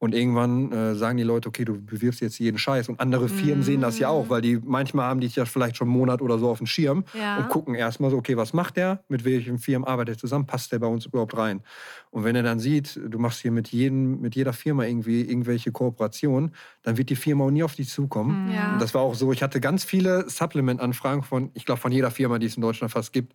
und 0.00 0.14
irgendwann 0.14 0.70
äh, 0.72 0.94
sagen 0.94 1.16
die 1.16 1.24
Leute, 1.24 1.48
okay, 1.48 1.64
du 1.64 1.80
bewirbst 1.84 2.20
jetzt 2.20 2.38
jeden 2.38 2.56
Scheiß 2.58 2.88
und 2.88 3.00
andere 3.00 3.28
Firmen 3.28 3.64
sehen 3.64 3.80
das 3.80 3.98
ja 3.98 4.08
auch, 4.08 4.28
weil 4.30 4.40
die 4.40 4.60
manchmal 4.64 5.06
haben 5.06 5.20
die 5.20 5.26
ja 5.26 5.44
vielleicht 5.44 5.76
schon 5.76 5.88
einen 5.88 5.96
Monat 5.96 6.22
oder 6.22 6.38
so 6.38 6.48
auf 6.48 6.58
dem 6.58 6.66
Schirm 6.68 7.04
Ja. 7.18 7.38
und 7.38 7.48
gucken 7.48 7.74
erstmal 7.74 8.10
so, 8.10 8.16
okay, 8.16 8.36
was 8.36 8.52
macht 8.52 8.76
der, 8.76 9.02
mit 9.08 9.24
welchen 9.24 9.58
Firmen 9.58 9.86
arbeitet 9.88 10.16
er 10.16 10.18
zusammen, 10.18 10.46
passt 10.46 10.70
der 10.72 10.78
bei 10.78 10.86
uns 10.86 11.04
überhaupt 11.06 11.36
rein? 11.36 11.62
Und 12.10 12.24
wenn 12.24 12.36
er 12.36 12.42
dann 12.44 12.60
sieht, 12.60 12.98
du 13.08 13.18
machst 13.18 13.40
hier 13.40 13.50
mit 13.50 13.68
jedem, 13.68 14.20
mit 14.20 14.34
jeder 14.36 14.52
Firma 14.52 14.84
irgendwie 14.84 15.22
irgendwelche 15.22 15.72
Kooperationen, 15.72 16.54
dann 16.82 16.96
wird 16.96 17.10
die 17.10 17.16
Firma 17.16 17.44
auch 17.44 17.50
nie 17.50 17.62
auf 17.64 17.74
dich 17.74 17.88
zukommen. 17.90 18.50
Ja. 18.52 18.72
Und 18.74 18.80
das 18.80 18.94
war 18.94 19.02
auch 19.02 19.14
so, 19.16 19.32
ich 19.32 19.42
hatte 19.42 19.60
ganz 19.60 19.84
viele 19.84 20.28
Supplement-Anfragen 20.30 21.22
von, 21.22 21.50
ich 21.54 21.64
glaube, 21.64 21.80
von 21.80 21.92
jeder 21.92 22.10
Firma, 22.10 22.38
die 22.38 22.46
es 22.46 22.56
in 22.56 22.62
Deutschland 22.62 22.92
fast 22.92 23.12
gibt, 23.12 23.34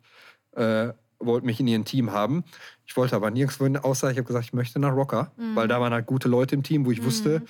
äh, 0.56 0.92
wollten 1.26 1.46
mich 1.46 1.60
in 1.60 1.66
ihrem 1.66 1.84
Team 1.84 2.12
haben. 2.12 2.44
Ich 2.86 2.96
wollte 2.96 3.16
aber 3.16 3.30
nirgendwo 3.30 3.64
hin, 3.64 3.76
außer 3.76 4.10
ich 4.10 4.16
habe 4.18 4.26
gesagt, 4.26 4.44
ich 4.46 4.52
möchte 4.52 4.78
nach 4.78 4.94
Rocker, 4.94 5.32
weil 5.54 5.68
da 5.68 5.80
waren 5.80 5.92
halt 5.92 6.06
gute 6.06 6.28
Leute 6.28 6.54
im 6.54 6.62
Team, 6.62 6.84
wo 6.86 6.90
ich 6.90 7.04
wusste, 7.04 7.42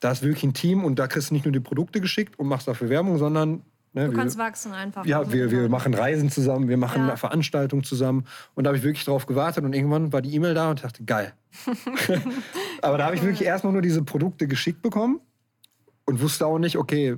da 0.00 0.12
ist 0.12 0.22
wirklich 0.22 0.44
ein 0.44 0.54
Team 0.54 0.84
und 0.84 0.98
da 0.98 1.06
kriegst 1.06 1.30
du 1.30 1.34
nicht 1.34 1.44
nur 1.44 1.52
die 1.52 1.60
Produkte 1.60 2.00
geschickt 2.00 2.38
und 2.38 2.46
machst 2.48 2.66
dafür 2.68 2.88
Werbung, 2.88 3.18
sondern 3.18 3.62
ne, 3.92 4.06
du 4.06 4.12
wir- 4.12 4.18
kannst 4.18 4.38
wachsen 4.38 4.72
einfach. 4.72 5.04
ja, 5.04 5.30
wir, 5.32 5.50
wir 5.50 5.68
machen 5.68 5.92
Reisen 5.92 6.30
zusammen, 6.30 6.68
wir 6.68 6.76
machen 6.78 7.06
Ja. 7.08 7.16
Veranstaltungen 7.16 7.84
zusammen. 7.84 8.24
Und 8.54 8.64
da 8.64 8.68
habe 8.68 8.78
ich 8.78 8.84
wirklich 8.84 9.04
drauf 9.04 9.26
gewartet 9.26 9.64
und 9.64 9.74
irgendwann 9.74 10.12
war 10.12 10.22
die 10.22 10.34
E-Mail 10.34 10.54
da 10.54 10.70
und 10.70 10.82
dachte, 10.84 11.04
geil. 11.04 11.32
Aber 12.82 12.98
da 12.98 13.06
habe 13.06 13.16
ich 13.16 13.22
wirklich 13.22 13.42
erstmal 13.44 13.72
nur 13.72 13.82
diese 13.82 14.02
Produkte 14.02 14.46
geschickt 14.46 14.82
bekommen 14.82 15.20
und 16.06 16.20
wusste 16.22 16.46
auch 16.46 16.58
nicht, 16.58 16.76
okay, 16.78 17.16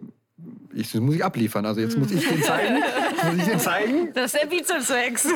ich, 0.74 0.92
das 0.92 1.00
muss 1.00 1.14
ich 1.14 1.24
abliefern. 1.24 1.66
Also 1.66 1.80
jetzt 1.80 1.96
muss 1.98 2.10
ich 2.10 2.26
den 2.26 2.42
zeigen, 2.42 2.76
muss 2.76 3.38
ich 3.38 3.44
den 3.44 3.60
zeigen. 3.60 4.12
Das 4.14 4.34
ist 4.34 4.42
der 4.42 4.48
Bizepswechs. 4.48 5.28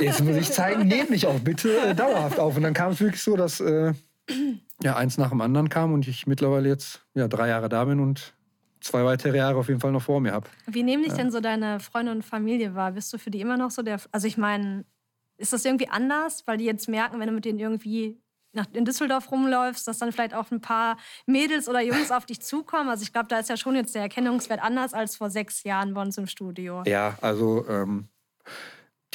Jetzt 0.00 0.22
muss 0.22 0.36
ich 0.36 0.50
zeigen, 0.50 0.86
nehmt 0.86 1.10
mich 1.10 1.26
auch 1.26 1.38
bitte 1.40 1.76
äh, 1.78 1.94
dauerhaft 1.94 2.38
auf. 2.38 2.56
Und 2.56 2.62
dann 2.62 2.74
kam 2.74 2.92
es 2.92 3.00
wirklich 3.00 3.22
so, 3.22 3.36
dass 3.36 3.60
äh, 3.60 3.92
ja, 4.82 4.96
eins 4.96 5.18
nach 5.18 5.30
dem 5.30 5.40
anderen 5.40 5.68
kam 5.68 5.92
und 5.92 6.06
ich 6.08 6.26
mittlerweile 6.26 6.68
jetzt 6.68 7.02
ja, 7.14 7.28
drei 7.28 7.48
Jahre 7.48 7.68
da 7.68 7.84
bin 7.84 8.00
und 8.00 8.34
zwei 8.80 9.04
weitere 9.04 9.38
Jahre 9.38 9.58
auf 9.58 9.68
jeden 9.68 9.80
Fall 9.80 9.92
noch 9.92 10.02
vor 10.02 10.20
mir 10.20 10.32
habe. 10.32 10.48
Wie 10.66 10.82
nehmen 10.82 11.02
dich 11.02 11.14
denn 11.14 11.30
so 11.30 11.40
deine 11.40 11.80
Freunde 11.80 12.12
und 12.12 12.24
Familie 12.24 12.74
wahr? 12.74 12.92
Bist 12.92 13.12
du 13.12 13.18
für 13.18 13.30
die 13.30 13.40
immer 13.40 13.56
noch 13.56 13.70
so 13.70 13.82
der. 13.82 14.00
Also, 14.12 14.26
ich 14.26 14.36
meine, 14.36 14.84
ist 15.38 15.52
das 15.52 15.64
irgendwie 15.64 15.88
anders, 15.88 16.46
weil 16.46 16.58
die 16.58 16.64
jetzt 16.64 16.88
merken, 16.88 17.18
wenn 17.20 17.28
du 17.28 17.34
mit 17.34 17.44
denen 17.44 17.58
irgendwie 17.58 18.18
nach, 18.56 18.66
in 18.72 18.84
Düsseldorf 18.84 19.30
rumläufst, 19.30 19.86
dass 19.86 19.98
dann 19.98 20.12
vielleicht 20.12 20.34
auch 20.34 20.50
ein 20.50 20.60
paar 20.60 20.96
Mädels 21.26 21.68
oder 21.68 21.80
Jungs 21.80 22.10
auf 22.10 22.26
dich 22.26 22.40
zukommen? 22.42 22.88
Also, 22.88 23.02
ich 23.02 23.12
glaube, 23.12 23.28
da 23.28 23.38
ist 23.38 23.48
ja 23.48 23.56
schon 23.56 23.76
jetzt 23.76 23.94
der 23.94 24.02
Erkennungswert 24.02 24.60
anders 24.60 24.94
als 24.94 25.16
vor 25.16 25.30
sechs 25.30 25.62
Jahren 25.62 25.94
bei 25.94 26.02
uns 26.02 26.18
im 26.18 26.26
Studio. 26.26 26.82
Ja, 26.86 27.16
also 27.20 27.66
ähm, 27.68 28.08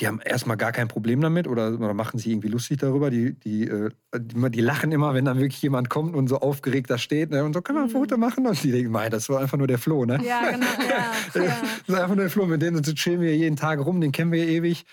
die 0.01 0.07
haben 0.07 0.19
erstmal 0.19 0.57
gar 0.57 0.71
kein 0.71 0.87
Problem 0.87 1.21
damit 1.21 1.47
oder, 1.47 1.73
oder 1.73 1.93
machen 1.93 2.17
sich 2.17 2.31
irgendwie 2.31 2.47
lustig 2.47 2.79
darüber. 2.79 3.11
Die, 3.11 3.33
die, 3.33 3.67
äh, 3.67 3.91
die, 4.17 4.49
die 4.49 4.61
lachen 4.61 4.91
immer, 4.91 5.13
wenn 5.13 5.25
dann 5.25 5.37
wirklich 5.37 5.61
jemand 5.61 5.89
kommt 5.89 6.15
und 6.15 6.27
so 6.27 6.39
aufgeregt 6.39 6.89
da 6.89 6.97
steht 6.97 7.29
ne, 7.29 7.43
und 7.43 7.53
so, 7.53 7.61
können 7.61 7.77
wir 7.77 7.83
ein 7.83 7.89
Foto 7.89 8.17
machen? 8.17 8.47
Und 8.47 8.61
die 8.63 8.71
denken, 8.71 8.93
das 9.11 9.29
war 9.29 9.41
einfach 9.41 9.57
nur 9.57 9.67
der 9.67 9.77
Flo, 9.77 10.05
ne? 10.05 10.19
Ja, 10.23 10.49
genau. 10.49 10.65
Ja, 10.89 11.41
ja. 11.43 11.61
Das 11.61 11.87
ist 11.87 11.95
einfach 11.95 12.15
nur 12.15 12.23
der 12.23 12.29
Flo, 12.29 12.45
mit 12.47 12.61
dem 12.61 12.81
chillen 12.81 13.21
wir 13.21 13.35
jeden 13.35 13.55
Tag 13.55 13.79
rum, 13.85 14.01
den 14.01 14.11
kennen 14.11 14.31
wir 14.31 14.47
ewig. 14.47 14.85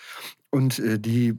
Und 0.50 0.78
äh, 0.78 0.98
die, 0.98 1.38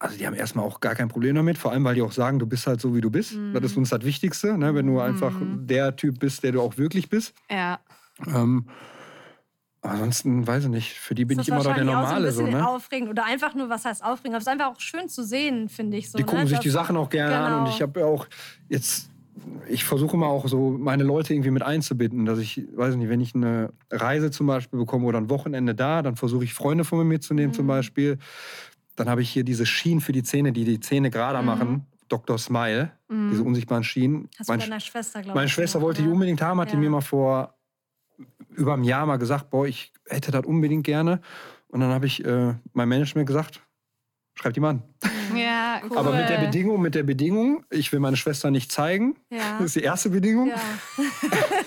also 0.00 0.16
die 0.16 0.26
haben 0.26 0.34
erstmal 0.34 0.64
auch 0.64 0.80
gar 0.80 0.94
kein 0.94 1.08
Problem 1.08 1.34
damit, 1.34 1.58
vor 1.58 1.72
allem 1.72 1.82
weil 1.84 1.94
die 1.96 2.02
auch 2.02 2.12
sagen, 2.12 2.38
du 2.38 2.46
bist 2.46 2.66
halt 2.66 2.80
so, 2.80 2.94
wie 2.94 3.00
du 3.00 3.10
bist. 3.10 3.36
Das 3.52 3.62
ist 3.64 3.76
uns 3.76 3.90
das 3.90 4.02
Wichtigste, 4.04 4.56
ne? 4.56 4.74
wenn 4.74 4.86
du 4.86 5.00
einfach 5.00 5.32
der 5.42 5.96
Typ 5.96 6.20
bist, 6.20 6.42
der 6.44 6.52
du 6.52 6.60
auch 6.62 6.76
wirklich 6.78 7.08
bist. 7.08 7.34
Ja. 7.50 7.80
Ähm, 8.26 8.66
ansonsten, 9.82 10.46
weiß 10.46 10.64
ich 10.64 10.70
nicht, 10.70 10.92
für 10.94 11.14
die 11.14 11.24
bin 11.24 11.38
ich 11.40 11.48
immer 11.48 11.62
noch 11.62 11.74
der 11.74 11.84
Normale. 11.84 12.28
auch 12.28 12.30
so 12.32 12.36
So, 12.38 12.40
ein 12.42 12.46
bisschen 12.46 12.60
ne? 12.60 12.68
aufregend 12.68 13.10
oder 13.10 13.24
einfach 13.24 13.54
nur, 13.54 13.68
was 13.68 13.84
heißt 13.84 14.04
aufregend? 14.04 14.34
Aber 14.34 14.38
es 14.38 14.44
ist 14.46 14.52
einfach 14.52 14.66
auch 14.66 14.80
schön 14.80 15.08
zu 15.08 15.22
sehen, 15.24 15.68
finde 15.68 15.96
ich 15.96 16.10
so. 16.10 16.18
Die 16.18 16.24
gucken 16.24 16.40
ne? 16.40 16.46
sich 16.48 16.58
Das- 16.58 16.62
die 16.64 16.70
Sachen 16.70 16.96
auch 16.96 17.08
gerne 17.10 17.36
an 17.36 17.52
und 17.54 17.58
Genau. 17.64 17.70
ich 17.76 17.82
habe 17.82 18.00
ja 18.00 18.06
auch 18.06 18.26
jetzt, 18.68 19.10
ich 19.68 19.84
versuche 19.84 20.16
mal 20.16 20.26
auch 20.26 20.48
so 20.48 20.70
meine 20.78 21.04
Leute 21.04 21.32
irgendwie 21.32 21.50
mit 21.50 21.62
einzubinden, 21.62 22.24
dass 22.26 22.38
ich, 22.38 22.62
weiß 22.74 22.96
nicht, 22.96 23.08
wenn 23.08 23.20
ich 23.20 23.34
eine 23.34 23.72
Reise 23.90 24.30
zum 24.30 24.46
Beispiel 24.48 24.78
bekomme 24.78 25.06
oder 25.06 25.18
ein 25.18 25.30
Wochenende 25.30 25.74
da, 25.74 26.02
dann 26.02 26.16
versuche 26.16 26.44
ich 26.44 26.54
Freunde 26.54 26.84
von 26.84 26.98
mir 26.98 27.04
mitzunehmen 27.04 27.50
Mhm. 27.50 27.54
zum 27.54 27.66
Beispiel. 27.66 28.18
Dann 28.98 29.08
habe 29.08 29.22
ich 29.22 29.30
hier 29.30 29.44
diese 29.44 29.64
Schienen 29.64 30.00
für 30.00 30.12
die 30.12 30.22
Zähne, 30.22 30.52
die 30.52 30.64
die 30.64 30.80
Zähne 30.80 31.10
gerader 31.10 31.40
machen. 31.42 31.86
Dr. 32.08 32.38
Smile, 32.38 32.92
diese 33.10 33.42
unsichtbaren 33.42 33.84
Schienen. 33.84 34.14
Mhm. 34.22 34.28
Hast 34.38 34.48
du 34.48 34.52
Mein- 34.52 34.58
bei 34.60 34.64
deiner 34.66 34.80
Schwester, 34.80 35.20
glaube 35.20 35.30
ich. 35.30 35.34
meine 35.34 35.48
Schwester 35.48 35.80
wollte 35.80 36.02
die 36.02 36.08
unbedingt 36.08 36.40
haben, 36.42 36.58
hat 36.60 36.70
die 36.70 36.74
Ja. 36.74 36.80
mir 36.80 36.90
mal 36.90 37.00
vor 37.00 37.54
über 38.56 38.74
einem 38.74 38.82
Jahr 38.84 39.06
mal 39.06 39.18
gesagt, 39.18 39.50
boah, 39.50 39.66
ich 39.66 39.92
hätte 40.08 40.30
das 40.32 40.44
unbedingt 40.44 40.84
gerne. 40.84 41.20
Und 41.68 41.80
dann 41.80 41.90
habe 41.90 42.06
ich 42.06 42.24
äh, 42.24 42.54
mein 42.72 42.88
Management 42.88 43.26
gesagt, 43.26 43.60
schreib 44.34 44.54
die 44.54 44.60
mal 44.60 44.70
an. 44.70 44.82
Ja, 45.36 45.80
cool. 45.88 45.96
Aber 45.98 46.12
mit 46.14 46.28
der 46.30 46.38
Bedingung, 46.38 46.80
mit 46.80 46.94
der 46.94 47.02
Bedingung, 47.02 47.64
ich 47.70 47.92
will 47.92 48.00
meine 48.00 48.16
Schwester 48.16 48.50
nicht 48.50 48.72
zeigen. 48.72 49.16
Ja. 49.30 49.58
Das 49.58 49.66
ist 49.66 49.76
die 49.76 49.82
erste 49.82 50.08
Bedingung. 50.10 50.48
Ja. 50.48 50.56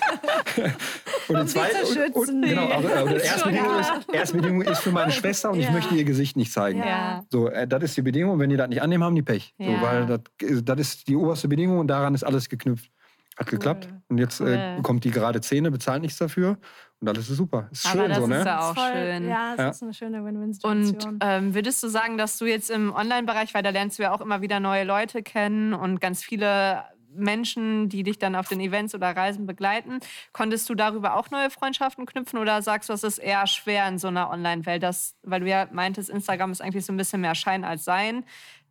Und 1.28 1.36
die 1.36 1.40
Um 1.40 1.46
sie 1.46 1.54
zweite, 1.54 1.84
zu 1.84 1.98
und, 2.00 2.14
und, 2.14 2.14
schützen. 2.26 2.42
genau, 2.42 2.68
aber, 2.70 2.96
aber 2.96 3.08
die 3.14 3.20
erste 3.20 3.48
Bedingung, 3.48 3.78
ist, 3.78 3.92
erste 4.12 4.36
Bedingung 4.36 4.62
ist 4.62 4.78
für 4.80 4.90
meine 4.90 5.12
Schwester 5.12 5.50
und 5.50 5.60
ich 5.60 5.66
Ja. 5.66 5.70
möchte 5.70 5.94
ihr 5.94 6.04
Gesicht 6.04 6.36
nicht 6.36 6.52
zeigen. 6.52 6.80
Ja. 6.80 7.22
So, 7.30 7.48
äh, 7.48 7.66
das 7.66 7.82
ist 7.84 7.96
die 7.96 8.02
Bedingung. 8.02 8.38
Wenn 8.40 8.50
die 8.50 8.56
das 8.56 8.68
nicht 8.68 8.82
annehmen, 8.82 9.04
haben 9.04 9.14
die 9.14 9.22
Pech. 9.22 9.54
So, 9.58 9.64
Ja. 9.64 9.80
weil 9.82 10.06
das, 10.06 10.20
das 10.64 10.80
ist 10.80 11.08
die 11.08 11.16
oberste 11.16 11.48
Bedingung 11.48 11.78
und 11.78 11.86
daran 11.88 12.14
ist 12.14 12.24
alles 12.24 12.48
geknüpft. 12.48 12.90
Hat 13.38 13.46
geklappt. 13.46 13.88
Und 14.08 14.18
jetzt 14.18 14.40
äh, 14.40 14.44
Cool. 14.44 14.76
bekommt 14.76 15.04
die 15.04 15.10
gerade 15.10 15.40
Zähne, 15.40 15.70
bezahlt 15.70 16.02
nichts 16.02 16.18
dafür. 16.18 16.58
Und 17.00 17.08
alles 17.08 17.30
ist 17.30 17.36
super. 17.38 17.68
Ist 17.72 17.86
Aber 17.86 18.00
schön 18.02 18.08
das 18.10 18.18
so, 18.18 18.24
ist 18.24 18.28
ne? 18.30 18.44
ja 18.44 18.60
auch 18.70 18.74
Voll, 18.74 18.92
schön. 18.92 19.28
Ja, 19.28 19.52
es 19.54 19.58
Ja. 19.58 19.68
ist 19.70 19.82
eine 19.82 19.94
schöne 19.94 20.18
Und 20.18 20.26
Win-Win-Situation. 20.26 21.18
ähm, 21.22 21.54
würdest 21.54 21.82
du 21.82 21.88
sagen, 21.88 22.18
dass 22.18 22.36
du 22.38 22.44
jetzt 22.44 22.70
im 22.70 22.92
Online-Bereich, 22.94 23.54
weil 23.54 23.62
da 23.62 23.70
lernst 23.70 23.98
du 23.98 24.02
ja 24.02 24.12
auch 24.12 24.20
immer 24.20 24.42
wieder 24.42 24.60
neue 24.60 24.84
Leute 24.84 25.22
kennen 25.22 25.72
und 25.72 26.00
ganz 26.00 26.22
viele 26.22 26.84
Menschen, 27.14 27.88
die 27.88 28.02
dich 28.02 28.18
dann 28.18 28.34
auf 28.34 28.48
den 28.48 28.60
Events 28.60 28.94
oder 28.94 29.16
Reisen 29.16 29.46
begleiten, 29.46 30.00
konntest 30.32 30.68
du 30.68 30.74
darüber 30.74 31.16
auch 31.16 31.30
neue 31.30 31.50
Freundschaften 31.50 32.06
knüpfen 32.06 32.38
oder 32.38 32.62
sagst 32.62 32.88
du, 32.88 32.92
es 32.92 33.04
ist 33.04 33.18
eher 33.18 33.46
schwer 33.46 33.86
in 33.88 33.98
so 33.98 34.08
einer 34.08 34.30
Online-Welt, 34.30 34.84
weil 35.22 35.40
du 35.40 35.48
ja 35.48 35.68
meintest, 35.72 36.10
Instagram 36.10 36.52
ist 36.52 36.60
eigentlich 36.60 36.84
so 36.84 36.92
ein 36.92 36.96
bisschen 36.96 37.20
mehr 37.20 37.34
Schein 37.34 37.64
als 37.64 37.84
Sein. 37.84 38.24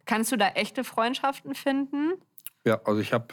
Kannst 0.06 0.32
du 0.32 0.38
da 0.38 0.50
echte 0.50 0.84
Freundschaften 0.84 1.56
finden? 1.56 2.14
Ja, 2.66 2.82
also 2.86 3.00
ich 3.00 3.14
habe, 3.14 3.28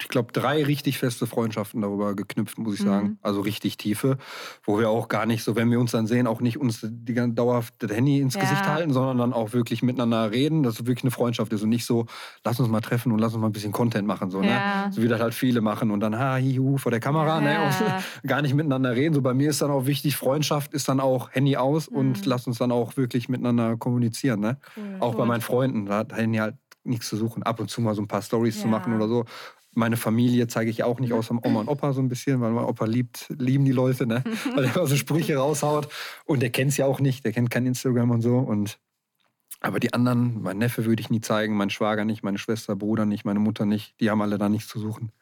ich 0.00 0.08
glaube, 0.08 0.32
drei 0.32 0.62
richtig 0.64 0.98
feste 0.98 1.26
Freundschaften 1.26 1.80
darüber 1.80 2.14
geknüpft, 2.14 2.58
muss 2.58 2.74
ich 2.74 2.80
Mhm. 2.80 2.84
sagen. 2.84 3.18
Also 3.22 3.40
richtig 3.40 3.76
tiefe, 3.78 4.18
wo 4.64 4.78
wir 4.78 4.90
auch 4.90 5.08
gar 5.08 5.24
nicht, 5.26 5.42
so 5.42 5.56
wenn 5.56 5.70
wir 5.70 5.80
uns 5.80 5.92
dann 5.92 6.06
sehen, 6.06 6.26
auch 6.26 6.40
nicht 6.42 6.58
uns 6.58 6.80
die 6.82 7.14
ganze 7.14 7.34
dauerhaft 7.34 7.74
das 7.78 7.90
Handy 7.92 8.20
ins 8.20 8.34
Ja. 8.34 8.40
Gesicht 8.42 8.66
halten, 8.68 8.92
sondern 8.92 9.16
dann 9.18 9.32
auch 9.32 9.52
wirklich 9.54 9.82
miteinander 9.82 10.30
reden, 10.30 10.62
dass 10.62 10.74
es 10.80 10.86
wirklich 10.86 11.04
eine 11.04 11.10
Freundschaft 11.12 11.52
ist 11.52 11.62
und 11.62 11.70
nicht 11.70 11.86
so, 11.86 12.06
lass 12.44 12.60
uns 12.60 12.68
mal 12.68 12.80
treffen 12.82 13.10
und 13.12 13.18
lass 13.18 13.32
uns 13.32 13.40
mal 13.40 13.48
ein 13.48 13.52
bisschen 13.52 13.72
Content 13.72 14.06
machen, 14.06 14.30
so, 14.30 14.42
Ja. 14.42 14.60
ne? 14.60 14.64
So 14.90 15.02
wie 15.02 15.08
das 15.08 15.20
halt 15.20 15.34
viele 15.34 15.60
machen 15.62 15.90
und 15.90 16.00
dann 16.00 16.18
ha, 16.18 16.32
hi, 16.34 16.56
hu, 16.56 16.76
vor 16.76 16.90
der 16.90 17.00
Kamera, 17.00 17.40
ne? 17.40 17.54
Ja. 17.54 17.62
Und 17.62 17.72
gar 18.26 18.42
nicht 18.42 18.54
miteinander 18.54 18.94
reden. 18.94 19.14
So 19.14 19.22
bei 19.22 19.32
mir 19.34 19.48
ist 19.50 19.62
dann 19.62 19.70
auch 19.70 19.86
wichtig, 19.86 20.16
Freundschaft 20.16 20.74
ist 20.74 20.88
dann 20.88 21.00
auch 21.00 21.30
Handy 21.32 21.56
aus 21.56 21.90
Mhm. 21.90 21.96
und 21.96 22.26
lass 22.26 22.46
uns 22.46 22.58
dann 22.58 22.70
auch 22.72 22.96
wirklich 22.98 23.28
miteinander 23.30 23.76
kommunizieren, 23.78 24.40
ne? 24.40 24.58
Cool. 24.76 24.96
Auch 25.00 25.14
bei 25.14 25.22
Gut. 25.22 25.28
meinen 25.28 25.40
Freunden, 25.40 25.86
da 25.86 25.98
hat 25.98 26.12
Handy 26.12 26.38
halt 26.38 26.56
nichts 26.84 27.08
zu 27.08 27.16
suchen. 27.16 27.42
Ab 27.42 27.58
und 27.58 27.68
zu 27.68 27.80
mal 27.80 27.94
so 27.96 28.02
ein 28.02 28.06
paar 28.06 28.22
Stories 28.22 28.60
zu 28.60 28.68
Ja. 28.68 28.70
machen 28.70 28.94
oder 28.94 29.08
so. 29.08 29.24
Meine 29.76 29.96
Familie 29.96 30.48
zeige 30.48 30.70
ich 30.70 30.82
auch 30.82 30.98
nicht, 30.98 31.12
außer 31.12 31.38
Oma 31.44 31.60
und 31.60 31.68
Opa 31.68 31.92
so 31.92 32.00
ein 32.00 32.08
bisschen, 32.08 32.40
weil 32.40 32.50
mein 32.50 32.64
Opa 32.64 32.86
liebt, 32.86 33.26
lieben 33.38 33.64
die 33.64 33.72
Leute, 33.72 34.06
ne? 34.06 34.24
weil 34.54 34.64
er 34.64 34.74
immer 34.74 34.86
so 34.86 34.96
Sprüche 34.96 35.36
raushaut. 35.36 35.88
Und 36.24 36.40
der 36.40 36.50
kennt 36.50 36.70
es 36.70 36.78
ja 36.78 36.86
auch 36.86 36.98
nicht, 36.98 37.24
der 37.24 37.32
kennt 37.32 37.50
kein 37.50 37.66
Instagram 37.66 38.10
und 38.10 38.22
so. 38.22 38.38
Und 38.38 38.78
aber 39.60 39.78
die 39.78 39.92
anderen, 39.92 40.42
mein 40.42 40.58
Neffe 40.58 40.84
würde 40.84 41.00
ich 41.00 41.10
nie 41.10 41.20
zeigen, 41.20 41.56
mein 41.56 41.70
Schwager 41.70 42.04
nicht, 42.04 42.22
meine 42.22 42.38
Schwester, 42.38 42.76
Bruder 42.76 43.06
nicht, 43.06 43.24
meine 43.24 43.38
Mutter 43.38 43.66
nicht, 43.66 43.98
die 44.00 44.10
haben 44.10 44.20
alle 44.20 44.38
da 44.38 44.48
nichts 44.48 44.68
zu 44.68 44.78
suchen. 44.78 45.12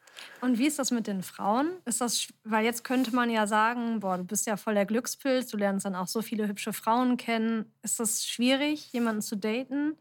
Und 0.41 0.57
wie 0.59 0.67
ist 0.67 0.79
das 0.79 0.91
mit 0.91 1.07
den 1.07 1.23
Frauen? 1.23 1.69
Ist 1.85 2.01
das, 2.01 2.27
weil 2.43 2.63
jetzt 2.63 2.83
könnte 2.83 3.13
man 3.13 3.29
ja 3.29 3.47
sagen, 3.47 3.99
boah, 3.99 4.17
du 4.17 4.23
bist 4.23 4.47
ja 4.47 4.57
voll 4.57 4.73
der 4.73 4.85
Glückspilz, 4.85 5.47
du 5.47 5.57
lernst 5.57 5.85
dann 5.85 5.95
auch 5.95 6.07
so 6.07 6.21
viele 6.21 6.47
hübsche 6.47 6.73
Frauen 6.73 7.17
kennen. 7.17 7.65
Ist 7.81 7.99
das 7.99 8.25
schwierig, 8.25 8.91
jemanden 8.93 9.21
zu 9.21 9.35
daten? 9.35 9.95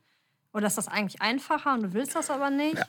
Oder 0.52 0.68
ist 0.68 0.78
das 0.78 0.88
eigentlich 0.88 1.20
einfacher 1.20 1.74
und 1.74 1.82
du 1.82 1.92
willst 1.94 2.14
das 2.14 2.30
aber 2.30 2.50
nicht? 2.50 2.80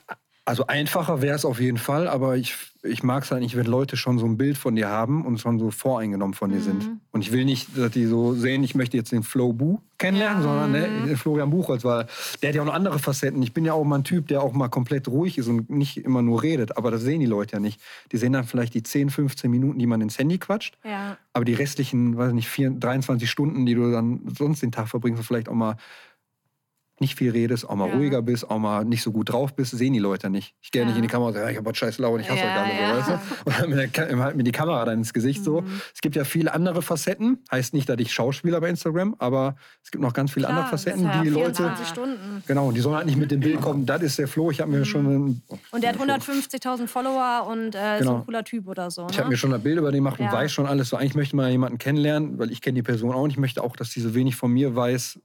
Also 0.48 0.68
einfacher 0.68 1.22
wäre 1.22 1.34
es 1.34 1.44
auf 1.44 1.58
jeden 1.60 1.76
Fall, 1.76 2.06
aber 2.06 2.36
ich, 2.36 2.54
ich 2.84 3.02
mag 3.02 3.24
es 3.24 3.32
halt 3.32 3.42
nicht, 3.42 3.56
wenn 3.56 3.66
Leute 3.66 3.96
schon 3.96 4.16
so 4.20 4.26
ein 4.26 4.36
Bild 4.36 4.56
von 4.56 4.76
dir 4.76 4.88
haben 4.88 5.26
und 5.26 5.40
schon 5.40 5.58
so 5.58 5.72
voreingenommen 5.72 6.34
von 6.34 6.50
dir 6.50 6.58
Mhm. 6.58 6.62
sind. 6.62 6.90
Und 7.10 7.22
ich 7.22 7.32
will 7.32 7.44
nicht, 7.44 7.76
dass 7.76 7.90
die 7.90 8.06
so 8.06 8.32
sehen, 8.32 8.62
ich 8.62 8.76
möchte 8.76 8.96
jetzt 8.96 9.10
den 9.10 9.24
Flo 9.24 9.52
Bu 9.52 9.78
kennenlernen, 9.98 10.44
sondern 10.44 10.70
ne, 10.70 10.88
den 10.88 11.16
Florian 11.16 11.50
Buchholz, 11.50 11.82
weil 11.82 12.06
der 12.42 12.50
hat 12.50 12.54
ja 12.54 12.62
auch 12.62 12.66
noch 12.66 12.74
andere 12.74 13.00
Facetten. 13.00 13.42
Ich 13.42 13.54
bin 13.54 13.64
ja 13.64 13.72
auch 13.72 13.82
mal 13.82 13.96
ein 13.98 14.04
Typ, 14.04 14.28
der 14.28 14.40
auch 14.40 14.52
mal 14.52 14.68
komplett 14.68 15.08
ruhig 15.08 15.36
ist 15.36 15.48
und 15.48 15.68
nicht 15.68 15.96
immer 15.96 16.22
nur 16.22 16.44
redet, 16.44 16.76
aber 16.76 16.92
das 16.92 17.02
sehen 17.02 17.18
die 17.18 17.26
Leute 17.26 17.54
ja 17.54 17.58
nicht. 17.60 17.80
Die 18.12 18.16
sehen 18.16 18.32
dann 18.32 18.44
vielleicht 18.44 18.74
die 18.74 18.84
10, 18.84 19.10
15 19.10 19.50
Minuten, 19.50 19.80
die 19.80 19.86
man 19.86 20.00
ins 20.00 20.16
Handy 20.16 20.38
quatscht, 20.38 20.78
Ja. 20.84 21.18
aber 21.32 21.44
die 21.44 21.54
restlichen, 21.54 22.16
weiß 22.16 22.32
nicht, 22.32 22.48
4, 22.48 22.70
23 22.70 23.28
Stunden, 23.28 23.66
die 23.66 23.74
du 23.74 23.90
dann 23.90 24.20
sonst 24.38 24.62
den 24.62 24.70
Tag 24.70 24.86
verbringst, 24.88 25.18
und 25.18 25.24
vielleicht 25.24 25.48
auch 25.48 25.54
mal 25.54 25.76
nicht 27.00 27.16
viel 27.16 27.30
redest, 27.30 27.68
auch 27.68 27.74
mal 27.76 27.88
Ja. 27.88 27.94
ruhiger 27.96 28.22
bist, 28.22 28.48
auch 28.50 28.58
mal 28.58 28.84
nicht 28.84 29.02
so 29.02 29.12
gut 29.12 29.30
drauf 29.30 29.54
bist, 29.54 29.76
sehen 29.76 29.92
die 29.92 29.98
Leute 29.98 30.30
nicht. 30.30 30.54
Ich 30.62 30.70
gehe 30.70 30.82
Ja. 30.82 30.86
nicht 30.88 30.96
in 30.96 31.02
die 31.02 31.08
Kamera 31.08 31.28
und 31.28 31.34
sage, 31.34 31.50
ich 31.52 31.56
habe 31.58 31.68
heute 31.68 31.78
scheiß 31.78 31.98
Laune, 31.98 32.22
ich 32.22 32.30
hasse 32.30 32.40
Ja, 32.40 32.62
euch 32.62 32.80
alle, 32.80 33.04
so, 33.04 33.12
weißt 33.12 33.20
du? 33.44 33.44
Und 33.44 33.60
dann 33.60 33.70
mit 33.70 33.96
der, 33.96 34.18
halt 34.18 34.36
mir 34.36 34.44
die 34.44 34.52
Kamera 34.52 34.84
dann 34.84 34.98
ins 34.98 35.12
Gesicht 35.12 35.44
so. 35.44 35.60
Mhm. 35.60 35.80
Es 35.94 36.00
gibt 36.00 36.16
ja 36.16 36.24
viele 36.24 36.54
andere 36.54 36.80
Facetten, 36.82 37.38
heißt 37.50 37.74
nicht, 37.74 37.88
dass 37.88 37.98
ich 37.98 38.12
Schauspieler 38.12 38.60
bei 38.60 38.70
Instagram, 38.70 39.14
aber 39.18 39.56
es 39.84 39.90
gibt 39.90 40.02
noch 40.02 40.12
ganz 40.14 40.32
viele 40.32 40.46
Klar, 40.46 40.56
andere 40.58 40.70
Facetten, 40.70 41.00
ist 41.06 41.14
ja 41.14 41.22
die 41.22 41.28
Leute... 41.28 41.54
24 41.54 41.86
Stunden. 41.86 42.42
Genau, 42.46 42.72
die 42.72 42.80
sollen 42.80 42.96
halt 42.96 43.06
nicht 43.06 43.18
mit 43.18 43.30
dem 43.30 43.40
Bild 43.40 43.60
kommen, 43.60 43.84
das 43.86 44.02
ist 44.02 44.18
der 44.18 44.28
Flo, 44.28 44.50
ich 44.50 44.60
habe 44.60 44.70
mir 44.70 44.84
schon... 44.84 45.06
Ein, 45.06 45.16
Mhm. 45.26 45.42
Und 45.72 45.82
der 45.84 45.90
hat 45.92 45.98
150.000 46.00 46.86
Follower 46.86 47.46
und 47.50 47.74
äh, 47.74 47.94
ist 47.96 48.00
Genau. 48.00 48.16
ein 48.16 48.24
cooler 48.24 48.44
Typ 48.44 48.66
oder 48.68 48.90
so. 48.90 49.02
Ne? 49.02 49.08
Ich 49.10 49.18
habe 49.18 49.28
mir 49.28 49.36
schon 49.36 49.52
ein 49.52 49.62
Bild 49.62 49.78
über 49.78 49.90
den 49.92 49.98
gemacht 50.06 50.20
und 50.20 50.30
weiß 50.30 50.52
schon 50.52 50.66
alles. 50.66 50.88
So, 50.90 50.96
eigentlich 50.96 51.14
möchte 51.14 51.36
man 51.36 51.50
jemanden 51.50 51.78
kennenlernen, 51.78 52.38
weil 52.38 52.50
ich 52.52 52.60
kenne 52.60 52.74
die 52.76 52.82
Person 52.82 53.12
auch 53.12 53.24
nicht. 53.26 53.36
Ich 53.36 53.40
möchte 53.40 53.62
auch, 53.62 53.76
dass 53.76 53.90
die 53.90 54.00
so 54.00 54.14
wenig 54.14 54.36
von 54.36 54.52
mir 54.52 54.74
weiß, 54.76 55.18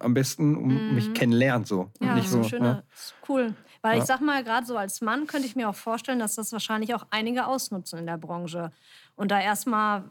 am 0.00 0.14
besten, 0.14 0.56
um 0.56 0.94
mich 0.94 1.14
kennenlernt. 1.14 1.66
So. 1.68 1.90
Mhm. 2.00 2.06
Ja, 2.06 2.14
nicht 2.14 2.18
das 2.18 2.24
ist 2.26 2.30
so, 2.32 2.38
eine 2.38 2.48
schöne, 2.48 2.68
ne? 2.68 2.82
ist 2.94 3.14
cool. 3.28 3.54
Weil 3.82 3.96
Ja. 3.96 4.02
ich 4.02 4.06
sag 4.06 4.20
mal, 4.20 4.42
gerade 4.42 4.66
so 4.66 4.76
als 4.76 5.00
Mann 5.00 5.26
könnte 5.26 5.46
ich 5.46 5.54
mir 5.56 5.68
auch 5.68 5.74
vorstellen, 5.74 6.18
dass 6.18 6.34
das 6.34 6.52
wahrscheinlich 6.52 6.94
auch 6.94 7.06
einige 7.10 7.46
ausnutzen 7.46 7.98
in 8.00 8.06
der 8.06 8.16
Branche. 8.18 8.72
Und 9.14 9.30
da 9.30 9.40
erstmal, 9.40 10.04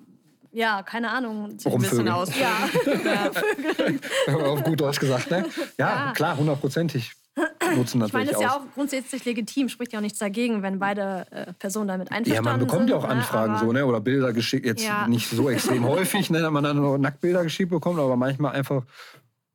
ja, 0.54 0.84
keine 0.84 1.10
Ahnung. 1.12 1.58
Ein 1.66 1.78
bisschen 1.80 2.08
aus. 2.10 2.30
Ja, 2.40 2.70
Auf 4.46 4.64
gut 4.64 4.80
Deutsch 4.80 5.00
gesagt, 5.00 5.30
ne? 5.32 5.46
Ja, 5.78 6.08
Ja. 6.08 6.12
klar, 6.14 6.38
hundertprozentig 6.38 7.12
nutzen 7.76 8.02
ich 8.04 8.14
meine, 8.14 8.26
natürlich 8.26 8.30
das 8.30 8.38
ist 8.38 8.42
ja 8.42 8.52
auch 8.56 8.74
grundsätzlich 8.74 9.24
legitim, 9.26 9.70
spricht 9.70 9.94
ja 9.94 10.00
auch 10.00 10.04
nichts 10.04 10.18
dagegen, 10.18 10.64
wenn 10.64 10.80
beide 10.80 11.28
äh, 11.32 11.54
Personen 11.54 11.88
damit 11.90 12.12
einverstanden 12.12 12.34
Ja, 12.34 12.42
man 12.42 12.60
sind. 12.60 12.68
bekommt 12.70 12.90
ja 12.90 12.96
auch 12.96 13.04
ne? 13.04 13.10
Anfragen 13.10 13.54
Aber- 13.56 13.66
so, 13.66 13.72
ne? 13.74 13.86
Oder 13.86 14.00
Bilder 14.02 14.34
geschickt, 14.34 14.66
jetzt 14.66 14.84
Ja. 14.84 15.08
nicht 15.08 15.30
so 15.30 15.50
extrem 15.50 15.86
häufig, 15.88 16.30
ne, 16.32 16.42
dass 16.42 16.52
man 16.52 16.64
dann 16.64 16.78
nur 16.78 16.98
Nacktbilder 16.98 17.44
geschickt 17.44 17.70
bekommt, 17.70 18.00
aber 18.00 18.16
manchmal 18.16 18.54
einfach 18.56 18.84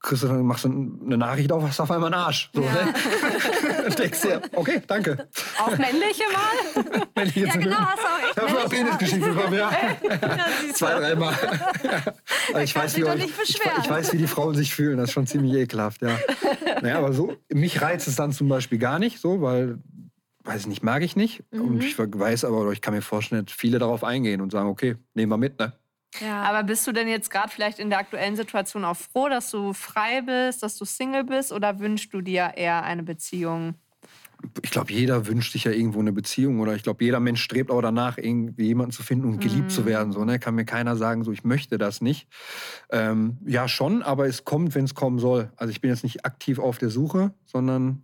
kriegst 0.03 0.24
du 0.24 0.28
dann, 0.28 0.44
machst 0.44 0.64
du 0.64 0.68
eine 0.68 1.16
Nachricht 1.16 1.53
auf, 1.53 1.62
hast 1.62 1.78
auf 1.80 1.90
einmal 1.90 2.12
einen 2.12 2.22
Arsch. 2.22 2.50
So, 2.53 2.61
Ja. 2.62 2.72
ne? 2.72 3.90
Denkst 3.98 4.20
du 4.22 4.28
dir, 4.28 4.42
okay, 4.55 4.82
danke. 4.86 5.28
Auch 5.59 5.78
männliche 5.78 6.24
mal? 6.32 7.24
Jetzt 7.24 7.36
Ja, 7.36 7.53
genau, 7.57 7.76
hast 7.76 7.98
du 7.98 8.07
auch 8.07 8.18
echt 8.18 8.36
Ich 8.36 8.42
habe 8.42 8.53
mal 8.53 8.68
männliche 8.68 8.84
Penis 8.84 8.98
geschickt 8.98 9.24
bekommen, 9.24 9.55
ja. 9.59 9.70
Zwei, 10.74 10.94
dreimal. 10.94 11.34
Ich, 12.62 12.74
weiß, 12.74 12.96
wie 12.96 13.05
euch, 13.05 13.24
ich, 13.24 13.61
ich 13.61 13.90
weiß, 13.90 14.12
wie 14.12 14.18
die 14.18 14.26
Frauen 14.26 14.55
sich 14.55 14.74
fühlen. 14.74 14.98
Das 14.98 15.09
ist 15.11 15.12
schon 15.12 15.26
ziemlich 15.26 15.55
ekelhaft, 15.55 16.03
ja. 16.03 16.18
Naja, 16.80 16.98
aber 16.98 17.12
so, 17.12 17.36
mich 17.48 17.80
reizt 17.80 18.09
es 18.09 18.16
dann 18.16 18.32
zum 18.32 18.48
Beispiel 18.48 18.78
gar 18.78 18.98
nicht 18.98 19.20
so, 19.20 19.40
weil, 19.40 19.78
weiß 20.44 20.62
ich 20.62 20.66
nicht, 20.66 20.82
mag 20.82 21.03
ich 21.03 21.14
nicht. 21.14 21.44
Mhm. 21.53 21.61
Und 21.62 21.84
ich 21.84 21.96
weiß 21.98 22.44
aber, 22.44 22.59
oder 22.62 22.72
ich 22.72 22.80
kann 22.80 22.92
mir 22.94 23.03
vorstellen, 23.03 23.46
dass 23.46 23.55
viele 23.55 23.78
darauf 23.78 24.03
eingehen 24.03 24.40
und 24.40 24.50
sagen, 24.50 24.68
okay, 24.68 24.96
nehmen 25.14 25.30
wir 25.30 25.38
mit, 25.38 25.59
ne? 25.61 25.74
Ja. 26.20 26.42
Aber 26.42 26.62
bist 26.62 26.86
du 26.86 26.92
denn 26.92 27.08
jetzt 27.08 27.30
gerade 27.30 27.48
vielleicht 27.48 27.78
in 27.78 27.90
der 27.90 27.98
aktuellen 27.98 28.36
Situation 28.36 28.84
auch 28.84 28.96
froh, 28.96 29.28
dass 29.28 29.50
du 29.50 29.72
frei 29.72 30.22
bist, 30.22 30.62
dass 30.62 30.76
du 30.76 30.84
Single 30.84 31.24
bist 31.24 31.52
oder 31.52 31.78
wünschst 31.78 32.12
du 32.12 32.20
dir 32.20 32.52
eher 32.56 32.82
eine 32.82 33.02
Beziehung? 33.02 33.74
Ich 34.62 34.72
glaube, 34.72 34.92
jeder 34.92 35.28
wünscht 35.28 35.52
sich 35.52 35.64
ja 35.64 35.70
irgendwo 35.70 36.00
eine 36.00 36.12
Beziehung 36.12 36.58
oder 36.58 36.74
ich 36.74 36.82
glaube, 36.82 37.04
jeder 37.04 37.20
Mensch 37.20 37.40
strebt 37.40 37.70
auch 37.70 37.80
danach, 37.80 38.18
irgendwie 38.18 38.66
jemanden 38.66 38.90
zu 38.90 39.04
finden 39.04 39.26
und 39.28 39.40
geliebt 39.40 39.70
zu 39.70 39.86
werden. 39.86 40.12
So, 40.12 40.24
ne? 40.24 40.40
Kann 40.40 40.56
mir 40.56 40.64
keiner 40.64 40.96
sagen, 40.96 41.22
so 41.22 41.30
ich 41.30 41.44
möchte 41.44 41.78
das 41.78 42.00
nicht. 42.00 42.26
Ähm, 42.90 43.38
ja, 43.46 43.68
schon, 43.68 44.02
aber 44.02 44.26
es 44.26 44.44
kommt, 44.44 44.74
wenn 44.74 44.84
es 44.84 44.96
kommen 44.96 45.20
soll. 45.20 45.52
Also 45.56 45.70
ich 45.70 45.80
bin 45.80 45.90
jetzt 45.90 46.02
nicht 46.02 46.24
aktiv 46.24 46.58
auf 46.58 46.78
der 46.78 46.90
Suche, 46.90 47.32
sondern 47.44 48.02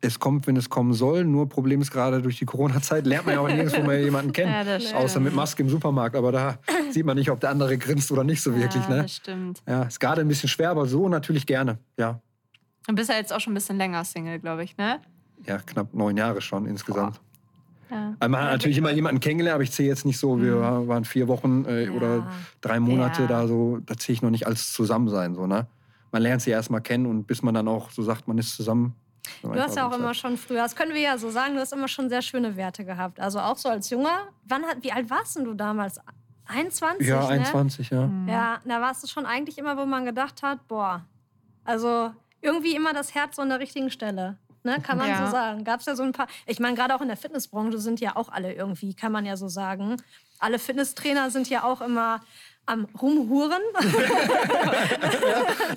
es 0.00 0.18
kommt, 0.18 0.46
wenn 0.46 0.56
es 0.56 0.70
kommen 0.70 0.92
soll. 0.92 1.24
Nur 1.24 1.48
Problem 1.48 1.80
ist 1.80 1.90
gerade 1.90 2.22
durch 2.22 2.38
die 2.38 2.44
Corona-Zeit 2.44 3.06
lernt 3.06 3.26
man 3.26 3.34
ja 3.34 3.40
auch 3.40 3.48
nirgendwo 3.48 3.82
mehr 3.82 4.00
jemanden 4.02 4.32
kennen. 4.32 4.80
Ja, 4.80 4.96
Außer 4.96 5.20
mit 5.20 5.34
Maske 5.34 5.62
im 5.62 5.68
Supermarkt. 5.68 6.16
Aber 6.16 6.32
da 6.32 6.58
sieht 6.94 7.04
man 7.06 7.16
nicht, 7.16 7.30
ob 7.30 7.40
der 7.40 7.50
andere 7.50 7.76
grinst 7.78 8.10
oder 8.12 8.24
nicht 8.24 8.42
so 8.42 8.54
wirklich. 8.54 8.82
ja, 8.84 8.88
Ne? 8.90 9.02
das 9.02 9.16
stimmt. 9.16 9.62
Ja, 9.66 9.82
ist 9.84 10.00
gerade 10.00 10.20
ein 10.22 10.28
bisschen 10.28 10.48
schwer, 10.48 10.70
aber 10.70 10.86
so 10.86 11.08
natürlich 11.08 11.46
gerne. 11.46 11.78
Ja, 11.96 12.20
Du 12.86 12.94
bist 12.94 13.10
ja 13.10 13.16
jetzt 13.16 13.32
auch 13.34 13.40
schon 13.40 13.52
ein 13.52 13.54
bisschen 13.54 13.76
länger 13.76 14.02
Single, 14.04 14.38
glaube 14.38 14.64
ich, 14.64 14.76
ne? 14.78 15.00
ja 15.46 15.58
knapp 15.58 15.92
neun 15.94 16.16
Jahre 16.16 16.40
schon 16.40 16.66
insgesamt. 16.66 17.20
Ja. 17.90 18.14
Also 18.18 18.30
man 18.30 18.42
hat 18.42 18.50
natürlich 18.52 18.76
immer 18.78 18.90
jemanden 18.90 19.20
kennengelernt, 19.20 19.54
aber 19.56 19.62
ich 19.62 19.72
zähle 19.72 19.88
jetzt 19.88 20.04
nicht 20.04 20.18
so, 20.18 20.40
wir 20.42 20.58
waren 20.88 21.04
vier 21.04 21.28
Wochen 21.28 21.64
äh, 21.66 21.84
Ja. 21.84 21.90
oder 21.92 22.30
drei 22.60 22.80
Monate 22.80 23.22
Ja. 23.22 23.28
da 23.28 23.46
so, 23.46 23.78
da 23.84 23.96
zähle 23.96 24.14
ich 24.14 24.22
noch 24.22 24.30
nicht 24.30 24.46
als 24.46 24.72
Zusammensein. 24.72 25.34
So, 25.34 25.46
ne? 25.46 25.66
Man 26.12 26.22
lernt 26.22 26.42
sie 26.42 26.50
erst 26.50 26.70
mal 26.70 26.80
kennen 26.80 27.06
und 27.06 27.26
bis 27.26 27.42
man 27.42 27.54
dann 27.54 27.68
auch 27.68 27.90
so 27.90 28.02
sagt, 28.02 28.26
man 28.28 28.36
ist 28.38 28.56
zusammen. 28.56 28.94
Du 29.42 29.52
hast 29.54 29.76
ja 29.76 29.86
auch 29.86 29.94
immer 29.96 30.14
schon 30.14 30.36
früher, 30.38 30.62
das 30.62 30.74
können 30.74 30.94
wir 30.94 31.00
ja 31.02 31.18
so 31.18 31.28
sagen, 31.30 31.54
du 31.54 31.60
hast 31.60 31.72
immer 31.74 31.88
schon 31.88 32.08
sehr 32.08 32.22
schöne 32.22 32.56
Werte 32.56 32.84
gehabt. 32.84 33.20
Also 33.20 33.38
auch 33.40 33.56
so 33.58 33.68
als 33.68 33.90
Junger. 33.90 34.28
Wann 34.44 34.64
hat, 34.64 34.78
wie 34.82 34.90
alt 34.92 35.08
warst 35.10 35.36
denn 35.36 35.44
du 35.44 35.52
damals? 35.54 35.98
21? 36.48 37.06
Ja, 37.06 37.20
ne? 37.22 37.28
21, 37.28 37.90
ja. 37.90 38.08
Ja, 38.26 38.58
da 38.64 38.80
warst 38.80 39.02
du 39.02 39.06
schon 39.06 39.26
eigentlich 39.26 39.58
immer, 39.58 39.76
wo 39.76 39.84
man 39.86 40.04
gedacht 40.04 40.42
hat, 40.42 40.66
boah, 40.68 41.04
also 41.64 42.10
irgendwie 42.40 42.74
immer 42.74 42.92
das 42.92 43.14
Herz 43.14 43.36
so 43.36 43.42
an 43.42 43.48
der 43.50 43.60
richtigen 43.60 43.90
Stelle. 43.90 44.36
Ne, 44.64 44.78
kann 44.82 44.98
man 44.98 45.08
Ja. 45.08 45.24
so 45.24 45.30
sagen. 45.30 45.62
Gab 45.64 45.80
es 45.80 45.86
ja 45.86 45.94
so 45.94 46.02
ein 46.02 46.10
paar. 46.12 46.26
Ich 46.44 46.58
meine, 46.58 46.74
gerade 46.76 46.94
auch 46.94 47.00
in 47.00 47.06
der 47.08 47.16
Fitnessbranche 47.16 47.78
sind 47.78 48.00
ja 48.00 48.16
auch 48.16 48.28
alle 48.28 48.52
irgendwie, 48.52 48.92
kann 48.92 49.12
man 49.12 49.24
ja 49.24 49.36
so 49.36 49.48
sagen. 49.48 49.96
Alle 50.40 50.58
Fitnesstrainer 50.58 51.30
sind 51.30 51.48
ja 51.48 51.62
auch 51.62 51.80
immer 51.80 52.20
am 52.66 52.86
Rumhuren. 53.00 53.62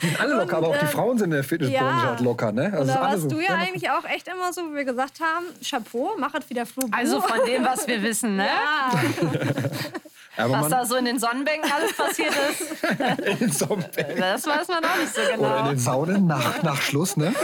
Die 0.02 0.08
sind 0.08 0.20
alle 0.20 0.34
locker, 0.34 0.58
aber 0.58 0.68
auch 0.70 0.78
die 0.78 0.86
Frauen 0.88 1.18
sind 1.18 1.26
in 1.26 1.32
der 1.36 1.44
Fitnessbranche 1.44 1.86
ja. 2.04 2.10
halt 2.10 2.20
locker, 2.22 2.52
ne? 2.52 2.66
Und 2.68 2.74
Also 2.74 2.94
da 2.94 3.02
warst 3.02 3.22
so- 3.22 3.30
du 3.30 3.40
ja 3.40 3.56
eigentlich 3.56 3.90
auch 3.92 4.04
echt 4.06 4.28
immer 4.28 4.52
so, 4.52 4.70
wie 4.72 4.76
wir 4.76 4.84
gesagt 4.86 5.20
haben, 5.22 5.46
Chapeau, 5.64 6.12
mach 6.18 6.34
es 6.34 6.50
wieder 6.50 6.66
Flo. 6.66 6.88
Also 6.92 7.22
von 7.22 7.46
dem, 7.46 7.64
was 7.64 7.88
wir 7.88 8.02
wissen, 8.04 8.36
ne? 8.36 8.48
ja. 8.48 8.92
aber 10.38 10.54
Was 10.54 10.62
man, 10.62 10.72
da 10.72 10.86
so 10.86 10.96
in 10.96 11.06
den 11.06 11.20
Sonnenbänken 11.20 11.72
alles 11.72 11.94
passiert 11.94 12.34
ist, 12.52 12.84
in 13.28 13.38
den 13.38 13.52
Sonnenbänken 13.52 14.18
das 14.18 14.46
weiß 14.46 14.68
man 14.70 14.84
auch 14.84 14.98
nicht 14.98 15.14
so 15.14 15.22
oder 15.22 15.34
in 15.34 15.40
genau. 15.40 15.70
den 15.70 15.78
Saunen 15.78 16.26
nach, 16.28 16.64
nach 16.64 16.82
Schluss, 16.82 17.18
ne? 17.18 17.34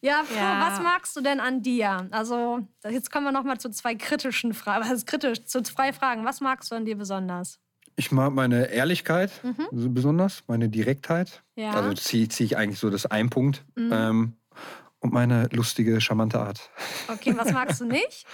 Ja, 0.00 0.22
Flo, 0.22 0.36
Ja. 0.36 0.70
was 0.70 0.82
magst 0.82 1.16
du 1.16 1.22
denn 1.22 1.40
an 1.40 1.62
dir? 1.62 2.08
Also, 2.10 2.60
jetzt 2.86 3.10
kommen 3.10 3.24
wir 3.24 3.32
noch 3.32 3.42
mal 3.42 3.58
zu 3.58 3.70
zwei 3.70 3.94
kritischen 3.94 4.52
Fragen. 4.52 4.84
Was 4.84 4.92
ist 4.92 5.06
kritisch? 5.06 5.46
Zu 5.46 5.62
zwei 5.62 5.94
Fragen. 5.94 6.26
Was 6.26 6.42
magst 6.42 6.70
du 6.70 6.74
an 6.74 6.84
dir 6.84 6.96
besonders? 6.96 7.58
Ich 7.96 8.12
mag 8.12 8.34
meine 8.34 8.66
Ehrlichkeit 8.66 9.30
so 9.72 9.88
besonders, 9.88 10.42
meine 10.46 10.68
Direktheit. 10.68 11.42
Mhm. 11.56 11.62
Ja. 11.62 11.70
Also 11.70 11.94
ziehe 11.94 12.28
zieh 12.28 12.44
ich 12.44 12.58
eigentlich 12.58 12.80
so 12.80 12.90
das 12.90 13.06
ein 13.06 13.30
Punkt. 13.30 13.64
Mhm. 13.76 13.90
Ähm, 13.94 14.36
und 14.98 15.12
meine 15.12 15.48
lustige, 15.52 16.00
charmante 16.02 16.38
Art. 16.38 16.70
Okay, 17.08 17.34
was 17.36 17.52
magst 17.52 17.80
du 17.80 17.86
nicht? 17.86 18.26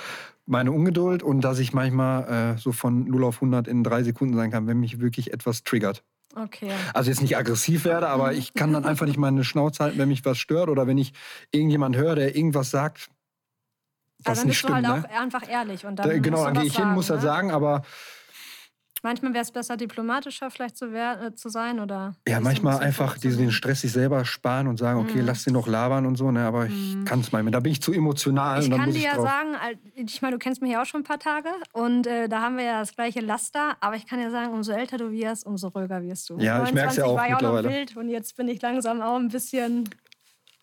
Meine 0.50 0.72
Ungeduld 0.72 1.22
und 1.22 1.42
dass 1.42 1.60
ich 1.60 1.72
manchmal 1.72 2.54
äh, 2.56 2.58
so 2.58 2.72
von 2.72 3.04
0 3.04 3.22
auf 3.24 3.36
100 3.36 3.68
in 3.68 3.84
drei 3.84 4.02
Sekunden 4.02 4.34
sein 4.34 4.50
kann, 4.50 4.66
wenn 4.66 4.80
mich 4.80 5.00
wirklich 5.00 5.32
etwas 5.32 5.62
triggert. 5.62 6.02
Okay. 6.34 6.70
Also 6.92 7.10
jetzt 7.10 7.22
nicht 7.22 7.36
aggressiv 7.36 7.84
werde, 7.84 8.08
aber 8.08 8.32
ich 8.32 8.54
kann 8.54 8.72
dann 8.72 8.84
einfach 8.84 9.06
nicht 9.06 9.16
meine 9.18 9.44
Schnauze 9.44 9.82
halten, 9.84 9.98
wenn 9.98 10.08
mich 10.08 10.24
was 10.24 10.38
stört 10.38 10.68
oder 10.68 10.86
wenn 10.86 10.98
ich 10.98 11.12
irgendjemand 11.52 11.96
höre, 11.96 12.16
der 12.16 12.36
irgendwas 12.36 12.70
sagt, 12.70 13.10
was 14.24 14.38
Also 14.38 14.40
dann 14.40 14.48
nicht 14.48 14.56
bist 14.56 14.58
stimmt. 14.58 14.84
du 14.84 14.88
halt 14.88 15.02
ne? 15.02 15.08
auch 15.08 15.22
einfach 15.22 15.48
ehrlich. 15.48 15.86
Und 15.86 15.96
dann 15.96 16.08
Da, 16.08 16.18
genau, 16.18 16.38
musst 16.38 16.46
dann 16.46 16.54
gehe 16.54 16.64
ich 16.64 16.76
hin, 16.76 16.88
muss 16.88 17.06
das 17.06 17.16
ne? 17.18 17.22
sagen, 17.22 17.50
aber 17.52 17.82
Manchmal 19.02 19.32
wäre 19.32 19.42
es 19.42 19.50
besser, 19.50 19.76
diplomatischer 19.76 20.50
vielleicht 20.50 20.76
zu, 20.76 20.86
äh, 20.86 21.34
zu 21.34 21.48
sein 21.48 21.80
oder. 21.80 22.14
ja, 22.28 22.40
manchmal 22.40 22.74
so 22.74 22.80
einfach 22.80 23.16
diesen 23.18 23.42
den. 23.44 23.52
Stress 23.52 23.80
sich 23.80 23.92
selber 23.92 24.24
sparen 24.24 24.66
und 24.66 24.78
sagen, 24.78 25.00
okay, 25.00 25.20
Mhm. 25.20 25.26
lass 25.26 25.44
den 25.44 25.54
noch 25.54 25.66
labern 25.66 26.06
und 26.06 26.16
so, 26.16 26.30
ne? 26.30 26.44
aber 26.44 26.66
ich 26.66 26.96
kann 27.04 27.20
es 27.20 27.32
manchmal. 27.32 27.50
Da 27.52 27.60
bin 27.60 27.72
ich 27.72 27.80
zu 27.82 27.92
emotional 27.92 28.58
Ich 28.60 28.64
und 28.66 28.72
dann 28.72 28.80
kann 28.80 28.90
dir 28.92 28.98
ich 28.98 29.04
ja 29.04 29.20
sagen, 29.20 29.54
ich 29.94 30.20
meine, 30.22 30.34
du 30.36 30.38
kennst 30.38 30.60
mich 30.62 30.72
ja 30.72 30.82
auch 30.82 30.86
schon 30.86 31.00
ein 31.00 31.04
paar 31.04 31.18
Tage 31.18 31.48
und 31.72 32.06
äh, 32.06 32.28
da 32.28 32.40
haben 32.42 32.56
wir 32.56 32.64
ja 32.64 32.80
das 32.80 32.94
gleiche 32.94 33.20
Laster, 33.20 33.76
aber 33.80 33.96
ich 33.96 34.06
kann 34.06 34.20
ja 34.20 34.30
sagen, 34.30 34.52
umso 34.52 34.72
älter 34.72 34.98
du 34.98 35.10
wirst, 35.10 35.46
umso 35.46 35.68
ruhiger 35.68 36.02
wirst 36.02 36.28
du. 36.30 36.38
Ja, 36.38 36.62
ich 36.64 36.72
merk's 36.74 36.96
ja 36.96 37.04
29 37.04 37.04
auch 37.04 37.16
war 37.16 37.28
ja 37.28 37.36
auch 37.36 37.40
noch 37.40 37.52
mittlerweile. 37.54 37.78
wild 37.80 37.96
und 37.96 38.08
jetzt 38.08 38.36
bin 38.36 38.48
ich 38.48 38.60
langsam 38.62 39.00
auch 39.00 39.16
ein 39.16 39.28
bisschen 39.28 39.88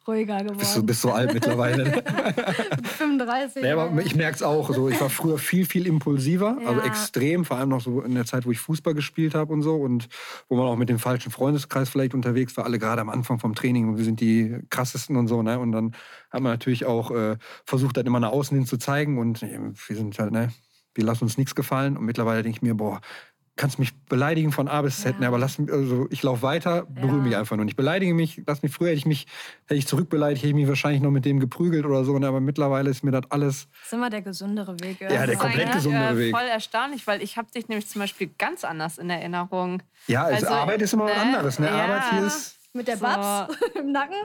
ruhiger 0.08 0.38
geworden. 0.39 0.58
bist, 0.58 0.76
du, 0.76 0.84
bist 0.84 1.01
so 1.01 1.12
alt 1.12 1.34
mittlerweile. 1.34 1.84
ne? 1.84 2.03
35. 2.97 3.62
Nee, 3.64 3.72
aber 3.72 4.01
ich 4.01 4.16
merke 4.16 4.36
es 4.36 4.43
auch. 4.43 4.74
So. 4.74 4.89
Ich 4.89 4.99
war 5.01 5.10
früher 5.10 5.38
viel, 5.38 5.66
viel 5.66 5.86
impulsiver, 5.88 6.58
also 6.66 6.80
Ja. 6.80 6.86
extrem, 6.86 7.45
vor 7.45 7.58
allem 7.58 7.70
noch 7.70 7.82
so 7.82 8.01
in 8.01 8.16
der 8.16 8.26
Zeit, 8.26 8.45
wo 8.45 8.51
ich 8.51 8.60
Fußball 8.60 8.93
gespielt 8.93 9.36
habe 9.36 9.53
und 9.53 9.62
so 9.62 9.76
und 9.76 10.08
wo 10.49 10.55
man 10.58 10.66
auch 10.68 10.76
mit 10.76 10.89
dem 10.89 10.99
falschen 10.99 11.32
Freundeskreis 11.32 11.89
vielleicht 11.89 12.14
unterwegs 12.14 12.55
war, 12.58 12.66
alle 12.66 12.80
gerade 12.80 13.01
am 13.01 13.10
Anfang 13.10 13.39
vom 13.39 13.55
Training 13.55 13.89
und 13.89 13.97
wir 13.97 14.05
sind 14.05 14.20
die 14.20 14.58
krassesten 14.70 15.16
und 15.16 15.28
so. 15.28 15.41
Ne? 15.43 15.60
Und 15.60 15.72
dann 15.72 15.93
hat 16.32 16.41
man 16.41 16.51
natürlich 16.51 16.86
auch 16.86 17.12
äh, 17.12 17.38
versucht, 17.66 17.97
das 17.97 18.05
immer 18.05 18.20
nach 18.20 18.32
außen 18.32 18.58
hin 18.58 18.66
zu 18.68 18.78
zeigen 18.78 19.18
und 19.18 19.41
wir 19.41 19.95
sind 19.95 20.18
halt, 20.20 20.32
ne, 20.32 20.49
wir 20.95 21.03
lassen 21.03 21.26
uns 21.26 21.38
nichts 21.38 21.53
gefallen 21.55 21.95
und 21.97 22.05
mittlerweile 22.05 22.41
denke 22.43 22.58
ich 22.58 22.62
mir, 22.62 22.74
boah, 22.76 23.01
kannst 23.58 23.80
mich 23.80 23.93
beleidigen 24.05 24.51
von 24.51 24.68
A 24.68 24.82
bis 24.82 25.01
Z, 25.01 25.16
Ja. 25.16 25.20
ne, 25.22 25.28
aber 25.28 25.38
lass 25.38 25.58
mich, 25.58 25.72
also 25.72 26.08
ich 26.12 26.24
laufe 26.24 26.41
weiter, 26.43 26.86
berühre 26.89 27.18
Ja. 27.18 27.24
mich 27.24 27.36
einfach 27.36 27.55
nur 27.58 27.66
nicht. 27.66 27.76
Beleidige 27.76 28.14
mich, 28.14 28.41
lass 28.47 28.64
mich, 28.64 28.72
früher 28.72 28.89
hätte 28.89 28.97
ich 28.99 29.05
mich, 29.05 29.28
hätte 29.66 29.76
ich 29.76 29.88
zurückbeleidigt, 29.88 30.41
hätte 30.43 30.49
ich 30.49 30.55
mich 30.55 30.68
wahrscheinlich 30.68 31.01
noch 31.01 31.12
mit 31.12 31.26
dem 31.26 31.39
geprügelt 31.39 31.86
oder 31.86 32.05
so, 32.05 32.18
ne, 32.18 32.28
aber 32.28 32.39
mittlerweile 32.39 32.89
ist 32.89 33.03
mir 33.03 33.12
das 33.12 33.24
alles 33.30 33.68
Das 33.80 33.88
ist 33.88 33.93
immer 33.93 34.10
der 34.10 34.22
gesündere 34.22 34.80
Weg. 34.80 35.01
Ja, 35.01 35.26
der 35.26 35.36
komplett 35.36 35.62
eigentlich, 35.66 35.76
gesundere 35.76 36.14
äh, 36.14 36.18
Weg. 36.18 36.32
Voll 36.36 36.47
erstaunlich, 36.47 37.05
weil 37.08 37.22
ich 37.22 37.38
habe 37.38 37.49
dich 37.51 37.68
nämlich 37.68 37.88
zum 37.88 37.99
Beispiel 38.01 38.30
ganz 38.38 38.64
anders 38.64 38.97
in 38.97 39.10
Erinnerung. 39.10 39.82
Ja, 40.08 40.24
also 40.24 40.45
Also, 40.47 40.58
Arbeit 40.60 40.82
ist 40.84 40.93
immer 40.93 41.05
was 41.05 41.16
ne, 41.16 41.22
anderes. 41.22 41.60
Ne? 41.60 41.66
ja. 41.68 41.84
Arbeit 41.84 42.12
hier 42.12 42.26
ist. 42.28 42.57
Mit 42.78 42.88
der 42.88 42.98
So. 42.98 43.06
Babs 43.06 43.54
im 43.80 43.92
Nacken. 43.92 44.16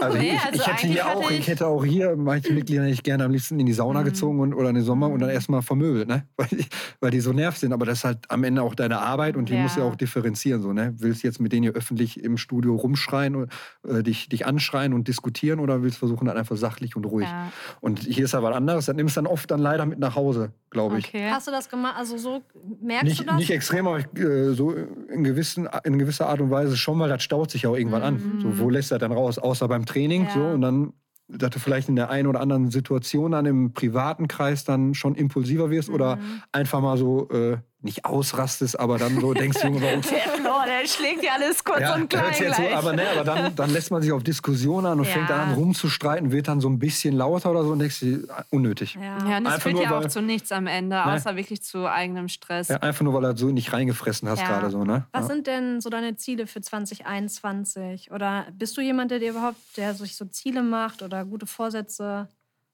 Also 0.00 0.16
Nee, 0.18 0.32
ich, 0.34 0.40
also 0.40 0.60
ich 0.60 0.66
hätte 0.66 0.86
hier 0.86 1.04
hatte 1.04 1.16
auch, 1.18 1.30
ich, 1.30 1.38
ich- 1.40 1.48
hätte 1.48 1.66
auch 1.66 1.84
hier 1.84 2.16
manche 2.16 2.52
Mitglieder 2.52 2.82
hätte 2.84 2.92
ich 2.92 3.02
gerne 3.02 3.24
am 3.24 3.30
liebsten 3.32 3.58
in 3.60 3.66
die 3.66 3.72
Sauna 3.72 4.02
gezogen 4.02 4.40
und, 4.40 4.54
oder 4.54 4.68
in 4.70 4.76
den 4.76 4.84
Sommer 4.84 5.08
und 5.10 5.20
dann 5.20 5.30
erstmal 5.30 5.62
vermöbelt, 5.62 6.08
ne? 6.08 6.26
Weil, 6.36 6.48
die- 6.48 6.66
weil 7.00 7.10
die 7.10 7.20
so 7.20 7.32
nervt 7.32 7.58
sind. 7.58 7.72
Aber 7.72 7.84
das 7.86 7.98
ist 7.98 8.04
halt 8.04 8.18
am 8.28 8.44
Ende 8.44 8.62
auch 8.62 8.74
deine 8.74 8.98
Arbeit 9.00 9.36
und 9.36 9.48
die 9.48 9.54
Ja. 9.54 9.60
musst 9.62 9.76
du 9.76 9.80
ja 9.80 9.86
auch 9.86 9.96
differenzieren. 9.96 10.62
So, 10.62 10.72
ne? 10.72 10.94
Willst 10.98 11.22
du 11.22 11.26
jetzt 11.26 11.40
mit 11.40 11.52
denen 11.52 11.64
hier 11.64 11.72
öffentlich 11.72 12.22
im 12.22 12.36
Studio 12.38 12.74
rumschreien, 12.76 13.34
und, 13.36 13.52
äh, 13.86 14.02
dich, 14.02 14.28
dich 14.28 14.46
anschreien 14.46 14.92
und 14.94 15.08
diskutieren 15.08 15.60
oder 15.60 15.82
willst 15.82 15.96
du 15.96 16.00
versuchen, 16.00 16.26
dann 16.26 16.36
einfach 16.36 16.56
sachlich 16.56 16.96
und 16.96 17.04
ruhig? 17.04 17.26
Ja. 17.28 17.50
Und 17.80 18.00
hier 18.00 18.24
ist 18.24 18.32
ja 18.32 18.42
was 18.42 18.54
anderes, 18.54 18.86
das 18.86 18.96
nimmst 18.96 19.16
du 19.16 19.22
dann 19.22 19.26
oft 19.30 19.50
dann 19.50 19.60
leider 19.60 19.84
mit 19.86 19.98
nach 19.98 20.14
Hause, 20.14 20.52
glaube 20.70 20.98
ich. 20.98 21.08
Okay. 21.08 21.28
Hast 21.30 21.46
du 21.48 21.50
das 21.50 21.68
gemacht? 21.68 21.94
Also 21.98 22.16
so 22.18 22.42
merkst 22.80 23.04
du 23.04 23.08
Nicht, 23.08 23.28
das? 23.28 23.36
nicht 23.36 23.50
extrem, 23.50 23.86
aber 23.88 23.98
ich, 23.98 24.06
äh, 24.18 24.52
so 24.54 24.72
in, 24.72 25.24
gewissen, 25.24 25.68
in 25.84 25.98
gewisser 25.98 26.28
Art 26.28 26.40
und 26.40 26.50
Weise 26.50 26.76
schon, 26.76 26.98
weil 26.98 27.08
das 27.08 27.22
staut 27.22 27.50
sich 27.50 27.66
auch 27.66 27.74
irgendwann 27.76 27.95
an. 28.02 28.22
So, 28.36 28.58
wo 28.58 28.70
lässt 28.70 28.92
er 28.92 28.98
dann 28.98 29.12
raus? 29.12 29.38
Außer 29.38 29.68
beim 29.68 29.86
Training. 29.86 30.22
Mhm. 30.22 30.26
Ja. 30.26 30.32
So, 30.32 30.46
und 30.50 30.60
dann, 30.62 30.92
dass 31.28 31.50
du 31.50 31.58
vielleicht 31.58 31.88
in 31.88 31.96
der 31.96 32.10
einen 32.10 32.28
oder 32.28 32.40
anderen 32.40 32.70
Situation 32.70 33.32
dann 33.32 33.46
im 33.46 33.72
privaten 33.74 34.28
Kreis 34.28 34.64
dann 34.64 34.94
schon 34.94 35.14
impulsiver 35.14 35.70
wirst 35.70 35.90
oder 35.90 36.16
Mhm. 36.16 36.20
einfach 36.52 36.80
mal 36.80 36.96
so 36.96 37.28
äh, 37.30 37.58
nicht 37.86 38.04
ausrastest, 38.04 38.78
aber 38.78 38.98
dann 38.98 39.18
so 39.20 39.32
denkst, 39.32 39.64
Junge, 39.64 39.80
warum. 39.80 40.00
Der 40.10 40.20
Flo, 40.20 40.52
der 40.66 40.86
schlägt 40.86 41.24
ja 41.24 41.32
alles 41.34 41.64
kurz 41.64 41.80
Ja, 41.80 41.94
und 41.94 42.10
klein 42.10 42.24
jetzt 42.38 42.38
so, 42.56 42.62
gleich. 42.62 42.76
aber, 42.76 42.92
ne, 42.92 43.02
aber 43.10 43.24
dann, 43.24 43.54
dann 43.56 43.70
lässt 43.70 43.90
man 43.90 44.02
sich 44.02 44.12
auf 44.12 44.22
Diskussionen 44.22 44.86
an 44.86 44.98
und 45.00 45.06
Ja. 45.06 45.12
fängt 45.12 45.30
dann 45.30 45.40
an 45.48 45.54
rumzustreiten, 45.54 46.30
wird 46.30 46.48
dann 46.48 46.60
so 46.60 46.68
ein 46.68 46.78
bisschen 46.78 47.16
lauter 47.16 47.50
oder 47.50 47.62
so 47.64 47.70
und 47.72 47.78
denkst 47.78 48.04
unnötig. 48.50 48.94
ja. 49.00 49.26
ja, 49.28 49.38
und 49.38 49.44
das 49.44 49.62
führt 49.62 49.78
ja 49.80 49.96
auch 49.96 50.02
weil- 50.02 50.10
zu 50.10 50.20
nichts 50.20 50.52
am 50.52 50.66
Ende, 50.66 50.96
Ne. 50.96 51.06
außer 51.14 51.34
wirklich 51.36 51.62
zu 51.62 51.90
eigenem 51.90 52.28
Stress. 52.28 52.68
Ja, 52.68 52.76
einfach 52.78 53.02
nur, 53.04 53.14
weil 53.14 53.22
du 53.32 53.36
so 53.38 53.46
nicht 53.48 53.72
reingefressen 53.72 54.28
hast 54.28 54.40
Ja. 54.42 54.46
gerade 54.48 54.70
so, 54.70 54.84
ne? 54.84 55.06
Was 55.12 55.22
Ja. 55.22 55.34
sind 55.34 55.46
denn 55.46 55.80
so 55.80 55.88
deine 55.88 56.16
Ziele 56.16 56.46
für 56.46 56.60
2021? 56.60 58.10
Oder 58.10 58.46
bist 58.52 58.76
du 58.76 58.80
jemand, 58.80 59.10
der 59.10 59.18
dir 59.18 59.30
überhaupt, 59.30 59.56
der 59.76 59.94
sich 59.94 60.16
so 60.16 60.24
Ziele 60.26 60.62
macht 60.62 61.02
oder 61.02 61.24
gute 61.24 61.46
Vorsätze? 61.46 62.28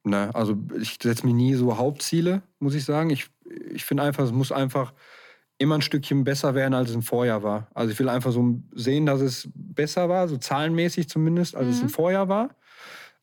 Ne, 0.05 0.31
also 0.35 0.57
ich 0.81 0.99
setze 1.01 1.25
mir 1.25 1.33
nie 1.33 1.55
so 1.55 1.77
Hauptziele, 1.77 2.43
muss 2.59 2.75
ich 2.75 2.85
sagen. 2.85 3.11
Ich, 3.11 3.27
ich 3.73 3.85
finde 3.85 4.03
einfach, 4.03 4.25
es 4.25 4.33
muss 4.33 4.53
einfach 4.53 4.93
immer 5.59 5.77
ein 5.77 5.83
Stückchen 5.83 6.25
besser 6.25 6.55
werden, 6.55 6.75
als 6.75 6.91
es 6.91 6.95
im 6.97 7.03
Vorjahr 7.03 7.43
war. 7.43 7.69
Also 7.75 7.93
ich 7.93 7.99
will 7.99 8.09
einfach 8.09 8.33
so 8.33 8.61
sehen, 8.75 9.07
dass 9.07 9.21
es 9.21 9.49
besser 9.55 10.09
war, 10.09 10.27
so 10.29 10.37
zahlenmäßig 10.37 11.09
zumindest, 11.09 11.55
als 11.55 11.69
es 11.69 11.81
im 11.83 11.89
Vorjahr 11.89 12.29
war. 12.29 12.57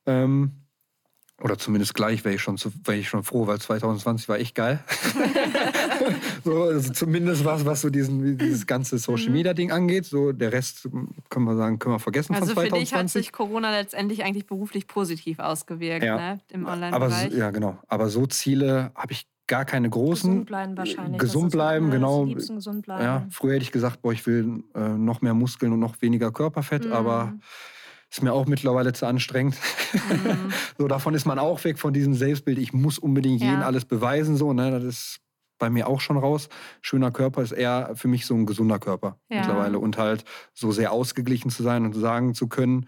Ähm, 0.06 0.52
oder 1.42 1.58
zumindest 1.58 1.94
gleich 1.94 2.24
wäre 2.26 2.36
ich, 2.36 2.42
schon 2.42 2.58
zu- 2.58 2.72
wär 2.86 2.96
ich 2.96 3.08
schon 3.10 3.24
froh, 3.24 3.48
weil 3.48 3.60
2020 3.60 4.28
war 4.30 4.40
echt 4.40 4.56
geil. 4.56 4.84
so, 6.44 6.64
also 6.64 6.92
zumindest 6.94 7.46
was, 7.46 7.66
was 7.66 7.82
so 7.82 7.90
diesen, 7.90 8.38
dieses 8.38 8.66
ganze 8.66 8.98
Social 8.98 9.30
Media 9.32 9.54
Ding 9.54 9.72
angeht. 9.72 10.06
So 10.06 10.32
der 10.32 10.52
Rest 10.52 10.88
können 11.30 11.46
wir 11.46 11.56
sagen, 11.56 11.80
können 11.80 11.96
wir 11.96 12.00
vergessen 12.00 12.34
Also 12.36 12.54
von 12.54 12.64
für 12.64 12.70
2020. 12.70 12.90
dich 12.90 12.94
hat 13.00 13.10
sich 13.10 13.32
Corona 13.32 13.72
letztendlich 13.72 14.24
eigentlich 14.24 14.46
beruflich 14.48 14.88
positiv 14.88 15.40
ausgewirkt, 15.40 16.04
Ja. 16.06 16.16
ne? 16.18 16.40
Im 16.52 16.66
Online-Bereich. 16.66 17.34
ja, 17.34 17.52
genau. 17.52 17.80
Aber 17.88 18.10
so 18.10 18.26
Ziele 18.28 18.92
habe 18.96 19.14
ich 19.14 19.28
gar 19.50 19.66
keine 19.66 19.90
großen. 19.90 20.30
Gesund 20.32 20.46
bleiben 20.46 20.78
wahrscheinlich. 20.78 21.20
Gesund 21.20 21.52
bleiben, 21.52 21.92
genau. 21.92 22.26
Gesund 22.26 22.84
bleiben. 22.84 23.04
Ja, 23.04 23.28
früher 23.30 23.56
hätte 23.56 23.64
ich 23.64 23.72
gesagt, 23.74 24.02
boah, 24.02 24.14
ich 24.14 24.26
will 24.26 24.64
äh, 24.76 24.88
noch 24.90 25.22
mehr 25.22 25.34
Muskeln 25.34 25.74
und 25.74 25.80
noch 25.82 26.02
weniger 26.02 26.32
Körperfett, 26.32 26.86
Mhm. 26.86 26.94
aber 26.94 27.34
ist 28.10 28.24
mir 28.24 28.32
auch 28.34 28.46
mittlerweile 28.46 28.94
zu 28.94 29.06
anstrengend. 29.06 29.56
Mhm. 29.94 30.54
so, 30.78 30.88
davon 30.88 31.14
ist 31.14 31.26
man 31.26 31.38
auch 31.38 31.62
weg 31.66 31.78
von 31.78 31.94
diesem 31.94 32.14
Selbstbild. 32.14 32.58
Ich 32.58 32.72
muss 32.74 32.98
unbedingt 32.98 33.42
Ja. 33.42 33.62
alles 33.62 33.84
beweisen. 33.86 34.38
So, 34.38 34.54
ne? 34.54 34.72
Das 34.72 34.84
ist 34.84 35.20
bei 35.60 35.70
mir 35.70 35.88
auch 35.88 36.00
schon 36.00 36.18
raus. 36.18 36.48
Schöner 36.82 37.12
Körper 37.12 37.42
ist 37.44 37.52
eher 37.52 37.92
für 37.96 38.08
mich 38.08 38.26
so 38.26 38.34
ein 38.34 38.46
gesunder 38.46 38.80
Körper 38.80 39.20
Ja. 39.30 39.40
mittlerweile. 39.42 39.78
Und 39.78 39.98
halt 39.98 40.24
so 40.54 40.72
sehr 40.72 40.92
ausgeglichen 40.94 41.52
zu 41.52 41.62
sein 41.64 41.84
und 41.86 41.94
sagen 41.94 42.34
zu 42.34 42.48
können, 42.48 42.88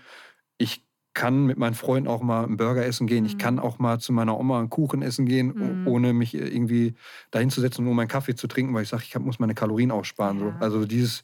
ich 0.58 0.88
kann 1.14 1.46
mit 1.46 1.58
meinen 1.58 1.74
Freunden 1.74 2.08
auch 2.08 2.22
mal 2.22 2.46
einen 2.46 2.56
Burger 2.58 2.86
essen 2.86 3.06
gehen. 3.08 3.26
Ich 3.26 3.36
Mhm. 3.36 3.40
kann 3.40 3.60
auch 3.60 3.80
mal 3.80 4.00
zu 4.00 4.14
meiner 4.14 4.40
Oma 4.40 4.60
einen 4.60 4.70
Kuchen 4.70 5.02
essen 5.02 5.26
gehen, 5.26 5.54
Mhm. 5.82 5.88
ohne 5.88 6.14
mich 6.14 6.34
irgendwie 6.34 6.96
dahin 7.32 7.50
zu 7.50 7.60
setzen, 7.62 7.84
nur 7.84 7.94
meinen 7.94 8.08
Kaffee 8.08 8.36
zu 8.36 8.48
trinken, 8.48 8.74
weil 8.74 8.84
ich 8.84 8.90
sage, 8.90 9.04
ich 9.06 9.14
hab- 9.16 9.22
muss 9.24 9.38
meine 9.40 9.54
Kalorien 9.54 9.92
aussparen. 9.92 10.40
Ja. 10.40 10.46
So. 10.46 10.54
Also 10.60 10.86
dieses, 10.86 11.24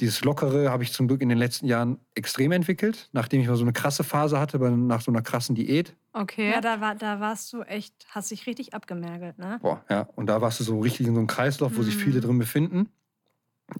dieses 0.00 0.22
Lockere 0.24 0.70
habe 0.70 0.82
ich 0.82 0.92
zum 0.92 1.08
Glück 1.08 1.22
in 1.22 1.28
den 1.30 1.38
letzten 1.38 1.66
Jahren 1.66 1.98
extrem 2.14 2.52
entwickelt, 2.52 3.08
nachdem 3.12 3.40
ich 3.40 3.48
mal 3.48 3.56
so 3.56 3.62
eine 3.62 3.72
krasse 3.72 4.04
Phase 4.04 4.38
hatte, 4.38 4.58
nach 4.58 5.00
so 5.00 5.10
einer 5.10 5.22
krassen 5.22 5.54
Diät. 5.54 5.96
Okay. 6.12 6.50
Ja, 6.50 6.60
da, 6.60 6.80
war, 6.82 6.94
da 6.94 7.20
warst 7.20 7.52
du 7.54 7.62
echt, 7.62 7.94
hast 8.10 8.30
dich 8.30 8.46
richtig 8.46 8.74
abgemergelt, 8.74 9.38
ne? 9.38 9.58
Boah, 9.62 9.82
ja. 9.88 10.08
Und 10.14 10.26
da 10.26 10.42
warst 10.42 10.60
du 10.60 10.64
so 10.64 10.78
richtig 10.80 11.06
in 11.06 11.14
so 11.14 11.20
einem 11.20 11.26
Kreislauf, 11.26 11.76
wo 11.76 11.82
sich 11.82 11.96
viele 11.96 12.18
Mhm. 12.18 12.22
drin 12.22 12.38
befinden. 12.38 12.88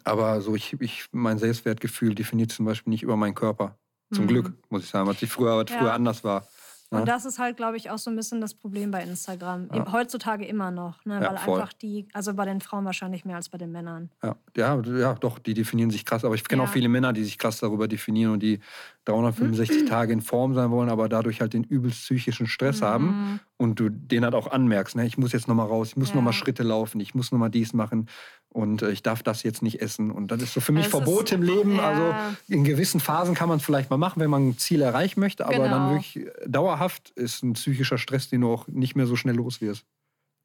Aber 0.04 0.40
so 0.40 0.54
ich, 0.54 0.74
ich, 0.80 1.06
mein 1.12 1.38
Selbstwertgefühl 1.38 2.14
definiert 2.14 2.52
zum 2.52 2.64
Beispiel 2.64 2.90
nicht 2.90 3.02
über 3.02 3.16
meinen 3.16 3.34
Körper. 3.34 3.76
Zum 4.12 4.24
Mhm. 4.24 4.28
Glück, 4.28 4.52
muss 4.70 4.84
ich 4.84 4.90
sagen, 4.90 5.08
was 5.08 5.22
ich 5.22 5.30
früher, 5.30 5.56
was 5.56 5.70
Ja. 5.70 5.78
früher 5.78 5.92
anders 5.94 6.22
war. 6.24 6.46
Ja. 6.90 6.98
Und 6.98 7.08
das 7.08 7.24
ist 7.24 7.38
halt, 7.38 7.56
glaube 7.56 7.78
ich, 7.78 7.88
auch 7.88 7.96
so 7.96 8.10
ein 8.10 8.16
bisschen 8.16 8.42
das 8.42 8.52
Problem 8.52 8.90
bei 8.90 9.02
Instagram. 9.02 9.70
Ja. 9.72 9.90
Heutzutage 9.92 10.44
immer 10.44 10.70
noch, 10.70 11.02
ne? 11.06 11.22
Ja, 11.22 11.30
weil 11.30 11.38
voll. 11.38 11.58
einfach 11.58 11.72
die, 11.72 12.06
also 12.12 12.34
bei 12.34 12.44
den 12.44 12.60
Frauen 12.60 12.84
wahrscheinlich 12.84 13.24
mehr 13.24 13.36
als 13.36 13.48
bei 13.48 13.56
den 13.56 13.72
Männern. 13.72 14.10
Ja, 14.22 14.36
ja, 14.54 14.78
ja, 14.82 15.14
doch, 15.14 15.38
die 15.38 15.54
definieren 15.54 15.88
sich 15.90 16.04
krass. 16.04 16.22
Aber 16.22 16.34
ich 16.34 16.46
kenne 16.46 16.62
Ja. 16.62 16.68
auch 16.68 16.72
viele 16.72 16.90
Männer, 16.90 17.14
die 17.14 17.24
sich 17.24 17.38
krass 17.38 17.60
darüber 17.60 17.88
definieren 17.88 18.32
und 18.34 18.42
die 18.42 18.60
365 19.06 19.86
Tage 19.88 20.12
in 20.12 20.20
Form 20.20 20.54
sein 20.54 20.70
wollen, 20.70 20.90
aber 20.90 21.08
dadurch 21.08 21.40
halt 21.40 21.54
den 21.54 21.64
übelst 21.64 22.00
psychischen 22.02 22.46
Stress 22.46 22.82
haben. 22.82 23.06
Mhm. 23.06 23.40
Und 23.56 23.80
du 23.80 23.88
den 23.88 24.24
halt 24.24 24.34
auch 24.34 24.50
anmerkst, 24.50 24.96
ne? 24.96 25.06
ich 25.06 25.16
muss 25.16 25.32
jetzt 25.32 25.48
nochmal 25.48 25.66
raus, 25.68 25.88
ich 25.90 25.96
muss 25.96 26.08
Ja. 26.08 26.14
noch 26.16 26.20
nochmal 26.22 26.32
Schritte 26.34 26.62
laufen, 26.62 27.00
ich 27.00 27.14
muss 27.14 27.32
nochmal 27.32 27.50
dies 27.50 27.72
machen. 27.72 28.06
Und 28.52 28.82
äh, 28.82 28.90
ich 28.90 29.02
darf 29.02 29.22
das 29.22 29.42
jetzt 29.42 29.62
nicht 29.62 29.80
essen. 29.80 30.10
Und 30.10 30.28
das 30.28 30.42
ist 30.42 30.52
so 30.54 30.60
für 30.60 30.72
mich 30.72 30.84
ist- 30.84 30.90
Verbot 30.90 31.32
im 31.32 31.42
Leben. 31.42 31.76
ja. 31.76 31.82
Also 31.88 32.36
in 32.48 32.64
gewissen 32.64 33.00
Phasen 33.00 33.34
kann 33.34 33.48
man 33.48 33.58
es 33.58 33.64
vielleicht 33.64 33.90
mal 33.90 33.96
machen, 33.96 34.20
wenn 34.20 34.30
man 34.30 34.48
ein 34.50 34.58
Ziel 34.58 34.82
erreichen 34.82 35.20
möchte, 35.20 35.44
aber 35.46 35.54
Genau. 35.54 35.68
dann 35.70 35.90
wirklich 35.90 36.16
äh, 36.26 36.30
dauerhaft 36.46 37.10
ist 37.10 37.42
ein 37.42 37.54
psychischer 37.54 37.98
Stress, 37.98 38.28
den 38.28 38.42
du 38.42 38.52
auch 38.52 38.66
nicht 38.68 38.94
mehr 38.96 39.06
so 39.06 39.16
schnell 39.16 39.34
los 39.36 39.60
wirst. 39.60 39.84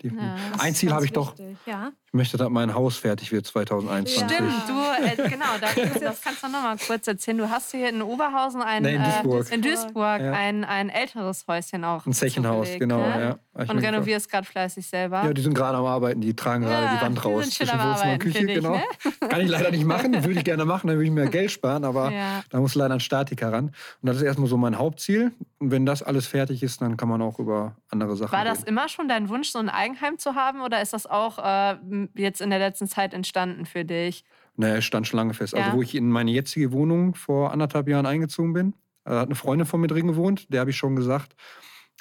Ja, 0.03 0.35
ein 0.59 0.75
Ziel 0.75 0.91
habe 0.93 1.05
ich 1.05 1.11
doch. 1.11 1.31
wichtig. 1.39 1.57
Ja. 1.65 1.91
Ich 2.07 2.13
möchte, 2.13 2.37
dass 2.37 2.49
mein 2.49 2.73
Haus 2.73 2.95
fertig 2.97 3.33
wird 3.33 3.45
2021. 3.45 4.15
Stimmt, 4.33 4.53
du, 4.69 5.23
äh, 5.23 5.29
genau, 5.29 5.45
das, 5.59 5.75
das 5.99 6.21
kannst 6.21 6.41
du 6.41 6.47
noch 6.47 6.61
mal 6.63 6.77
kurz 6.77 7.05
erzählen. 7.05 7.37
Du 7.37 7.49
hast 7.49 7.71
hier 7.71 7.89
in 7.89 8.01
Oberhausen 8.01 8.61
ein, 8.61 8.83
Nee, 8.83 8.95
in 8.95 9.03
Duisburg. 9.03 9.51
Äh, 9.51 9.55
in 9.55 9.61
Duisburg 9.61 10.21
Ja. 10.21 10.31
ein, 10.31 10.63
ein 10.63 10.87
älteres 10.89 11.45
Häuschen 11.49 11.83
auch. 11.83 12.05
Ein 12.05 12.13
Zechenhaus, 12.13 12.69
genau. 12.79 12.99
ne? 12.99 13.39
Ja. 13.57 13.61
Und 13.63 13.75
mir 13.81 13.87
renovierst 13.87 14.29
gerade 14.31 14.45
fleißig 14.47 14.87
selber. 14.87 15.23
Ja, 15.25 15.33
die 15.33 15.41
sind 15.41 15.53
gerade 15.53 15.77
am 15.79 15.85
Arbeiten, 15.85 16.21
die 16.21 16.33
tragen 16.35 16.63
gerade 16.63 16.85
Ja, 16.85 16.95
die 16.95 17.01
Wand 17.01 17.17
die 17.17 17.21
raus. 17.27 17.43
sind 17.43 17.53
schön 17.55 17.67
zwischen 17.67 17.79
am 17.81 17.89
Wohnzimmer 17.89 18.13
und 18.13 18.13
Arbeiten, 18.13 18.31
Küche, 18.31 18.39
ich, 18.45 18.53
genau. 18.55 18.81
Kann 19.29 19.41
ich 19.41 19.49
leider 19.49 19.71
nicht 19.71 19.85
machen, 19.85 20.13
würde 20.13 20.31
ich 20.39 20.43
gerne 20.45 20.63
machen, 20.65 20.87
dann 20.87 20.95
würde 20.97 21.05
ich 21.07 21.11
mehr 21.11 21.27
Geld 21.27 21.51
sparen, 21.51 21.83
aber 21.83 22.11
Ja. 22.11 22.43
da 22.51 22.59
muss 22.59 22.75
leider 22.75 22.93
ein 22.93 22.99
Statiker 22.99 23.51
ran. 23.51 23.65
Und 23.65 23.73
das 24.03 24.17
ist 24.17 24.21
erstmal 24.23 24.47
so 24.47 24.57
mein 24.57 24.77
Hauptziel. 24.77 25.31
Und 25.59 25.71
wenn 25.71 25.85
das 25.85 26.03
alles 26.03 26.27
fertig 26.27 26.61
ist, 26.63 26.81
dann 26.81 26.95
kann 26.97 27.09
man 27.09 27.21
auch 27.21 27.39
über 27.39 27.75
andere 27.89 28.15
Sachen 28.15 28.31
War 28.31 28.45
das 28.45 28.59
reden. 28.59 28.69
immer 28.69 28.87
schon 28.89 29.07
dein 29.09 29.27
Wunsch, 29.27 29.49
so 29.49 29.57
ein 29.59 29.69
Eigenheim 29.69 30.19
zu 30.19 30.35
haben 30.35 30.61
oder 30.61 30.81
ist 30.81 30.93
das 30.93 31.07
auch 31.07 31.39
äh, 31.39 31.75
jetzt 32.15 32.41
in 32.41 32.49
der 32.49 32.59
letzten 32.59 32.87
Zeit 32.87 33.13
entstanden 33.13 33.65
für 33.65 33.85
dich? 33.85 34.23
Naja, 34.55 34.75
es 34.77 34.85
stand 34.85 35.07
schon 35.07 35.17
lange 35.17 35.33
fest. 35.33 35.53
Ja. 35.53 35.65
Also 35.65 35.77
wo 35.77 35.81
ich 35.81 35.93
in 35.95 36.09
meine 36.09 36.31
jetzige 36.31 36.71
Wohnung 36.71 37.15
vor 37.15 37.51
anderthalb 37.51 37.87
Jahren 37.87 38.05
eingezogen 38.05 38.53
bin, 38.53 38.73
da 39.05 39.19
hat 39.21 39.27
eine 39.27 39.35
Freundin 39.35 39.65
von 39.67 39.79
mir 39.81 39.87
drin 39.87 40.07
gewohnt, 40.07 40.51
der 40.51 40.59
habe 40.61 40.69
ich 40.71 40.77
schon 40.77 40.95
gesagt, 40.95 41.35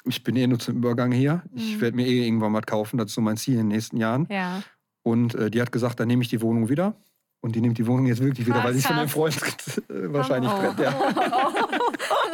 ich 0.05 0.23
bin 0.23 0.35
eh 0.35 0.47
nur 0.47 0.59
zum 0.59 0.77
Übergang 0.77 1.11
hier. 1.11 1.43
Ich 1.53 1.75
Mhm. 1.77 1.81
werde 1.81 1.95
mir 1.97 2.07
eh 2.07 2.25
irgendwann 2.25 2.53
was 2.53 2.65
kaufen. 2.65 2.97
Das 2.97 3.07
ist 3.07 3.13
so 3.15 3.21
mein 3.21 3.37
Ziel 3.37 3.53
in 3.55 3.59
den 3.61 3.67
nächsten 3.69 3.97
Jahren. 3.97 4.27
Ja. 4.29 4.61
Und 5.03 5.35
äh, 5.35 5.49
die 5.51 5.61
hat 5.61 5.71
gesagt, 5.71 5.99
dann 5.99 6.07
nehme 6.07 6.21
ich 6.23 6.29
die 6.29 6.41
Wohnung 6.41 6.69
wieder. 6.69 6.95
Und 7.39 7.55
die 7.55 7.61
nimmt 7.61 7.77
die 7.77 7.85
Wohnung 7.87 8.07
jetzt 8.07 8.21
wirklich 8.21 8.47
wieder, 8.47 8.61
Ah, 8.61 8.63
weil 8.65 8.73
sie 8.73 8.79
sich 8.79 8.87
von 8.87 8.95
meinem. 8.95 9.09
Freund 9.09 9.35
äh, 9.37 9.39
wahrscheinlich 10.13 10.51
Oh. 10.51 10.57
trennt. 10.59 10.79
Ja. 10.79 10.89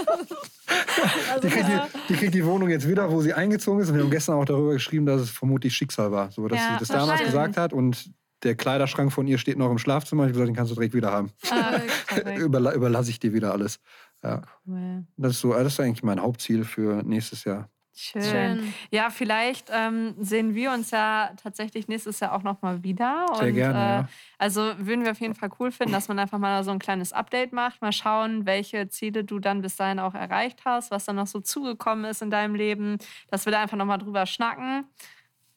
Also, 0.08 0.36
Die, 1.44 1.48
kriegt 1.50 1.70
ja. 1.70 1.88
Die, 2.14 2.20
kriegt 2.20 2.34
die 2.34 2.46
Wohnung 2.46 2.70
jetzt 2.70 2.88
wieder, 2.88 3.12
wo 3.12 3.22
sie 3.22 3.34
eingezogen 3.34 3.82
ist. 3.82 3.90
Und 3.90 3.96
wir 3.96 4.04
haben 4.04 4.12
gestern 4.12 4.36
auch 4.36 4.46
darüber 4.46 4.74
geschrieben, 4.74 5.06
dass 5.06 5.22
es 5.22 5.30
vermutlich 5.30 5.76
Schicksal 5.76 6.12
war. 6.12 6.32
So, 6.32 6.48
dass 6.48 6.60
Ja, 6.60 6.74
sie 6.74 6.80
das 6.80 6.88
damals 6.88 7.24
gesagt 7.24 7.58
hat. 7.58 7.74
Und 7.74 8.12
der 8.44 8.56
Kleiderschrank 8.56 9.12
von 9.12 9.26
ihr 9.28 9.38
steht 9.38 9.58
noch 9.58 9.72
im 9.72 9.78
Schlafzimmer. 9.78 10.24
Ich 10.24 10.28
habe 10.30 10.34
gesagt, 10.34 10.50
den 10.50 10.56
kannst 10.56 10.72
du 10.72 10.76
direkt 10.76 10.94
wieder 10.94 11.12
haben. 11.12 11.32
Ah. 11.50 11.80
Überla 12.38 12.74
überlasse 12.74 13.10
ich 13.10 13.20
dir 13.20 13.34
wieder 13.34 13.52
alles. 13.54 13.80
Ja. 14.24 14.42
cool. 14.68 15.06
Das 15.18 15.34
ist, 15.34 15.40
so, 15.42 15.54
das 15.54 15.74
ist 15.74 15.80
eigentlich 15.80 16.04
mein 16.04 16.22
Hauptziel 16.22 16.64
für 16.64 17.04
nächstes 17.04 17.44
Jahr. 17.44 17.70
Schön. 17.96 18.24
Schön. 18.24 18.74
Ja, 18.90 19.12
vielleicht 19.12 19.70
ähm, 19.72 20.16
sehen 20.20 20.56
wir 20.56 20.72
uns 20.72 20.90
ja 20.90 21.32
tatsächlich 21.42 21.88
nächstes 21.88 22.20
Jahr 22.20 22.34
auch 22.34 22.42
noch 22.42 22.62
mal 22.64 22.84
wieder. 22.84 23.28
Sehr 23.36 23.48
und, 23.48 23.54
gerne, 23.54 23.80
äh, 23.80 23.82
ja. 23.82 24.10
Also 24.40 24.74
würden 24.80 25.06
wir 25.06 25.12
auf 25.12 25.20
jeden 25.20 25.36
Fall 25.36 25.50
cool 25.60 25.72
finden, 25.72 25.94
dass 25.94 26.08
man 26.08 26.18
einfach 26.18 26.40
mal 26.40 26.64
so 26.64 26.72
ein 26.72 26.80
kleines 26.80 27.14
Update 27.14 27.54
macht, 27.54 27.82
mal 27.82 27.92
schauen, 27.92 28.48
welche 28.48 28.90
Ziele 28.90 29.24
du 29.24 29.38
dann 29.38 29.62
bis 29.62 29.76
dahin 29.76 30.00
auch 30.00 30.16
erreicht 30.16 30.62
hast, 30.66 30.90
was 30.90 31.06
dann 31.06 31.18
noch 31.18 31.28
so 31.28 31.40
zugekommen 31.40 32.06
ist 32.06 32.24
in 32.24 32.32
deinem 32.32 32.56
Leben, 32.56 32.98
dass 33.30 33.46
wir 33.46 33.52
da 33.52 33.62
einfach 33.62 33.78
noch 33.78 33.86
mal 33.86 34.00
drüber 34.00 34.26
schnacken. 34.26 34.86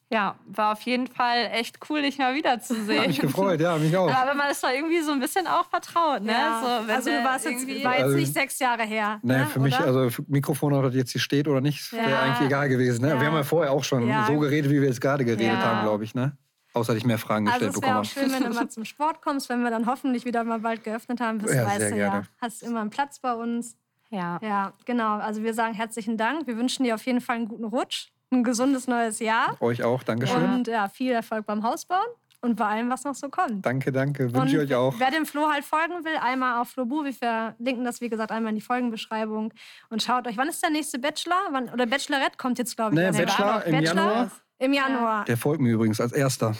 Ja, 0.09 0.35
war 0.45 0.71
auf 0.71 0.81
jeden 0.83 1.07
Fall 1.07 1.49
echt 1.51 1.79
cool, 1.89 2.01
dich 2.01 2.17
mal 2.17 2.27
Hat 2.29 2.35
wiederzusehen. 2.35 3.07
mich 3.07 3.19
gefreut, 3.19 3.59
ja, 3.59 3.77
mich 3.77 3.95
auch. 3.97 4.09
Aber 4.09 4.33
man 4.35 4.49
ist 4.49 4.63
doch 4.63 4.69
irgendwie 4.71 5.01
so 5.01 5.11
ein 5.11 5.19
bisschen 5.19 5.45
auch 5.47 5.65
vertraut, 5.69 6.21
ne? 6.23 6.31
Ja. 6.31 6.61
So, 6.81 6.87
wenn 6.87 6.95
also 6.95 7.09
du 7.09 7.23
warst 7.25 7.43
jetzt, 7.45 7.67
war 7.83 7.93
jetzt 7.93 8.03
Also- 8.03 8.15
nicht 8.15 8.33
sechs 8.33 8.57
Jahre 8.59 8.83
her. 8.83 9.19
Naja, 9.21 9.41
ne, 9.41 9.47
für 9.47 9.59
mich, 9.59 9.75
oder? 9.77 9.85
also 9.87 10.09
für 10.09 10.23
Mikrofon, 10.27 10.73
ob 10.73 10.83
das 10.83 10.95
jetzt 10.95 11.11
hier 11.11 11.19
steht 11.19 11.47
oder 11.49 11.59
nicht, 11.59 11.91
wäre 11.91 12.09
Ja. 12.09 12.21
eigentlich 12.21 12.47
egal 12.47 12.69
gewesen. 12.69 13.01
Ne? 13.01 13.09
Ja. 13.09 13.19
Wir 13.19 13.27
haben 13.27 13.35
ja 13.35 13.43
vorher 13.43 13.71
auch 13.73 13.83
schon 13.83 14.07
Ja. 14.07 14.25
so 14.27 14.39
geredet, 14.39 14.71
wie 14.71 14.79
wir 14.79 14.87
jetzt 14.87 15.01
gerade 15.01 15.25
geredet 15.25 15.45
Ja. 15.59 15.61
haben, 15.61 15.83
glaube 15.83 16.05
ich. 16.05 16.15
Ne? 16.15 16.37
Außer 16.73 16.93
dass 16.93 16.97
ich 17.01 17.05
mehr 17.05 17.17
Fragen 17.17 17.47
Also 17.49 17.59
gestellt 17.65 17.75
es 17.75 17.81
wäre 17.81 17.81
bekommen 17.81 18.05
auch 18.05 18.09
schön, 18.09 18.31
wenn 18.45 18.49
du 18.49 18.55
mal 18.57 18.69
zum 18.69 18.85
Sport 18.85 19.21
kommst, 19.21 19.49
wenn 19.49 19.61
wir 19.63 19.71
dann 19.71 19.87
hoffentlich 19.87 20.23
wieder 20.23 20.43
mal 20.45 20.59
bald 20.59 20.85
geöffnet 20.85 21.19
haben. 21.19 21.39
Bist, 21.39 21.53
Ja, 21.53 21.65
weißt 21.65 21.79
sehr 21.79 21.89
du 21.91 21.97
ja, 21.97 22.09
gerne. 22.11 22.27
hast 22.41 22.63
immer 22.63 22.79
einen 22.79 22.91
Platz 22.91 23.19
bei 23.19 23.33
uns. 23.33 23.75
Ja. 24.09 24.39
Ja, 24.41 24.71
genau. 24.85 25.17
Also 25.17 25.43
wir 25.43 25.53
sagen 25.53 25.73
herzlichen 25.73 26.15
Dank. 26.15 26.47
Wir 26.47 26.55
wünschen 26.55 26.85
dir 26.85 26.95
auf 26.95 27.05
jeden 27.05 27.19
Fall 27.19 27.35
einen 27.37 27.47
guten 27.49 27.65
Rutsch, 27.65 28.07
ein 28.31 28.43
gesundes 28.43 28.87
neues 28.87 29.19
Jahr 29.19 29.55
Euch 29.61 29.83
auch, 29.83 30.03
Dankeschön. 30.03 30.43
und 30.43 30.67
ja, 30.67 30.89
viel 30.89 31.11
Erfolg 31.11 31.45
beim 31.45 31.63
Hausbauen 31.63 32.07
und 32.41 32.55
bei 32.55 32.65
allem, 32.65 32.89
was 32.89 33.03
noch 33.03 33.15
so 33.15 33.29
kommt. 33.29 33.65
Danke, 33.65 33.91
danke. 33.91 34.31
Wünsche 34.33 34.57
ich 34.57 34.69
euch 34.69 34.75
auch. 34.75 34.93
Wer 34.99 35.11
dem 35.11 35.25
Flo 35.25 35.49
halt 35.51 35.65
folgen 35.65 36.05
will, 36.05 36.15
einmal 36.21 36.61
auf 36.61 36.69
Flobu. 36.69 37.03
Wir 37.03 37.13
verlinken 37.13 37.83
das, 37.83 37.99
wie 37.99 38.09
gesagt, 38.09 38.31
einmal 38.31 38.51
in 38.51 38.55
die 38.55 38.61
Folgenbeschreibung. 38.61 39.53
Und 39.89 40.03
schaut 40.03 40.27
euch, 40.27 40.37
wann 40.37 40.47
ist 40.47 40.61
der 40.61 40.69
nächste 40.69 40.99
Bachelor? 40.99 41.35
Wann, 41.51 41.69
oder 41.69 41.87
Bachelorette 41.87 42.37
kommt 42.37 42.59
jetzt, 42.59 42.75
glaube 42.75 42.93
ich. 42.93 43.11
Nee. 43.11 43.25
Bachelor 43.25 43.65
im 43.65 43.81
Januar. 43.81 44.31
Im 44.59 44.73
Januar. 44.73 45.25
Der 45.25 45.37
folgt 45.37 45.61
mir 45.61 45.73
übrigens 45.73 45.99
als 45.99 46.13
erster. 46.13 46.55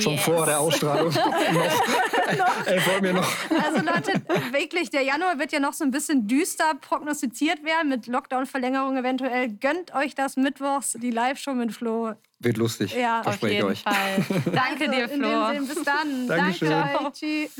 Schon 0.00 0.12
Yes. 0.14 0.22
vor 0.24 0.46
der 0.46 0.60
Ausstrahlung. 0.60 1.12
noch. 1.12 2.66
Er 2.66 2.80
folgt 2.82 3.02
mir 3.02 3.12
noch. 3.14 3.28
Also 3.50 3.78
Leute, 3.84 4.22
wirklich, 4.52 4.90
der 4.90 5.02
Januar 5.02 5.38
wird 5.38 5.50
ja 5.52 5.58
noch 5.60 5.72
so 5.72 5.82
ein 5.84 5.90
bisschen 5.90 6.26
düster 6.28 6.74
prognostiziert 6.80 7.64
werden, 7.64 7.88
mit 7.88 8.06
Lockdown-Verlängerung 8.06 8.96
eventuell. 8.96 9.48
Gönnt 9.48 9.94
euch 9.94 10.14
das 10.14 10.36
mittwochs, 10.36 10.92
die 10.92 11.10
Live-Show 11.10 11.54
mit 11.54 11.72
Flo. 11.72 12.12
Wird 12.38 12.56
lustig. 12.58 12.94
Ja, 12.94 13.22
Verspreche 13.22 13.52
ich 13.52 13.58
jeden 13.58 13.70
euch. 13.70 13.82
Fall. 13.82 14.24
Danke 14.52 14.88
Also, 14.88 14.92
dir, 14.92 15.10
In 15.10 15.20
Flo. 15.20 15.28
dem 15.52 15.64
Sinne, 15.64 15.74
bis 15.74 15.84
dann. 15.84 16.26
Dankeschön. 16.28 16.70
Danke 16.70 17.04
euch. 17.06 17.12
Tschüss. 17.12 17.50